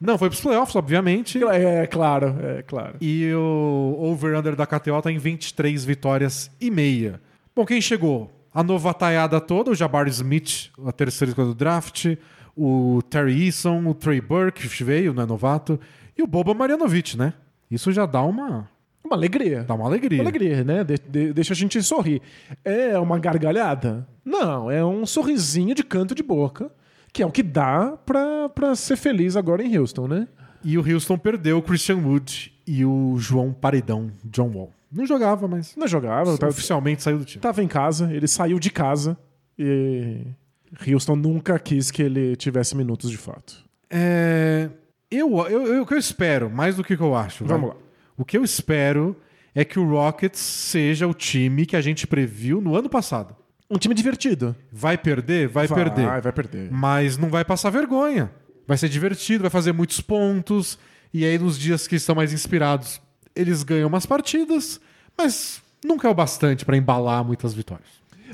Não, 0.00 0.16
foi 0.16 0.30
pros 0.30 0.40
playoffs, 0.40 0.74
obviamente. 0.76 1.44
É, 1.44 1.82
é 1.82 1.86
claro, 1.86 2.34
é 2.40 2.62
claro. 2.62 2.96
E 3.02 3.30
o 3.34 3.96
over-under 4.00 4.56
da 4.56 4.66
KTO 4.66 5.02
tá 5.02 5.12
em 5.12 5.18
23 5.18 5.84
vitórias 5.84 6.50
e 6.58 6.70
meia. 6.70 7.20
Bom, 7.54 7.66
quem 7.66 7.82
chegou? 7.82 8.32
A 8.54 8.62
novataiada 8.62 9.38
toda, 9.42 9.70
o 9.70 9.74
Jabari 9.74 10.08
Smith, 10.10 10.70
a 10.86 10.90
terceira 10.90 11.30
escolha 11.30 11.48
do 11.48 11.54
draft, 11.54 12.16
o 12.56 13.02
Terry 13.10 13.44
Eason, 13.46 13.86
o 13.86 13.92
Trey 13.94 14.22
Burke, 14.22 14.66
que 14.68 14.82
veio, 14.82 15.12
não 15.12 15.22
é 15.22 15.26
novato, 15.26 15.78
e 16.16 16.22
o 16.22 16.26
Boba 16.26 16.54
Marjanovic, 16.54 17.16
né? 17.16 17.34
Isso 17.70 17.92
já 17.92 18.06
dá 18.06 18.22
uma, 18.22 18.69
Uma 19.10 19.16
alegria. 19.16 19.64
dá 19.64 19.74
uma 19.74 19.86
alegria. 19.86 20.20
Uma 20.22 20.30
alegria, 20.30 20.62
né? 20.64 20.84
De- 20.84 20.98
de- 21.08 21.32
deixa 21.32 21.52
a 21.52 21.56
gente 21.56 21.82
sorrir. 21.82 22.22
É 22.64 22.96
uma 22.98 23.18
gargalhada? 23.18 24.06
Não, 24.24 24.70
é 24.70 24.84
um 24.84 25.04
sorrisinho 25.04 25.74
de 25.74 25.82
canto 25.82 26.14
de 26.14 26.22
boca, 26.22 26.70
que 27.12 27.22
é 27.22 27.26
o 27.26 27.30
que 27.32 27.42
dá 27.42 27.98
pra, 28.06 28.48
pra 28.48 28.76
ser 28.76 28.96
feliz 28.96 29.34
agora 29.36 29.62
em 29.64 29.76
Houston, 29.76 30.06
né? 30.06 30.28
E 30.62 30.78
o 30.78 30.94
Houston 30.94 31.18
perdeu 31.18 31.58
o 31.58 31.62
Christian 31.62 31.96
Wood 31.96 32.52
e 32.66 32.84
o 32.84 33.16
João 33.18 33.52
Paredão, 33.52 34.12
John 34.24 34.50
Wall. 34.54 34.70
Não 34.92 35.04
jogava, 35.06 35.48
mas 35.48 35.74
Não 35.76 35.88
jogava, 35.88 36.36
tava, 36.38 36.52
oficialmente 36.52 37.02
saiu 37.02 37.18
do 37.18 37.24
time. 37.24 37.40
tava 37.42 37.62
em 37.62 37.68
casa, 37.68 38.12
ele 38.12 38.28
saiu 38.28 38.58
de 38.60 38.70
casa 38.70 39.16
e 39.58 40.22
Houston 40.86 41.16
nunca 41.16 41.58
quis 41.58 41.90
que 41.90 42.02
ele 42.02 42.36
tivesse 42.36 42.76
minutos 42.76 43.10
de 43.10 43.16
fato. 43.16 43.64
É, 43.88 44.68
eu, 45.10 45.36
eu, 45.48 45.66
eu- 45.74 45.82
o 45.82 45.86
que 45.86 45.94
eu 45.94 45.98
espero, 45.98 46.48
mais 46.50 46.76
do 46.76 46.84
que 46.84 46.94
o 46.94 46.96
que 46.96 47.02
eu 47.02 47.14
acho. 47.16 47.44
vai. 47.44 47.56
Vamos 47.58 47.74
lá. 47.74 47.76
O 48.20 48.24
que 48.26 48.36
eu 48.36 48.44
espero 48.44 49.16
é 49.54 49.64
que 49.64 49.80
o 49.80 49.88
Rockets 49.88 50.40
seja 50.40 51.08
o 51.08 51.14
time 51.14 51.64
que 51.64 51.74
a 51.74 51.80
gente 51.80 52.06
previu 52.06 52.60
no 52.60 52.76
ano 52.76 52.86
passado. 52.86 53.34
Um 53.70 53.78
time 53.78 53.94
divertido. 53.94 54.54
Vai 54.70 54.98
perder? 54.98 55.48
Vai, 55.48 55.66
perder. 55.66 56.04
Vai, 56.04 56.20
vai 56.20 56.30
perder. 56.30 56.70
Mas 56.70 57.16
não 57.16 57.30
vai 57.30 57.46
passar 57.46 57.70
vergonha. 57.70 58.30
Vai 58.66 58.76
ser 58.76 58.90
divertido, 58.90 59.40
vai 59.40 59.50
fazer 59.50 59.72
muitos 59.72 60.02
pontos. 60.02 60.78
E 61.14 61.24
aí, 61.24 61.38
nos 61.38 61.58
dias 61.58 61.88
que 61.88 61.96
estão 61.96 62.14
mais 62.14 62.30
inspirados, 62.34 63.00
eles 63.34 63.62
ganham 63.62 63.88
umas 63.88 64.04
partidas, 64.04 64.78
mas 65.16 65.62
nunca 65.82 66.06
é 66.06 66.10
o 66.10 66.14
bastante 66.14 66.66
para 66.66 66.76
embalar 66.76 67.24
muitas 67.24 67.54
vitórias. 67.54 67.88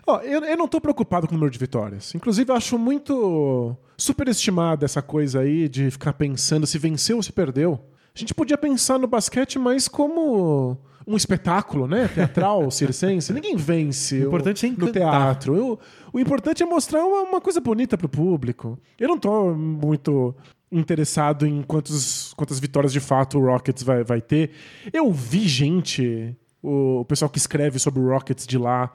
Ó, 0.04 0.18
eu, 0.18 0.42
eu 0.42 0.56
não 0.56 0.66
tô 0.66 0.80
preocupado 0.80 1.28
com 1.28 1.34
o 1.34 1.36
número 1.36 1.52
de 1.52 1.60
vitórias. 1.60 2.12
Inclusive, 2.12 2.50
eu 2.50 2.56
acho 2.56 2.76
muito 2.76 3.76
superestimada 3.96 4.84
essa 4.84 5.00
coisa 5.00 5.42
aí 5.42 5.68
de 5.68 5.92
ficar 5.92 6.14
pensando 6.14 6.66
se 6.66 6.76
venceu 6.76 7.18
ou 7.18 7.22
se 7.22 7.30
perdeu. 7.30 7.80
A 8.16 8.18
gente 8.18 8.32
podia 8.34 8.56
pensar 8.56 8.98
no 8.98 9.06
basquete 9.06 9.58
mais 9.58 9.86
como 9.88 10.76
um 11.06 11.16
espetáculo, 11.16 11.86
né? 11.86 12.08
Teatral, 12.08 12.68
circense. 12.72 13.30
Ninguém 13.32 13.54
vence 13.56 14.24
O 14.24 14.28
importante 14.28 14.64
é 14.64 14.68
no 14.70 14.74
encantar. 14.74 14.92
teatro. 15.12 15.54
Eu- 15.54 15.78
o 16.12 16.18
importante 16.18 16.62
é 16.62 16.66
mostrar 16.66 17.04
uma, 17.04 17.28
uma 17.28 17.40
coisa 17.42 17.60
bonita 17.60 17.98
pro 17.98 18.08
público. 18.08 18.78
Eu 18.98 19.06
não 19.08 19.18
tô 19.18 19.52
muito 19.54 20.34
interessado 20.72 21.46
em 21.46 21.62
quantos, 21.62 22.32
quantas 22.34 22.58
vitórias 22.58 22.92
de 22.92 23.00
fato 23.00 23.38
o 23.38 23.44
Rockets 23.44 23.82
vai, 23.82 24.02
vai 24.02 24.22
ter. 24.22 24.50
Eu 24.92 25.12
vi 25.12 25.46
gente, 25.46 26.34
o, 26.62 27.00
o 27.00 27.04
pessoal 27.04 27.28
que 27.28 27.38
escreve 27.38 27.78
sobre 27.78 28.00
o 28.00 28.08
Rockets 28.08 28.46
de 28.46 28.56
lá, 28.56 28.90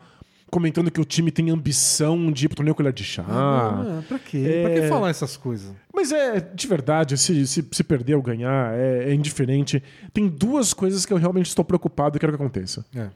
comentando 0.52 0.92
que 0.92 1.00
o 1.02 1.06
time 1.06 1.32
tem 1.32 1.50
ambição 1.50 2.32
de 2.32 2.46
ir 2.46 2.50
pro 2.50 2.58
torneio 2.58 2.76
colher 2.76 2.92
de 2.94 3.04
chá. 3.04 3.26
Ah, 3.28 4.04
pra 4.08 4.20
quê? 4.20 4.38
é- 4.46 4.62
Pra 4.64 4.82
que 4.82 4.88
falar 4.90 5.10
essas 5.10 5.36
coisas? 5.38 5.74
Mas 5.94 6.12
é, 6.12 6.40
de 6.40 6.68
verdade, 6.68 7.18
se, 7.18 7.48
se, 7.48 7.66
se 7.72 7.84
perder 7.84 8.16
ou 8.16 8.22
ganhar, 8.22 8.74
é, 8.78 9.10
é 9.10 9.14
indiferente. 9.14 9.82
Tem 10.14 10.28
duas 10.28 10.74
coisas 10.74 11.06
que 11.06 11.14
eu 11.14 11.18
realmente 11.18 11.48
estou 11.48 11.64
preocupado 11.66 12.18
e 12.18 12.20
quero 12.20 12.34
que 12.34 12.36
aconteça. 12.36 12.86
É. 12.94 13.10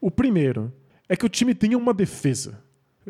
O 0.00 0.10
primeiro 0.10 0.72
é 1.08 1.16
que 1.16 1.26
o 1.26 1.28
time 1.28 1.54
tenha 1.54 1.76
uma 1.76 1.92
defesa. 1.92 2.58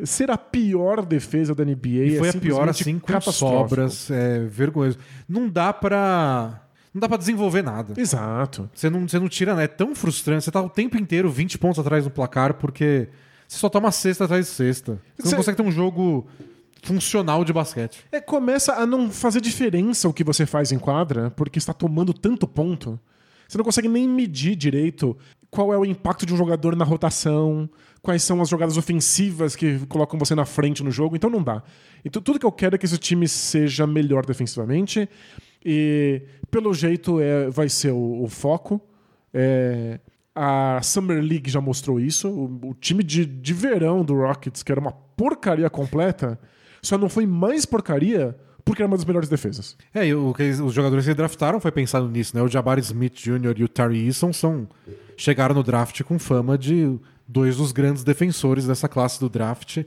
Ser 0.04 0.30
a 0.30 0.36
pior 0.36 1.04
defesa 1.04 1.54
da 1.54 1.64
NBA 1.64 1.88
E 1.88 2.18
foi 2.18 2.28
é 2.28 2.30
a 2.30 2.34
pior 2.34 2.68
assim 2.68 2.98
com 2.98 3.18
sobras, 3.20 4.10
é 4.10 4.40
vergonhoso. 4.40 4.98
Não 5.28 5.48
dá 5.48 5.72
pra. 5.72 6.62
Não 6.92 7.00
dá 7.00 7.08
pra 7.08 7.16
desenvolver 7.18 7.62
nada. 7.62 7.94
Exato. 7.98 8.70
Você 8.74 8.88
não, 8.88 9.06
você 9.08 9.18
não 9.18 9.28
tira, 9.28 9.54
né? 9.54 9.64
É 9.64 9.68
tão 9.68 9.94
frustrante. 9.94 10.44
Você 10.44 10.50
tá 10.50 10.60
o 10.62 10.68
tempo 10.70 10.96
inteiro 10.98 11.30
20 11.30 11.58
pontos 11.58 11.78
atrás 11.78 12.04
no 12.04 12.10
placar 12.10 12.54
porque 12.54 13.08
você 13.46 13.58
só 13.58 13.68
toma 13.68 13.90
cesta 13.92 14.24
atrás 14.24 14.46
de 14.46 14.52
cesta. 14.52 15.00
Você 15.16 15.28
Cê- 15.28 15.34
não 15.34 15.38
consegue 15.38 15.56
ter 15.56 15.62
um 15.62 15.70
jogo 15.72 16.26
funcional 16.82 17.44
de 17.44 17.52
basquete. 17.52 18.04
É, 18.12 18.20
começa 18.20 18.74
a 18.74 18.86
não 18.86 19.10
fazer 19.10 19.40
diferença 19.40 20.08
o 20.08 20.12
que 20.12 20.22
você 20.24 20.46
faz 20.46 20.72
em 20.72 20.78
quadra, 20.78 21.30
porque 21.30 21.58
está 21.58 21.72
tomando 21.72 22.12
tanto 22.12 22.46
ponto. 22.46 22.98
Você 23.48 23.58
não 23.58 23.64
consegue 23.64 23.88
nem 23.88 24.08
medir 24.08 24.56
direito 24.56 25.16
qual 25.50 25.72
é 25.72 25.78
o 25.78 25.84
impacto 25.84 26.26
de 26.26 26.34
um 26.34 26.36
jogador 26.36 26.74
na 26.76 26.84
rotação, 26.84 27.68
quais 28.02 28.22
são 28.22 28.40
as 28.42 28.48
jogadas 28.48 28.76
ofensivas 28.76 29.54
que 29.56 29.78
colocam 29.86 30.18
você 30.18 30.34
na 30.34 30.44
frente 30.44 30.82
no 30.82 30.90
jogo, 30.90 31.16
então 31.16 31.30
não 31.30 31.42
dá. 31.42 31.62
Então 32.04 32.20
tudo 32.20 32.38
que 32.38 32.46
eu 32.46 32.52
quero 32.52 32.74
é 32.74 32.78
que 32.78 32.84
esse 32.86 32.98
time 32.98 33.26
seja 33.28 33.86
melhor 33.86 34.26
defensivamente 34.26 35.08
e 35.64 36.22
pelo 36.50 36.72
jeito 36.74 37.20
é, 37.20 37.48
vai 37.50 37.68
ser 37.68 37.90
o, 37.92 38.22
o 38.22 38.28
foco. 38.28 38.80
É, 39.32 39.98
a 40.36 40.80
Summer 40.82 41.22
League 41.22 41.50
já 41.50 41.60
mostrou 41.60 41.98
isso. 41.98 42.28
O, 42.28 42.70
o 42.70 42.74
time 42.74 43.02
de, 43.02 43.24
de 43.24 43.54
verão 43.54 44.04
do 44.04 44.14
Rockets, 44.14 44.62
que 44.62 44.70
era 44.70 44.80
uma 44.80 44.92
porcaria 44.92 45.68
completa, 45.70 46.38
só 46.82 46.98
não 46.98 47.08
foi 47.08 47.26
mais 47.26 47.64
porcaria 47.64 48.36
porque 48.64 48.82
era 48.82 48.88
uma 48.88 48.96
das 48.96 49.06
melhores 49.06 49.28
defesas. 49.28 49.76
É, 49.94 50.06
e 50.06 50.14
o 50.14 50.34
que 50.34 50.42
os 50.42 50.74
jogadores 50.74 51.06
que 51.06 51.14
draftaram 51.14 51.60
foi 51.60 51.70
pensado 51.70 52.08
nisso, 52.08 52.36
né? 52.36 52.42
O 52.42 52.48
Jabari 52.48 52.80
Smith 52.80 53.14
Jr. 53.14 53.54
e 53.56 53.64
o 53.64 53.68
Tari 53.68 54.04
Eason 54.06 54.32
são, 54.32 54.68
chegaram 55.16 55.54
no 55.54 55.62
draft 55.62 56.02
com 56.02 56.18
fama 56.18 56.58
de 56.58 56.98
dois 57.26 57.56
dos 57.56 57.72
grandes 57.72 58.04
defensores 58.04 58.66
dessa 58.66 58.88
classe 58.88 59.20
do 59.20 59.28
draft. 59.28 59.84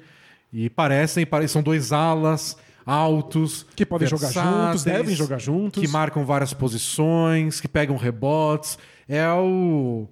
E 0.51 0.69
parecem, 0.69 1.25
parecem 1.25 1.53
são 1.53 1.61
dois 1.61 1.91
alas 1.91 2.57
altos, 2.85 3.67
Que 3.75 3.85
podem 3.85 4.07
jogar 4.07 4.31
juntos, 4.31 4.83
devem 4.83 5.13
jogar 5.13 5.37
juntos. 5.37 5.79
que 5.79 5.87
marcam 5.87 6.25
várias 6.25 6.53
posições, 6.53 7.61
que 7.61 7.67
pegam 7.67 7.95
rebotes. 7.97 8.79
É 9.07 9.29
o 9.31 10.07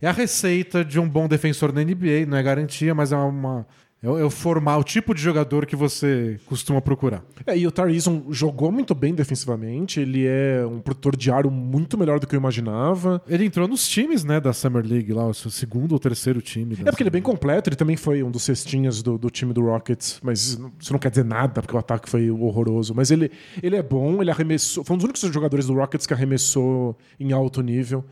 é 0.00 0.08
a 0.08 0.12
receita 0.12 0.84
de 0.84 0.98
um 0.98 1.08
bom 1.08 1.28
defensor 1.28 1.72
na 1.72 1.82
NBA, 1.82 2.26
não 2.26 2.36
é 2.36 2.42
garantia, 2.42 2.94
mas 2.94 3.12
é 3.12 3.16
uma 3.16 3.66
é 4.02 4.08
o, 4.08 4.18
é 4.18 4.24
o 4.24 4.30
formar 4.30 4.78
o 4.78 4.84
tipo 4.84 5.14
de 5.14 5.20
jogador 5.20 5.66
que 5.66 5.76
você 5.76 6.40
costuma 6.46 6.80
procurar. 6.80 7.22
É, 7.46 7.56
e 7.56 7.66
o 7.66 7.70
Tarizon 7.70 8.24
jogou 8.30 8.72
muito 8.72 8.94
bem 8.94 9.14
defensivamente, 9.14 10.00
ele 10.00 10.26
é 10.26 10.64
um 10.66 10.80
produtor 10.80 11.14
de 11.14 11.30
aro 11.30 11.50
muito 11.50 11.98
melhor 11.98 12.18
do 12.18 12.26
que 12.26 12.34
eu 12.34 12.38
imaginava. 12.38 13.22
Ele 13.28 13.44
entrou 13.44 13.68
nos 13.68 13.86
times, 13.86 14.24
né, 14.24 14.40
da 14.40 14.54
Summer 14.54 14.84
League 14.86 15.12
lá, 15.12 15.26
o 15.26 15.34
seu 15.34 15.50
segundo 15.50 15.92
ou 15.92 15.98
terceiro 15.98 16.40
time. 16.40 16.78
É 16.80 16.84
porque 16.84 17.02
ele 17.02 17.08
é 17.08 17.10
bem 17.10 17.22
completo, 17.22 17.68
ele 17.68 17.76
também 17.76 17.96
foi 17.96 18.22
um 18.22 18.30
dos 18.30 18.42
cestinhas 18.42 19.02
do, 19.02 19.18
do 19.18 19.28
time 19.28 19.52
do 19.52 19.66
Rockets, 19.66 20.18
mas 20.22 20.58
isso 20.80 20.92
não 20.92 20.98
quer 20.98 21.10
dizer 21.10 21.24
nada, 21.24 21.60
porque 21.60 21.76
o 21.76 21.78
ataque 21.78 22.08
foi 22.08 22.30
horroroso. 22.30 22.94
Mas 22.94 23.10
ele, 23.10 23.30
ele 23.62 23.76
é 23.76 23.82
bom, 23.82 24.22
ele 24.22 24.30
arremessou. 24.30 24.82
Foi 24.82 24.94
um 24.94 24.96
dos 24.96 25.04
únicos 25.04 25.20
jogadores 25.20 25.66
do 25.66 25.74
Rockets 25.74 26.06
que 26.06 26.14
arremessou 26.14 26.96
em 27.18 27.32
alto 27.32 27.60
nível. 27.60 28.02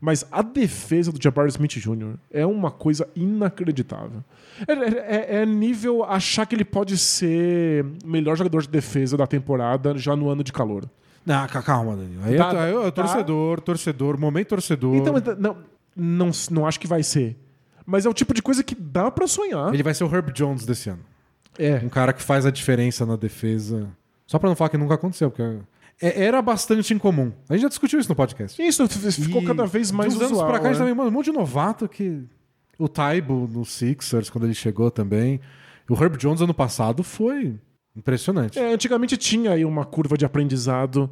Mas 0.00 0.24
a 0.30 0.42
defesa 0.42 1.10
do 1.12 1.22
Jabari 1.22 1.48
Smith 1.50 1.72
Jr. 1.78 2.14
é 2.30 2.46
uma 2.46 2.70
coisa 2.70 3.08
inacreditável. 3.16 4.22
É, 4.66 4.72
é- 4.72 5.42
é 5.42 5.46
nível 5.46 6.04
achar 6.04 6.46
que 6.46 6.54
ele 6.54 6.64
pode 6.64 6.96
ser 6.98 7.84
o 8.04 8.06
melhor 8.08 8.36
jogador 8.36 8.62
de 8.62 8.68
defesa 8.68 9.16
da 9.16 9.26
temporada 9.26 9.96
já 9.98 10.14
no 10.14 10.28
ano 10.28 10.42
de 10.44 10.52
calor. 10.52 10.88
Ca- 11.26 11.62
calma, 11.62 11.94
Danilo. 11.96 12.22
Aí 12.24 12.36
Tá, 12.36 12.52
é, 12.66 12.72
é, 12.72 12.74
é 12.86 12.90
tá. 12.90 13.02
torcedor, 13.02 13.60
torcedor, 13.60 14.18
momento 14.18 14.48
torcedor. 14.48 14.94
Então, 14.96 15.14
não, 15.38 15.56
não, 15.94 16.30
não 16.50 16.66
acho 16.66 16.80
que 16.80 16.86
vai 16.86 17.02
ser. 17.02 17.36
Mas 17.84 18.06
é 18.06 18.08
o 18.08 18.14
tipo 18.14 18.32
de 18.32 18.40
coisa 18.42 18.62
que 18.62 18.74
dá 18.74 19.10
pra 19.10 19.26
sonhar. 19.26 19.72
Ele 19.74 19.82
vai 19.82 19.94
ser 19.94 20.04
o 20.04 20.14
Herb 20.14 20.32
Jones 20.32 20.64
desse 20.64 20.88
ano. 20.90 21.00
É. 21.58 21.80
Um 21.84 21.88
cara 21.88 22.12
que 22.12 22.22
faz 22.22 22.46
a 22.46 22.50
diferença 22.50 23.04
na 23.04 23.16
defesa. 23.16 23.88
Só 24.26 24.38
pra 24.38 24.48
não 24.48 24.56
falar 24.56 24.68
que 24.70 24.78
nunca 24.78 24.94
aconteceu, 24.94 25.30
porque 25.30 25.58
é- 26.00 26.24
era 26.24 26.40
bastante 26.42 26.92
incomum. 26.94 27.32
A 27.48 27.54
gente 27.54 27.62
já 27.62 27.68
discutiu 27.68 27.98
isso 27.98 28.08
no 28.08 28.14
podcast. 28.14 28.60
Isso 28.62 28.86
ficou 29.12 29.42
E 29.42 29.44
cada 29.44 29.66
vez 29.66 29.90
mais 29.90 30.14
usual. 30.14 30.28
anos 30.30 30.42
pra 30.42 30.58
cá, 30.60 30.68
a 30.68 30.72
gente 30.72 30.74
né? 30.74 30.78
também, 30.78 30.94
mano, 30.94 31.08
um 31.10 31.12
monte 31.12 31.26
de 31.26 31.32
novato 31.32 31.88
que. 31.88 32.24
O 32.78 32.88
Taibo 32.88 33.48
no 33.52 33.64
Sixers, 33.64 34.30
quando 34.30 34.44
ele 34.44 34.54
chegou 34.54 34.88
também. 34.90 35.40
O 35.90 35.94
Herb 35.94 36.16
Jones 36.16 36.40
ano 36.40 36.54
passado 36.54 37.02
foi 37.02 37.56
impressionante. 37.96 38.58
É, 38.58 38.70
É, 38.70 38.74
antigamente 38.74 39.16
tinha 39.16 39.50
aí 39.52 39.64
uma 39.64 39.84
curva 39.84 40.16
de 40.16 40.24
aprendizado. 40.24 41.10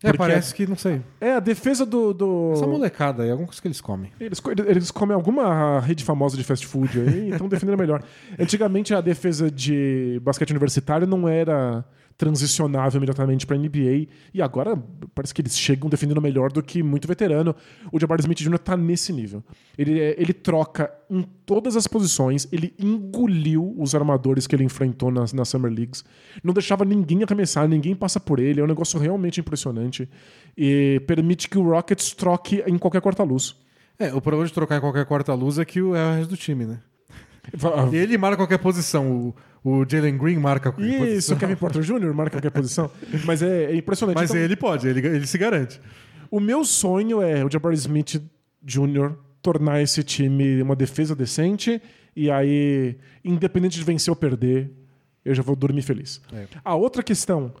porque 0.00 0.18
parece 0.18 0.52
que, 0.52 0.66
não 0.66 0.74
sei. 0.76 1.00
É, 1.20 1.34
a 1.34 1.40
defesa 1.40 1.86
do. 1.86 2.12
do... 2.12 2.52
Essa 2.54 2.66
molecada 2.66 3.22
aí, 3.22 3.30
alguma 3.30 3.46
coisa 3.46 3.62
que 3.62 3.68
eles 3.68 3.80
comem. 3.80 4.10
Eles, 4.18 4.42
eles 4.66 4.90
comem 4.90 5.14
alguma 5.14 5.78
rede 5.78 6.02
famosa 6.02 6.36
de 6.36 6.42
fast 6.42 6.66
food 6.66 7.00
aí, 7.00 7.30
então 7.32 7.48
defendendo 7.48 7.78
melhor. 7.78 8.02
Antigamente 8.38 8.92
a 8.92 9.00
defesa 9.00 9.48
de 9.50 10.18
basquete 10.22 10.50
universitário 10.50 11.06
não 11.06 11.28
era 11.28 11.84
transicionável 12.16 12.98
imediatamente 12.98 13.46
para 13.46 13.56
NBA 13.56 14.06
e 14.32 14.40
agora 14.40 14.76
parece 15.14 15.34
que 15.34 15.42
eles 15.42 15.58
chegam 15.58 15.88
defendendo 15.90 16.20
melhor 16.22 16.50
do 16.52 16.62
que 16.62 16.82
muito 16.82 17.08
veterano. 17.08 17.54
O 17.92 17.98
Jabari 17.98 18.20
Smith 18.22 18.38
Jr. 18.38 18.58
tá 18.58 18.76
nesse 18.76 19.12
nível. 19.12 19.42
Ele, 19.76 19.98
é- 20.00 20.14
ele 20.20 20.32
troca 20.32 20.92
em 21.10 21.22
todas 21.44 21.76
as 21.76 21.86
posições, 21.86 22.46
ele 22.52 22.72
engoliu 22.78 23.74
os 23.78 23.94
armadores 23.94 24.46
que 24.46 24.54
ele 24.54 24.64
enfrentou 24.64 25.10
nas, 25.10 25.32
nas 25.32 25.48
Summer 25.48 25.70
Leagues, 25.72 26.04
não 26.42 26.54
deixava 26.54 26.84
ninguém 26.84 27.22
arremessar, 27.22 27.68
ninguém 27.68 27.94
passa 27.94 28.18
por 28.20 28.38
ele, 28.38 28.60
é 28.60 28.64
um 28.64 28.68
negócio 28.68 28.98
realmente 28.98 29.40
impressionante 29.40 30.08
e 30.56 31.00
permite 31.06 31.48
que 31.48 31.58
o 31.58 31.62
Rockets 31.68 32.12
troque 32.12 32.62
em 32.66 32.78
qualquer 32.78 33.00
corta-luz. 33.00 33.56
É, 33.98 34.12
o 34.12 34.20
problema 34.20 34.46
de 34.46 34.52
trocar 34.52 34.76
em 34.78 34.80
qualquer 34.80 35.04
quarta-luz 35.06 35.58
é 35.58 35.64
que 35.64 35.78
é 35.78 35.82
o 35.82 35.92
resto 35.92 36.30
do 36.30 36.36
time, 36.36 36.64
né? 36.64 36.80
Ele 37.92 38.16
marca 38.18 38.36
qualquer 38.38 38.58
posição. 38.58 39.34
O, 39.62 39.80
o 39.80 39.84
Jalen 39.88 40.16
Green 40.18 40.38
marca 40.38 40.72
qualquer 40.72 40.90
Isso, 40.90 41.04
posição. 41.06 41.36
o 41.36 41.40
Kevin 41.40 41.56
Porter 41.56 41.82
Jr. 41.82 42.14
marca 42.14 42.36
qualquer 42.36 42.50
posição. 42.50 42.90
Mas 43.24 43.42
é, 43.42 43.72
é 43.72 43.76
impressionante. 43.76 44.16
Mas 44.16 44.30
Então, 44.30 44.42
ele 44.42 44.56
pode, 44.56 44.88
ele, 44.88 45.06
ele 45.06 45.26
se 45.26 45.38
garante. 45.38 45.80
O 46.30 46.40
meu 46.40 46.64
sonho 46.64 47.22
é 47.22 47.44
o 47.44 47.50
Jabari 47.50 47.76
Smith 47.76 48.22
Jr. 48.62 49.12
tornar 49.40 49.80
esse 49.80 50.02
time 50.02 50.60
uma 50.62 50.74
defesa 50.74 51.14
decente 51.14 51.80
e 52.16 52.30
aí, 52.30 52.96
independente 53.24 53.78
de 53.78 53.84
vencer 53.84 54.10
ou 54.10 54.16
perder, 54.16 54.70
eu 55.24 55.34
já 55.34 55.42
vou 55.42 55.56
dormir 55.56 55.82
feliz. 55.82 56.20
É. 56.32 56.46
A 56.64 56.74
outra 56.74 57.02
questão 57.02 57.52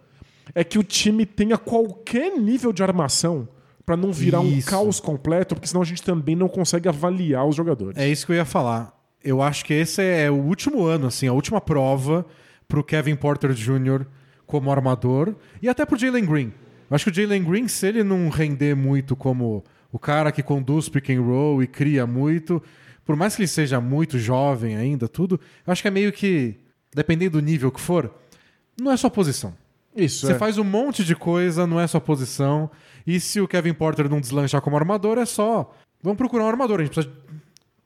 é 0.54 0.62
que 0.62 0.78
o 0.78 0.82
time 0.82 1.26
tenha 1.26 1.56
qualquer 1.58 2.38
nível 2.38 2.72
de 2.72 2.82
armação 2.82 3.48
para 3.84 3.96
não 3.96 4.12
virar 4.12 4.40
um 4.40 4.50
Isso. 4.50 4.68
caos 4.68 5.00
completo, 5.00 5.54
porque 5.54 5.68
senão 5.68 5.82
a 5.82 5.84
gente 5.84 6.02
também 6.02 6.34
não 6.34 6.48
consegue 6.48 6.88
avaliar 6.88 7.46
os 7.46 7.54
jogadores. 7.54 7.98
É 7.98 8.08
isso 8.08 8.24
que 8.24 8.32
eu 8.32 8.36
ia 8.36 8.44
falar. 8.44 8.93
Eu 9.24 9.40
acho 9.40 9.64
que 9.64 9.72
esse 9.72 10.02
é 10.02 10.30
o 10.30 10.34
último 10.34 10.84
ano, 10.84 11.06
assim, 11.06 11.26
a 11.26 11.32
última 11.32 11.60
prova 11.60 12.26
pro 12.68 12.84
Kevin 12.84 13.16
Porter 13.16 13.52
Jr. 13.52 14.04
como 14.46 14.70
armador 14.70 15.34
e 15.62 15.68
até 15.68 15.86
pro 15.86 15.98
Jalen 15.98 16.26
Green. 16.26 16.52
Eu 16.90 16.94
acho 16.94 17.06
que 17.06 17.10
o 17.10 17.14
Jalen 17.14 17.42
Green, 17.42 17.66
se 17.66 17.86
ele 17.86 18.04
não 18.04 18.28
render 18.28 18.76
muito 18.76 19.16
como 19.16 19.64
o 19.90 19.98
cara 19.98 20.30
que 20.30 20.42
conduz 20.42 20.90
pick 20.90 21.08
and 21.10 21.22
roll 21.22 21.62
e 21.62 21.66
cria 21.66 22.06
muito, 22.06 22.62
por 23.04 23.16
mais 23.16 23.34
que 23.34 23.42
ele 23.42 23.48
seja 23.48 23.80
muito 23.80 24.18
jovem 24.18 24.76
ainda, 24.76 25.08
tudo, 25.08 25.40
eu 25.66 25.72
acho 25.72 25.80
que 25.80 25.88
é 25.88 25.90
meio 25.90 26.12
que, 26.12 26.56
dependendo 26.94 27.40
do 27.40 27.44
nível 27.44 27.72
que 27.72 27.80
for, 27.80 28.12
não 28.78 28.92
é 28.92 28.96
sua 28.96 29.10
posição. 29.10 29.54
Isso, 29.96 30.26
Você 30.26 30.32
é. 30.32 30.38
faz 30.38 30.58
um 30.58 30.64
monte 30.64 31.04
de 31.04 31.14
coisa, 31.14 31.66
não 31.66 31.80
é 31.80 31.86
sua 31.86 32.00
posição. 32.00 32.70
E 33.06 33.20
se 33.20 33.40
o 33.40 33.46
Kevin 33.46 33.72
Porter 33.72 34.08
não 34.08 34.20
deslanchar 34.20 34.60
como 34.60 34.76
armador, 34.76 35.18
é 35.18 35.24
só. 35.24 35.72
Vamos 36.02 36.18
procurar 36.18 36.44
um 36.44 36.48
armador. 36.48 36.80
A 36.80 36.84
gente 36.84 36.92
precisa 36.92 37.14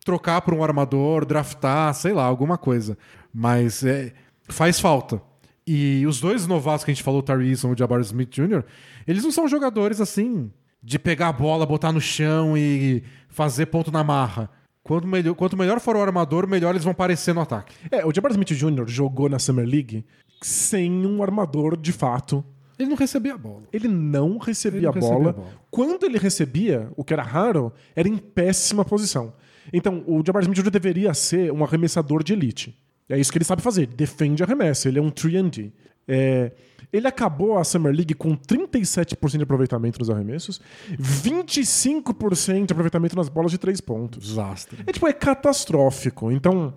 trocar 0.08 0.40
por 0.40 0.54
um 0.54 0.64
armador, 0.64 1.26
draftar, 1.26 1.92
sei 1.92 2.14
lá, 2.14 2.24
alguma 2.24 2.56
coisa. 2.56 2.96
Mas 3.30 3.84
é, 3.84 4.14
faz 4.48 4.80
falta. 4.80 5.20
E 5.66 6.06
os 6.06 6.18
dois 6.18 6.46
novatos 6.46 6.82
que 6.82 6.90
a 6.90 6.94
gente 6.94 7.04
falou, 7.04 7.20
o 7.20 7.22
Tari 7.22 7.46
Eason 7.46 7.68
e 7.68 7.72
o 7.74 7.78
Jabari 7.78 8.02
Smith 8.04 8.30
Jr., 8.30 8.64
eles 9.06 9.22
não 9.22 9.30
são 9.30 9.46
jogadores 9.46 10.00
assim 10.00 10.50
de 10.82 10.98
pegar 10.98 11.28
a 11.28 11.32
bola, 11.32 11.66
botar 11.66 11.92
no 11.92 12.00
chão 12.00 12.56
e 12.56 13.02
fazer 13.28 13.66
ponto 13.66 13.92
na 13.92 14.02
marra. 14.02 14.48
Quanto 14.82 15.06
melhor, 15.06 15.34
quanto 15.34 15.58
melhor 15.58 15.78
for 15.78 15.94
o 15.94 16.00
armador, 16.00 16.48
melhor 16.48 16.70
eles 16.70 16.84
vão 16.84 16.94
parecer 16.94 17.34
no 17.34 17.42
ataque. 17.42 17.74
É, 17.90 18.06
o 18.06 18.14
Jabari 18.14 18.32
Smith 18.32 18.48
Jr. 18.48 18.86
jogou 18.86 19.28
na 19.28 19.38
Summer 19.38 19.66
League 19.66 20.06
sem 20.40 21.04
um 21.04 21.22
armador 21.22 21.76
de 21.76 21.92
fato. 21.92 22.42
Ele 22.78 22.88
não 22.88 22.96
recebia 22.96 23.34
a 23.34 23.38
bola. 23.38 23.64
Ele 23.70 23.88
não 23.88 24.38
recebia, 24.38 24.78
Ele 24.78 24.86
não 24.86 24.92
a, 24.92 24.94
recebia 24.94 25.18
bola. 25.18 25.30
a 25.30 25.32
bola. 25.34 25.48
Quando 25.70 26.06
ele 26.06 26.16
recebia, 26.16 26.88
o 26.96 27.04
que 27.04 27.12
era 27.12 27.22
raro, 27.22 27.70
era 27.94 28.08
em 28.08 28.16
péssima 28.16 28.86
posição. 28.86 29.34
Então, 29.72 30.04
o 30.06 30.22
Jabari 30.24 30.44
Smith 30.44 30.58
Jr. 30.58 30.70
deveria 30.70 31.14
ser 31.14 31.52
um 31.52 31.64
arremessador 31.64 32.22
de 32.22 32.32
elite. 32.32 32.76
É 33.08 33.18
isso 33.18 33.32
que 33.32 33.38
ele 33.38 33.44
sabe 33.44 33.62
fazer. 33.62 33.82
Ele 33.82 33.94
defende 33.94 34.42
arremesso. 34.42 34.88
Ele 34.88 34.98
é 34.98 35.02
um 35.02 35.10
3D. 35.10 35.72
É, 36.06 36.52
ele 36.92 37.06
acabou 37.06 37.58
a 37.58 37.64
Summer 37.64 37.92
League 37.92 38.14
com 38.14 38.34
37% 38.34 39.36
de 39.36 39.42
aproveitamento 39.42 39.98
nos 39.98 40.08
arremessos, 40.08 40.60
25% 40.98 42.66
de 42.66 42.72
aproveitamento 42.72 43.14
nas 43.14 43.28
bolas 43.28 43.50
de 43.50 43.58
três 43.58 43.80
pontos. 43.80 44.26
Desastre. 44.26 44.78
É 44.86 44.92
tipo, 44.92 45.06
é 45.06 45.12
catastrófico. 45.12 46.32
Então, 46.32 46.74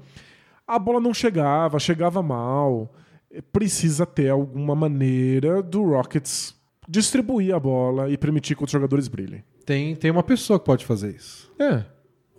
a 0.68 0.78
bola 0.78 1.00
não 1.00 1.14
chegava, 1.14 1.80
chegava 1.80 2.22
mal. 2.22 2.94
Precisa 3.54 4.06
ter 4.06 4.30
alguma 4.30 4.76
maneira 4.76 5.64
do 5.64 5.82
Rockets 5.84 6.54
distribuir 6.90 7.56
a 7.56 7.60
bola 7.60 8.10
e 8.10 8.18
permitir 8.18 8.56
que 8.56 8.64
outros 8.64 8.74
jogadores 8.74 9.08
brilhem. 9.08 9.44
Tem, 9.66 9.96
tem 9.96 10.12
uma 10.12 10.24
pessoa 10.24 10.60
que 10.60 10.66
pode 10.66 10.86
fazer 10.86 11.16
isso. 11.16 11.50
É. 11.58 11.86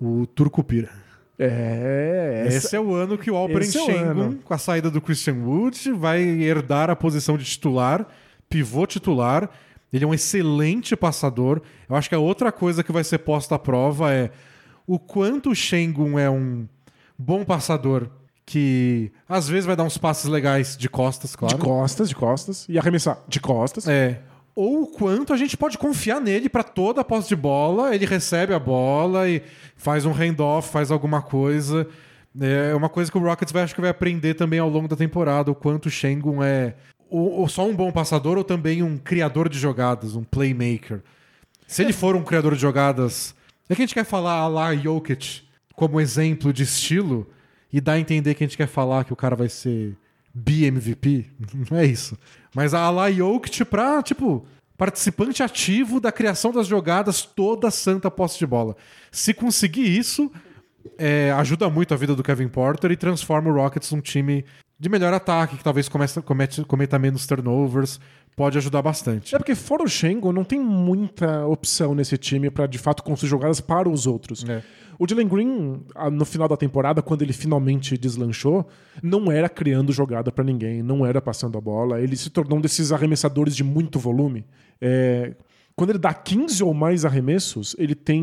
O 0.02 0.26
Turcupira. 0.26 0.90
É. 1.38 2.44
Essa... 2.46 2.56
Esse 2.56 2.76
é 2.76 2.80
o 2.80 2.92
ano 2.92 3.16
que 3.16 3.30
o 3.30 3.36
Alperen 3.36 3.68
é 3.88 3.98
ano. 3.98 4.38
com 4.44 4.52
a 4.52 4.58
saída 4.58 4.90
do 4.90 5.00
Christian 5.00 5.36
Wood, 5.44 5.92
vai 5.92 6.20
herdar 6.22 6.90
a 6.90 6.96
posição 6.96 7.38
de 7.38 7.44
titular, 7.44 8.06
pivô 8.48 8.84
titular. 8.84 9.48
Ele 9.92 10.04
é 10.04 10.08
um 10.08 10.14
excelente 10.14 10.96
passador. 10.96 11.62
Eu 11.88 11.94
acho 11.94 12.08
que 12.08 12.14
a 12.16 12.18
outra 12.18 12.50
coisa 12.50 12.82
que 12.82 12.90
vai 12.90 13.04
ser 13.04 13.18
posta 13.18 13.54
à 13.54 13.58
prova 13.58 14.12
é 14.12 14.30
o 14.86 14.98
quanto 14.98 15.50
o 15.50 15.54
Şengün 15.54 16.18
é 16.18 16.28
um 16.28 16.66
bom 17.16 17.44
passador 17.44 18.08
que 18.44 19.12
às 19.28 19.48
vezes 19.48 19.66
vai 19.66 19.76
dar 19.76 19.84
uns 19.84 19.96
passes 19.96 20.24
legais 20.24 20.76
de 20.76 20.88
costas, 20.88 21.36
claro. 21.36 21.56
De 21.56 21.62
costas, 21.62 22.08
de 22.08 22.16
costas. 22.16 22.66
E 22.68 22.76
arremessar 22.76 23.22
de 23.28 23.38
costas. 23.38 23.86
É. 23.86 24.20
ou 24.54 24.82
o 24.82 24.86
quanto 24.86 25.32
a 25.32 25.36
gente 25.36 25.56
pode 25.56 25.78
confiar 25.78 26.20
nele 26.20 26.48
para 26.48 26.62
toda 26.62 27.00
a 27.00 27.04
posse 27.04 27.28
de 27.28 27.36
bola, 27.36 27.94
ele 27.94 28.06
recebe 28.06 28.52
a 28.52 28.58
bola 28.58 29.28
e 29.28 29.42
faz 29.76 30.04
um 30.04 30.12
handoff, 30.12 30.68
faz 30.68 30.90
alguma 30.90 31.22
coisa. 31.22 31.86
É 32.40 32.74
uma 32.74 32.88
coisa 32.88 33.10
que 33.10 33.18
o 33.18 33.20
Rockets 33.20 33.52
vai, 33.52 33.62
acho 33.62 33.74
que 33.74 33.80
vai 33.80 33.90
aprender 33.90 34.34
também 34.34 34.58
ao 34.58 34.68
longo 34.68 34.88
da 34.88 34.96
temporada, 34.96 35.50
o 35.50 35.54
quanto 35.54 35.86
o 35.86 35.90
Shengun 35.90 36.42
é 36.42 36.74
ou, 37.12 37.40
ou 37.40 37.48
só 37.48 37.66
um 37.68 37.76
bom 37.76 37.92
passador 37.92 38.38
ou 38.38 38.44
também 38.44 38.82
um 38.82 38.96
criador 38.96 39.48
de 39.48 39.58
jogadas, 39.58 40.16
um 40.16 40.24
playmaker. 40.24 41.02
Se 41.66 41.82
ele 41.82 41.92
for 41.92 42.16
um 42.16 42.22
criador 42.22 42.54
de 42.54 42.60
jogadas, 42.60 43.34
é 43.68 43.74
que 43.74 43.82
a 43.82 43.84
gente 43.84 43.94
quer 43.94 44.04
falar 44.04 44.48
lá 44.48 44.74
Jokic 44.74 45.42
como 45.74 46.00
exemplo 46.00 46.52
de 46.52 46.62
estilo 46.62 47.30
e 47.70 47.80
dá 47.80 47.92
a 47.92 47.98
entender 47.98 48.34
que 48.34 48.42
a 48.42 48.46
gente 48.46 48.56
quer 48.56 48.66
falar 48.66 49.04
que 49.04 49.12
o 49.12 49.16
cara 49.16 49.36
vai 49.36 49.48
ser 49.48 49.94
BMVP, 50.34 51.26
não 51.70 51.78
é 51.78 51.86
isso. 51.86 52.18
Mas 52.54 52.74
a 52.74 52.88
lá 52.90 53.10
Jokic 53.10 53.64
pra, 53.64 54.02
tipo, 54.02 54.46
participante 54.76 55.42
ativo 55.42 56.00
da 56.00 56.10
criação 56.10 56.52
das 56.52 56.66
jogadas 56.66 57.22
toda 57.22 57.70
santa 57.70 58.10
posse 58.10 58.38
de 58.38 58.46
bola. 58.46 58.76
Se 59.10 59.32
conseguir 59.32 59.86
isso, 59.86 60.30
é, 60.98 61.32
ajuda 61.32 61.68
muito 61.70 61.94
a 61.94 61.96
vida 61.96 62.14
do 62.14 62.22
Kevin 62.22 62.48
Porter 62.48 62.90
e 62.90 62.96
transforma 62.96 63.50
o 63.50 63.54
Rockets 63.54 63.92
num 63.92 64.00
time 64.00 64.44
de 64.78 64.88
melhor 64.88 65.14
ataque, 65.14 65.56
que 65.56 65.62
talvez 65.62 65.88
comece, 65.88 66.20
comete, 66.22 66.64
cometa 66.64 66.98
menos 66.98 67.26
turnovers, 67.26 68.00
pode 68.36 68.58
ajudar 68.58 68.82
bastante. 68.82 69.34
É 69.34 69.38
porque 69.38 69.54
fora 69.54 69.82
o 69.82 69.88
Shengo, 69.88 70.32
não 70.32 70.44
tem 70.44 70.58
muita 70.60 71.46
opção 71.46 71.94
nesse 71.94 72.16
time 72.16 72.50
para 72.50 72.66
de 72.66 72.78
fato 72.78 73.02
construir 73.02 73.30
jogadas 73.30 73.60
para 73.60 73.88
os 73.88 74.06
outros. 74.06 74.44
É. 74.48 74.62
O 74.98 75.08
Jalen 75.08 75.26
Green, 75.26 75.80
no 76.12 76.24
final 76.24 76.46
da 76.46 76.56
temporada, 76.56 77.02
quando 77.02 77.22
ele 77.22 77.32
finalmente 77.32 77.98
deslanchou, 77.98 78.68
não 79.02 79.32
era 79.32 79.48
criando 79.48 79.92
jogada 79.92 80.30
para 80.30 80.44
ninguém, 80.44 80.82
não 80.82 81.04
era 81.04 81.20
passando 81.20 81.58
a 81.58 81.60
bola. 81.60 82.00
Ele 82.00 82.16
se 82.16 82.30
tornou 82.30 82.58
um 82.58 82.60
desses 82.60 82.92
arremessadores 82.92 83.56
de 83.56 83.64
muito 83.64 83.98
volume. 83.98 84.44
É... 84.80 85.34
Quando 85.74 85.90
ele 85.90 85.98
dá 85.98 86.12
15 86.12 86.62
ou 86.62 86.74
mais 86.74 87.04
arremessos, 87.04 87.74
ele 87.78 87.94
tem 87.94 88.22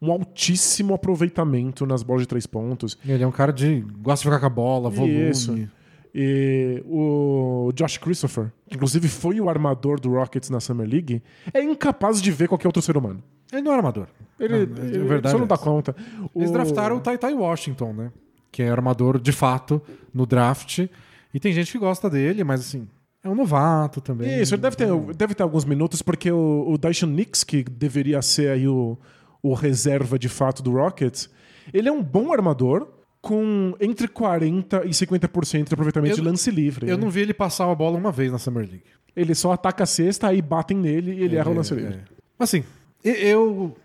um 0.00 0.12
altíssimo 0.12 0.94
aproveitamento 0.94 1.84
nas 1.86 2.02
bolas 2.02 2.22
de 2.22 2.28
três 2.28 2.46
pontos. 2.46 2.96
Ele 3.04 3.22
é 3.22 3.26
um 3.26 3.32
cara 3.32 3.52
de. 3.52 3.84
gosta 4.00 4.22
de 4.22 4.28
ficar 4.28 4.40
com 4.40 4.46
a 4.46 4.50
bola, 4.50 4.90
volume. 4.90 5.30
Isso. 5.30 5.68
E 6.14 6.82
o 6.86 7.70
Josh 7.74 7.98
Christopher, 7.98 8.50
que 8.68 8.76
inclusive 8.76 9.08
foi 9.08 9.40
o 9.40 9.48
armador 9.48 10.00
do 10.00 10.10
Rockets 10.10 10.50
na 10.50 10.60
Summer 10.60 10.88
League, 10.88 11.22
é 11.52 11.62
incapaz 11.62 12.20
de 12.20 12.30
ver 12.30 12.48
qualquer 12.48 12.68
outro 12.68 12.82
ser 12.82 12.96
humano. 12.96 13.22
Ele 13.52 13.62
não 13.62 13.72
é 13.72 13.76
armador. 13.76 14.08
Ele, 14.38 14.66
não, 14.66 14.84
ele 14.84 14.98
verdade 15.04 15.32
só 15.32 15.38
não 15.38 15.44
é 15.44 15.48
dá 15.48 15.56
conta. 15.56 15.94
Eles 16.34 16.50
o... 16.50 16.52
draftaram 16.52 16.96
o 16.96 17.00
Tai 17.00 17.16
Tai 17.18 17.34
Washington, 17.34 17.92
né? 17.92 18.12
Que 18.50 18.62
é 18.62 18.70
armador 18.70 19.18
de 19.20 19.32
fato 19.32 19.80
no 20.12 20.26
draft. 20.26 20.86
E 21.32 21.40
tem 21.40 21.52
gente 21.52 21.72
que 21.72 21.78
gosta 21.78 22.08
dele, 22.08 22.42
mas 22.44 22.60
assim, 22.60 22.88
é 23.22 23.28
um 23.28 23.34
novato 23.34 24.00
também. 24.00 24.40
Isso, 24.40 24.54
ele 24.54 24.62
deve 24.62 24.76
ter, 24.76 24.88
deve 25.14 25.34
ter 25.34 25.42
alguns 25.42 25.64
minutos, 25.64 26.02
porque 26.02 26.30
o, 26.30 26.64
o 26.68 26.78
Dyson 26.78 27.06
Nix, 27.06 27.44
que 27.44 27.62
deveria 27.62 28.22
ser 28.22 28.50
aí 28.50 28.66
o, 28.66 28.98
o 29.42 29.54
reserva 29.54 30.18
de 30.18 30.28
fato 30.28 30.62
do 30.62 30.72
Rockets, 30.72 31.28
ele 31.72 31.88
é 31.88 31.92
um 31.92 32.02
bom 32.02 32.32
armador 32.32 32.88
com 33.20 33.74
entre 33.80 34.08
40% 34.08 34.84
e 34.84 34.90
50% 34.90 35.68
de 35.68 35.74
aproveitamento 35.74 36.12
eu, 36.12 36.16
de 36.16 36.22
lance 36.22 36.50
livre. 36.50 36.88
Eu 36.88 36.96
né? 36.96 37.04
não 37.04 37.10
vi 37.10 37.20
ele 37.20 37.34
passar 37.34 37.70
a 37.70 37.74
bola 37.74 37.98
uma 37.98 38.12
vez 38.12 38.30
na 38.32 38.38
Summer 38.38 38.64
League. 38.64 38.84
Ele 39.16 39.34
só 39.34 39.52
ataca 39.52 39.84
a 39.84 39.86
cesta, 39.86 40.28
aí 40.28 40.40
batem 40.40 40.76
nele 40.76 41.12
e 41.12 41.24
ele 41.24 41.36
é, 41.36 41.38
erra 41.40 41.50
o 41.50 41.54
lance 41.54 41.74
livre. 41.74 41.94
É. 41.94 42.00
Assim, 42.38 42.64
eu 43.02 43.76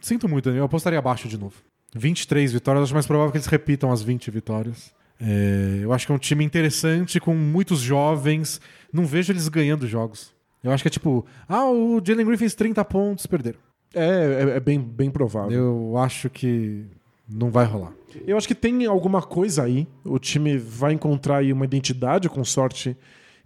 sinto 0.00 0.28
muito, 0.28 0.48
eu 0.48 0.64
apostaria 0.64 0.98
abaixo 0.98 1.28
de 1.28 1.38
novo. 1.38 1.56
23 1.94 2.52
vitórias, 2.52 2.84
acho 2.84 2.94
mais 2.94 3.06
provável 3.06 3.30
que 3.30 3.36
eles 3.36 3.46
repitam 3.46 3.92
as 3.92 4.02
20 4.02 4.30
vitórias. 4.30 4.90
É, 5.20 5.80
eu 5.82 5.92
acho 5.92 6.06
que 6.06 6.12
é 6.12 6.14
um 6.14 6.18
time 6.18 6.44
interessante, 6.44 7.20
com 7.20 7.34
muitos 7.34 7.80
jovens. 7.80 8.60
Não 8.92 9.04
vejo 9.04 9.32
eles 9.32 9.48
ganhando 9.48 9.86
jogos. 9.86 10.32
Eu 10.64 10.72
acho 10.72 10.82
que 10.82 10.88
é 10.88 10.90
tipo, 10.90 11.26
ah, 11.48 11.66
o 11.66 12.00
Jalen 12.04 12.24
Green 12.24 12.36
fez 12.36 12.54
30 12.54 12.84
pontos, 12.84 13.26
perderam. 13.26 13.58
É, 13.94 14.00
é, 14.04 14.56
é, 14.56 14.60
bem, 14.60 14.80
bem 14.80 15.10
provável. 15.10 15.52
Eu 15.52 15.98
acho 15.98 16.30
que 16.30 16.86
não 17.28 17.50
vai 17.50 17.64
rolar. 17.64 17.92
Eu 18.26 18.36
acho 18.36 18.46
que 18.46 18.54
tem 18.54 18.84
alguma 18.86 19.22
coisa 19.22 19.62
aí. 19.62 19.86
O 20.04 20.18
time 20.18 20.58
vai 20.58 20.92
encontrar 20.92 21.38
aí 21.38 21.52
uma 21.52 21.64
identidade, 21.64 22.28
com 22.28 22.44
sorte, 22.44 22.96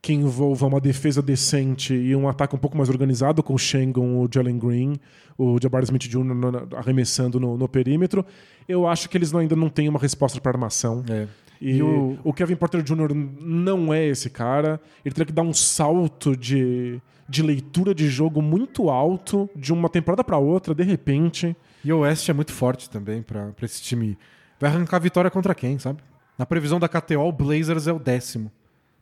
que 0.03 0.13
envolva 0.13 0.67
uma 0.67 0.81
defesa 0.81 1.23
decente 1.23 1.95
e 1.95 2.15
um 2.15 2.29
ataque 2.29 2.55
um 2.55 2.59
pouco 2.59 2.77
mais 2.77 2.89
organizado, 2.89 3.43
com 3.43 3.55
o 3.55 3.59
Shengon, 3.59 4.21
o 4.21 4.29
Jalen 4.33 4.59
Green, 4.59 4.97
o 5.39 5.59
Jabbar 5.61 5.83
Smith 5.85 6.09
Jr. 6.09 6.77
arremessando 6.77 7.39
no, 7.39 7.57
no, 7.57 7.69
perímetro. 7.69 8.25
Eu 8.69 8.87
acho 8.87 9.09
que 9.09 9.17
eles 9.17 9.35
ainda 9.35 9.57
não 9.57 9.69
têm 9.69 9.89
uma 9.89 9.99
resposta 9.99 10.41
para 10.41 10.53
armação. 10.53 11.05
É. 11.09 11.27
E, 11.61 11.77
e 11.77 11.83
o... 11.83 12.19
o 12.23 12.33
Kevin 12.33 12.57
Porter 12.57 12.83
Jr. 12.83 13.15
não 13.41 13.93
é 13.93 14.07
esse 14.07 14.29
cara. 14.29 14.81
Ele 15.05 15.15
teria 15.15 15.27
que 15.27 15.33
dar 15.33 15.43
um 15.43 15.55
salto 15.55 16.37
de 16.37 17.01
de 17.29 17.43
leitura 17.43 17.95
de 17.95 18.09
jogo 18.09 18.41
muito 18.41 18.89
alto 18.89 19.51
de 19.55 19.73
uma 19.73 19.89
temporada 19.89 20.23
para 20.23 20.39
outra, 20.39 20.75
de 20.75 20.85
repente. 20.85 21.57
E 21.87 21.93
o 21.93 22.01
Oeste 22.01 22.33
é 22.33 22.35
muito 22.35 22.53
forte 22.53 22.91
também 22.91 23.23
para 23.23 23.55
esse 23.63 23.81
time. 23.81 24.19
Vai 24.59 24.71
arrancar 24.71 24.99
vitória 24.99 25.31
contra 25.31 25.55
quem, 25.55 25.79
sabe? 25.79 26.03
Na 26.37 26.45
previsão 26.45 26.81
da 26.81 26.89
KTO, 26.89 27.21
o 27.21 27.31
Blazers 27.31 27.87
é 27.87 27.93
o 27.93 27.99
décimo. 28.01 28.51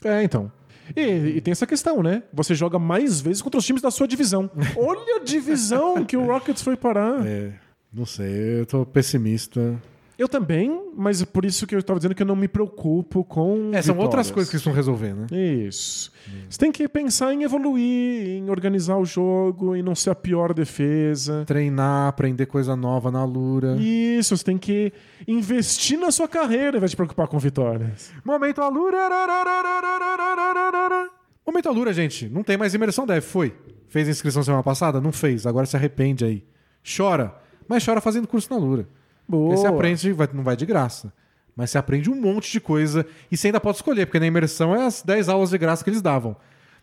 É, 0.05 0.23
então. 0.23 0.53
E, 0.95 1.01
e, 1.01 1.41
tem 1.41 1.53
essa 1.53 1.67
questão, 1.67 2.03
né? 2.03 2.23
Você 2.31 2.55
joga 2.55 2.79
mais 2.79 3.23
vezes 3.23 3.41
contra 3.41 3.59
os 3.59 3.65
times 3.65 3.81
da 3.81 3.91
sua 3.91 4.07
divisão. 4.07 4.51
Olha 4.77 5.17
a 5.17 5.25
divisão 5.25 6.05
que 6.05 6.15
o 6.15 6.27
Rockets 6.27 6.61
foi 6.61 6.77
parar. 6.77 7.27
É, 7.27 7.55
não 7.91 8.05
sei, 8.05 8.61
eu 8.61 8.67
tô 8.67 8.85
pessimista. 8.85 9.81
Eu 10.17 10.29
também, 10.29 10.91
mas 10.97 11.23
é 11.23 11.27
por 11.27 11.45
isso 11.45 11.67
que 11.67 11.75
eu 11.75 11.81
estava 11.81 11.99
dizendo 11.99 12.15
que 12.15 12.23
eu 12.23 12.27
não 12.27 12.37
me 12.37 12.47
preocupo 12.47 13.25
com. 13.25 13.71
É, 13.73 13.83
são 13.83 13.99
outras 13.99 14.31
coisas 14.31 14.49
que 14.49 14.57
estão 14.57 14.73
resolvendo, 14.73 15.27
né? 15.31 15.37
Isso. 15.37 16.13
Hum. 16.29 16.43
Você 16.49 16.59
tem 16.59 16.71
que 16.71 16.87
pensar 16.89 17.35
em 17.35 17.43
evoluir, 17.43 18.29
em 18.29 18.49
organizar 18.49 18.97
o 18.97 19.05
jogo, 19.05 19.75
em 19.75 19.83
não 19.83 19.95
ser 19.95 20.11
a 20.11 20.15
pior 20.15 20.55
defesa. 20.55 21.45
Treinar, 21.45 22.09
aprender 22.09 22.47
coisa 22.47 22.77
nova 22.77 23.11
na 23.11 23.25
Lura. 23.25 23.77
Isso, 23.77 24.37
você 24.37 24.45
tem 24.45 24.57
que 24.57 24.93
investir 25.27 25.99
na 25.99 26.13
sua 26.13 26.29
carreira 26.29 26.71
ao 26.71 26.77
invés 26.77 26.93
de 26.93 26.97
preocupar 26.97 27.27
com 27.27 27.39
vitórias. 27.39 28.13
Momento 28.25 28.61
Alura. 28.63 29.09
Momento 31.45 31.69
Alura, 31.69 31.93
gente. 31.93 32.29
Não 32.29 32.45
tem 32.45 32.57
mais 32.57 32.73
imersão 32.73 33.05
deve. 33.05 33.21
Foi. 33.21 33.53
Fez 33.89 34.09
inscrição 34.09 34.45
semana 34.45 34.63
passada? 34.63 35.01
Não 35.01 35.11
fez. 35.13 35.45
Agora 35.45 35.67
se 35.67 35.77
arrepende 35.77 36.25
aí. 36.25 36.45
Chora. 36.97 37.35
Mas 37.69 37.85
chora 37.85 38.01
fazendo 38.01 38.29
curso 38.29 38.53
na 38.53 38.59
Lura. 38.59 38.89
Boa. 39.29 39.49
Porque 39.49 39.61
você 39.61 39.67
aprende, 39.67 40.17
não 40.33 40.45
vai 40.45 40.57
de 40.57 40.67
graça. 40.67 41.13
Mas 41.57 41.71
você 41.71 41.79
aprende 41.79 42.11
um 42.11 42.21
monte 42.21 42.51
de 42.51 42.61
coisa 42.61 43.07
e 43.31 43.37
você 43.37 43.49
ainda 43.49 43.61
pode 43.61 43.77
escolher, 43.77 44.07
porque 44.07 44.19
na 44.19 44.27
imersão 44.27 44.75
é 44.75 44.87
as 44.87 45.03
10 45.03 45.29
aulas 45.29 45.51
de 45.51 45.59
graça 45.59 45.85
que 45.85 45.91
eles 45.91 46.03
davam. 46.03 46.37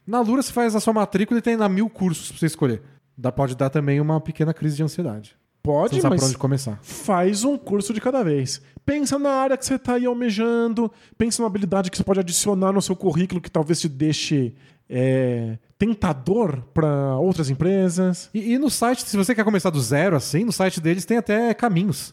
Na 0.07 0.21
Lura 0.21 0.41
você 0.41 0.51
faz 0.51 0.75
a 0.75 0.79
sua 0.79 0.93
matrícula 0.93 1.39
e 1.39 1.41
tem 1.41 1.53
ainda 1.53 1.67
mil 1.67 1.89
cursos 1.89 2.29
pra 2.29 2.39
você 2.39 2.45
escolher. 2.45 2.81
Dá, 3.17 3.31
pode 3.31 3.55
dar 3.55 3.69
também 3.69 3.99
uma 3.99 4.19
pequena 4.19 4.53
crise 4.53 4.77
de 4.77 4.83
ansiedade. 4.83 5.35
Pode, 5.61 6.01
você 6.01 6.09
mas 6.09 6.23
onde 6.23 6.37
começar. 6.37 6.79
faz 6.81 7.43
um 7.43 7.55
curso 7.55 7.93
de 7.93 8.01
cada 8.01 8.23
vez. 8.23 8.61
Pensa 8.83 9.19
na 9.19 9.29
área 9.29 9.55
que 9.55 9.63
você 9.63 9.75
está 9.75 9.93
aí 9.93 10.05
almejando, 10.05 10.91
pensa 11.17 11.39
numa 11.41 11.47
habilidade 11.47 11.91
que 11.91 11.97
você 11.97 12.03
pode 12.03 12.19
adicionar 12.19 12.71
no 12.71 12.81
seu 12.81 12.95
currículo 12.95 13.39
que 13.39 13.51
talvez 13.51 13.79
te 13.79 13.87
deixe 13.87 14.55
é, 14.89 15.59
tentador 15.77 16.63
para 16.73 17.15
outras 17.17 17.51
empresas. 17.51 18.29
E, 18.33 18.53
e, 18.53 18.57
no 18.57 18.71
site, 18.71 19.03
se 19.03 19.15
você 19.15 19.35
quer 19.35 19.43
começar 19.43 19.69
do 19.69 19.79
zero, 19.79 20.15
assim, 20.15 20.43
no 20.43 20.51
site 20.51 20.81
deles 20.81 21.05
tem 21.05 21.17
até 21.17 21.53
caminhos. 21.53 22.11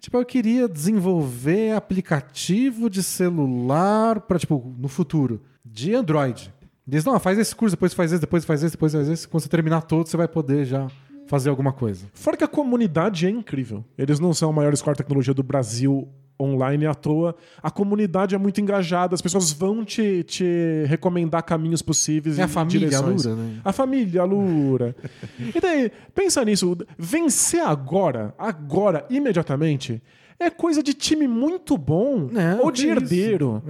Tipo, 0.00 0.18
eu 0.18 0.24
queria 0.24 0.68
desenvolver 0.68 1.72
aplicativo 1.72 2.88
de 2.88 3.02
celular 3.02 4.20
para, 4.20 4.38
tipo, 4.38 4.74
no 4.78 4.88
futuro, 4.88 5.42
de 5.64 5.94
Android. 5.94 6.52
Diz, 6.86 7.04
não, 7.04 7.18
faz 7.18 7.38
esse 7.38 7.54
curso, 7.54 7.76
depois 7.76 7.92
faz 7.92 8.12
esse, 8.12 8.20
depois 8.20 8.44
faz 8.44 8.62
esse, 8.62 8.72
depois 8.72 8.92
faz 8.92 9.08
esse. 9.08 9.28
Quando 9.28 9.42
você 9.42 9.48
terminar 9.48 9.82
todo, 9.82 10.06
você 10.06 10.16
vai 10.16 10.28
poder 10.28 10.64
já 10.64 10.88
fazer 11.26 11.50
alguma 11.50 11.72
coisa. 11.72 12.06
Fora 12.14 12.36
que 12.36 12.44
a 12.44 12.48
comunidade 12.48 13.26
é 13.26 13.30
incrível. 13.30 13.84
Eles 13.96 14.18
não 14.18 14.32
são 14.32 14.50
a 14.50 14.52
maior 14.52 14.72
escola 14.72 14.94
de 14.94 14.98
tecnologia 14.98 15.34
do 15.34 15.42
Brasil 15.42 16.08
online 16.40 16.86
à 16.86 16.94
toa. 16.94 17.34
A 17.62 17.70
comunidade 17.70 18.34
é 18.34 18.38
muito 18.38 18.60
engajada, 18.60 19.14
as 19.14 19.22
pessoas 19.22 19.52
vão 19.52 19.84
te, 19.84 20.22
te 20.24 20.84
recomendar 20.86 21.42
caminhos 21.42 21.82
possíveis. 21.82 22.38
É 22.38 22.44
a 22.44 22.48
família, 22.48 22.88
direções. 22.88 23.26
a 23.26 23.30
Lura, 23.30 23.42
né? 23.42 23.60
A 23.64 23.72
família, 23.72 24.24
Lura. 24.24 24.96
e 25.54 25.60
daí, 25.60 25.90
pensa 26.14 26.44
nisso. 26.44 26.76
Vencer 26.96 27.62
agora, 27.62 28.34
agora, 28.38 29.04
imediatamente, 29.10 30.02
é 30.40 30.50
coisa 30.50 30.82
de 30.82 30.94
time 30.94 31.26
muito 31.26 31.76
bom 31.76 32.28
Não, 32.30 32.62
ou 32.62 32.70
de 32.70 32.88
herdeiro. 32.88 33.62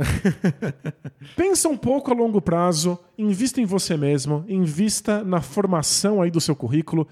Pensa 1.34 1.68
um 1.68 1.76
pouco 1.76 2.12
a 2.12 2.14
longo 2.14 2.42
prazo, 2.42 2.98
invista 3.16 3.58
em 3.60 3.64
você 3.64 3.96
mesmo, 3.96 4.44
invista 4.46 5.24
na 5.24 5.40
formação 5.40 6.20
aí 6.20 6.30
do 6.30 6.40
seu 6.40 6.54
currículo. 6.54 7.08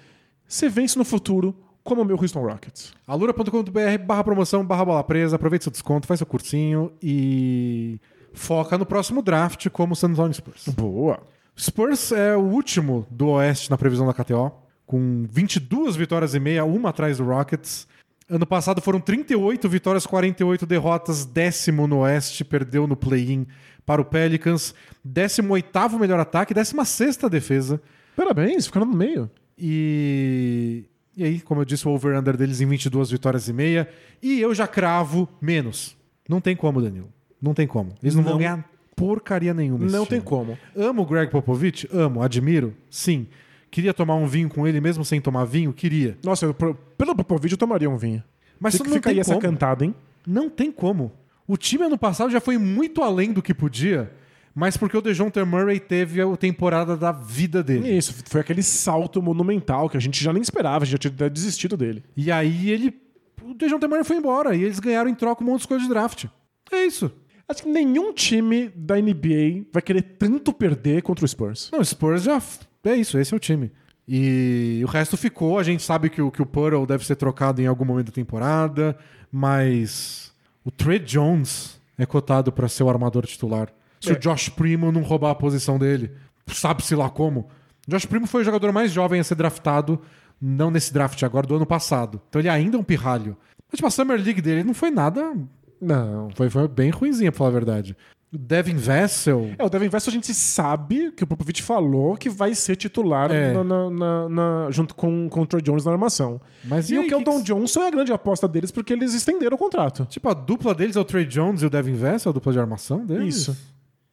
Você 0.46 0.68
vence 0.68 0.98
no 0.98 1.04
futuro, 1.04 1.56
como 1.86 2.02
o 2.02 2.04
meu 2.04 2.16
Houston 2.20 2.40
Rockets. 2.40 2.92
alura.com.br 3.06 4.04
barra 4.04 4.24
promoção, 4.24 4.64
barra 4.64 4.84
bola 4.84 5.04
presa, 5.04 5.36
aproveite 5.36 5.64
seu 5.64 5.72
desconto, 5.72 6.06
faz 6.06 6.18
seu 6.18 6.26
cursinho 6.26 6.92
e 7.02 7.98
foca 8.34 8.76
no 8.76 8.84
próximo 8.84 9.22
draft 9.22 9.68
como 9.70 9.94
o 9.94 9.96
San 9.96 10.08
Antonio 10.08 10.34
Spurs. 10.34 10.68
Boa. 10.68 11.20
Spurs 11.58 12.12
é 12.12 12.36
o 12.36 12.40
último 12.40 13.06
do 13.10 13.28
Oeste 13.28 13.70
na 13.70 13.78
previsão 13.78 14.06
da 14.06 14.12
KTO, 14.12 14.52
com 14.84 15.26
22 15.30 15.96
vitórias 15.96 16.34
e 16.34 16.40
meia, 16.40 16.64
uma 16.64 16.90
atrás 16.90 17.16
do 17.16 17.24
Rockets. 17.24 17.88
Ano 18.28 18.44
passado 18.44 18.82
foram 18.82 19.00
38 19.00 19.68
vitórias, 19.68 20.04
48 20.04 20.66
derrotas, 20.66 21.24
décimo 21.24 21.86
no 21.86 22.00
Oeste, 22.00 22.44
perdeu 22.44 22.86
no 22.86 22.96
play-in 22.96 23.46
para 23.86 24.02
o 24.02 24.04
Pelicans, 24.04 24.74
18º 25.06 25.98
melhor 25.98 26.18
ataque, 26.18 26.52
16ª 26.52 27.28
defesa. 27.30 27.80
Parabéns, 28.16 28.66
ficaram 28.66 28.86
no 28.86 28.96
meio. 28.96 29.30
E... 29.56 30.84
E 31.16 31.24
aí, 31.24 31.40
como 31.40 31.62
eu 31.62 31.64
disse, 31.64 31.88
o 31.88 31.90
over-under 31.92 32.36
deles 32.36 32.60
em 32.60 32.66
22 32.66 33.10
vitórias 33.10 33.48
e 33.48 33.52
meia. 33.52 33.88
E 34.22 34.40
eu 34.40 34.54
já 34.54 34.66
cravo 34.66 35.28
menos. 35.40 35.96
Não 36.28 36.40
tem 36.40 36.54
como, 36.54 36.80
Danilo. 36.82 37.08
Não 37.40 37.54
tem 37.54 37.66
como. 37.66 37.94
Eles 38.02 38.14
não, 38.14 38.22
vão 38.22 38.32
Não. 38.32 38.38
ganhar 38.38 38.70
porcaria 38.94 39.54
nenhuma. 39.54 39.86
Não 39.86 40.04
tem 40.04 40.18
time. 40.18 40.28
como. 40.28 40.58
Amo 40.74 41.02
o 41.02 41.06
Greg 41.06 41.30
Popovich? 41.30 41.88
Amo. 41.92 42.22
Admiro? 42.22 42.74
Sim. 42.90 43.26
Queria 43.70 43.92
tomar 43.92 44.14
um 44.16 44.26
vinho 44.26 44.48
com 44.48 44.66
ele 44.66 44.80
mesmo 44.80 45.04
sem 45.04 45.20
tomar 45.20 45.44
vinho? 45.44 45.72
Queria. 45.72 46.16
Nossa, 46.24 46.46
eu, 46.46 46.54
pelo 46.54 47.14
Popovich 47.14 47.52
eu 47.52 47.58
tomaria 47.58 47.88
um 47.88 47.96
vinho. 47.96 48.22
Mas 48.58 48.74
fica, 48.74 48.88
não 48.88 48.94
fica 48.96 49.10
tem 49.10 49.16
aí 49.16 49.20
essa 49.20 49.36
cantada, 49.38 49.84
hein? 49.84 49.94
Não 50.26 50.48
tem 50.48 50.72
como. 50.72 51.12
O 51.46 51.56
time 51.56 51.84
ano 51.84 51.98
passado 51.98 52.30
já 52.30 52.40
foi 52.40 52.58
muito 52.58 53.02
além 53.02 53.32
do 53.32 53.42
que 53.42 53.54
podia, 53.54 54.10
mas 54.56 54.74
porque 54.74 54.96
o 54.96 55.02
DeJounte 55.02 55.38
Murray 55.44 55.78
teve 55.78 56.18
a 56.18 56.34
temporada 56.34 56.96
da 56.96 57.12
vida 57.12 57.62
dele. 57.62 57.94
Isso, 57.94 58.14
foi 58.24 58.40
aquele 58.40 58.62
salto 58.62 59.20
monumental 59.20 59.86
que 59.90 59.98
a 59.98 60.00
gente 60.00 60.24
já 60.24 60.32
nem 60.32 60.40
esperava, 60.40 60.82
a 60.82 60.86
gente 60.86 61.02
já 61.02 61.10
tinha 61.10 61.28
desistido 61.28 61.76
dele. 61.76 62.02
E 62.16 62.32
aí 62.32 62.70
ele. 62.70 62.98
O 63.42 63.52
DeJounte 63.52 63.86
Murray 63.86 64.02
foi 64.02 64.16
embora 64.16 64.56
e 64.56 64.64
eles 64.64 64.80
ganharam 64.80 65.10
em 65.10 65.14
troca 65.14 65.44
um 65.44 65.46
monte 65.46 65.58
de 65.58 65.62
escolha 65.64 65.80
de 65.82 65.88
draft. 65.90 66.24
É 66.72 66.86
isso. 66.86 67.12
Acho 67.46 67.64
que 67.64 67.68
nenhum 67.68 68.14
time 68.14 68.70
da 68.74 68.96
NBA 68.96 69.66
vai 69.70 69.82
querer 69.82 70.00
tanto 70.00 70.54
perder 70.54 71.02
contra 71.02 71.26
o 71.26 71.28
Spurs. 71.28 71.68
Não, 71.70 71.80
o 71.80 71.84
Spurs 71.84 72.22
já. 72.22 72.42
É 72.82 72.96
isso, 72.96 73.18
esse 73.18 73.34
é 73.34 73.36
o 73.36 73.40
time. 73.40 73.70
E 74.08 74.80
o 74.82 74.88
resto 74.88 75.18
ficou. 75.18 75.58
A 75.58 75.62
gente 75.62 75.82
sabe 75.82 76.08
que 76.08 76.22
o, 76.22 76.30
que 76.30 76.40
o 76.40 76.46
Pearl 76.46 76.86
deve 76.86 77.04
ser 77.04 77.16
trocado 77.16 77.60
em 77.60 77.66
algum 77.66 77.84
momento 77.84 78.06
da 78.06 78.12
temporada, 78.12 78.96
mas 79.30 80.32
o 80.64 80.70
Trey 80.70 80.98
Jones 80.98 81.78
é 81.98 82.06
cotado 82.06 82.50
para 82.50 82.68
ser 82.68 82.84
o 82.84 82.88
armador 82.88 83.26
titular. 83.26 83.70
Se 84.00 84.10
É. 84.10 84.12
o 84.14 84.18
Josh 84.18 84.48
Primo 84.50 84.90
não 84.92 85.02
roubar 85.02 85.30
a 85.30 85.34
posição 85.34 85.78
dele, 85.78 86.10
sabe-se 86.46 86.94
lá 86.94 87.08
como. 87.10 87.48
Josh 87.88 88.04
Primo 88.06 88.26
foi 88.26 88.42
o 88.42 88.44
jogador 88.44 88.72
mais 88.72 88.90
jovem 88.92 89.20
a 89.20 89.24
ser 89.24 89.34
draftado, 89.36 90.00
não 90.40 90.70
nesse 90.70 90.92
draft 90.92 91.22
agora, 91.22 91.46
do 91.46 91.56
ano 91.56 91.66
passado. 91.66 92.20
Então 92.28 92.40
ele 92.40 92.48
ainda 92.48 92.76
é 92.76 92.80
um 92.80 92.84
pirralho. 92.84 93.36
Mas 93.70 93.76
tipo, 93.78 93.86
a 93.86 93.90
Summer 93.90 94.20
League 94.20 94.40
dele 94.42 94.62
não 94.64 94.74
foi 94.74 94.90
nada. 94.90 95.32
Não. 95.80 96.28
Foi, 96.34 96.48
foi 96.50 96.66
bem 96.68 96.90
ruimzinha, 96.90 97.30
pra 97.30 97.38
falar 97.38 97.50
a 97.50 97.52
verdade. 97.52 97.96
O 98.32 98.38
Devin 98.38 98.74
Vessel. 98.76 99.50
É, 99.56 99.64
o 99.64 99.68
Devin 99.68 99.88
Vessel 99.88 100.10
a 100.10 100.14
gente 100.14 100.34
sabe 100.34 101.12
que 101.12 101.22
o 101.22 101.26
Popovich 101.26 101.62
falou 101.62 102.16
que 102.16 102.28
vai 102.28 102.54
ser 102.56 102.74
titular 102.74 103.30
É. 103.30 103.52
na- 103.52 103.88
na- 103.90 104.28
na- 104.28 104.70
junto 104.70 104.94
com, 104.96 105.28
com 105.28 105.42
o 105.42 105.46
Troy 105.46 105.62
Jones 105.62 105.84
na 105.84 105.92
armação. 105.92 106.40
Mas 106.64 106.90
E, 106.90 106.94
aí, 106.98 107.06
o 107.06 107.08
Keldon 107.08 107.38
que- 107.38 107.44
Johnson 107.44 107.82
é 107.82 107.86
a 107.88 107.90
grande 107.90 108.12
aposta 108.12 108.48
deles 108.48 108.72
porque 108.72 108.92
eles 108.92 109.14
estenderam 109.14 109.54
o 109.54 109.58
contrato. 109.58 110.06
Tipo, 110.06 110.28
a 110.28 110.34
dupla 110.34 110.74
deles 110.74 110.96
é 110.96 111.00
o 111.00 111.04
Trey 111.04 111.24
Jones 111.24 111.62
e 111.62 111.66
o 111.66 111.70
Devin 111.70 111.94
Vessel, 111.94 112.30
a 112.30 112.32
dupla 112.32 112.52
de 112.52 112.58
armação 112.58 113.06
deles. 113.06 113.36
Isso. 113.36 113.56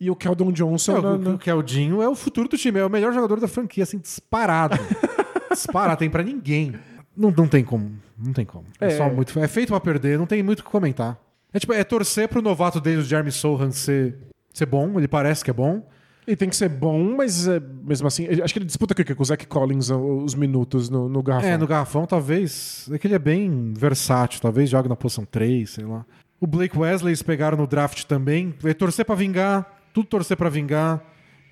E 0.03 0.09
o 0.11 0.15
Keldon 0.15 0.51
Johnson 0.51 0.97
É, 0.97 1.01
na- 1.01 1.11
o, 1.11 1.17
na- 1.17 1.29
o 1.31 1.37
Keldinho 1.37 2.01
é 2.01 2.09
o 2.09 2.15
futuro 2.15 2.47
do 2.49 2.57
time, 2.57 2.79
é 2.79 2.85
o 2.85 2.89
melhor 2.89 3.13
jogador 3.13 3.39
da 3.39 3.47
franquia, 3.47 3.83
assim, 3.83 3.97
disparado. 3.97 4.75
disparado, 5.51 5.97
tem 5.99 6.09
pra 6.09 6.23
ninguém. 6.23 6.73
Não, 7.15 7.31
não 7.31 7.47
tem 7.47 7.63
como, 7.63 7.91
não 8.17 8.33
tem 8.33 8.45
como. 8.45 8.65
É, 8.81 8.87
É. 8.87 8.89
só 8.97 9.09
muito, 9.09 9.37
é 9.39 9.47
feito 9.47 9.69
pra 9.69 9.79
perder, 9.79 10.17
não 10.17 10.25
tem 10.25 10.41
muito 10.43 10.59
o 10.59 10.63
que 10.63 10.69
comentar. 10.69 11.17
É 11.53 11.59
tipo, 11.59 11.71
é 11.73 11.83
torcer 11.83 12.27
pro 12.27 12.41
novato 12.41 12.81
deles, 12.81 13.05
o 13.05 13.07
Jeremy 13.07 13.31
Sohan, 13.31 13.69
ser, 13.71 14.15
ser 14.53 14.65
bom, 14.65 14.97
ele 14.97 15.07
parece 15.07 15.43
que 15.43 15.51
é 15.51 15.53
bom. 15.53 15.87
E 16.25 16.35
tem 16.35 16.47
que 16.49 16.55
ser 16.55 16.69
bom, 16.69 17.15
mas 17.17 17.47
é, 17.47 17.59
mesmo 17.59 18.07
assim, 18.07 18.23
ele- 18.23 18.41
acho 18.41 18.53
que 18.53 18.57
ele 18.59 18.65
disputa 18.65 18.95
com, 18.95 19.21
o 19.21 19.25
Zach 19.25 19.45
Collins 19.45 19.89
os 19.91 20.33
minutos 20.35 20.89
no, 20.89 21.07
no 21.09 21.21
garrafão. 21.21 21.49
É, 21.49 21.57
no 21.57 21.67
garrafão 21.67 22.05
talvez, 22.05 22.89
é 22.91 22.97
que 22.97 23.05
ele 23.07 23.13
é 23.15 23.19
bem 23.19 23.73
versátil, 23.77 24.39
talvez 24.41 24.69
jogue 24.69 24.87
na 24.89 24.95
posição 24.95 25.25
3, 25.25 25.69
sei 25.69 25.85
lá. 25.85 26.05
O 26.39 26.47
Blake 26.47 26.77
Wesley 26.77 27.11
eles 27.11 27.21
pegaram 27.21 27.57
no 27.57 27.67
draft 27.67 28.03
também, 28.05 28.53
é 28.63 28.73
torcer 28.73 29.05
pra 29.05 29.15
vingar, 29.15 29.82
tudo 29.93 30.07
torcer 30.07 30.35
pra 30.35 30.49
vingar 30.49 31.01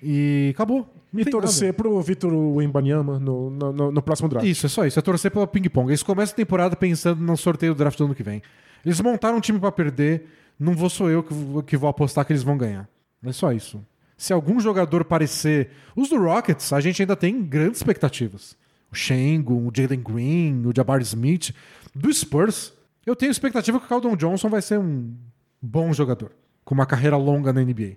e 0.02 0.50
acabou. 0.54 0.92
E 1.14 1.24
tem 1.24 1.32
nada. 1.32 1.42
torcer 1.46 1.74
pro 1.74 2.00
Vitor 2.00 2.32
Wembanyama 2.32 3.18
no, 3.18 3.50
no, 3.50 3.92
no- 3.92 4.02
próximo 4.02 4.28
draft. 4.28 4.46
Isso, 4.46 4.64
é 4.66 4.68
só 4.68 4.86
isso. 4.86 4.98
É 4.98 5.02
torcer 5.02 5.30
pela 5.30 5.46
ping-pong. 5.46 5.90
Eles 5.90 6.02
começam 6.02 6.32
a 6.32 6.36
temporada 6.36 6.74
pensando 6.74 7.22
no 7.22 7.36
sorteio 7.36 7.74
do 7.74 7.78
draft 7.78 7.98
do 7.98 8.04
ano 8.06 8.14
que 8.14 8.22
vem. 8.22 8.42
Eles 8.84 8.98
montaram 9.00 9.36
um 9.36 9.40
time 9.40 9.58
pra 9.60 9.70
perder. 9.70 10.26
Não 10.58 10.74
vou 10.74 10.88
sou 10.88 11.10
eu 11.10 11.22
que 11.22 11.32
vou, 11.34 11.62
que 11.62 11.76
vou 11.76 11.88
apostar 11.88 12.24
que 12.24 12.32
eles 12.32 12.42
vão 12.42 12.56
ganhar. 12.56 12.88
É 13.22 13.30
só 13.32 13.52
isso. 13.52 13.84
Se 14.16 14.32
algum 14.32 14.58
jogador 14.58 15.04
parecer. 15.04 15.70
Os 15.94 16.08
do 16.08 16.18
Rockets, 16.18 16.72
a 16.72 16.80
gente 16.80 17.02
ainda 17.02 17.14
tem 17.14 17.42
grandes 17.42 17.78
expectativas. 17.80 18.56
O 18.90 18.94
Shengun, 18.94 19.66
o 19.68 19.72
Jalen 19.74 20.00
Green, 20.02 20.62
o 20.66 20.72
Jabbar 20.74 21.00
Smith. 21.02 21.54
Do 21.94 22.12
Spurs, 22.12 22.72
eu 23.04 23.14
tenho 23.14 23.30
expectativa 23.30 23.78
que 23.78 23.84
o 23.84 23.88
Caldon 23.88 24.16
Johnson 24.16 24.48
vai 24.48 24.62
ser 24.62 24.78
um 24.78 25.14
bom 25.60 25.92
jogador. 25.92 26.32
Com 26.64 26.74
uma 26.74 26.86
carreira 26.86 27.16
longa 27.18 27.52
na 27.52 27.60
NBA. 27.62 27.96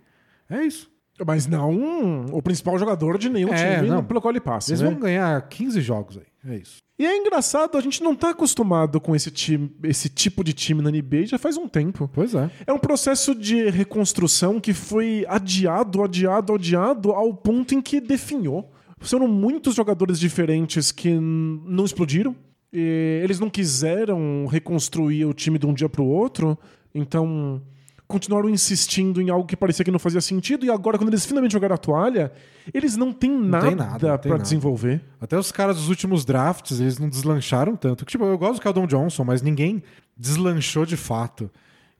É 0.49 0.63
isso. 0.63 0.89
Mas 1.25 1.47
não 1.47 2.25
o 2.31 2.41
principal 2.41 2.77
jogador 2.77 3.17
de 3.17 3.29
nenhum 3.29 3.53
É, 3.53 3.75
time 3.77 3.87
não. 3.87 4.03
pelo 4.03 4.19
qual 4.19 4.31
ele 4.33 4.41
passa. 4.41 4.71
Eles 4.71 4.81
né? 4.81 4.89
vão 4.89 4.99
ganhar 4.99 5.41
15 5.47 5.79
jogos 5.79 6.17
aí. 6.17 6.51
É 6.51 6.57
isso. 6.57 6.77
E 6.99 7.05
é 7.05 7.17
engraçado, 7.17 7.77
a 7.77 7.81
gente 7.81 8.03
não 8.03 8.15
tá 8.15 8.29
acostumado 8.29 8.99
com 9.01 9.15
esse, 9.15 9.31
time, 9.31 9.73
esse 9.83 10.07
tipo 10.09 10.43
de 10.43 10.53
time 10.53 10.81
na 10.81 10.91
NBA 10.91 11.25
já 11.25 11.37
faz 11.37 11.57
um 11.57 11.67
tempo. 11.67 12.09
Pois 12.13 12.35
é. 12.35 12.49
É 12.67 12.73
um 12.73 12.77
processo 12.79 13.33
de 13.33 13.69
reconstrução 13.69 14.59
que 14.59 14.73
foi 14.73 15.25
adiado, 15.27 16.03
adiado, 16.03 16.53
adiado 16.53 17.11
ao 17.11 17.33
ponto 17.33 17.73
em 17.73 17.81
que 17.81 17.99
definhou. 18.01 18.71
Foram 18.99 19.27
muitos 19.27 19.75
jogadores 19.75 20.19
diferentes 20.19 20.91
que 20.91 21.11
não 21.17 21.85
explodiram. 21.85 22.35
E 22.71 23.21
eles 23.23 23.39
não 23.39 23.49
quiseram 23.49 24.45
reconstruir 24.47 25.25
o 25.25 25.33
time 25.33 25.57
de 25.57 25.65
um 25.65 25.73
dia 25.73 25.87
para 25.87 26.01
o 26.01 26.07
outro. 26.07 26.57
Então, 26.93 27.61
continuaram 28.07 28.49
insistindo 28.49 29.21
em 29.21 29.29
algo 29.29 29.45
que 29.47 29.55
parecia 29.55 29.83
que 29.83 29.91
não 29.91 29.99
fazia 29.99 30.21
sentido. 30.21 30.65
E 30.65 30.69
agora, 30.69 30.97
quando 30.97 31.09
eles 31.09 31.25
finalmente 31.25 31.51
jogaram 31.53 31.75
a 31.75 31.77
toalha, 31.77 32.31
eles 32.73 32.95
não 32.95 33.11
têm 33.11 33.31
nada, 33.31 33.71
nada, 33.75 34.07
não 34.09 34.17
tem 34.17 34.21
para 34.21 34.29
nada. 34.31 34.43
desenvolver. 34.43 35.01
Até 35.19 35.37
os 35.37 35.51
caras 35.51 35.77
dos 35.77 35.89
últimos 35.89 36.23
drafts, 36.25 36.79
eles 36.79 36.99
não 36.99 37.09
deslancharam 37.09 37.75
tanto. 37.75 38.05
Tipo, 38.05 38.25
eu 38.25 38.37
gosto 38.37 38.55
do 38.55 38.61
Caldon 38.61 38.85
Johnson, 38.87 39.23
mas 39.23 39.41
ninguém 39.41 39.81
deslanchou 40.17 40.85
de 40.85 40.95
fato. 40.97 41.49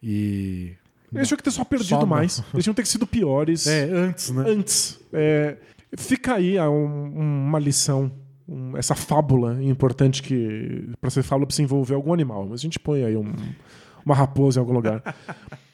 E. 0.02 0.74
Eles 1.14 1.28
tinham 1.28 1.38
que 1.38 1.44
ter 1.44 1.52
só 1.52 1.64
perdido 1.64 2.00
não. 2.02 2.06
mais. 2.08 2.44
Eles 2.54 2.64
tinham 2.64 2.74
que 2.74 2.82
ter 2.82 2.88
sido 2.88 3.08
piores. 3.08 3.66
É, 3.68 3.84
antes, 3.92 4.30
né? 4.32 4.44
antes. 4.48 5.00
É, 5.14 5.58
fica 5.98 6.36
aí 6.36 6.58
ah, 6.58 6.70
um- 6.70 7.46
uma 7.48 7.58
lição, 7.60 8.12
um- 8.48 8.76
essa 8.76 8.96
fábula 8.96 9.64
importante 9.64 10.22
que 10.22 10.90
para 11.00 11.10
ser 11.10 11.24
fábula 11.24 11.46
precisa 11.48 11.64
envolver 11.64 11.96
algum 11.96 12.14
animal. 12.14 12.46
Mas 12.50 12.60
a 12.60 12.64
gente 12.64 12.78
põe 12.80 13.04
aí 13.04 13.16
um- 13.16 13.34
uma 14.06 14.14
raposa 14.14 14.60
em 14.60 14.62
algum 14.62 14.74
lugar. 14.74 15.02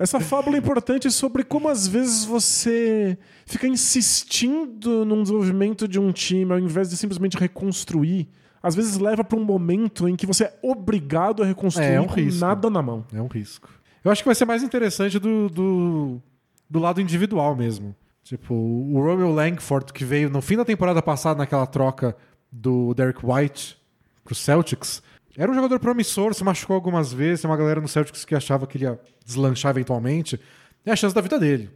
Essa 0.00 0.18
fábula 0.18 0.56
é 0.56 0.58
importante 0.58 1.10
sobre 1.10 1.44
como 1.44 1.68
às 1.68 1.86
vezes 1.86 2.24
você 2.24 3.18
fica 3.44 3.66
insistindo 3.66 5.04
num 5.04 5.22
desenvolvimento 5.22 5.86
de 5.86 6.00
um 6.00 6.10
time 6.10 6.50
ao 6.52 6.58
invés 6.58 6.88
de 6.88 6.96
simplesmente 6.96 7.36
reconstruir. 7.36 8.26
Às 8.62 8.74
vezes 8.74 8.96
leva 8.96 9.22
para 9.22 9.38
um 9.38 9.44
momento 9.44 10.08
em 10.08 10.16
que 10.16 10.26
você 10.26 10.44
é 10.44 10.58
obrigado 10.62 11.42
a 11.42 11.46
reconstruir 11.46 11.84
É, 11.84 11.94
é 11.94 12.00
um 12.00 12.06
com 12.06 12.14
risco. 12.14 12.40
nada 12.40 12.70
na 12.70 12.80
mão. 12.80 13.04
É 13.12 13.20
um 13.20 13.26
risco. 13.26 13.68
Eu 14.02 14.10
acho 14.10 14.22
que 14.22 14.28
vai 14.28 14.34
ser 14.34 14.46
mais 14.46 14.62
interessante 14.62 15.18
do, 15.18 15.50
do, 15.50 16.22
do 16.68 16.78
lado 16.78 17.00
individual 17.00 17.54
mesmo. 17.54 17.94
Tipo, 18.24 18.54
o 18.54 19.02
Romeo 19.02 19.32
Langford, 19.32 19.92
que 19.92 20.04
veio 20.04 20.30
no 20.30 20.40
fim 20.40 20.56
da 20.56 20.64
temporada 20.64 21.02
passada 21.02 21.38
naquela 21.38 21.66
troca 21.66 22.16
do 22.50 22.94
Derek 22.94 23.20
White 23.22 23.78
pro 24.24 24.34
Celtics, 24.34 25.02
era 25.36 25.50
um 25.50 25.54
jogador 25.54 25.78
promissor, 25.78 26.34
se 26.34 26.42
machucou 26.42 26.74
algumas 26.74 27.12
vezes, 27.12 27.42
tem 27.42 27.50
uma 27.50 27.56
galera 27.56 27.80
no 27.80 27.88
Celtics 27.88 28.24
que 28.24 28.34
achava 28.34 28.66
que 28.66 28.76
ele 28.76 28.84
ia 28.84 28.98
deslanchar 29.24 29.70
eventualmente. 29.70 30.40
É 30.84 30.92
a 30.92 30.96
chance 30.96 31.14
da 31.14 31.20
vida 31.20 31.38
dele. 31.38 31.70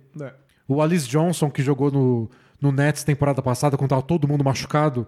O 0.66 0.82
Alice 0.82 1.09
Johnson, 1.09 1.51
que 1.51 1.62
jogou 1.62 1.90
no, 1.90 2.31
no 2.60 2.72
Nets 2.72 3.05
temporada 3.05 3.43
passada, 3.43 3.76
quando 3.76 3.90
tava 3.90 4.02
todo 4.02 4.26
mundo 4.26 4.43
machucado, 4.43 5.06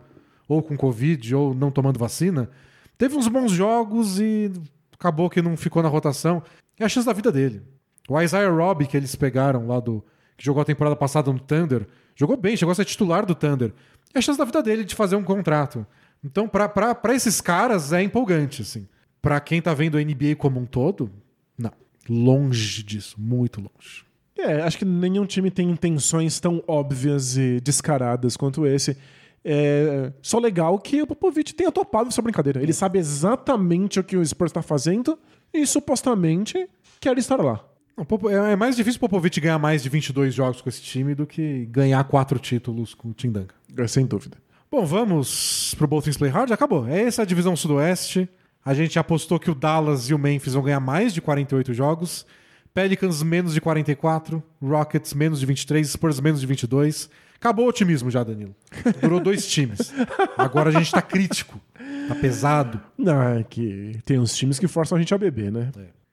ou 0.49 0.63
com 0.63 0.77
Covid, 0.77 1.35
ou 1.35 1.55
não 1.55 1.71
tomando 1.71 1.99
vacina, 1.99 2.49
teve 2.97 3.17
uns 3.17 3.27
bons 3.27 3.51
jogos 3.51 4.21
e 4.21 4.53
acabou 4.93 5.29
que 5.29 5.43
não 5.43 5.57
ficou 5.57 5.83
na 5.83 5.89
rotação. 5.89 6.43
É 6.79 6.85
a 6.85 6.89
chance 6.89 7.07
da 7.07 7.13
vida 7.13 7.33
dele. 7.33 7.63
O 8.09 8.21
Isaiah 8.21 8.51
Robb, 8.51 8.87
que 8.87 8.97
eles 8.97 9.17
pegaram 9.17 9.67
lá 9.67 9.81
do. 9.81 10.05
que 10.37 10.45
jogou 10.45 10.63
a 10.63 10.65
temporada 10.65 10.95
passada 10.95 11.33
no 11.33 11.41
Thunder, 11.41 11.87
jogou 12.15 12.37
bem, 12.37 12.57
chegou 12.57 12.71
a 12.71 12.75
ser 12.75 12.85
titular 12.85 13.27
do 13.27 13.35
Thunder. 13.35 13.73
É 14.15 14.19
a 14.19 14.23
chance 14.23 14.39
da 14.39 14.45
vida 14.45 14.63
dele 14.63 14.85
de 14.85 14.95
fazer 14.95 15.17
um 15.17 15.25
contrato. 15.25 15.85
Então, 16.27 16.49
pra 16.49 17.15
esses 17.15 17.41
caras, 17.41 17.93
é 17.93 18.03
empolgante, 18.03 18.63
assim. 18.63 18.89
Pra 19.23 19.39
quem 19.41 19.63
tá 19.63 19.73
vendo 19.73 19.97
a 19.97 20.03
NBA 20.03 20.35
como 20.37 20.59
um 20.59 20.67
todo, 20.67 21.11
não. 21.57 21.71
Longe 22.09 22.83
disso, 22.83 23.15
muito 23.19 23.61
longe. 23.61 24.05
É, 24.37 24.61
acho 24.63 24.77
que 24.77 24.85
nenhum 24.85 25.25
time 25.25 25.51
tem 25.51 25.71
intenções 25.71 26.39
tão 26.41 26.63
óbvias 26.67 27.37
e 27.37 27.61
descaradas 27.61 28.37
quanto 28.37 28.67
esse. 28.67 28.97
É 29.45 30.13
só 30.21 30.39
legal 30.41 30.77
que 30.81 31.01
o 31.01 31.07
Popovich 31.07 31.55
tenha 31.55 31.71
topado 31.71 32.09
essa 32.09 32.21
brincadeira. 32.21 32.61
Ele 32.61 32.73
sabe 32.73 32.99
exatamente 32.99 34.01
o 34.01 34.05
que 34.05 34.17
o 34.17 34.27
Spurs 34.27 34.51
está 34.51 34.61
fazendo 34.63 35.17
e 35.55 35.65
supostamente 35.65 36.69
quer 37.01 37.17
estar 37.17 37.37
lá. 37.37 37.65
É 37.97 38.53
é 38.53 38.57
mais 38.57 38.77
difícil 38.77 38.99
o 38.99 39.01
Popovich 39.01 39.41
ganhar 39.41 39.59
mais 39.59 39.83
de 39.83 39.89
22 39.89 40.35
jogos 40.35 40.61
com 40.61 40.69
esse 40.69 40.83
time 40.83 41.15
do 41.15 41.27
que 41.27 41.65
ganhar 41.67 42.03
quatro 42.05 42.39
títulos 42.39 42.93
com 42.93 43.09
o 43.11 43.15
Tim 43.15 43.31
Duncan. 43.31 43.55
É, 43.79 43.87
Sem 43.87 44.05
dúvida. 44.05 44.37
Bom, 44.71 44.85
vamos 44.85 45.75
pro 45.79 45.87
Both 45.87 46.05
Things 46.05 46.17
Play 46.17 46.31
Hard? 46.31 46.51
Acabou. 46.51 46.89
Essa 46.89 47.23
é 47.23 47.25
a 47.25 47.27
divisão 47.27 47.55
sudoeste. 47.55 48.29
A 48.65 48.75
gente 48.75 48.99
apostou 48.99 49.39
que 49.39 49.51
o 49.51 49.55
Dallas 49.55 50.11
e 50.11 50.15
o 50.15 50.19
Memphis 50.19 50.55
vão 50.55 50.63
ganhar 50.63 50.81
mais 50.81 51.15
de 51.15 51.21
48 51.21 51.73
jogos. 51.73 52.27
Pelicans 52.75 53.23
menos 53.23 53.55
de 53.55 53.61
44, 53.61 54.43
Rockets 54.61 55.15
menos 55.15 55.41
de 55.41 55.47
23, 55.47 55.89
Spurs 55.89 56.21
menos 56.21 56.41
de 56.41 56.47
22. 56.47 57.09
Acabou 57.37 57.67
o 57.67 57.69
otimismo 57.69 58.11
já, 58.11 58.25
Danilo. 58.25 58.55
Durou 59.01 59.21
dois 59.21 59.47
times. 59.47 59.93
Agora 60.37 60.71
a 60.71 60.73
gente 60.73 60.91
tá 60.91 61.01
crítico. 61.01 61.61
Tá 62.09 62.15
pesado. 62.17 62.81
Não, 62.99 63.23
é 63.23 63.45
que 63.45 63.99
tem 64.05 64.19
uns 64.19 64.37
times 64.37 64.59
que 64.59 64.67
forçam 64.67 64.97
a 64.97 65.01
gente 65.01 65.15
a 65.15 65.19
beber, 65.19 65.53
né? 65.53 65.71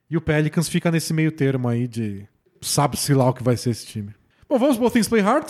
E 0.10 0.16
o 0.16 0.22
Pelicans 0.22 0.70
fica 0.70 0.92
nesse 0.92 1.12
meio 1.12 1.32
termo 1.32 1.68
aí 1.68 1.88
de 1.88 2.28
sabe-se 2.62 3.14
lá 3.14 3.30
o 3.30 3.34
que 3.34 3.44
vai 3.44 3.58
ser 3.58 3.72
esse 3.72 3.88
time. 3.88 4.14
Bom, 4.48 4.60
vamos 4.60 4.78
Both 4.78 4.94
Things 4.94 5.08
Play 5.08 5.22
Hard? 5.24 5.50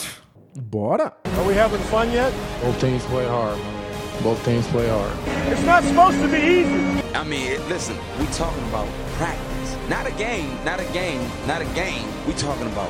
Bora! 0.55 1.13
Are 1.25 1.47
we 1.47 1.55
having 1.55 1.81
fun 1.89 2.11
yet? 2.11 2.31
Both 2.61 2.79
teams 2.79 3.03
play 3.05 3.25
hard, 3.25 3.57
man. 3.57 4.23
Both 4.23 4.45
teams 4.45 4.67
play 4.67 4.87
hard. 4.87 5.11
It's 5.51 5.63
not 5.63 5.83
supposed 5.83 6.19
to 6.21 6.27
be 6.27 6.37
easy. 6.37 7.01
I 7.15 7.23
mean, 7.23 7.57
listen, 7.67 7.97
we 8.19 8.25
talking 8.27 8.63
about 8.69 8.87
practice. 9.17 9.75
Not 9.89 10.05
a 10.05 10.11
game, 10.11 10.53
not 10.63 10.79
a 10.79 10.85
game, 10.93 11.21
not 11.47 11.61
a 11.61 11.65
game. 11.73 12.07
We 12.27 12.33
talking 12.33 12.67
about 12.67 12.89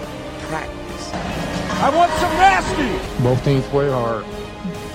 practice. 0.50 1.12
I 1.14 1.90
want 1.96 2.12
some 2.20 2.36
nasty. 2.38 3.24
Both 3.24 3.44
teams 3.46 3.66
play 3.68 3.90
hard. 3.90 4.26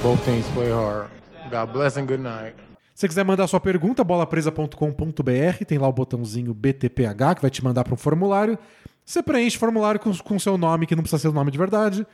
Both 0.03 0.25
teams 0.25 0.47
play 0.49 0.71
hard. 0.71 1.09
God 1.51 1.73
bless 1.73 1.97
and 1.97 2.07
good 2.07 2.21
night. 2.21 2.55
Se 2.95 3.03
você 3.03 3.09
quiser 3.09 3.25
mandar 3.25 3.47
sua 3.47 3.61
pergunta, 3.61 4.03
bolapresa.com.br, 4.03 5.65
tem 5.67 5.79
lá 5.79 5.89
o 5.89 5.93
botãozinho 5.93 6.53
BTPH 6.53 7.37
que 7.37 7.43
vai 7.43 7.51
te 7.51 7.63
mandar 7.63 7.85
para 7.85 7.95
um 7.95 7.97
formulário. 7.97 8.59
Você 9.05 9.23
preenche 9.23 9.57
o 9.57 9.61
formulário 9.61 10.01
com, 10.01 10.13
com 10.19 10.39
seu 10.39 10.59
nome, 10.59 10.85
que 10.85 10.97
não 10.97 11.03
precisa 11.03 11.23
ser 11.23 11.29
o 11.29 11.33
nome 11.33 11.51
de 11.51 11.57
verdade, 11.57 12.07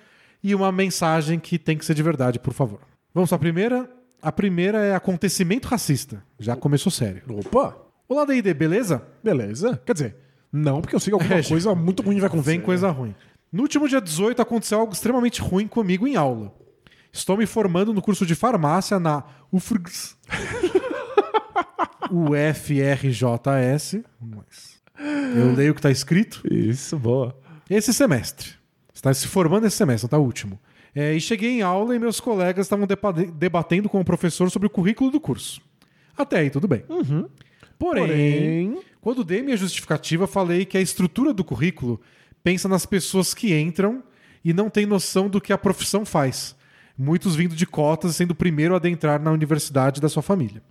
e 0.45 0.55
uma 0.55 0.71
mensagem 0.71 1.41
que 1.41 1.59
tem 1.59 1.79
que 1.79 1.87
ser 1.87 1.95
de 1.95 2.03
verdade, 2.03 2.39
por 2.39 2.53
favor. 2.53 2.79
Vamos 3.15 3.31
para 3.31 3.37
a 3.37 3.41
primeira. 3.41 3.91
A 4.21 4.31
primeira 4.31 4.79
é 4.85 4.95
acontecimento 4.95 5.67
racista. 5.69 6.23
Já 6.39 6.55
começou 6.55 6.93
sério. 6.93 7.23
Opa! 7.31 7.75
Olá, 8.07 8.27
D&D, 8.27 8.53
beleza? 8.53 9.03
Beleza? 9.23 9.81
Quer 9.87 9.95
dizer, 9.95 10.17
não, 10.53 10.83
porque 10.83 10.95
eu 10.95 11.01
sei 11.01 11.11
que 11.11 11.15
alguma 11.15 11.41
É, 11.41 11.43
coisa 11.43 11.75
muito 11.75 12.03
ruim 12.03 12.19
vai 12.21 12.27
acontecer. 12.27 12.51
Vem 12.51 12.61
coisa 12.61 12.91
ruim. 12.91 13.15
No 13.51 13.63
último 13.63 13.89
dia 13.89 14.01
18 14.03 14.43
aconteceu 14.43 14.79
algo 14.79 14.93
extremamente 14.93 15.41
ruim 15.41 15.67
comigo 15.67 16.07
em 16.07 16.15
aula. 16.17 16.55
Estou 17.11 17.39
me 17.39 17.47
formando 17.47 17.95
no 17.95 18.03
curso 18.03 18.27
de 18.27 18.35
farmácia 18.35 18.99
na 19.01 19.25
UFRGS. 19.51 20.17
UFRJS. 22.11 23.95
Eu 25.37 25.55
leio 25.55 25.71
o 25.73 25.75
que 25.75 25.79
está 25.81 25.91
escrito. 25.91 26.43
Isso, 26.51 26.99
boa. 26.99 27.35
Esse 27.71 27.95
semestre. 27.95 28.53
Está 29.05 29.13
se 29.13 29.29
formando 29.29 29.67
esse 29.67 29.77
semestre, 29.77 30.09
tá 30.09 30.17
último. 30.17 30.59
É, 30.95 31.13
e 31.13 31.21
cheguei 31.21 31.51
em 31.51 31.61
aula 31.61 31.95
e 31.95 31.99
meus 31.99 32.21
colegas 32.21 32.65
estavam 32.65 32.87
debatendo 33.35 33.87
com 33.87 34.01
o 34.01 34.05
professor 34.05 34.51
sobre 34.51 34.67
o 34.67 34.71
currículo 34.71 35.11
do 35.11 35.21
curso. 35.21 35.61
Até 36.17 36.39
aí, 36.39 36.49
tudo 36.49 36.67
bem. 36.67 36.85
Porém, 37.79 38.07
Porém- 38.07 38.81
quando 39.03 39.23
dei 39.23 39.43
minha 39.43 39.59
justificativa, 39.59 40.27
falei 40.27 40.65
que 40.65 40.79
a 40.79 40.81
estrutura 40.81 41.35
do 41.35 41.45
currículo 41.45 42.01
pensa 42.43 42.67
nas 42.67 42.87
pessoas 42.87 43.35
que 43.35 43.55
entram 43.55 44.03
e 44.43 44.55
não 44.55 44.71
tem 44.71 44.87
noção 44.87 45.29
do 45.29 45.39
que 45.39 45.53
a 45.53 45.59
profissão 45.59 46.07
faz. 46.07 46.57
Muitos 46.97 47.37
vindo 47.37 47.55
de 47.55 47.67
cotas 47.67 48.17
sendo 48.17 48.31
o 48.31 48.35
primeiro 48.35 48.73
a 48.73 48.79
adentrar 48.79 49.21
na 49.21 49.33
universidade 49.33 50.01
da 50.01 50.09
sua 50.09 50.23
família. 50.23 50.63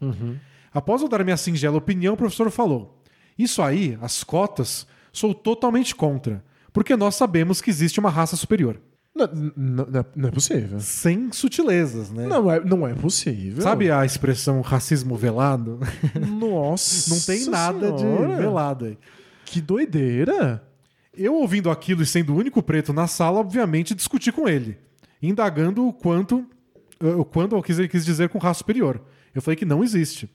Após 0.74 1.04
eu 1.04 1.08
dar 1.08 1.24
minha 1.24 1.38
singela 1.38 1.78
opinião, 1.78 2.16
o 2.16 2.18
professor 2.18 2.50
falou: 2.50 3.00
Isso 3.38 3.62
aí, 3.62 3.96
as 4.02 4.24
cotas, 4.24 4.88
sou 5.12 5.36
totalmente 5.36 5.94
contra, 5.94 6.44
porque 6.74 6.96
nós 6.98 7.16
sabemos 7.16 7.62
que 7.62 7.70
existe 7.70 8.00
uma 8.00 8.10
raça 8.10 8.36
superior. 8.36 8.80
Não, 9.16 9.28
não- 9.56 9.86
não 9.92 10.00
é- 10.00 10.06
não 10.16 10.30
é 10.30 10.32
possível. 10.32 10.80
Sem 10.80 11.32
sutilezas, 11.32 12.10
né? 12.10 12.26
Não 12.26 12.52
é, 12.52 12.60
não 12.66 12.88
é 12.88 12.96
possível. 12.96 13.62
Sabe 13.62 13.92
a 13.92 14.04
expressão 14.04 14.60
racismo 14.62 15.16
velado? 15.16 15.80
Nossa. 16.40 17.14
Não 17.14 17.20
tem 17.22 17.46
nada 17.46 17.96
Senhora. 17.98 18.28
de 18.36 18.42
velado 18.42 18.86
aí. 18.86 18.98
Que 19.46 19.62
doideira. 19.62 20.68
Eu 21.16 21.36
ouvindo 21.36 21.70
aquilo 21.70 22.02
e 22.02 22.06
sendo 22.08 22.34
o 22.34 22.38
único 22.38 22.64
preto 22.64 22.92
na 22.92 23.06
sala, 23.06 23.40
obviamente 23.40 23.94
discuti 23.94 24.32
com 24.32 24.50
ele, 24.50 24.80
indagando 25.22 25.88
o 25.88 25.94
quanto 25.94 26.44
o 27.00 27.24
quanto 27.26 27.56
ele 27.70 27.88
quis 27.88 28.04
dizer 28.06 28.30
com 28.30 28.40
raça 28.40 28.60
superior. 28.60 29.00
Eu 29.36 29.42
falei 29.42 29.56
que 29.56 29.66
não 29.66 29.84
existe. 29.84 30.28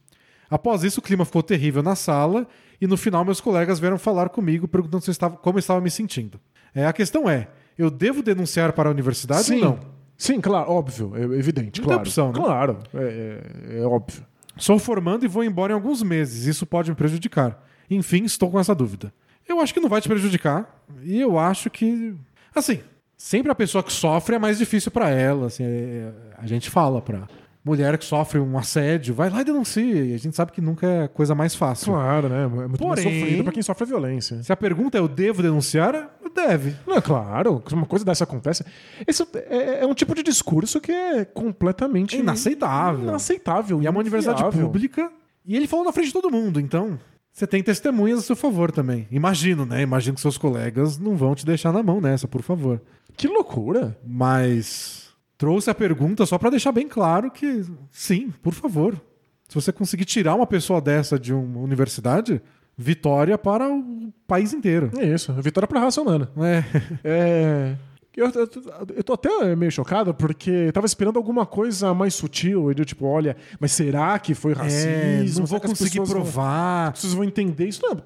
Após 0.51 0.83
isso, 0.85 1.01
o 1.01 1.03
clima 1.03 1.25
ficou 1.25 1.43
terrível 1.43 1.83
na 1.83 1.95
sala 1.95 2.47
e 2.81 2.87
no 2.87 2.97
final 2.97 3.25
meus 3.25 3.41
colegas 3.41 3.79
vieram 3.79 3.99
falar 3.99 4.29
comigo 4.31 4.67
perguntando 4.69 5.03
se 5.05 5.11
eu 5.11 5.13
estava, 5.13 5.37
como 5.37 5.57
eu 5.59 5.61
estava 5.61 5.81
me 5.81 5.91
sentindo. 5.91 6.41
É, 6.75 6.87
a 6.87 6.93
questão 6.93 7.29
é, 7.29 7.49
eu 7.77 7.91
devo 7.91 8.23
denunciar 8.23 8.73
para 8.73 8.89
a 8.89 8.93
universidade 8.93 9.45
Sim. 9.45 9.57
ou 9.57 9.65
não? 9.65 9.79
Sim, 10.17 10.41
claro, 10.41 10.71
óbvio, 10.71 11.13
é 11.17 11.23
evidente, 11.39 11.81
Não 11.81 11.85
tem 11.89 11.95
claro. 11.95 12.01
opção, 12.01 12.29
né? 12.33 12.35
Claro, 12.41 12.79
é, 12.95 13.41
é- 13.71 13.79
é 13.81 13.85
óbvio. 13.87 14.25
Sou 14.57 14.79
formando 14.79 15.25
e 15.25 15.29
vou 15.29 15.45
embora 15.45 15.73
em 15.73 15.75
alguns 15.75 16.03
meses. 16.03 16.45
Isso 16.47 16.67
pode 16.67 16.91
me 16.91 16.97
prejudicar. 16.97 17.65
Enfim, 17.89 18.25
estou 18.25 18.51
com 18.51 18.59
essa 18.59 18.75
dúvida. 18.75 19.13
Eu 19.49 19.61
acho 19.61 19.73
que 19.73 19.79
não 19.81 19.89
vai 19.89 20.01
te 20.01 20.09
prejudicar. 20.09 20.83
E 21.05 21.21
eu 21.21 21.39
acho 21.39 21.71
que. 21.71 22.15
Assim, 22.53 22.81
sempre 23.17 23.53
a 23.53 23.55
pessoa 23.55 23.85
que 23.85 23.93
sofre 23.93 24.35
é 24.35 24.39
mais 24.39 24.59
difícil 24.59 24.91
pra 24.91 25.09
ela. 25.11 25.47
Assim, 25.47 25.63
é- 25.65 26.13
a 26.37 26.45
gente 26.47 26.69
fala 26.69 27.01
pra 27.01 27.29
mulher 27.69 27.97
que 27.99 28.05
sofre 28.05 28.39
um 28.41 28.59
assédio, 28.59 29.15
vai 29.15 29.31
lá 29.31 29.43
e 29.43 29.45
denuncia. 29.45 30.05
E 30.05 30.15
a 30.15 30.19
gente 30.19 30.35
sabe 30.35 30.51
que 30.53 30.61
nunca 30.61 30.87
é 30.87 31.03
a 31.05 31.09
coisa 31.09 31.35
mais 31.35 31.55
fácil. 31.55 31.93
Claro, 31.93 32.29
né? 32.29 32.45
É 32.45 32.49
muito 32.49 32.87
mais 32.87 33.01
Porém- 33.03 33.21
sofrido 33.21 33.45
pra 33.45 33.53
quem 33.53 33.63
sofre 33.63 33.87
violência. 33.87 34.43
Se 34.43 34.53
a 34.53 34.57
pergunta 34.57 34.99
é 34.99 35.01
eu 35.01 35.07
devo 35.09 35.43
denunciar, 35.43 36.11
deve. 36.35 36.75
Não, 36.87 36.97
é 36.97 37.01
claro, 37.01 37.63
se 37.67 37.75
uma 37.75 37.87
coisa 37.87 38.05
dessa 38.05 38.25
acontece. 38.25 38.65
Esse 39.07 39.23
é, 39.35 39.81
é 39.83 39.87
um 39.87 39.95
tipo 39.95 40.15
de 40.15 40.23
discurso 40.23 40.81
que 40.81 40.93
é 40.93 41.25
completamente 41.25 42.17
Inaceitável. 42.17 43.05
inaceitável. 43.09 43.83
E 43.83 43.87
é 43.87 43.91
uma 43.91 44.01
universidade 44.01 44.43
pública. 44.51 45.11
E 45.45 45.57
ele 45.57 45.67
falou 45.67 45.85
na 45.85 45.93
frente 45.93 46.07
de 46.09 46.13
todo 46.13 46.31
mundo. 46.31 46.61
Então, 46.61 46.99
você 47.33 47.47
tem 47.47 47.63
testemunhas 47.63 48.19
a 48.19 48.23
seu 48.23 48.37
favor 48.37 48.71
também. 48.71 49.07
Imagino, 49.11 49.65
né? 49.67 49.83
Imagino 49.83 50.15
que 50.15 50.21
seus 50.21 50.37
colegas 50.39 50.99
não 50.99 51.17
vão 51.17 51.35
te 51.35 51.45
deixar 51.47 51.73
na 51.73 51.83
mão 51.83 52.01
nessa, 52.01 52.29
por 52.29 52.43
favor. 52.43 52.81
Que 53.17 53.27
loucura. 53.27 53.97
Mas 54.07 55.08
trouxe 55.39 55.71
a 55.71 55.75
pergunta 55.75 56.27
só 56.27 56.37
pra 56.37 56.51
deixar 56.51 56.73
bem 56.73 56.87
claro 56.89 57.31
que 57.31 57.65
sim, 57.91 58.31
por 58.43 58.53
favor. 58.53 59.01
Se 59.49 59.55
você 59.55 59.73
conseguir 59.73 60.05
tirar 60.05 60.35
uma 60.35 60.47
pessoa 60.47 60.81
dessa 60.81 61.19
de 61.19 61.33
uma 61.33 61.61
universidade, 61.61 62.43
vitória 62.77 63.39
para 63.39 63.71
o 63.71 64.13
país 64.27 64.53
inteiro. 64.53 64.91
É 64.99 65.07
isso, 65.07 65.33
vitória 65.35 65.67
pra 65.67 65.81
raça 65.81 66.03
humana. 66.03 66.29
É. 66.37 66.65
É. 67.05 67.77
Eu, 68.15 68.27
eu, 68.35 68.49
eu 68.97 69.05
tô 69.05 69.13
até 69.13 69.55
meio 69.55 69.71
chocado 69.71 70.13
porque 70.13 70.73
tava 70.73 70.87
esperando 70.87 71.19
alguma 71.19 71.47
coisa 71.47 71.95
mais 71.95 72.15
sutil. 72.15 72.69
Eu, 72.73 72.85
tipo, 72.85 73.07
olha, 73.07 73.37
mas 73.61 73.71
será 73.71 74.19
que 74.19 74.35
foi 74.35 74.53
racismo? 74.55 74.91
É, 74.91 75.39
não 75.41 75.47
vou 75.47 75.61
as 75.63 75.71
conseguir 75.71 76.01
pessoas 76.01 76.09
vão- 76.09 76.23
provar. 76.23 76.97
Vocês 76.97 77.15
vão 77.15 77.23
entender 77.23 77.69
isso 77.69 77.81
não, 77.81 77.97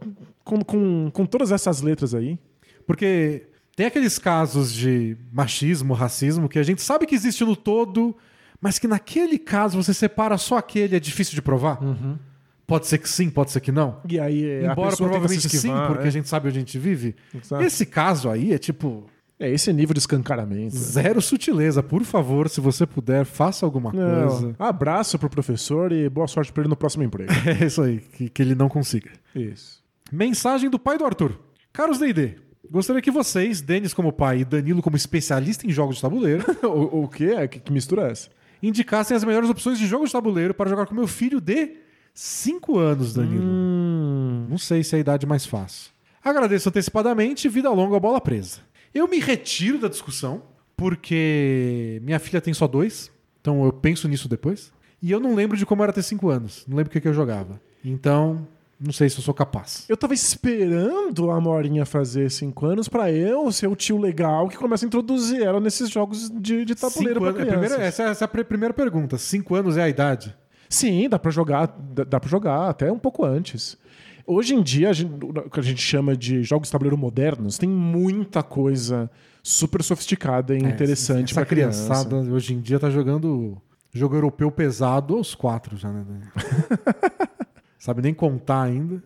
com, 0.45 0.61
com, 0.63 1.11
com 1.11 1.25
todas 1.25 1.51
essas 1.51 1.81
letras 1.81 2.15
aí. 2.15 2.39
Porque 2.87 3.47
tem 3.77 3.87
aqueles 3.87 4.19
casos 4.19 4.73
de 4.73 5.17
machismo, 5.33 5.95
racismo, 5.95 6.49
que 6.49 6.59
a 6.59 6.63
gente 6.63 6.83
sabe 6.83 7.07
que 7.07 7.15
existe 7.15 7.45
no 7.45 7.57
todo, 7.57 8.17
mas 8.61 8.79
que 8.79 8.87
naquele 8.87 9.39
caso 9.39 9.83
você 9.83 9.95
separa 9.95 10.37
só 10.39 10.59
aquele, 10.59 10.97
é 10.97 11.01
difícil 11.01 11.35
de 11.35 11.43
provar. 11.43 11.79
Pode 12.67 12.87
ser 12.87 12.99
que 12.99 13.09
sim, 13.09 13.29
pode 13.29 13.51
ser 13.51 13.61
que 13.61 13.73
não. 13.73 14.01
E 14.09 14.19
aí 14.21 14.65
Embora 14.65 14.97
provavelmente 14.97 15.43
se 15.43 15.49
sim, 15.49 15.57
esquivar, 15.57 15.89
porque 15.89 16.05
é. 16.05 16.09
a 16.09 16.11
gente 16.13 16.29
sabe 16.29 16.49
onde 16.49 16.59
a 16.59 16.61
gente 16.61 16.79
vive. 16.79 17.15
Exato. 17.35 17.63
Esse 17.63 17.85
caso 17.85 18.31
aí 18.31 18.53
é 18.55 18.59
tipo 18.59 19.05
É 19.39 19.51
esse 19.51 19.73
nível 19.73 19.93
de 19.93 19.99
escancaramento. 20.01 20.77
zero 20.77 21.21
sutileza. 21.21 21.83
Por 21.83 22.05
favor, 22.05 22.49
se 22.49 22.61
você 22.61 22.87
puder, 22.87 23.25
faça 23.27 23.67
alguma 23.67 23.93
Não. 23.93 24.29
coisa. 24.29 24.55
Abraço 24.59 25.19
pro 25.19 25.29
professor 25.29 25.91
e 25.93 26.09
boa 26.09 26.29
sorte 26.29 26.53
pra 26.53 26.63
ele 26.63 26.71
no 26.71 26.77
próximo 26.77 27.03
emprego. 27.03 27.31
É 27.61 27.67
isso 27.67 27.83
aí, 27.83 27.99
que, 27.99 28.29
que 28.31 28.41
ele 28.41 28.55
não 28.55 28.69
consiga. 28.69 29.11
Isso. 29.35 29.83
Mensagem 30.11 30.71
do 30.71 30.79
pai 30.79 30.97
do 30.97 31.05
Arthur. 31.05 31.39
Caros 31.73 31.99
D&D, 31.99 32.37
gostaria 32.71 33.03
que 33.03 33.11
vocês, 33.11 33.61
Denis 33.61 33.95
como 33.95 34.13
pai 34.13 34.41
e 34.41 34.45
Danilo 34.45 34.83
como 34.83 34.97
especialista 34.97 35.67
em 35.67 35.71
jogos 35.71 35.97
de 35.97 36.03
tabuleiro, 36.03 36.45
o, 36.63 37.05
o 37.05 37.09
quê? 37.09 37.49
Que, 37.49 37.61
que 37.61 37.73
mistura 37.73 38.09
é 38.09 38.13
essa? 38.13 38.31
indicassem 38.63 39.17
as 39.17 39.25
melhores 39.25 39.51
opções 39.51 39.79
de 39.79 39.87
jogos 39.87 40.11
de 40.11 40.13
tabuleiro 40.13 40.55
para 40.55 40.71
jogar 40.71 40.87
com 40.87 40.95
meu 40.95 41.07
filho 41.07 41.41
de 41.41 41.77
5 42.15 42.79
anos, 42.79 43.13
Danilo. 43.13 43.45
Hum. 43.45 44.47
Não 44.49 44.59
sei 44.59 44.85
se 44.85 44.95
é 44.95 44.99
a 44.99 45.01
idade 45.01 45.27
mais 45.27 45.45
fácil. 45.45 45.91
Agradeço 46.25 46.69
antecipadamente 46.69 47.49
vida 47.49 47.69
longa, 47.71 47.99
bola 47.99 48.21
presa. 48.21 48.61
Eu 48.95 49.09
me 49.09 49.19
retiro 49.19 49.79
da 49.79 49.89
discussão, 49.89 50.43
porque 50.77 52.01
minha 52.05 52.21
filha 52.21 52.41
tem 52.41 52.55
só 52.55 52.69
dois, 52.69 53.11
então 53.41 53.65
eu 53.65 53.73
penso 53.73 54.07
nisso 54.07 54.29
depois. 54.29 54.73
E 55.01 55.11
eu 55.11 55.19
não 55.19 55.35
lembro 55.35 55.57
de 55.57 55.67
como 55.67 55.83
era 55.83 55.93
ter 55.93 56.03
5 56.03 56.29
anos, 56.29 56.65
não 56.69 56.77
lembro 56.77 56.91
o 56.91 56.93
que, 56.93 57.01
que 57.01 57.09
eu 57.09 57.15
jogava. 57.15 57.61
Então, 57.85 58.47
não 58.85 58.93
sei 58.93 59.09
se 59.09 59.19
eu 59.19 59.23
sou 59.23 59.33
capaz. 59.35 59.85
Eu 59.89 59.97
tava 59.97 60.15
esperando 60.15 61.31
a 61.31 61.41
Morinha 61.41 61.85
fazer 61.87 62.31
5 62.31 62.67
anos 62.67 62.89
pra 62.89 63.11
eu 63.13 63.51
ser 63.53 63.67
o 63.69 63.77
tio 63.77 63.99
legal 63.99 64.49
que 64.49 64.57
começa 64.57 64.85
a 64.85 64.89
introduzir 64.89 65.43
ela 65.43 65.61
nesses 65.61 65.89
jogos 65.91 66.31
de, 66.31 66.65
de 66.65 66.75
tabuleiro 66.75 67.21
Cinco 67.21 67.33
pra 67.33 67.43
anos- 67.43 67.43
é 67.43 67.59
primeira- 67.59 67.83
essa, 67.85 68.03
essa 68.05 68.25
é 68.25 68.41
a 68.41 68.45
primeira 68.45 68.75
pergunta. 68.75 69.17
5 69.19 69.55
anos 69.55 69.77
é 69.77 69.83
a 69.83 69.89
idade? 69.89 70.35
Sim, 70.69 71.09
dá 71.09 71.19
pra 71.19 71.31
jogar, 71.31 71.67
dá, 71.67 72.05
dá 72.05 72.19
para 72.21 72.29
jogar 72.31 72.69
até 72.71 72.91
um 72.91 72.99
pouco 72.99 73.25
antes. 73.25 73.77
Hoje 74.27 74.55
em 74.55 74.63
dia, 74.63 74.89
a 74.91 74.93
gente- 74.93 75.13
o 75.25 75.51
que 75.51 75.61
a 75.61 75.63
gente 75.63 75.83
chama 75.83 76.17
de 76.17 76.43
jogos 76.43 76.69
de 76.69 76.73
tabuleiro 76.73 76.97
modernos, 76.97 77.59
tem 77.59 77.69
muita 77.69 78.43
coisa 78.43 79.11
super 79.43 79.83
sofisticada 79.83 80.55
e 80.55 80.59
interessante 80.59 81.21
É, 81.21 81.25
Essa 81.25 81.35
pra 81.35 81.45
criança. 81.45 81.85
criançada 81.85 82.17
hoje 82.33 82.55
em 82.55 82.61
dia 82.61 82.79
tá 82.79 82.89
jogando 82.89 83.61
jogo 83.93 84.15
europeu 84.15 84.51
pesado 84.51 85.17
aos 85.17 85.35
quatro 85.35 85.77
já, 85.77 85.91
né? 85.93 86.05
Sabe 87.85 88.01
nem 88.01 88.15
contar 88.15 88.63
ainda. 88.63 89.03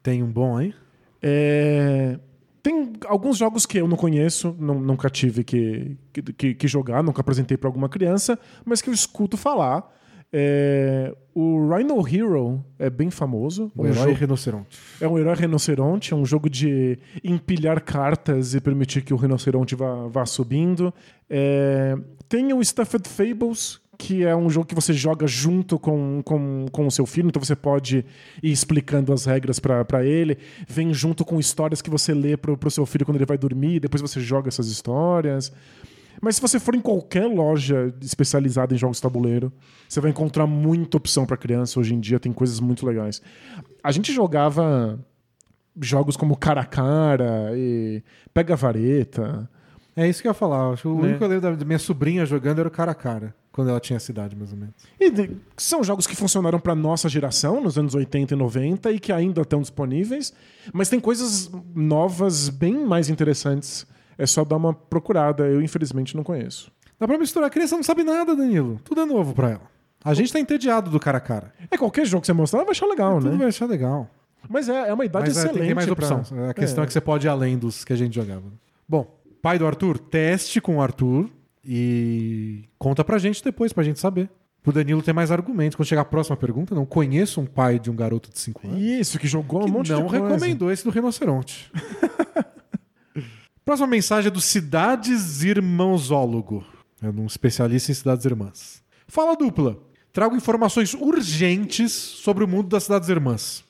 Tem 0.00 0.22
um 0.22 0.30
bom 0.30 0.56
aí? 0.56 0.72
É, 1.20 2.16
Tem 2.62 2.92
alguns 3.06 3.36
jogos 3.36 3.66
que 3.66 3.78
eu 3.78 3.88
não 3.88 3.96
conheço, 3.96 4.54
não- 4.60 4.78
nunca 4.80 5.10
tive 5.10 5.42
que, 5.42 5.96
que, 6.38 6.54
que 6.54 6.68
jogar, 6.68 7.02
nunca 7.02 7.20
apresentei 7.20 7.56
para 7.56 7.68
alguma 7.68 7.88
criança, 7.88 8.38
mas 8.64 8.80
que 8.80 8.88
eu 8.88 8.94
escuto 8.94 9.36
falar. 9.36 9.92
É, 10.32 11.12
O 11.34 11.68
Rhino 11.68 11.96
Hero 12.06 12.64
é 12.78 12.88
bem 12.88 13.10
famoso. 13.10 13.72
O 13.74 13.82
um 13.82 13.86
herói 13.86 14.04
jogo- 14.10 14.14
rinoceronte. 14.20 14.78
é 15.00 15.08
um 15.08 15.18
herói 15.18 15.34
rinoceronte, 15.34 16.12
é 16.12 16.16
um 16.16 16.24
jogo 16.24 16.48
de 16.48 16.98
empilhar 17.24 17.82
cartas 17.82 18.54
e 18.54 18.60
permitir 18.60 19.02
que 19.02 19.12
o 19.14 19.16
rinoceronte 19.16 19.74
vá, 19.74 20.06
vá 20.08 20.24
subindo. 20.26 20.94
É, 21.28 21.96
tem 22.28 22.52
o 22.52 22.62
Stuffed 22.64 23.08
Fables, 23.08 23.80
que 23.98 24.24
é 24.24 24.34
um 24.36 24.48
jogo 24.50 24.66
que 24.66 24.74
você 24.74 24.92
joga 24.92 25.26
junto 25.26 25.78
com, 25.78 26.20
com, 26.24 26.66
com 26.70 26.86
o 26.86 26.90
seu 26.90 27.06
filho, 27.06 27.28
então 27.28 27.42
você 27.42 27.56
pode 27.56 28.04
ir 28.42 28.50
explicando 28.52 29.12
as 29.12 29.24
regras 29.24 29.58
para 29.58 30.04
ele. 30.04 30.38
Vem 30.68 30.92
junto 30.92 31.24
com 31.24 31.38
histórias 31.40 31.80
que 31.82 31.90
você 31.90 32.12
lê 32.14 32.36
pro, 32.36 32.56
pro 32.56 32.70
seu 32.70 32.84
filho 32.86 33.04
quando 33.04 33.16
ele 33.16 33.26
vai 33.26 33.38
dormir, 33.38 33.80
depois 33.80 34.00
você 34.02 34.20
joga 34.20 34.48
essas 34.48 34.68
histórias. 34.68 35.52
Mas 36.20 36.36
se 36.36 36.40
você 36.42 36.58
for 36.58 36.74
em 36.74 36.80
qualquer 36.80 37.26
loja 37.26 37.94
especializada 38.00 38.74
em 38.74 38.78
jogos 38.78 38.96
de 38.96 39.02
tabuleiro, 39.02 39.52
você 39.88 40.00
vai 40.00 40.10
encontrar 40.10 40.46
muita 40.46 40.96
opção 40.96 41.26
para 41.26 41.36
criança. 41.36 41.78
Hoje 41.78 41.94
em 41.94 42.00
dia 42.00 42.18
tem 42.18 42.32
coisas 42.32 42.58
muito 42.58 42.86
legais. 42.86 43.20
A 43.84 43.92
gente 43.92 44.12
jogava 44.12 44.98
jogos 45.78 46.16
como 46.16 46.36
Cara 46.36 46.62
a 46.62 46.64
Cara 46.64 47.50
e 47.54 48.02
Pega 48.32 48.54
a 48.54 48.56
Vareta. 48.56 49.48
É 49.94 50.08
isso 50.08 50.22
que 50.22 50.28
eu 50.28 50.30
ia 50.30 50.34
falar. 50.34 50.72
Acho 50.72 50.82
que 50.82 50.88
O 50.88 50.94
Né? 50.96 51.02
único 51.02 51.18
que 51.18 51.24
eu 51.24 51.28
lembro 51.28 51.56
da 51.56 51.64
minha 51.64 51.78
sobrinha 51.78 52.24
jogando 52.24 52.60
era 52.60 52.68
o 52.68 52.70
cara 52.70 52.92
a 52.92 52.94
cara, 52.94 53.34
quando 53.56 53.70
ela 53.70 53.80
tinha 53.80 53.98
cidade, 53.98 54.36
mais 54.36 54.52
ou 54.52 54.58
menos. 54.58 54.74
E 55.00 55.10
de- 55.10 55.36
são 55.56 55.82
jogos 55.82 56.06
que 56.06 56.14
funcionaram 56.14 56.60
para 56.60 56.74
nossa 56.74 57.08
geração, 57.08 57.60
nos 57.60 57.76
anos 57.76 57.94
80 57.94 58.34
e 58.34 58.36
90, 58.36 58.92
e 58.92 59.00
que 59.00 59.10
ainda 59.10 59.40
estão 59.40 59.60
disponíveis. 59.60 60.32
Mas 60.72 60.88
tem 60.88 61.00
coisas 61.00 61.50
novas 61.74 62.48
bem 62.48 62.84
mais 62.86 63.08
interessantes. 63.08 63.86
É 64.18 64.26
só 64.26 64.44
dar 64.44 64.56
uma 64.56 64.72
procurada. 64.72 65.44
Eu, 65.46 65.60
infelizmente, 65.60 66.14
não 66.14 66.22
conheço. 66.22 66.70
Dá 67.00 67.06
pra 67.06 67.18
misturar. 67.18 67.48
A 67.48 67.50
criança 67.50 67.74
não 67.76 67.82
sabe 67.82 68.04
nada, 68.04 68.36
Danilo. 68.36 68.80
Tudo 68.84 69.00
é 69.00 69.04
novo 69.04 69.34
pra 69.34 69.50
ela. 69.50 69.62
A 70.04 70.14
gente 70.14 70.32
tá 70.32 70.38
entediado 70.38 70.90
do 70.90 71.00
cara 71.00 71.18
a 71.18 71.20
cara. 71.20 71.52
É 71.70 71.76
qualquer 71.76 72.06
jogo 72.06 72.20
que 72.20 72.26
você 72.26 72.32
mostrar, 72.32 72.58
ela 72.60 72.66
vai 72.66 72.72
achar 72.72 72.86
legal, 72.86 73.18
Tudo 73.18 73.30
né? 73.32 73.36
vai 73.38 73.48
achar 73.48 73.66
legal. 73.66 74.08
Mas 74.48 74.68
é, 74.68 74.88
é 74.88 74.94
uma 74.94 75.04
idade 75.04 75.26
Mas 75.28 75.36
é, 75.36 75.40
excelente. 75.40 75.64
tem 75.66 75.74
mais 75.74 75.86
pra- 75.86 75.92
opção. 75.94 76.22
A 76.48 76.54
questão 76.54 76.84
é. 76.84 76.86
que 76.86 76.92
você 76.92 77.00
pode 77.00 77.26
ir 77.26 77.30
além 77.30 77.58
dos 77.58 77.84
que 77.84 77.92
a 77.92 77.96
gente 77.96 78.14
jogava. 78.14 78.44
Bom, 78.88 79.18
pai 79.42 79.58
do 79.58 79.66
Arthur, 79.66 79.98
teste 79.98 80.60
com 80.60 80.76
o 80.76 80.80
Arthur 80.82 81.28
e 81.66 82.64
conta 82.78 83.02
pra 83.02 83.18
gente 83.18 83.42
depois, 83.42 83.72
pra 83.72 83.82
gente 83.82 83.98
saber. 83.98 84.30
Pro 84.62 84.72
Danilo 84.72 85.02
ter 85.02 85.12
mais 85.12 85.30
argumentos. 85.30 85.76
Quando 85.76 85.88
chegar 85.88 86.02
a 86.02 86.04
próxima 86.04 86.36
pergunta, 86.36 86.74
não 86.74 86.84
conheço 86.86 87.40
um 87.40 87.46
pai 87.46 87.78
de 87.78 87.90
um 87.90 87.94
garoto 87.94 88.30
de 88.30 88.38
5 88.38 88.66
anos 88.66 88.80
Isso, 88.80 89.18
que 89.18 89.26
jogou 89.28 89.62
um 89.62 89.64
que 89.66 89.70
monte 89.70 89.90
não 89.92 90.04
de 90.04 90.08
coisa. 90.08 90.24
recomendou 90.24 90.70
esse 90.70 90.84
do 90.84 90.90
rinoceronte. 90.90 91.70
Próxima 93.64 93.86
mensagem 93.88 94.28
é 94.28 94.30
do 94.30 94.40
Cidades 94.40 95.42
Irmãozólogo. 95.42 96.64
É 97.02 97.08
um 97.08 97.26
especialista 97.26 97.90
em 97.90 97.94
cidades 97.94 98.24
irmãs. 98.24 98.82
Fala 99.08 99.36
dupla. 99.36 99.76
Trago 100.12 100.36
informações 100.36 100.94
urgentes 100.94 101.92
sobre 101.92 102.42
o 102.42 102.48
mundo 102.48 102.68
das 102.68 102.84
cidades 102.84 103.08
irmãs. 103.08 103.64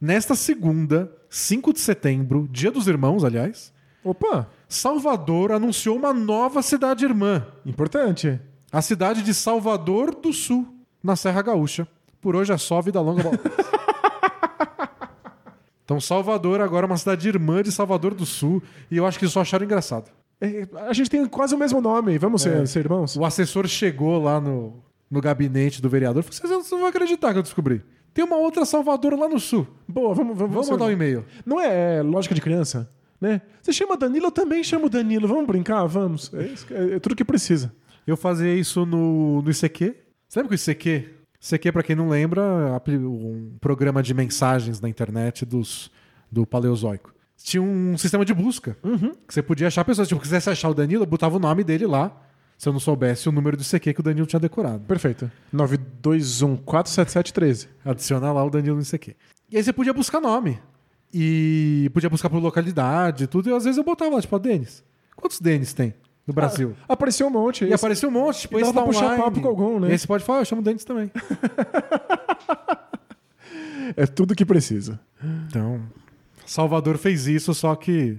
Nesta 0.00 0.34
segunda, 0.34 1.10
5 1.30 1.72
de 1.72 1.80
setembro, 1.80 2.48
dia 2.50 2.70
dos 2.70 2.88
irmãos, 2.88 3.24
aliás, 3.24 3.72
Opa, 4.02 4.48
Salvador 4.68 5.52
anunciou 5.52 5.96
uma 5.96 6.12
nova 6.12 6.62
cidade 6.62 7.04
irmã. 7.04 7.46
importante. 7.64 8.40
A 8.72 8.82
cidade 8.82 9.22
de 9.22 9.32
Salvador 9.32 10.14
do 10.14 10.32
Sul, 10.32 10.66
na 11.02 11.16
Serra 11.16 11.42
Gaúcha. 11.42 11.86
Por 12.20 12.34
hoje 12.34 12.52
é 12.52 12.58
só 12.58 12.80
vida 12.82 13.00
longa. 13.00 13.30
então, 15.84 16.00
Salvador 16.00 16.60
agora 16.60 16.86
é 16.86 16.88
uma 16.88 16.96
cidade 16.96 17.28
irmã 17.28 17.62
de 17.62 17.70
Salvador 17.70 18.14
do 18.14 18.26
Sul. 18.26 18.62
E 18.90 18.96
eu 18.96 19.06
acho 19.06 19.18
que 19.18 19.28
só 19.28 19.40
acharam 19.40 19.64
engraçado. 19.64 20.10
É, 20.40 20.66
a 20.88 20.92
gente 20.92 21.08
tem 21.08 21.24
quase 21.26 21.54
o 21.54 21.58
mesmo 21.58 21.80
nome. 21.80 22.18
Vamos 22.18 22.42
ser, 22.42 22.66
ser 22.66 22.80
irmãos? 22.80 23.16
O 23.16 23.24
assessor 23.24 23.66
chegou 23.68 24.22
lá 24.22 24.40
no, 24.40 24.82
no 25.10 25.20
gabinete 25.20 25.80
do 25.80 25.88
vereador 25.88 26.20
e 26.20 26.22
falou: 26.24 26.62
Vocês 26.62 26.70
não- 26.70 26.80
vão 26.80 26.88
acreditar 26.88 27.32
que 27.32 27.38
eu 27.38 27.42
descobri. 27.42 27.82
Tem 28.12 28.24
uma 28.24 28.36
outra 28.36 28.64
Salvador 28.64 29.16
lá 29.18 29.28
no 29.28 29.38
Sul. 29.38 29.66
Boa, 29.86 30.14
vamos, 30.14 30.36
vamos, 30.36 30.52
Vamos 30.52 30.70
mandar 30.70 30.86
um 30.86 30.90
e-mail. 30.90 31.24
Não 31.44 31.60
é 31.60 32.02
lógica 32.02 32.34
de 32.34 32.40
criança, 32.40 32.90
né? 33.20 33.40
Você 33.62 33.72
chama 33.72 33.96
Danilo, 33.96 34.26
eu 34.26 34.30
também 34.30 34.62
chamo 34.64 34.88
Danilo. 34.88 35.28
Vamos 35.28 35.46
brincar? 35.46 35.84
Vamos. 35.86 36.32
É, 36.34 36.42
isso 36.46 36.66
que- 36.66 36.74
é 36.74 36.98
tudo 36.98 37.14
que 37.16 37.24
precisa. 37.24 37.72
Eu 38.06 38.16
fazia 38.16 38.54
isso 38.54 38.84
no, 38.86 39.42
no 39.42 39.50
ICQ. 39.50 39.94
Você 40.28 40.38
lembra 40.40 40.56
que 40.56 40.62
o 40.62 40.70
ICQ? 40.72 41.10
ICQ, 41.40 41.72
pra 41.72 41.82
quem 41.82 41.94
não 41.96 42.08
lembra, 42.08 42.42
é 42.42 42.98
um 42.98 43.56
programa 43.60 44.02
de 44.02 44.12
mensagens 44.14 44.80
na 44.80 44.88
internet 44.88 45.44
dos, 45.44 45.90
do 46.30 46.46
Paleozoico. 46.46 47.14
Tinha 47.36 47.62
um 47.62 47.96
sistema 47.98 48.24
de 48.24 48.32
busca 48.34 48.76
que 49.28 49.34
você 49.34 49.42
podia 49.42 49.66
achar 49.68 49.84
pessoas. 49.84 50.08
Tipo, 50.08 50.20
quisesse 50.20 50.48
achar 50.50 50.68
o 50.70 50.74
Danilo, 50.74 51.02
eu 51.02 51.06
botava 51.06 51.36
o 51.36 51.38
nome 51.38 51.62
dele 51.62 51.86
lá. 51.86 52.22
Se 52.58 52.68
eu 52.68 52.72
não 52.72 52.80
soubesse 52.80 53.28
o 53.28 53.32
número 53.32 53.56
do 53.56 53.62
ICQ 53.62 53.92
que 53.92 54.00
o 54.00 54.02
Danilo 54.02 54.26
tinha 54.26 54.40
decorado. 54.40 54.80
Perfeito. 54.84 55.30
921-47713. 55.54 57.68
Adicionar 57.84 58.32
lá 58.32 58.44
o 58.44 58.50
Danilo 58.50 58.76
no 58.76 58.82
ICQ. 58.82 59.14
E 59.50 59.56
aí 59.56 59.62
você 59.62 59.72
podia 59.72 59.92
buscar 59.92 60.20
nome. 60.20 60.58
E 61.12 61.90
podia 61.94 62.10
buscar 62.10 62.28
por 62.28 62.38
localidade 62.42 63.24
e 63.24 63.26
tudo. 63.26 63.48
E 63.48 63.52
às 63.52 63.64
vezes 63.64 63.78
eu 63.78 63.84
botava 63.84 64.14
lá, 64.16 64.20
tipo, 64.20 64.38
Denis. 64.38 64.84
Quantos 65.16 65.40
Denis 65.40 65.72
tem 65.72 65.94
no 66.26 66.34
Brasil? 66.34 66.74
Apareceu 66.88 67.26
um 67.26 67.30
monte. 67.30 67.64
E 67.64 67.72
apareceu 67.72 68.08
um 68.08 68.12
monte, 68.12 68.40
tipo, 68.42 68.58
E 68.58 68.62
esse 68.62 68.72
dava 68.72 68.74
tá 68.74 68.82
pra 68.82 68.92
puxar 68.92 69.06
online. 69.06 69.22
papo 69.22 69.40
com 69.40 69.48
algum, 69.48 69.80
né? 69.80 69.94
E 69.94 69.98
você 69.98 70.06
pode 70.06 70.24
falar, 70.24 70.38
"Ah, 70.38 70.42
eu 70.42 70.44
chamo 70.44 70.62
Denis 70.62 70.84
também. 70.84 71.10
É 73.96 74.04
tudo 74.04 74.34
que 74.34 74.44
precisa. 74.44 74.98
Então, 75.48 75.80
Salvador 76.44 76.98
fez 76.98 77.26
isso, 77.26 77.54
só 77.54 77.74
que 77.76 78.18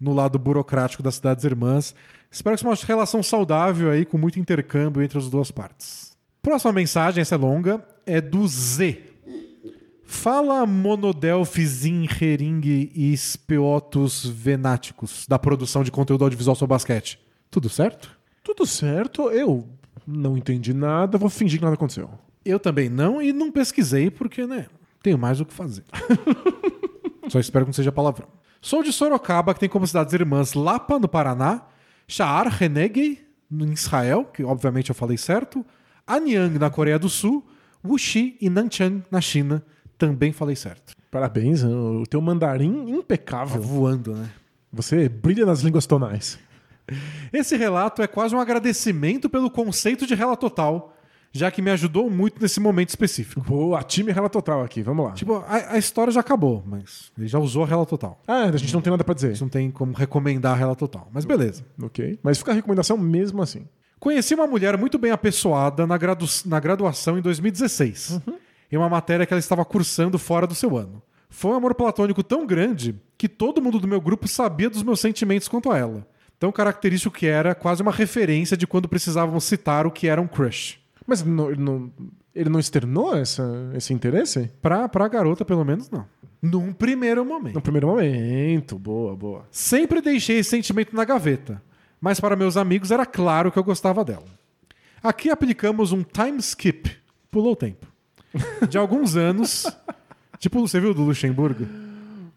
no 0.00 0.12
lado 0.14 0.38
burocrático 0.38 1.02
das 1.02 1.16
cidades 1.16 1.44
irmãs. 1.44 1.94
Espero 2.30 2.56
que 2.56 2.60
seja 2.62 2.70
uma 2.70 2.86
relação 2.86 3.22
saudável 3.22 3.90
aí, 3.90 4.04
com 4.06 4.16
muito 4.16 4.38
intercâmbio 4.40 5.02
entre 5.02 5.18
as 5.18 5.28
duas 5.28 5.50
partes. 5.50 6.16
Próxima 6.40 6.72
mensagem, 6.72 7.20
essa 7.20 7.34
é 7.34 7.38
longa, 7.38 7.84
é 8.06 8.20
do 8.20 8.48
Z. 8.48 9.02
Fala 10.12 10.66
Monodelphis 10.66 11.86
Inhering 11.86 12.60
e 12.94 13.16
Speotus 13.16 14.24
Venáticos, 14.26 15.26
da 15.26 15.38
produção 15.38 15.82
de 15.82 15.90
conteúdo 15.90 16.22
audiovisual 16.22 16.54
sobre 16.54 16.74
basquete. 16.74 17.18
Tudo 17.50 17.68
certo? 17.68 18.16
Tudo 18.44 18.64
certo. 18.66 19.30
Eu 19.30 19.66
não 20.06 20.36
entendi 20.36 20.74
nada. 20.74 21.16
Vou 21.16 21.30
fingir 21.30 21.58
que 21.58 21.64
nada 21.64 21.74
aconteceu. 21.74 22.10
Eu 22.44 22.60
também 22.60 22.88
não, 22.88 23.22
e 23.22 23.32
não 23.32 23.50
pesquisei 23.50 24.10
porque, 24.10 24.46
né, 24.46 24.66
tenho 25.02 25.18
mais 25.18 25.40
o 25.40 25.46
que 25.46 25.52
fazer. 25.52 25.82
Só 27.28 27.40
espero 27.40 27.64
que 27.64 27.70
não 27.70 27.74
seja 27.74 27.90
palavrão. 27.90 28.28
Sou 28.60 28.82
de 28.82 28.92
Sorocaba, 28.92 29.54
que 29.54 29.60
tem 29.60 29.68
como 29.68 29.86
cidades 29.86 30.12
irmãs 30.12 30.52
Lapa, 30.52 31.00
no 31.00 31.08
Paraná, 31.08 31.62
Sha'ar 32.06 32.48
Renegei, 32.48 33.26
em 33.50 33.72
Israel, 33.72 34.26
que 34.26 34.44
obviamente 34.44 34.90
eu 34.90 34.94
falei 34.94 35.16
certo, 35.16 35.64
Anyang, 36.06 36.58
na 36.58 36.70
Coreia 36.70 36.98
do 36.98 37.08
Sul, 37.08 37.44
Wuxi 37.84 38.36
e 38.40 38.48
Nanchang, 38.50 39.02
na 39.10 39.20
China, 39.20 39.64
também 40.06 40.32
falei 40.32 40.56
certo. 40.56 40.94
Parabéns. 41.10 41.62
O 41.62 42.02
teu 42.08 42.20
mandarim 42.20 42.86
Tá 42.86 42.90
impecável. 42.90 43.62
voando, 43.62 44.14
né? 44.14 44.28
Você 44.72 45.08
brilha 45.08 45.46
nas 45.46 45.60
línguas 45.60 45.86
tonais. 45.86 46.38
Esse 47.32 47.56
relato 47.56 48.02
é 48.02 48.06
quase 48.06 48.34
um 48.34 48.40
agradecimento 48.40 49.30
pelo 49.30 49.50
conceito 49.50 50.06
de 50.06 50.14
rela 50.14 50.36
total, 50.36 50.94
já 51.30 51.50
que 51.50 51.62
me 51.62 51.70
ajudou 51.70 52.10
muito 52.10 52.40
nesse 52.42 52.58
momento 52.58 52.88
específico. 52.88 53.40
Boa, 53.42 53.82
time 53.82 54.10
rela 54.10 54.28
total 54.28 54.62
aqui. 54.64 54.82
Vamos 54.82 55.04
lá. 55.06 55.12
Tipo, 55.12 55.36
a, 55.46 55.74
a 55.74 55.78
história 55.78 56.12
já 56.12 56.20
acabou, 56.20 56.62
mas 56.66 57.12
ele 57.16 57.28
já 57.28 57.38
usou 57.38 57.62
a 57.62 57.66
rela 57.66 57.86
total. 57.86 58.20
Ah, 58.26 58.44
a 58.44 58.56
gente 58.56 58.74
não 58.74 58.80
tem 58.80 58.90
nada 58.90 59.04
pra 59.04 59.12
A 59.12 59.14
dizer. 59.14 59.28
gente 59.30 59.42
não 59.42 59.48
tem 59.48 59.70
como 59.70 59.92
recomendar 59.92 60.52
a 60.52 60.56
rela 60.56 60.74
total. 60.74 61.08
Mas 61.12 61.24
beleza. 61.24 61.64
Ok. 61.80 62.18
Mas 62.22 62.38
fica 62.38 62.50
a 62.50 62.54
recomendação 62.54 62.98
mesmo 62.98 63.40
assim. 63.40 63.66
Conheci 64.00 64.34
uma 64.34 64.48
mulher 64.48 64.76
muito 64.76 64.98
bem 64.98 65.12
apessoada 65.12 65.86
na, 65.86 65.96
gradu- 65.96 66.26
na 66.46 66.58
graduação 66.58 67.16
em 67.16 67.22
2016, 67.22 68.20
em 68.72 68.76
uma 68.76 68.88
matéria 68.88 69.26
que 69.26 69.32
ela 69.32 69.38
estava 69.38 69.64
cursando 69.64 70.18
fora 70.18 70.46
do 70.46 70.54
seu 70.54 70.76
ano. 70.76 71.02
Foi 71.28 71.50
um 71.52 71.54
amor 71.56 71.74
platônico 71.74 72.22
tão 72.22 72.46
grande 72.46 72.94
que 73.16 73.28
todo 73.28 73.60
mundo 73.62 73.78
do 73.78 73.86
meu 73.86 74.00
grupo 74.00 74.26
sabia 74.26 74.68
dos 74.70 74.82
meus 74.82 74.98
sentimentos 75.00 75.46
quanto 75.48 75.70
a 75.70 75.78
ela. 75.78 76.06
Tão 76.38 76.50
característico 76.50 77.14
que 77.16 77.26
era 77.26 77.54
quase 77.54 77.82
uma 77.82 77.92
referência 77.92 78.56
de 78.56 78.66
quando 78.66 78.88
precisávamos 78.88 79.44
citar 79.44 79.86
o 79.86 79.90
que 79.90 80.08
era 80.08 80.20
um 80.20 80.26
crush. 80.26 80.78
Mas 81.06 81.22
não- 81.22 81.50
ele, 81.50 81.60
não, 81.62 81.92
ele 82.34 82.50
não 82.50 82.58
externou 82.58 83.16
essa, 83.16 83.70
esse 83.74 83.92
interesse? 83.94 84.50
Pra, 84.60 84.88
pra 84.88 85.06
garota, 85.08 85.44
pelo 85.44 85.64
menos, 85.64 85.88
não. 85.90 86.04
Num 86.40 86.72
primeiro 86.72 87.24
momento. 87.24 87.54
No 87.54 87.60
primeiro 87.62 87.86
momento. 87.86 88.76
Boa, 88.78 89.14
boa. 89.14 89.46
Sempre 89.50 90.00
deixei 90.00 90.38
esse 90.38 90.50
sentimento 90.50 90.94
na 90.96 91.04
gaveta, 91.04 91.62
mas 92.00 92.18
para 92.18 92.34
meus 92.34 92.56
amigos 92.56 92.90
era 92.90 93.06
claro 93.06 93.52
que 93.52 93.58
eu 93.58 93.64
gostava 93.64 94.04
dela. 94.04 94.24
Aqui 95.02 95.30
aplicamos 95.30 95.92
um 95.92 96.02
time 96.02 96.38
skip, 96.38 96.90
pulou 97.30 97.52
o 97.52 97.56
tempo, 97.56 97.86
de 98.68 98.78
alguns 98.78 99.16
anos. 99.16 99.66
tipo, 100.38 100.60
você 100.66 100.80
viu 100.80 100.92
do 100.94 101.02
Luxemburgo? 101.02 101.66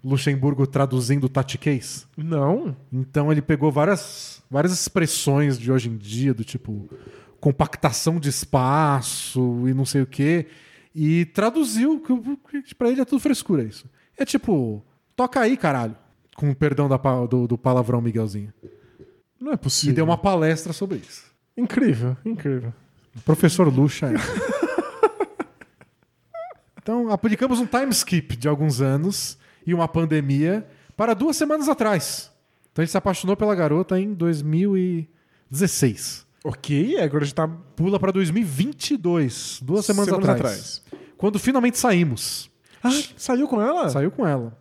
Luxemburgo 0.03 0.67
traduzindo 0.67 1.27
Tati 1.27 1.57
Case? 1.57 2.05
Não. 2.15 2.75
Então 2.93 3.31
ele 3.31 3.41
pegou 3.41 3.71
várias, 3.71 4.41
várias 4.51 4.71
expressões 4.73 5.57
de 5.57 5.71
hoje 5.71 5.89
em 5.89 5.97
dia, 5.97 6.33
do 6.33 6.43
tipo 6.43 6.87
compactação 7.39 8.19
de 8.19 8.29
espaço 8.29 9.67
e 9.67 9.73
não 9.73 9.85
sei 9.85 10.01
o 10.01 10.07
quê, 10.07 10.47
e 10.93 11.25
traduziu, 11.25 11.99
que- 11.99 12.73
pra 12.75 12.89
ele 12.89 13.01
é 13.01 13.05
tudo 13.05 13.19
frescura 13.19 13.63
isso. 13.63 13.85
É 14.17 14.25
tipo 14.25 14.83
Toca 15.15 15.39
aí, 15.39 15.55
caralho. 15.55 15.95
Com 16.35 16.49
o 16.51 16.55
perdão 16.55 16.89
da 16.89 16.97
do, 16.97 17.47
do 17.47 17.57
palavrão 17.57 18.01
Miguelzinho. 18.01 18.53
Não 19.39 19.51
é 19.51 19.55
E 19.55 19.57
possível. 19.57 19.95
deu 19.95 20.05
uma 20.05 20.17
palestra 20.17 20.73
sobre 20.73 20.97
isso. 20.97 21.23
Incrível, 21.55 22.17
incrível. 22.25 22.73
Professor 23.23 23.67
Lucha. 23.73 24.07
é. 24.07 24.13
Então, 26.85 27.09
aplicamos 27.09 27.59
um 27.59 27.65
time 27.65 27.89
skip 27.89 28.37
de 28.37 28.47
alguns 28.47 28.79
anos 28.79 29.39
e 29.65 29.73
uma 29.73 29.87
pandemia 29.87 30.67
para 30.95 31.15
duas 31.15 31.35
semanas 31.35 31.67
atrás. 31.67 32.31
Então, 32.71 32.83
a 32.83 32.85
gente 32.85 32.91
se 32.91 32.97
apaixonou 32.97 33.35
pela 33.35 33.55
garota 33.55 33.99
em 33.99 34.13
2016. 34.13 36.27
Ok, 36.43 36.99
agora 36.99 37.23
a 37.23 37.25
gente 37.25 37.33
tá 37.33 37.47
Pula 37.47 37.99
para 37.99 38.11
2022, 38.11 39.61
duas 39.63 39.83
semanas, 39.83 40.13
Semanas 40.13 40.29
atrás, 40.29 40.83
Quando 41.17 41.39
finalmente 41.39 41.79
saímos. 41.79 42.51
Ah, 42.83 42.91
saiu 43.17 43.47
com 43.47 43.59
ela? 43.59 43.89
Saiu 43.89 44.11
com 44.11 44.27
ela. 44.27 44.55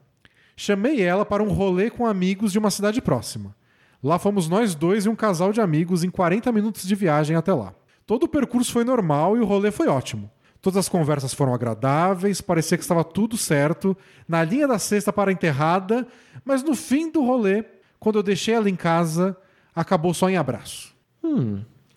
Chamei 0.56 1.02
ela 1.02 1.26
para 1.26 1.42
um 1.42 1.50
rolê 1.50 1.90
com 1.90 2.06
amigos 2.06 2.52
de 2.52 2.58
uma 2.58 2.70
cidade 2.70 3.02
próxima. 3.02 3.54
Lá 4.02 4.18
fomos 4.18 4.48
nós 4.48 4.74
dois 4.74 5.04
e 5.04 5.10
um 5.10 5.14
casal 5.14 5.52
de 5.52 5.60
amigos 5.60 6.02
em 6.02 6.08
40 6.08 6.50
minutos 6.52 6.88
de 6.88 6.94
viagem 6.94 7.36
até 7.36 7.52
lá. 7.52 7.74
Todo 8.06 8.22
o 8.22 8.28
percurso 8.28 8.72
foi 8.72 8.82
normal 8.82 9.36
e 9.36 9.40
o 9.40 9.44
rolê 9.44 9.70
foi 9.70 9.88
ótimo. 9.88 10.30
Todas 10.64 10.78
as 10.78 10.88
conversas 10.88 11.34
foram 11.34 11.52
agradáveis, 11.52 12.40
parecia 12.40 12.78
que 12.78 12.82
estava 12.82 13.04
tudo 13.04 13.36
certo, 13.36 13.94
na 14.26 14.42
linha 14.42 14.66
da 14.66 14.78
cesta 14.78 15.12
para 15.12 15.30
a 15.30 15.32
enterrada, 15.32 16.08
mas 16.42 16.62
no 16.62 16.74
fim 16.74 17.12
do 17.12 17.22
rolê, 17.22 17.66
quando 18.00 18.16
eu 18.16 18.22
deixei 18.22 18.54
ela 18.54 18.70
em 18.70 18.74
casa, 18.74 19.36
acabou 19.76 20.14
só 20.14 20.30
em 20.30 20.38
abraço. 20.38 20.94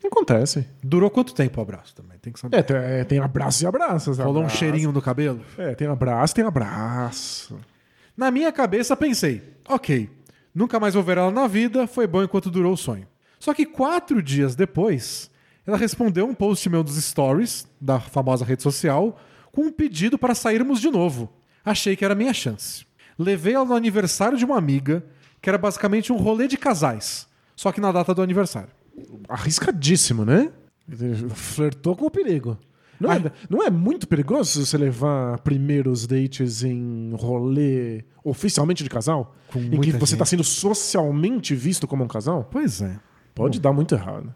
Acontece. 0.05 0.67
Durou 0.83 1.09
quanto 1.09 1.33
tempo 1.33 1.61
o 1.61 1.63
abraço 1.63 1.95
também? 1.95 2.19
Tem 2.19 2.33
que 2.33 2.41
saber. 2.41 2.57
É, 2.57 2.61
tem, 2.61 2.75
é, 2.75 3.03
tem 3.05 3.19
abraços 3.19 3.61
e 3.61 3.67
abraços. 3.67 4.17
Rolou 4.17 4.41
um 4.41 4.45
abraço. 4.47 4.57
cheirinho 4.57 4.91
no 4.91 5.01
cabelo? 5.01 5.39
É, 5.57 5.73
tem 5.73 5.87
abraço, 5.87 6.35
tem 6.35 6.43
abraço. 6.43 7.57
Na 8.17 8.29
minha 8.29 8.51
cabeça 8.51 8.97
pensei, 8.97 9.43
ok, 9.69 10.09
nunca 10.53 10.77
mais 10.77 10.93
vou 10.93 11.03
ver 11.03 11.19
ela 11.19 11.31
na 11.31 11.47
vida, 11.47 11.87
foi 11.87 12.05
bom 12.05 12.21
enquanto 12.21 12.51
durou 12.51 12.73
o 12.73 12.77
sonho. 12.77 13.07
Só 13.39 13.53
que 13.53 13.65
quatro 13.65 14.21
dias 14.21 14.57
depois, 14.57 15.31
ela 15.67 15.77
respondeu 15.77 16.25
um 16.25 16.33
post 16.33 16.69
meu 16.69 16.81
dos 16.81 16.95
stories, 16.95 17.67
da 17.79 17.99
famosa 17.99 18.45
rede 18.45 18.63
social, 18.63 19.19
com 19.51 19.63
um 19.63 19.71
pedido 19.71 20.17
para 20.17 20.33
sairmos 20.33 20.79
de 20.79 20.89
novo. 20.89 21.29
Achei 21.65 21.93
que 21.97 22.05
era 22.05 22.15
minha 22.15 22.33
chance. 22.33 22.85
Levei 23.19 23.53
ela 23.53 23.65
no 23.65 23.75
aniversário 23.75 24.37
de 24.37 24.45
uma 24.45 24.57
amiga, 24.57 25.03
que 25.41 25.49
era 25.49 25.57
basicamente 25.57 26.13
um 26.13 26.15
rolê 26.15 26.47
de 26.47 26.57
casais, 26.57 27.27
só 27.53 27.73
que 27.73 27.81
na 27.81 27.91
data 27.91 28.13
do 28.13 28.21
aniversário. 28.21 28.69
Arriscadíssimo, 29.27 30.23
né? 30.23 30.51
Flertou 31.33 31.95
com 31.95 32.05
o 32.05 32.11
perigo. 32.11 32.57
Não, 32.99 33.11
é, 33.11 33.31
não 33.49 33.61
é 33.61 33.69
muito 33.69 34.07
perigoso 34.07 34.65
você 34.65 34.77
levar 34.77 35.39
primeiros 35.39 36.07
dates 36.07 36.63
em 36.63 37.11
rolê 37.13 38.05
oficialmente 38.23 38.83
de 38.83 38.89
casal? 38.89 39.35
Com 39.51 39.59
em 39.59 39.81
que 39.81 39.91
você 39.91 40.15
está 40.15 40.25
sendo 40.25 40.43
socialmente 40.43 41.53
visto 41.53 41.85
como 41.85 42.03
um 42.03 42.07
casal? 42.07 42.47
Pois 42.49 42.81
é. 42.81 42.97
Pode 43.35 43.59
dar 43.59 43.73
muito 43.73 43.93
errado. 43.93 44.33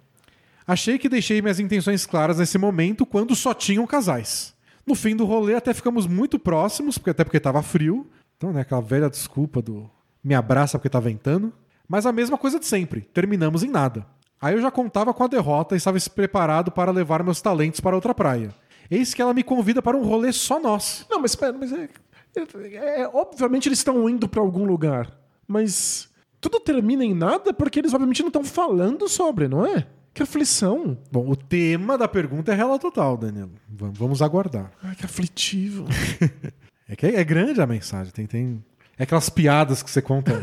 Achei 0.68 0.98
que 0.98 1.10
deixei 1.10 1.42
minhas 1.42 1.60
intenções 1.60 2.06
claras 2.06 2.38
nesse 2.38 2.58
momento 2.58 3.06
quando 3.06 3.36
só 3.36 3.54
tinham 3.54 3.86
casais. 3.88 4.54
No 4.86 4.96
fim 4.96 5.16
do 5.16 5.26
rolê 5.26 5.56
até 5.56 5.74
ficamos 5.74 6.08
muito 6.08 6.38
próximos, 6.40 6.98
porque 6.98 7.10
até 7.12 7.24
porque 7.24 7.40
tava 7.40 7.62
frio. 7.62 8.08
Então, 8.38 8.52
né, 8.52 8.62
aquela 8.62 8.82
velha 8.82 9.10
desculpa 9.10 9.62
do 9.62 9.90
me 10.24 10.34
abraça 10.36 10.78
porque 10.78 10.90
tá 10.90 11.00
ventando. 11.00 11.52
Mas 11.88 12.06
a 12.06 12.12
mesma 12.12 12.38
coisa 12.38 12.60
de 12.60 12.66
sempre, 12.66 13.02
terminamos 13.02 13.64
em 13.64 13.70
nada. 13.70 14.06
Aí 14.42 14.56
eu 14.56 14.62
já 14.62 14.72
contava 14.72 15.14
com 15.14 15.24
a 15.24 15.28
derrota 15.28 15.76
e 15.76 15.78
estava 15.78 15.98
preparado 16.16 16.72
para 16.72 16.92
levar 16.92 17.24
meus 17.24 17.42
talentos 17.42 17.80
para 17.80 17.96
outra 17.96 18.14
praia. 18.16 18.54
Eis 18.90 19.14
que 19.14 19.22
ela 19.22 19.34
me 19.34 19.44
convida 19.44 19.82
para 19.82 19.96
um 19.98 20.04
rolê 20.04 20.32
só 20.32 20.60
nós. 20.60 21.06
Não, 21.10 21.20
mas 21.22 21.32
espera, 21.32 21.54
mas 21.58 21.72
é, 21.72 21.90
é- 22.36 23.02
é- 23.02 23.08
obviamente 23.14 23.68
eles 23.68 23.80
estão 23.80 24.10
indo 24.10 24.28
pra 24.28 24.42
algum 24.42 24.66
lugar, 24.66 25.12
mas 25.48 26.10
tudo 26.40 26.60
termina 26.60 27.04
em 27.06 27.14
nada 27.14 27.54
porque 27.54 27.80
eles 27.80 27.94
obviamente 27.94 28.22
não 28.22 28.28
estão 28.30 28.44
falando 28.44 29.08
sobre, 29.08 29.48
não 29.48 29.66
é? 29.66 29.86
Que 30.14 30.24
aflição. 30.24 30.98
Bom, 31.12 31.30
o 31.30 31.36
tema 31.36 31.98
da 31.98 32.08
pergunta 32.08 32.52
é 32.52 32.56
real 32.56 32.78
total, 32.78 33.16
Danilo. 33.18 33.52
Vamos- 33.70 34.22
aguardar. 34.22 34.72
Ai, 34.84 34.96
que 34.96 35.06
aflitivo. 35.06 35.86
É 36.90 36.96
que 36.96 37.06
é 37.06 37.24
grande 37.24 37.62
a 37.62 37.66
mensagem, 37.66 38.12
tem, 38.12 38.26
tem... 38.26 38.62
É 39.00 39.04
aquelas 39.04 39.30
piadas 39.30 39.82
que 39.82 39.90
você 39.90 40.02
conta. 40.02 40.34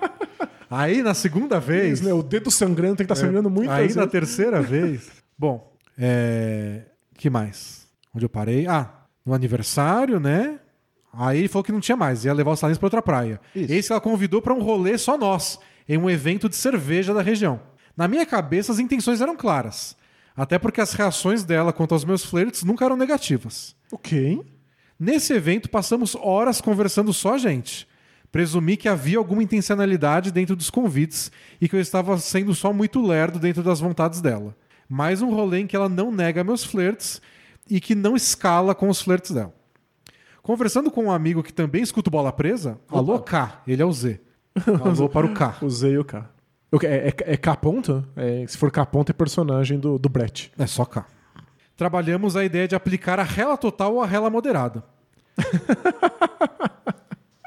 Aí, 0.70 1.02
na 1.02 1.12
segunda 1.12 1.60
vez... 1.60 1.98
Isso, 1.98 2.04
né? 2.08 2.14
O 2.14 2.22
dedo 2.22 2.50
sangrando 2.50 2.96
tem 2.96 3.06
que 3.06 3.12
estar 3.12 3.26
sangrando 3.26 3.50
muito. 3.50 3.70
Aí 3.70 3.84
às 3.84 3.94
na 3.94 4.06
vezes. 4.06 4.12
terceira 4.12 4.62
vez. 4.62 5.10
Bom, 5.38 5.70
é. 5.98 6.80
que 7.18 7.28
mais? 7.28 7.86
Onde 8.14 8.24
eu 8.24 8.28
parei? 8.30 8.66
Ah, 8.66 8.90
no 9.24 9.34
aniversário, 9.34 10.18
né? 10.18 10.58
Aí 11.12 11.40
ele 11.40 11.48
falou 11.48 11.62
que 11.62 11.72
não 11.72 11.80
tinha 11.80 11.96
mais, 11.96 12.24
ia 12.24 12.32
levar 12.32 12.52
os 12.52 12.60
talentos 12.60 12.78
para 12.78 12.86
outra 12.86 13.02
praia. 13.02 13.38
Isso. 13.54 13.70
Esse 13.70 13.88
que 13.88 13.92
ela 13.92 14.00
convidou 14.00 14.40
para 14.40 14.54
um 14.54 14.62
rolê 14.62 14.96
só 14.96 15.18
nós, 15.18 15.58
em 15.86 15.98
um 15.98 16.08
evento 16.08 16.48
de 16.48 16.56
cerveja 16.56 17.12
da 17.12 17.20
região. 17.20 17.60
Na 17.96 18.06
minha 18.06 18.26
cabeça, 18.26 18.72
as 18.72 18.78
intenções 18.78 19.20
eram 19.20 19.36
claras. 19.36 19.96
Até 20.36 20.58
porque 20.58 20.80
as 20.80 20.92
reações 20.92 21.44
dela 21.44 21.72
quanto 21.72 21.92
aos 21.92 22.04
meus 22.04 22.24
flertes 22.24 22.62
nunca 22.62 22.84
eram 22.84 22.96
negativas. 22.96 23.74
Ok. 23.90 24.42
Nesse 24.98 25.32
evento, 25.32 25.70
passamos 25.70 26.14
horas 26.14 26.60
conversando 26.60 27.12
só 27.12 27.34
a 27.34 27.38
gente. 27.38 27.88
Presumi 28.30 28.76
que 28.76 28.88
havia 28.88 29.16
alguma 29.18 29.42
intencionalidade 29.42 30.30
dentro 30.30 30.54
dos 30.54 30.68
convites 30.68 31.30
e 31.60 31.68
que 31.68 31.76
eu 31.76 31.80
estava 31.80 32.18
sendo 32.18 32.54
só 32.54 32.72
muito 32.72 33.00
lerdo 33.00 33.38
dentro 33.38 33.62
das 33.62 33.80
vontades 33.80 34.20
dela. 34.20 34.54
Mais 34.88 35.22
um 35.22 35.30
rolê 35.34 35.60
em 35.60 35.66
que 35.66 35.74
ela 35.74 35.88
não 35.88 36.12
nega 36.12 36.44
meus 36.44 36.64
flertes 36.64 37.20
e 37.68 37.80
que 37.80 37.94
não 37.94 38.14
escala 38.14 38.74
com 38.74 38.88
os 38.90 39.00
flertes 39.00 39.30
dela. 39.30 39.54
Conversando 40.42 40.90
com 40.90 41.04
um 41.04 41.10
amigo 41.10 41.42
que 41.42 41.52
também 41.52 41.82
escuta 41.82 42.10
Bola 42.10 42.32
Presa, 42.32 42.78
alô 42.88 43.18
K, 43.20 43.62
ele 43.66 43.82
é 43.82 43.84
o 43.84 43.92
Z. 43.92 44.20
Alô 44.84 45.08
para 45.08 45.26
o 45.26 45.34
K. 45.34 45.56
O 45.60 45.68
K. 45.68 45.98
O 46.00 46.04
K- 46.04 46.30
É, 46.82 47.08
é, 47.08 47.14
é 47.32 47.36
K 47.36 47.56
ponto? 47.56 48.04
É, 48.16 48.44
se 48.46 48.58
for 48.58 48.70
K 48.70 48.84
ponto, 48.86 49.10
é 49.10 49.12
personagem 49.12 49.78
do, 49.78 49.98
do 49.98 50.08
Brett. 50.08 50.52
É 50.58 50.66
só 50.66 50.84
K. 50.84 51.06
Trabalhamos 51.76 52.36
a 52.36 52.44
ideia 52.44 52.66
de 52.66 52.74
aplicar 52.74 53.20
a 53.20 53.22
rela 53.22 53.56
total 53.56 53.94
ou 53.94 54.02
a 54.02 54.06
rela 54.06 54.30
moderada. 54.30 54.82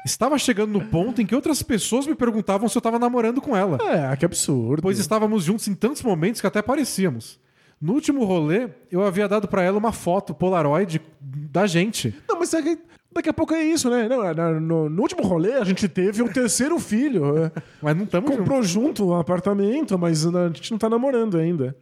Estava 0.04 0.38
chegando 0.38 0.72
no 0.72 0.86
ponto 0.86 1.20
em 1.20 1.26
que 1.26 1.34
outras 1.34 1.62
pessoas 1.62 2.06
me 2.06 2.14
perguntavam 2.14 2.68
se 2.68 2.76
eu 2.76 2.80
estava 2.80 2.98
namorando 2.98 3.40
com 3.40 3.56
ela. 3.56 3.78
É, 3.82 4.16
que 4.16 4.24
absurdo. 4.24 4.82
Pois 4.82 4.98
estávamos 4.98 5.44
juntos 5.44 5.68
em 5.68 5.74
tantos 5.74 6.02
momentos 6.02 6.40
que 6.40 6.46
até 6.46 6.62
parecíamos. 6.62 7.38
No 7.80 7.94
último 7.94 8.24
rolê, 8.24 8.68
eu 8.90 9.02
havia 9.02 9.28
dado 9.28 9.46
pra 9.46 9.62
ela 9.62 9.78
uma 9.78 9.92
foto 9.92 10.34
Polaroid 10.34 11.00
da 11.20 11.66
gente. 11.66 12.14
Não, 12.28 12.38
mas 12.38 12.50
daqui, 12.50 12.78
daqui 13.12 13.28
a 13.28 13.32
pouco 13.32 13.54
é 13.54 13.62
isso, 13.62 13.88
né? 13.90 14.08
Não, 14.08 14.22
na- 14.34 14.60
no, 14.60 14.88
no 14.90 15.02
último 15.02 15.22
rolê, 15.22 15.54
a 15.54 15.64
gente 15.64 15.88
teve 15.88 16.22
um 16.22 16.28
terceiro 16.28 16.78
filho. 16.78 17.36
é. 17.44 17.52
Mas 17.82 17.96
não 17.96 18.04
estamos. 18.04 18.30
Comprou 18.36 18.62
junto 18.62 19.08
um 19.08 19.14
apartamento, 19.18 19.98
mas 19.98 20.26
a 20.26 20.46
gente 20.48 20.70
não 20.70 20.78
tá 20.78 20.88
namorando 20.88 21.36
ainda. 21.36 21.76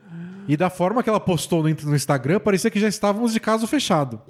E 0.46 0.56
da 0.56 0.70
forma 0.70 1.02
que 1.02 1.08
ela 1.10 1.20
postou 1.20 1.62
no, 1.62 1.68
no 1.68 1.94
Instagram, 1.96 2.40
parecia 2.40 2.70
que 2.70 2.80
já 2.80 2.88
estávamos 2.88 3.32
de 3.32 3.40
caso 3.40 3.66
fechado. 3.66 4.20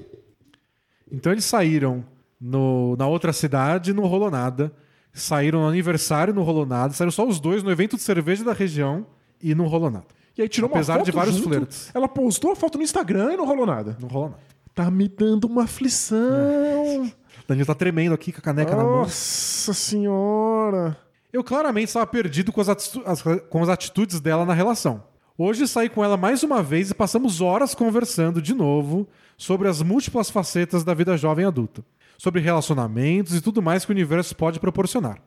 Então 1.11 1.33
eles 1.33 1.45
saíram 1.45 2.05
no- 2.41 2.97
na 2.97 3.07
outra 3.07 3.33
cidade, 3.33 3.93
não 3.93 4.05
rolou 4.07 4.31
nada. 4.31 4.73
Saíram 5.13 5.61
no 5.63 5.69
aniversário, 5.69 6.35
não 6.35 6.43
rolou 6.43 6.67
nada. 6.67 6.93
Saíram 6.93 7.11
só 7.11 7.27
os 7.27 7.41
dois 7.41 7.63
no 7.63 7.71
evento 7.71 7.97
de 7.97 8.03
cerveja 8.03 8.45
da 8.45 8.53
região 8.53 9.07
e 9.43 9.55
não 9.55 9.67
rolou 9.67 9.91
nada. 9.91 10.07
E 10.37 10.43
aí 10.43 10.49
tirou 10.49 10.71
Apesar 10.71 10.93
uma 10.95 10.99
foto 11.01 11.07
de 11.07 11.13
vários 11.13 11.37
junto, 11.37 11.49
flertes. 11.49 11.91
Ela 11.95 12.07
postou 12.07 12.53
a 12.53 12.57
foto 12.57 12.79
no 12.79 12.85
Instagram 12.85 13.33
e 13.33 13.37
não 13.37 13.45
rolou 13.47 13.67
nada. 13.67 13.97
Não 14.01 14.09
rolou 14.09 14.29
nada. 14.31 14.43
Tá 14.79 14.93
me 14.93 15.09
dando 15.09 15.47
uma 15.49 15.65
aflição. 15.65 17.11
Danilo 17.49 17.67
tá 17.67 17.75
tremendo 17.75 18.13
aqui 18.15 18.31
com 18.31 18.39
a 18.39 18.43
caneca 18.43 18.77
na 18.77 18.85
mão. 18.85 18.99
Nossa 18.99 19.75
senhora. 19.75 20.97
Eu 21.33 21.43
claramente 21.43 21.89
estava 21.89 22.07
perdido 22.07 22.53
com 22.53 22.61
as, 22.61 22.69
as- 22.69 23.23
com 23.51 23.61
as 23.61 23.69
atitudes 23.69 24.21
dela 24.21 24.47
na 24.47 24.55
relação. 24.55 25.03
Hoje 25.37 25.67
saí 25.67 25.89
com 25.89 26.05
ela 26.05 26.17
mais 26.17 26.45
uma 26.45 26.63
vez 26.63 26.91
e 26.93 26.95
passamos 26.95 27.41
horas 27.41 27.75
conversando 27.75 28.41
de 28.41 28.55
novo 28.55 29.09
sobre 29.37 29.67
as 29.67 29.83
múltiplas 29.83 30.31
facetas 30.31 30.85
da 30.85 30.95
vida 30.95 31.17
jovem 31.17 31.45
adulta, 31.45 31.85
sobre 32.17 32.41
relacionamentos 32.41 33.35
e 33.35 33.41
tudo 33.41 33.61
mais 33.61 33.85
que 33.85 33.91
o 33.91 33.95
universo 33.97 34.37
pode 34.37 34.61
proporcionar. 34.61 35.21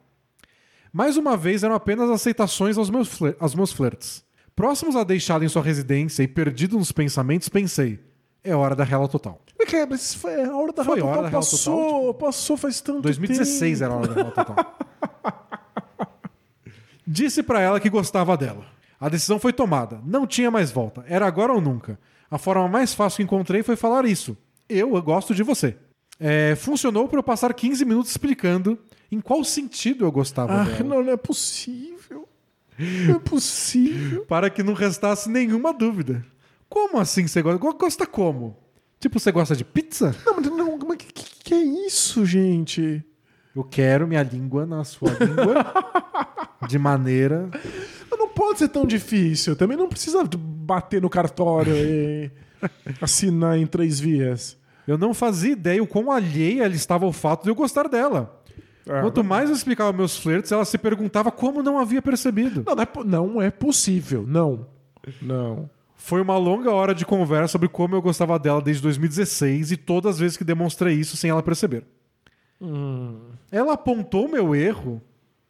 Mais 0.93 1.17
uma 1.17 1.35
vez 1.35 1.61
eram 1.61 1.75
apenas 1.75 2.09
aceitações 2.09 2.77
aos 2.77 2.89
meus, 2.89 3.19
aos 3.37 3.53
meus 3.53 3.73
flertes. 3.73 4.23
Próximos 4.55 4.95
a 4.95 5.03
deixá-la 5.03 5.43
em 5.43 5.49
sua 5.49 5.61
residência 5.61 6.23
e 6.23 6.27
perdido 6.29 6.77
nos 6.77 6.93
pensamentos, 6.93 7.49
pensei: 7.49 7.99
é 8.43 8.55
hora 8.55 8.75
da 8.75 8.83
rela 8.83 9.07
total. 9.07 9.39
Mas, 9.57 9.69
cara, 9.69 9.87
mas 9.89 10.13
foi 10.13 10.43
a 10.43 10.55
hora 10.55 10.73
da 10.73 10.83
Foi 10.83 10.95
real 10.95 11.07
hora 11.07 11.17
total. 11.17 11.31
da 11.31 11.37
passou, 11.37 11.75
total, 11.75 11.99
tipo, 12.01 12.13
passou 12.15 12.57
faz 12.57 12.81
tanto 12.81 13.01
2016 13.01 13.79
tempo. 13.79 13.83
era 13.83 13.93
a 13.93 13.97
hora 13.97 14.07
da 14.07 14.13
rela 14.15 14.31
total. 14.31 14.77
Disse 17.05 17.43
pra 17.43 17.59
ela 17.61 17.79
que 17.79 17.89
gostava 17.89 18.37
dela. 18.37 18.65
A 18.99 19.09
decisão 19.09 19.39
foi 19.39 19.51
tomada. 19.51 19.99
Não 20.05 20.27
tinha 20.27 20.51
mais 20.51 20.71
volta. 20.71 21.03
Era 21.07 21.25
agora 21.25 21.51
ou 21.53 21.59
nunca. 21.61 21.99
A 22.29 22.37
forma 22.37 22.67
mais 22.67 22.93
fácil 22.93 23.17
que 23.17 23.23
encontrei 23.23 23.63
foi 23.63 23.75
falar 23.75 24.05
isso. 24.05 24.37
Eu, 24.69 24.95
eu 24.95 25.01
gosto 25.01 25.33
de 25.35 25.43
você. 25.43 25.75
É, 26.19 26.55
funcionou 26.55 27.07
para 27.07 27.17
eu 27.19 27.23
passar 27.23 27.53
15 27.53 27.83
minutos 27.83 28.11
explicando 28.11 28.77
em 29.11 29.19
qual 29.19 29.43
sentido 29.43 30.05
eu 30.05 30.11
gostava 30.11 30.53
Ah, 30.53 30.63
dela. 30.63 30.83
não, 30.83 31.03
não 31.03 31.11
é 31.11 31.17
possível. 31.17 32.29
Não 32.77 33.15
é 33.15 33.19
possível. 33.19 34.23
Para 34.25 34.49
que 34.49 34.61
não 34.63 34.73
restasse 34.73 35.29
nenhuma 35.29 35.73
dúvida. 35.73 36.23
Como 36.71 36.97
assim 36.97 37.27
você 37.27 37.41
gosta? 37.41 37.59
Go- 37.59 37.73
Gosta 37.77 38.07
como? 38.07 38.55
Tipo, 38.97 39.19
você 39.19 39.29
gosta 39.31 39.55
de 39.55 39.65
pizza? 39.65 40.15
Não, 40.25 40.35
mas 40.37 40.45
não, 40.45 40.77
mas 40.87 40.97
que, 40.97 41.11
que, 41.11 41.25
que 41.43 41.53
é 41.53 41.59
isso, 41.85 42.25
gente? 42.25 43.03
Eu 43.53 43.63
quero 43.65 44.07
minha 44.07 44.23
língua 44.23 44.65
na 44.65 44.83
sua 44.85 45.09
língua. 45.11 45.65
de 46.69 46.79
maneira. 46.79 47.49
Mas 48.09 48.17
Não 48.19 48.29
pode 48.29 48.59
ser 48.59 48.69
tão 48.69 48.85
difícil. 48.85 49.55
Também 49.55 49.75
não 49.75 49.89
precisa 49.89 50.23
bater 50.23 51.01
no 51.01 51.09
cartório 51.09 51.75
e 51.75 52.31
assinar 53.01 53.57
em 53.57 53.67
três 53.67 53.99
vias. 53.99 54.57
Eu 54.87 54.97
não 54.97 55.13
fazia 55.13 55.51
ideia 55.51 55.83
o 55.83 55.87
quão 55.87 56.09
alheia 56.09 56.63
ela 56.63 56.73
estava 56.73 57.05
ao 57.05 57.11
fato 57.11 57.43
de 57.43 57.49
eu 57.49 57.55
gostar 57.55 57.89
dela. 57.89 58.41
É, 58.87 59.01
Quanto 59.01 59.23
mais 59.23 59.49
eu 59.49 59.55
explicava 59.55 59.91
meus 59.91 60.15
flertes, 60.17 60.51
ela 60.51 60.63
se 60.65 60.77
perguntava 60.77 61.31
como 61.31 61.61
não 61.61 61.77
havia 61.77 62.01
percebido. 62.01 62.63
Não, 62.65 62.75
não 62.75 62.81
é, 62.83 62.87
não 63.05 63.41
é 63.41 63.51
possível. 63.51 64.23
Não. 64.27 64.65
Não. 65.21 65.69
Foi 66.03 66.19
uma 66.19 66.35
longa 66.35 66.71
hora 66.71 66.95
de 66.95 67.05
conversa 67.05 67.51
sobre 67.51 67.69
como 67.69 67.95
eu 67.95 68.01
gostava 68.01 68.39
dela 68.39 68.59
desde 68.59 68.81
2016 68.81 69.71
e 69.71 69.77
todas 69.77 70.15
as 70.15 70.19
vezes 70.19 70.35
que 70.35 70.43
demonstrei 70.43 70.95
isso 70.95 71.15
sem 71.15 71.29
ela 71.29 71.43
perceber. 71.43 71.85
Ela 73.51 73.73
apontou 73.73 74.27
meu 74.27 74.55
erro 74.55 74.99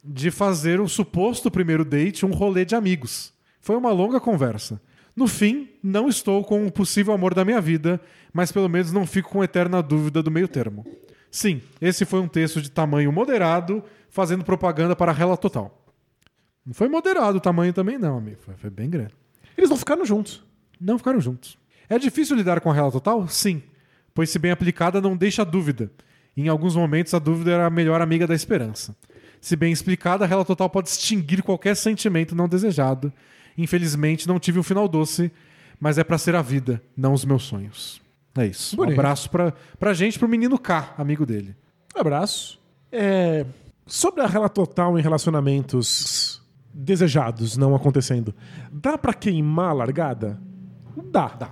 de 0.04 0.30
fazer 0.30 0.82
o 0.82 0.90
suposto 0.90 1.50
primeiro 1.50 1.86
date 1.86 2.26
um 2.26 2.32
rolê 2.32 2.66
de 2.66 2.76
amigos. 2.76 3.34
Foi 3.62 3.78
uma 3.78 3.94
longa 3.94 4.20
conversa. 4.20 4.80
No 5.16 5.26
fim, 5.26 5.70
não 5.82 6.10
estou 6.10 6.44
com 6.44 6.68
o 6.68 6.72
possível 6.72 7.14
amor 7.14 7.34
da 7.34 7.46
minha 7.46 7.62
vida, 7.62 8.00
mas 8.34 8.52
pelo 8.52 8.68
menos 8.68 8.92
não 8.92 9.08
fico 9.08 9.30
com 9.30 9.42
eterna 9.42 9.82
dúvida 9.82 10.22
do 10.22 10.30
meio 10.30 10.50
termo. 10.50 10.86
Sim, 11.32 11.62
esse 11.80 12.04
foi 12.04 12.20
um 12.20 12.28
texto 12.28 12.62
de 12.62 12.70
tamanho 12.70 13.12
moderado, 13.12 13.82
fazendo 14.10 14.44
propaganda 14.44 14.98
para 14.98 15.12
a 15.12 15.16
Rela 15.16 15.38
Total. 15.38 15.82
Não 16.66 16.74
foi 16.74 16.90
moderado 16.90 17.38
o 17.38 17.42
tamanho 17.42 17.72
também, 17.72 17.98
não, 17.98 18.18
amigo. 18.18 18.38
Foi, 18.42 18.54
foi 18.56 18.70
bem 18.70 18.90
grande. 18.90 19.14
Eles 19.58 19.70
não 19.70 19.78
ficaram 19.78 20.06
juntos. 20.06 20.44
Não 20.80 20.98
ficaram 20.98 21.20
juntos. 21.20 21.58
É 21.90 22.00
difícil 22.00 22.36
lidar 22.36 22.62
com 22.62 22.72
a 22.72 22.74
Rela 22.74 22.92
Total? 22.92 23.28
Sim. 23.28 23.62
Pois, 24.14 24.30
se 24.30 24.40
bem 24.40 24.52
aplicada, 24.52 25.02
não 25.02 25.16
deixa 25.16 25.44
dúvida. 25.44 25.92
Em 26.36 26.48
alguns 26.48 26.76
momentos, 26.76 27.14
a 27.14 27.20
dúvida 27.20 27.52
era 27.52 27.66
a 27.66 27.70
melhor 27.70 28.02
amiga 28.02 28.26
da 28.26 28.34
esperança. 28.34 28.96
Se 29.40 29.56
bem 29.56 29.72
explicada, 29.72 30.24
a 30.24 30.28
Rela 30.28 30.46
Total 30.46 30.70
pode 30.70 30.90
extinguir 30.90 31.44
qualquer 31.44 31.76
sentimento 31.76 32.36
não 32.36 32.48
desejado. 32.48 33.12
Infelizmente, 33.58 34.28
não 34.28 34.40
tive 34.40 34.60
um 34.60 34.64
final 34.64 34.88
doce, 34.88 35.32
mas 35.80 35.98
é 35.98 36.04
pra 36.04 36.18
ser 36.18 36.36
a 36.36 36.42
vida, 36.42 36.82
não 36.96 37.14
os 37.14 37.26
meus 37.26 37.44
sonhos. 37.44 38.02
É 38.38 38.46
isso. 38.46 38.76
Bonito. 38.76 38.96
Um 38.96 39.00
abraço 39.00 39.30
pra, 39.30 39.54
pra 39.78 39.94
gente, 39.94 40.18
pro 40.18 40.28
menino 40.28 40.58
K, 40.58 40.94
amigo 40.98 41.26
dele. 41.26 41.56
Abraço. 41.94 42.60
É, 42.92 43.46
sobre 43.86 44.22
a 44.22 44.28
rela 44.28 44.48
total 44.48 44.98
em 44.98 45.02
relacionamentos 45.02 46.41
desejados 46.74 47.58
não 47.58 47.76
acontecendo, 47.76 48.34
dá 48.72 48.98
pra 48.98 49.14
queimar 49.14 49.70
a 49.70 49.74
largada? 49.74 50.40
Dá. 51.12 51.28
Dá. 51.28 51.50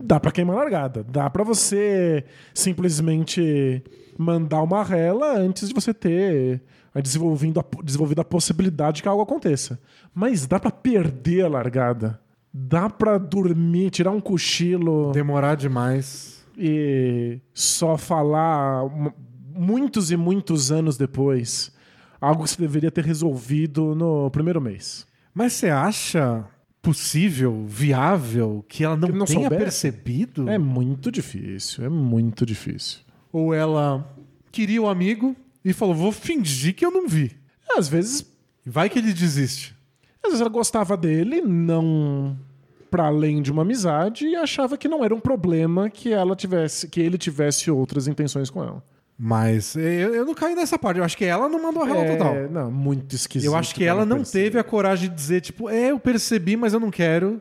Dá 0.00 0.20
pra 0.20 0.30
queimar 0.32 0.56
a 0.56 0.60
largada. 0.60 1.02
Dá 1.04 1.30
pra 1.30 1.42
você 1.44 2.24
simplesmente 2.52 3.82
mandar 4.18 4.62
uma 4.62 4.82
rela 4.82 5.36
antes 5.38 5.68
de 5.68 5.74
você 5.74 5.94
ter 5.94 6.60
eh, 6.94 7.00
desenvolvendo 7.02 7.60
a, 7.60 7.64
desenvolvido 7.82 8.20
a 8.20 8.24
possibilidade 8.24 9.02
que 9.02 9.08
algo 9.08 9.22
aconteça. 9.22 9.78
Mas 10.14 10.46
dá 10.46 10.58
pra 10.60 10.70
perder 10.70 11.44
a 11.46 11.48
largada. 11.48 12.20
Dá 12.52 12.88
pra 12.90 13.18
dormir, 13.18 13.90
tirar 13.90 14.10
um 14.12 14.20
cochilo 14.20 15.10
Demorar 15.12 15.56
demais. 15.56 16.44
e 16.56 17.40
só 17.52 17.96
falar 17.96 18.84
mu- 18.88 19.12
muitos 19.56 20.10
e 20.12 20.16
muitos 20.16 20.70
anos 20.70 20.96
depois 20.96 21.72
algo 22.24 22.44
que 22.44 22.50
você 22.50 22.60
deveria 22.60 22.90
ter 22.90 23.04
resolvido 23.04 23.94
no 23.94 24.30
primeiro 24.30 24.60
mês. 24.60 25.06
Mas 25.32 25.52
você 25.54 25.68
acha 25.68 26.44
possível, 26.80 27.64
viável, 27.66 28.64
que 28.68 28.84
ela 28.84 28.96
não, 28.96 29.08
Que 29.08 29.14
não 29.14 29.24
tenha 29.26 29.40
soubesse? 29.48 29.64
percebido? 29.64 30.48
É 30.48 30.58
muito 30.58 31.10
difícil, 31.10 31.84
é 31.84 31.88
muito 31.88 32.44
difícil. 32.44 33.00
Ou 33.32 33.52
ela 33.54 34.06
queria 34.52 34.80
o 34.82 34.88
amigo 34.88 35.34
e 35.64 35.72
falou: 35.72 35.94
vou 35.94 36.12
fingir 36.12 36.74
que 36.74 36.84
eu 36.84 36.90
não 36.90 37.08
vi. 37.08 37.32
Às 37.76 37.88
vezes, 37.88 38.26
Vai 38.66 38.88
que 38.88 38.98
ele 38.98 39.12
desiste. 39.12 39.74
às 40.22 40.30
vezes 40.30 40.40
ela 40.40 40.48
gostava 40.48 40.96
dele, 40.96 41.42
não 41.42 42.38
para 42.90 43.06
além 43.06 43.42
de 43.42 43.50
uma 43.50 43.62
amizade 43.62 44.24
e 44.26 44.36
achava 44.36 44.78
que 44.78 44.86
não 44.88 45.04
era 45.04 45.12
um 45.14 45.18
problema 45.20 45.90
que 45.90 46.12
ela 46.12 46.36
tivesse, 46.36 46.88
que 46.88 47.00
ele 47.00 47.18
tivesse 47.18 47.70
outras 47.70 48.06
intenções 48.06 48.48
com 48.48 48.62
ela. 48.62 48.82
Mas 49.16 49.76
eu, 49.76 50.14
eu 50.14 50.24
não 50.24 50.34
caí 50.34 50.54
nessa 50.54 50.78
parte. 50.78 50.98
Eu 50.98 51.04
acho 51.04 51.16
que 51.16 51.24
ela 51.24 51.48
não 51.48 51.62
mandou 51.62 51.82
a 51.82 51.86
real 51.86 51.98
É, 51.98 52.16
total. 52.16 52.34
Não, 52.50 52.70
muito 52.70 53.14
esquisito. 53.14 53.48
Eu 53.48 53.56
acho 53.56 53.74
que 53.74 53.84
ela 53.84 54.04
não 54.04 54.18
perceber. 54.18 54.44
teve 54.44 54.58
a 54.58 54.64
coragem 54.64 55.08
de 55.08 55.14
dizer, 55.14 55.40
tipo, 55.40 55.68
é, 55.68 55.90
eu 55.92 55.98
percebi, 56.00 56.56
mas 56.56 56.72
eu 56.72 56.80
não 56.80 56.90
quero. 56.90 57.40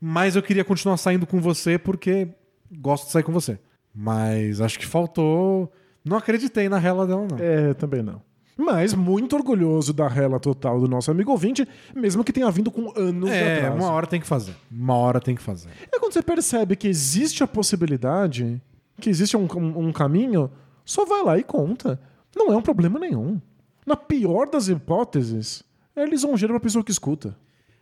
Mas 0.00 0.36
eu 0.36 0.42
queria 0.42 0.64
continuar 0.64 0.96
saindo 0.96 1.26
com 1.26 1.40
você 1.40 1.76
porque 1.76 2.28
gosto 2.70 3.06
de 3.06 3.12
sair 3.12 3.24
com 3.24 3.32
você. 3.32 3.58
Mas 3.92 4.60
acho 4.60 4.78
que 4.78 4.86
faltou. 4.86 5.72
Não 6.04 6.16
acreditei 6.16 6.68
na 6.68 6.78
rela 6.78 7.04
dela, 7.06 7.26
não. 7.28 7.36
É, 7.38 7.74
também 7.74 8.02
não. 8.02 8.22
Mas 8.56 8.94
muito 8.94 9.36
orgulhoso 9.36 9.92
da 9.92 10.08
rela 10.08 10.38
total 10.40 10.80
do 10.80 10.88
nosso 10.88 11.10
amigo 11.10 11.30
ouvinte, 11.30 11.66
mesmo 11.94 12.24
que 12.24 12.32
tenha 12.32 12.50
vindo 12.50 12.70
com 12.70 12.92
anos 12.96 13.28
de 13.30 13.36
É, 13.36 13.56
atraso. 13.58 13.76
uma 13.76 13.90
hora 13.90 14.06
tem 14.06 14.20
que 14.20 14.26
fazer. 14.26 14.52
Uma 14.70 14.94
hora 14.94 15.20
tem 15.20 15.34
que 15.36 15.42
fazer. 15.42 15.68
É 15.92 15.98
quando 15.98 16.12
você 16.12 16.22
percebe 16.22 16.74
que 16.76 16.88
existe 16.88 17.42
a 17.42 17.46
possibilidade, 17.46 18.60
que 19.00 19.08
existe 19.10 19.36
um, 19.36 19.46
um- 19.56 19.88
um 19.88 19.92
caminho, 19.92 20.50
só 20.88 21.04
vai 21.04 21.22
lá 21.22 21.38
e 21.38 21.42
conta. 21.42 22.00
Não 22.34 22.50
é 22.50 22.56
um 22.56 22.62
problema 22.62 22.98
nenhum. 22.98 23.38
Na 23.84 23.94
pior 23.94 24.48
das 24.48 24.68
hipóteses, 24.68 25.62
é 25.94 26.06
lisonjeiro 26.06 26.54
pra 26.54 26.60
pessoa 26.60 26.82
que 26.82 26.90
escuta. 26.90 27.36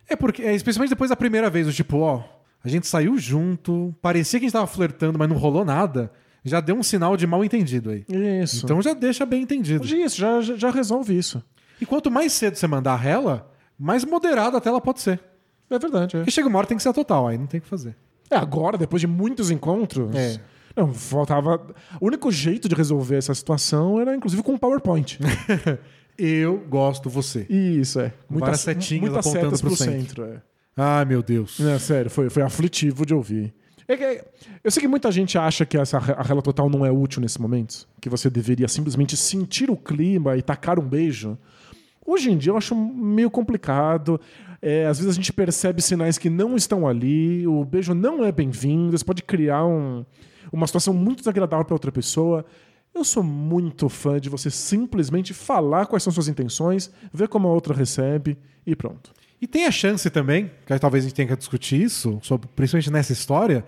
É 0.09 0.15
porque, 0.15 0.43
é, 0.43 0.53
especialmente 0.53 0.89
depois 0.89 1.09
da 1.09 1.15
primeira 1.15 1.49
vez, 1.49 1.69
o 1.69 1.71
tipo, 1.71 1.99
ó, 1.99 2.21
a 2.61 2.67
gente 2.67 2.85
saiu 2.85 3.17
junto, 3.17 3.95
parecia 4.01 4.41
que 4.41 4.45
a 4.45 4.47
gente 4.47 4.53
tava 4.53 4.67
flertando, 4.67 5.17
mas 5.17 5.29
não 5.29 5.37
rolou 5.37 5.63
nada. 5.63 6.11
Já 6.43 6.59
deu 6.59 6.75
um 6.75 6.83
sinal 6.83 7.15
de 7.15 7.25
mal 7.25 7.45
entendido 7.45 7.91
aí. 7.91 8.03
Isso. 8.43 8.65
Então 8.65 8.81
já 8.81 8.93
deixa 8.93 9.25
bem 9.25 9.43
entendido. 9.43 9.85
isso, 9.85 10.17
já, 10.17 10.41
já, 10.41 10.57
já 10.57 10.69
resolve 10.69 11.17
isso. 11.17 11.41
E 11.79 11.85
quanto 11.85 12.11
mais 12.11 12.33
cedo 12.33 12.57
você 12.57 12.67
mandar 12.67 12.91
a 12.91 12.97
rela, 12.97 13.49
mais 13.79 14.03
moderada 14.03 14.57
até 14.57 14.67
ela 14.67 14.81
pode 14.81 14.99
ser. 14.99 15.21
É 15.69 15.79
verdade, 15.79 16.17
é. 16.17 16.19
Porque 16.19 16.31
chega 16.31 16.49
uma 16.49 16.57
hora 16.57 16.67
tem 16.67 16.75
que 16.75 16.83
ser 16.83 16.89
a 16.89 16.93
total, 16.93 17.25
aí 17.25 17.37
não 17.37 17.47
tem 17.47 17.59
o 17.59 17.63
que 17.63 17.69
fazer. 17.69 17.95
É, 18.29 18.35
agora, 18.35 18.77
depois 18.77 18.99
de 18.99 19.07
muitos 19.07 19.49
encontros. 19.49 20.13
É. 20.13 20.41
Não, 20.77 20.93
faltava. 20.93 21.59
O 21.99 22.05
único 22.05 22.31
jeito 22.31 22.69
de 22.69 22.75
resolver 22.75 23.17
essa 23.17 23.33
situação 23.33 23.99
era, 23.99 24.15
inclusive, 24.15 24.43
com 24.43 24.53
um 24.53 24.57
PowerPoint. 24.57 25.17
Eu 26.17 26.57
gosto 26.69 27.09
você. 27.09 27.45
Isso, 27.49 27.99
é. 27.99 28.13
Várias 28.29 28.61
setinhas 28.61 29.01
muitas 29.01 29.25
apontando 29.25 29.45
setas 29.45 29.61
pro 29.61 29.69
pro 29.69 29.77
centro. 29.77 30.23
centro. 30.23 30.23
é. 30.25 30.41
Ai, 30.75 31.05
meu 31.05 31.21
Deus. 31.23 31.59
É, 31.59 31.77
sério, 31.79 32.09
foi, 32.09 32.29
foi 32.29 32.43
aflitivo 32.43 33.05
de 33.05 33.13
ouvir. 33.13 33.53
É 33.87 34.23
eu 34.63 34.69
sei 34.69 34.81
que 34.81 34.87
muita 34.87 35.11
gente 35.11 35.37
acha 35.37 35.65
que 35.65 35.77
essa, 35.77 35.97
a 35.97 36.21
rela 36.21 36.41
total 36.41 36.69
não 36.69 36.85
é 36.85 36.91
útil 36.91 37.21
nesses 37.21 37.37
momentos, 37.37 37.87
que 38.01 38.09
você 38.09 38.29
deveria 38.29 38.67
simplesmente 38.67 39.15
sentir 39.15 39.71
o 39.71 39.77
clima 39.77 40.35
e 40.35 40.41
tacar 40.41 40.77
um 40.77 40.87
beijo. 40.87 41.37
Hoje 42.05 42.29
em 42.31 42.37
dia 42.37 42.51
eu 42.51 42.57
acho 42.57 42.75
meio 42.75 43.29
complicado. 43.31 44.19
É, 44.61 44.85
às 44.87 44.97
vezes 44.97 45.11
a 45.11 45.15
gente 45.15 45.31
percebe 45.31 45.81
sinais 45.81 46.17
que 46.17 46.29
não 46.29 46.55
estão 46.55 46.87
ali, 46.87 47.47
o 47.47 47.63
beijo 47.63 47.93
não 47.93 48.25
é 48.25 48.31
bem-vindo, 48.31 48.97
você 48.97 49.05
pode 49.05 49.21
criar 49.23 49.65
um- 49.65 50.03
uma 50.51 50.67
situação 50.67 50.93
muito 50.93 51.19
desagradável 51.19 51.65
para 51.65 51.75
outra 51.75 51.91
pessoa. 51.91 52.45
Eu 52.93 53.03
sou 53.03 53.21
muito 53.23 53.89
fã 53.89 54.19
de 54.19 54.29
você 54.29 54.49
simplesmente 54.49 55.33
falar 55.33 55.85
quais 55.85 56.01
são 56.03 56.11
suas 56.11 56.27
intenções, 56.27 56.89
ver 57.13 57.27
como 57.27 57.47
a 57.47 57.51
outra 57.51 57.73
recebe 57.73 58.37
e 58.65 58.75
pronto. 58.75 59.11
E 59.39 59.45
tem 59.45 59.65
a 59.65 59.71
chance 59.71 60.09
também, 60.09 60.49
que 60.65 60.79
talvez 60.79 61.03
a 61.03 61.07
gente 61.07 61.15
tenha 61.15 61.27
que 61.27 61.35
discutir 61.35 61.79
isso, 61.81 62.17
sobre- 62.23 62.47
principalmente 62.55 62.89
nessa 62.91 63.13
história, 63.13 63.63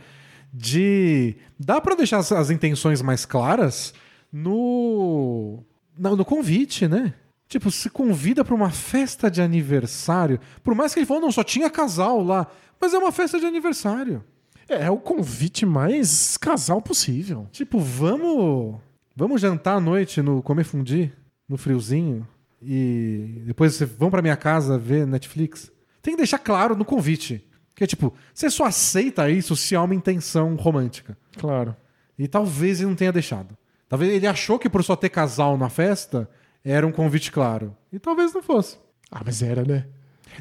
de. 0.51 1.35
Dá 1.59 1.79
pra 1.79 1.93
deixar 1.95 2.17
as, 2.17 2.31
as 2.31 2.49
intenções 2.49 3.01
mais 3.01 3.25
claras 3.25 3.93
no. 4.31 5.63
No, 5.97 6.15
no 6.15 6.25
convite, 6.25 6.87
né? 6.87 7.13
Tipo, 7.47 7.69
se 7.69 7.89
convida 7.89 8.43
pra 8.45 8.55
uma 8.55 8.69
festa 8.69 9.29
de 9.29 9.41
aniversário. 9.41 10.39
Por 10.63 10.73
mais 10.73 10.93
que 10.93 10.99
ele 10.99 11.05
falou, 11.05 11.21
não, 11.21 11.31
só 11.31 11.43
tinha 11.43 11.69
casal 11.69 12.23
lá. 12.23 12.47
Mas 12.79 12.93
é 12.93 12.97
uma 12.97 13.11
festa 13.11 13.39
de 13.39 13.45
aniversário. 13.45 14.23
É, 14.69 14.85
é 14.85 14.91
o 14.91 14.97
convite 14.97 15.65
mais 15.65 16.37
casal 16.37 16.81
possível. 16.81 17.47
Tipo, 17.51 17.79
vamos. 17.79 18.79
Vamos 19.15 19.41
jantar 19.41 19.77
à 19.77 19.79
noite 19.79 20.21
no 20.21 20.41
comer 20.41 20.63
fundi, 20.63 21.11
no 21.47 21.57
friozinho. 21.57 22.27
E 22.61 23.41
depois 23.45 23.73
vocês 23.73 23.89
vão 23.89 24.09
pra 24.09 24.21
minha 24.21 24.37
casa 24.37 24.77
ver 24.77 25.07
Netflix. 25.07 25.71
Tem 26.01 26.13
que 26.13 26.17
deixar 26.17 26.39
claro 26.39 26.75
no 26.75 26.85
convite. 26.85 27.45
Que 27.75 27.83
é 27.83 27.87
tipo, 27.87 28.13
você 28.33 28.49
só 28.49 28.65
aceita 28.65 29.29
isso 29.29 29.55
se 29.55 29.75
há 29.75 29.81
uma 29.81 29.95
intenção 29.95 30.55
romântica. 30.55 31.17
Claro. 31.37 31.75
E 32.17 32.27
talvez 32.27 32.79
ele 32.79 32.89
não 32.89 32.95
tenha 32.95 33.11
deixado. 33.11 33.57
Talvez 33.87 34.13
ele 34.13 34.27
achou 34.27 34.59
que 34.59 34.69
por 34.69 34.83
só 34.83 34.95
ter 34.95 35.09
casal 35.09 35.57
na 35.57 35.69
festa 35.69 36.29
era 36.63 36.85
um 36.85 36.91
convite 36.91 37.31
claro. 37.31 37.75
E 37.91 37.97
talvez 37.97 38.33
não 38.33 38.43
fosse. 38.43 38.77
Ah, 39.09 39.21
mas 39.25 39.41
era, 39.41 39.63
né? 39.63 39.87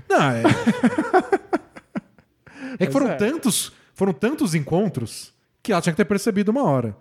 Não, 0.08 0.20
é. 0.20 0.42
é 2.78 2.86
que 2.86 2.92
foram 2.92 3.08
é. 3.08 3.14
tantos, 3.14 3.72
foram 3.98 4.12
tantos 4.12 4.54
encontros 4.54 5.34
que 5.60 5.72
ela 5.72 5.82
tinha 5.82 5.92
que 5.92 5.96
ter 5.96 6.04
percebido 6.04 6.52
uma 6.52 6.62
hora. 6.62 6.96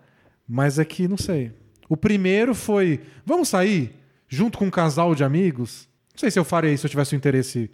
Mas 0.49 0.79
é 0.79 0.83
que 0.83 1.07
não 1.07 1.15
sei. 1.15 1.51
O 1.87 1.95
primeiro 1.95 2.55
foi, 2.55 3.01
vamos 3.23 3.49
sair 3.49 3.93
junto 4.27 4.57
com 4.57 4.65
um 4.65 4.71
casal 4.71 5.13
de 5.13 5.23
amigos? 5.23 5.87
Não 6.11 6.19
sei 6.19 6.31
se 6.31 6.39
eu 6.39 6.43
faria 6.43 6.71
isso 6.71 6.81
se 6.81 6.87
eu 6.87 6.89
tivesse 6.89 7.13
um 7.13 7.17
interesse 7.17 7.69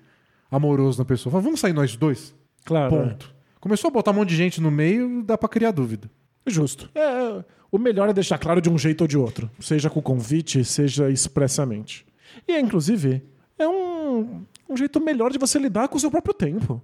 amoroso 0.51 0.99
na 0.99 1.05
pessoa. 1.05 1.31
Falei, 1.31 1.45
vamos 1.45 1.61
sair 1.61 1.71
nós 1.71 1.95
dois? 1.95 2.35
Claro. 2.65 2.89
Ponto. 2.89 3.33
Começou 3.61 3.87
a 3.87 3.91
botar 3.91 4.11
um 4.11 4.15
monte 4.15 4.29
de 4.29 4.35
gente 4.35 4.59
no 4.59 4.69
meio, 4.69 5.23
dá 5.23 5.37
pra 5.37 5.47
criar 5.47 5.71
dúvida. 5.71 6.11
Justo. 6.45 6.89
É, 6.93 7.45
o 7.71 7.77
melhor 7.79 8.09
é 8.09 8.13
deixar 8.13 8.37
claro 8.37 8.59
de 8.59 8.69
um 8.69 8.77
jeito 8.77 9.01
ou 9.01 9.07
de 9.07 9.17
outro, 9.17 9.49
seja 9.61 9.89
com 9.89 10.01
convite, 10.01 10.65
seja 10.65 11.09
expressamente. 11.09 12.05
E, 12.45 12.59
inclusive, 12.59 13.23
é 13.57 13.65
um, 13.65 14.43
um 14.69 14.75
jeito 14.75 14.99
melhor 14.99 15.31
de 15.31 15.37
você 15.37 15.57
lidar 15.57 15.87
com 15.87 15.95
o 15.95 15.99
seu 15.99 16.11
próprio 16.11 16.33
tempo, 16.33 16.83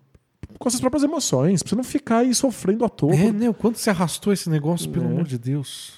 com 0.60 0.68
as 0.68 0.74
suas 0.74 0.82
próprias 0.82 1.04
emoções, 1.04 1.64
pra 1.64 1.70
você 1.70 1.76
não 1.76 1.84
ficar 1.84 2.18
aí 2.20 2.36
sofrendo 2.36 2.84
à 2.86 2.90
toa. 2.90 3.16
É, 3.16 3.32
né? 3.32 3.50
O 3.50 3.54
quanto 3.54 3.80
se 3.80 3.90
arrastou 3.90 4.32
esse 4.34 4.50
negócio, 4.50 4.90
pelo 4.92 5.06
É. 5.06 5.08
amor 5.08 5.24
de 5.24 5.38
Deus. 5.40 5.94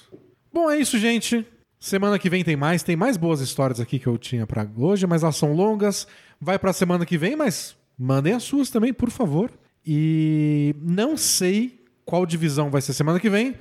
Bom, 0.52 0.70
é 0.70 0.78
isso, 0.78 0.96
gente. 0.98 1.44
Semana 1.80 2.16
que 2.18 2.30
vem 2.30 2.44
tem 2.44 2.56
mais. 2.56 2.82
Tem 2.84 2.94
mais 2.94 3.16
boas 3.16 3.40
histórias 3.40 3.80
aqui 3.80 3.98
que 3.98 4.06
eu 4.06 4.16
tinha 4.16 4.46
pra 4.46 4.66
hoje, 4.76 5.04
mas 5.06 5.22
elas 5.24 5.34
são 5.36 5.52
longas. 5.52 6.06
Vai 6.40 6.58
pra 6.58 6.72
semana 6.72 7.04
que 7.04 7.18
vem, 7.18 7.34
mas 7.34 7.74
mandem 7.98 8.34
as 8.34 8.44
suas 8.44 8.70
também, 8.70 8.92
por 8.92 9.10
favor. 9.10 9.50
E 9.84 10.76
não 10.80 11.16
sei 11.16 11.80
qual 12.04 12.24
divisão 12.24 12.70
vai 12.70 12.80
ser 12.80 12.92
semana 12.92 13.18
que 13.18 13.28
vem, 13.28 13.54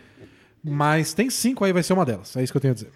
mas 0.64 1.14
tem 1.15 1.30
cinco 1.32 1.65
aí, 1.65 1.73
vai 1.73 1.82
ser 1.82 1.94
uma 1.94 2.06
delas. 2.06 2.36
É 2.38 2.44
isso 2.44 2.53
que 2.53 2.57
eu 2.57 2.61
tenho 2.61 2.73
a 2.73 2.76
dizer. 2.76 2.91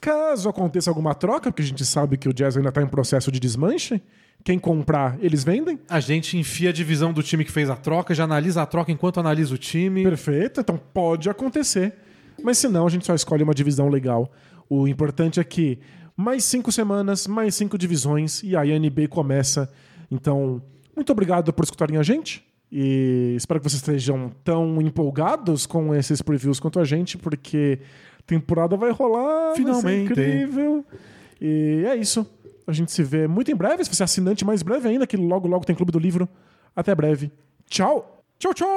Caso 0.00 0.48
aconteça 0.48 0.90
alguma 0.90 1.14
troca, 1.14 1.50
porque 1.50 1.62
a 1.62 1.66
gente 1.66 1.84
sabe 1.84 2.16
que 2.16 2.28
o 2.28 2.32
Jazz 2.34 2.56
ainda 2.56 2.70
tá 2.70 2.82
em 2.82 2.86
processo 2.86 3.32
de 3.32 3.40
desmanche, 3.40 4.00
quem 4.42 4.58
comprar, 4.58 5.18
eles 5.20 5.44
vendem. 5.44 5.78
A 5.88 6.00
gente 6.00 6.38
enfia 6.38 6.70
a 6.70 6.72
divisão 6.72 7.12
do 7.12 7.22
time 7.22 7.44
que 7.44 7.52
fez 7.52 7.68
a 7.68 7.76
troca, 7.76 8.14
já 8.14 8.24
analisa 8.24 8.62
a 8.62 8.66
troca 8.66 8.90
enquanto 8.90 9.20
analisa 9.20 9.54
o 9.54 9.58
time. 9.58 10.02
Perfeito, 10.02 10.60
então 10.60 10.80
pode 10.92 11.28
acontecer. 11.28 11.94
Mas 12.42 12.58
se 12.58 12.68
não, 12.68 12.86
a 12.86 12.90
gente 12.90 13.04
só 13.04 13.14
escolhe 13.14 13.42
uma 13.42 13.54
divisão 13.54 13.88
legal. 13.88 14.32
O 14.68 14.88
importante 14.88 15.38
é 15.40 15.44
que 15.44 15.78
mais 16.16 16.44
cinco 16.44 16.72
semanas, 16.72 17.26
mais 17.26 17.54
cinco 17.54 17.76
divisões 17.76 18.42
e 18.42 18.56
aí 18.56 18.72
a 18.72 18.78
NBA 18.78 19.08
começa. 19.08 19.70
Então, 20.10 20.62
muito 20.96 21.10
obrigado 21.12 21.52
por 21.52 21.64
escutarem 21.64 21.96
a 21.96 22.02
gente. 22.02 22.44
E 22.72 23.34
espero 23.36 23.60
que 23.60 23.68
vocês 23.68 23.80
estejam 23.80 24.30
tão 24.44 24.80
empolgados 24.80 25.66
com 25.66 25.94
esses 25.94 26.22
previews 26.22 26.60
quanto 26.60 26.78
a 26.78 26.84
gente, 26.84 27.18
porque 27.18 27.80
a 28.18 28.22
temporada 28.22 28.76
vai 28.76 28.90
rolar. 28.90 29.54
Finalmente. 29.54 29.82
Vai 29.82 30.32
incrível. 30.32 30.84
E 31.40 31.84
é 31.86 31.96
isso. 31.96 32.26
A 32.70 32.72
gente 32.72 32.92
se 32.92 33.02
vê 33.02 33.26
muito 33.26 33.50
em 33.50 33.54
breve. 33.56 33.84
Se 33.84 33.92
você 33.92 34.02
é 34.02 34.04
assinante, 34.04 34.44
mais 34.44 34.62
breve 34.62 34.88
ainda, 34.88 35.04
que 35.06 35.16
logo, 35.16 35.48
logo 35.48 35.64
tem 35.64 35.74
Clube 35.74 35.90
do 35.90 35.98
Livro. 35.98 36.28
Até 36.74 36.94
breve. 36.94 37.32
Tchau. 37.68 38.24
Tchau, 38.38 38.54
tchau. 38.54 38.68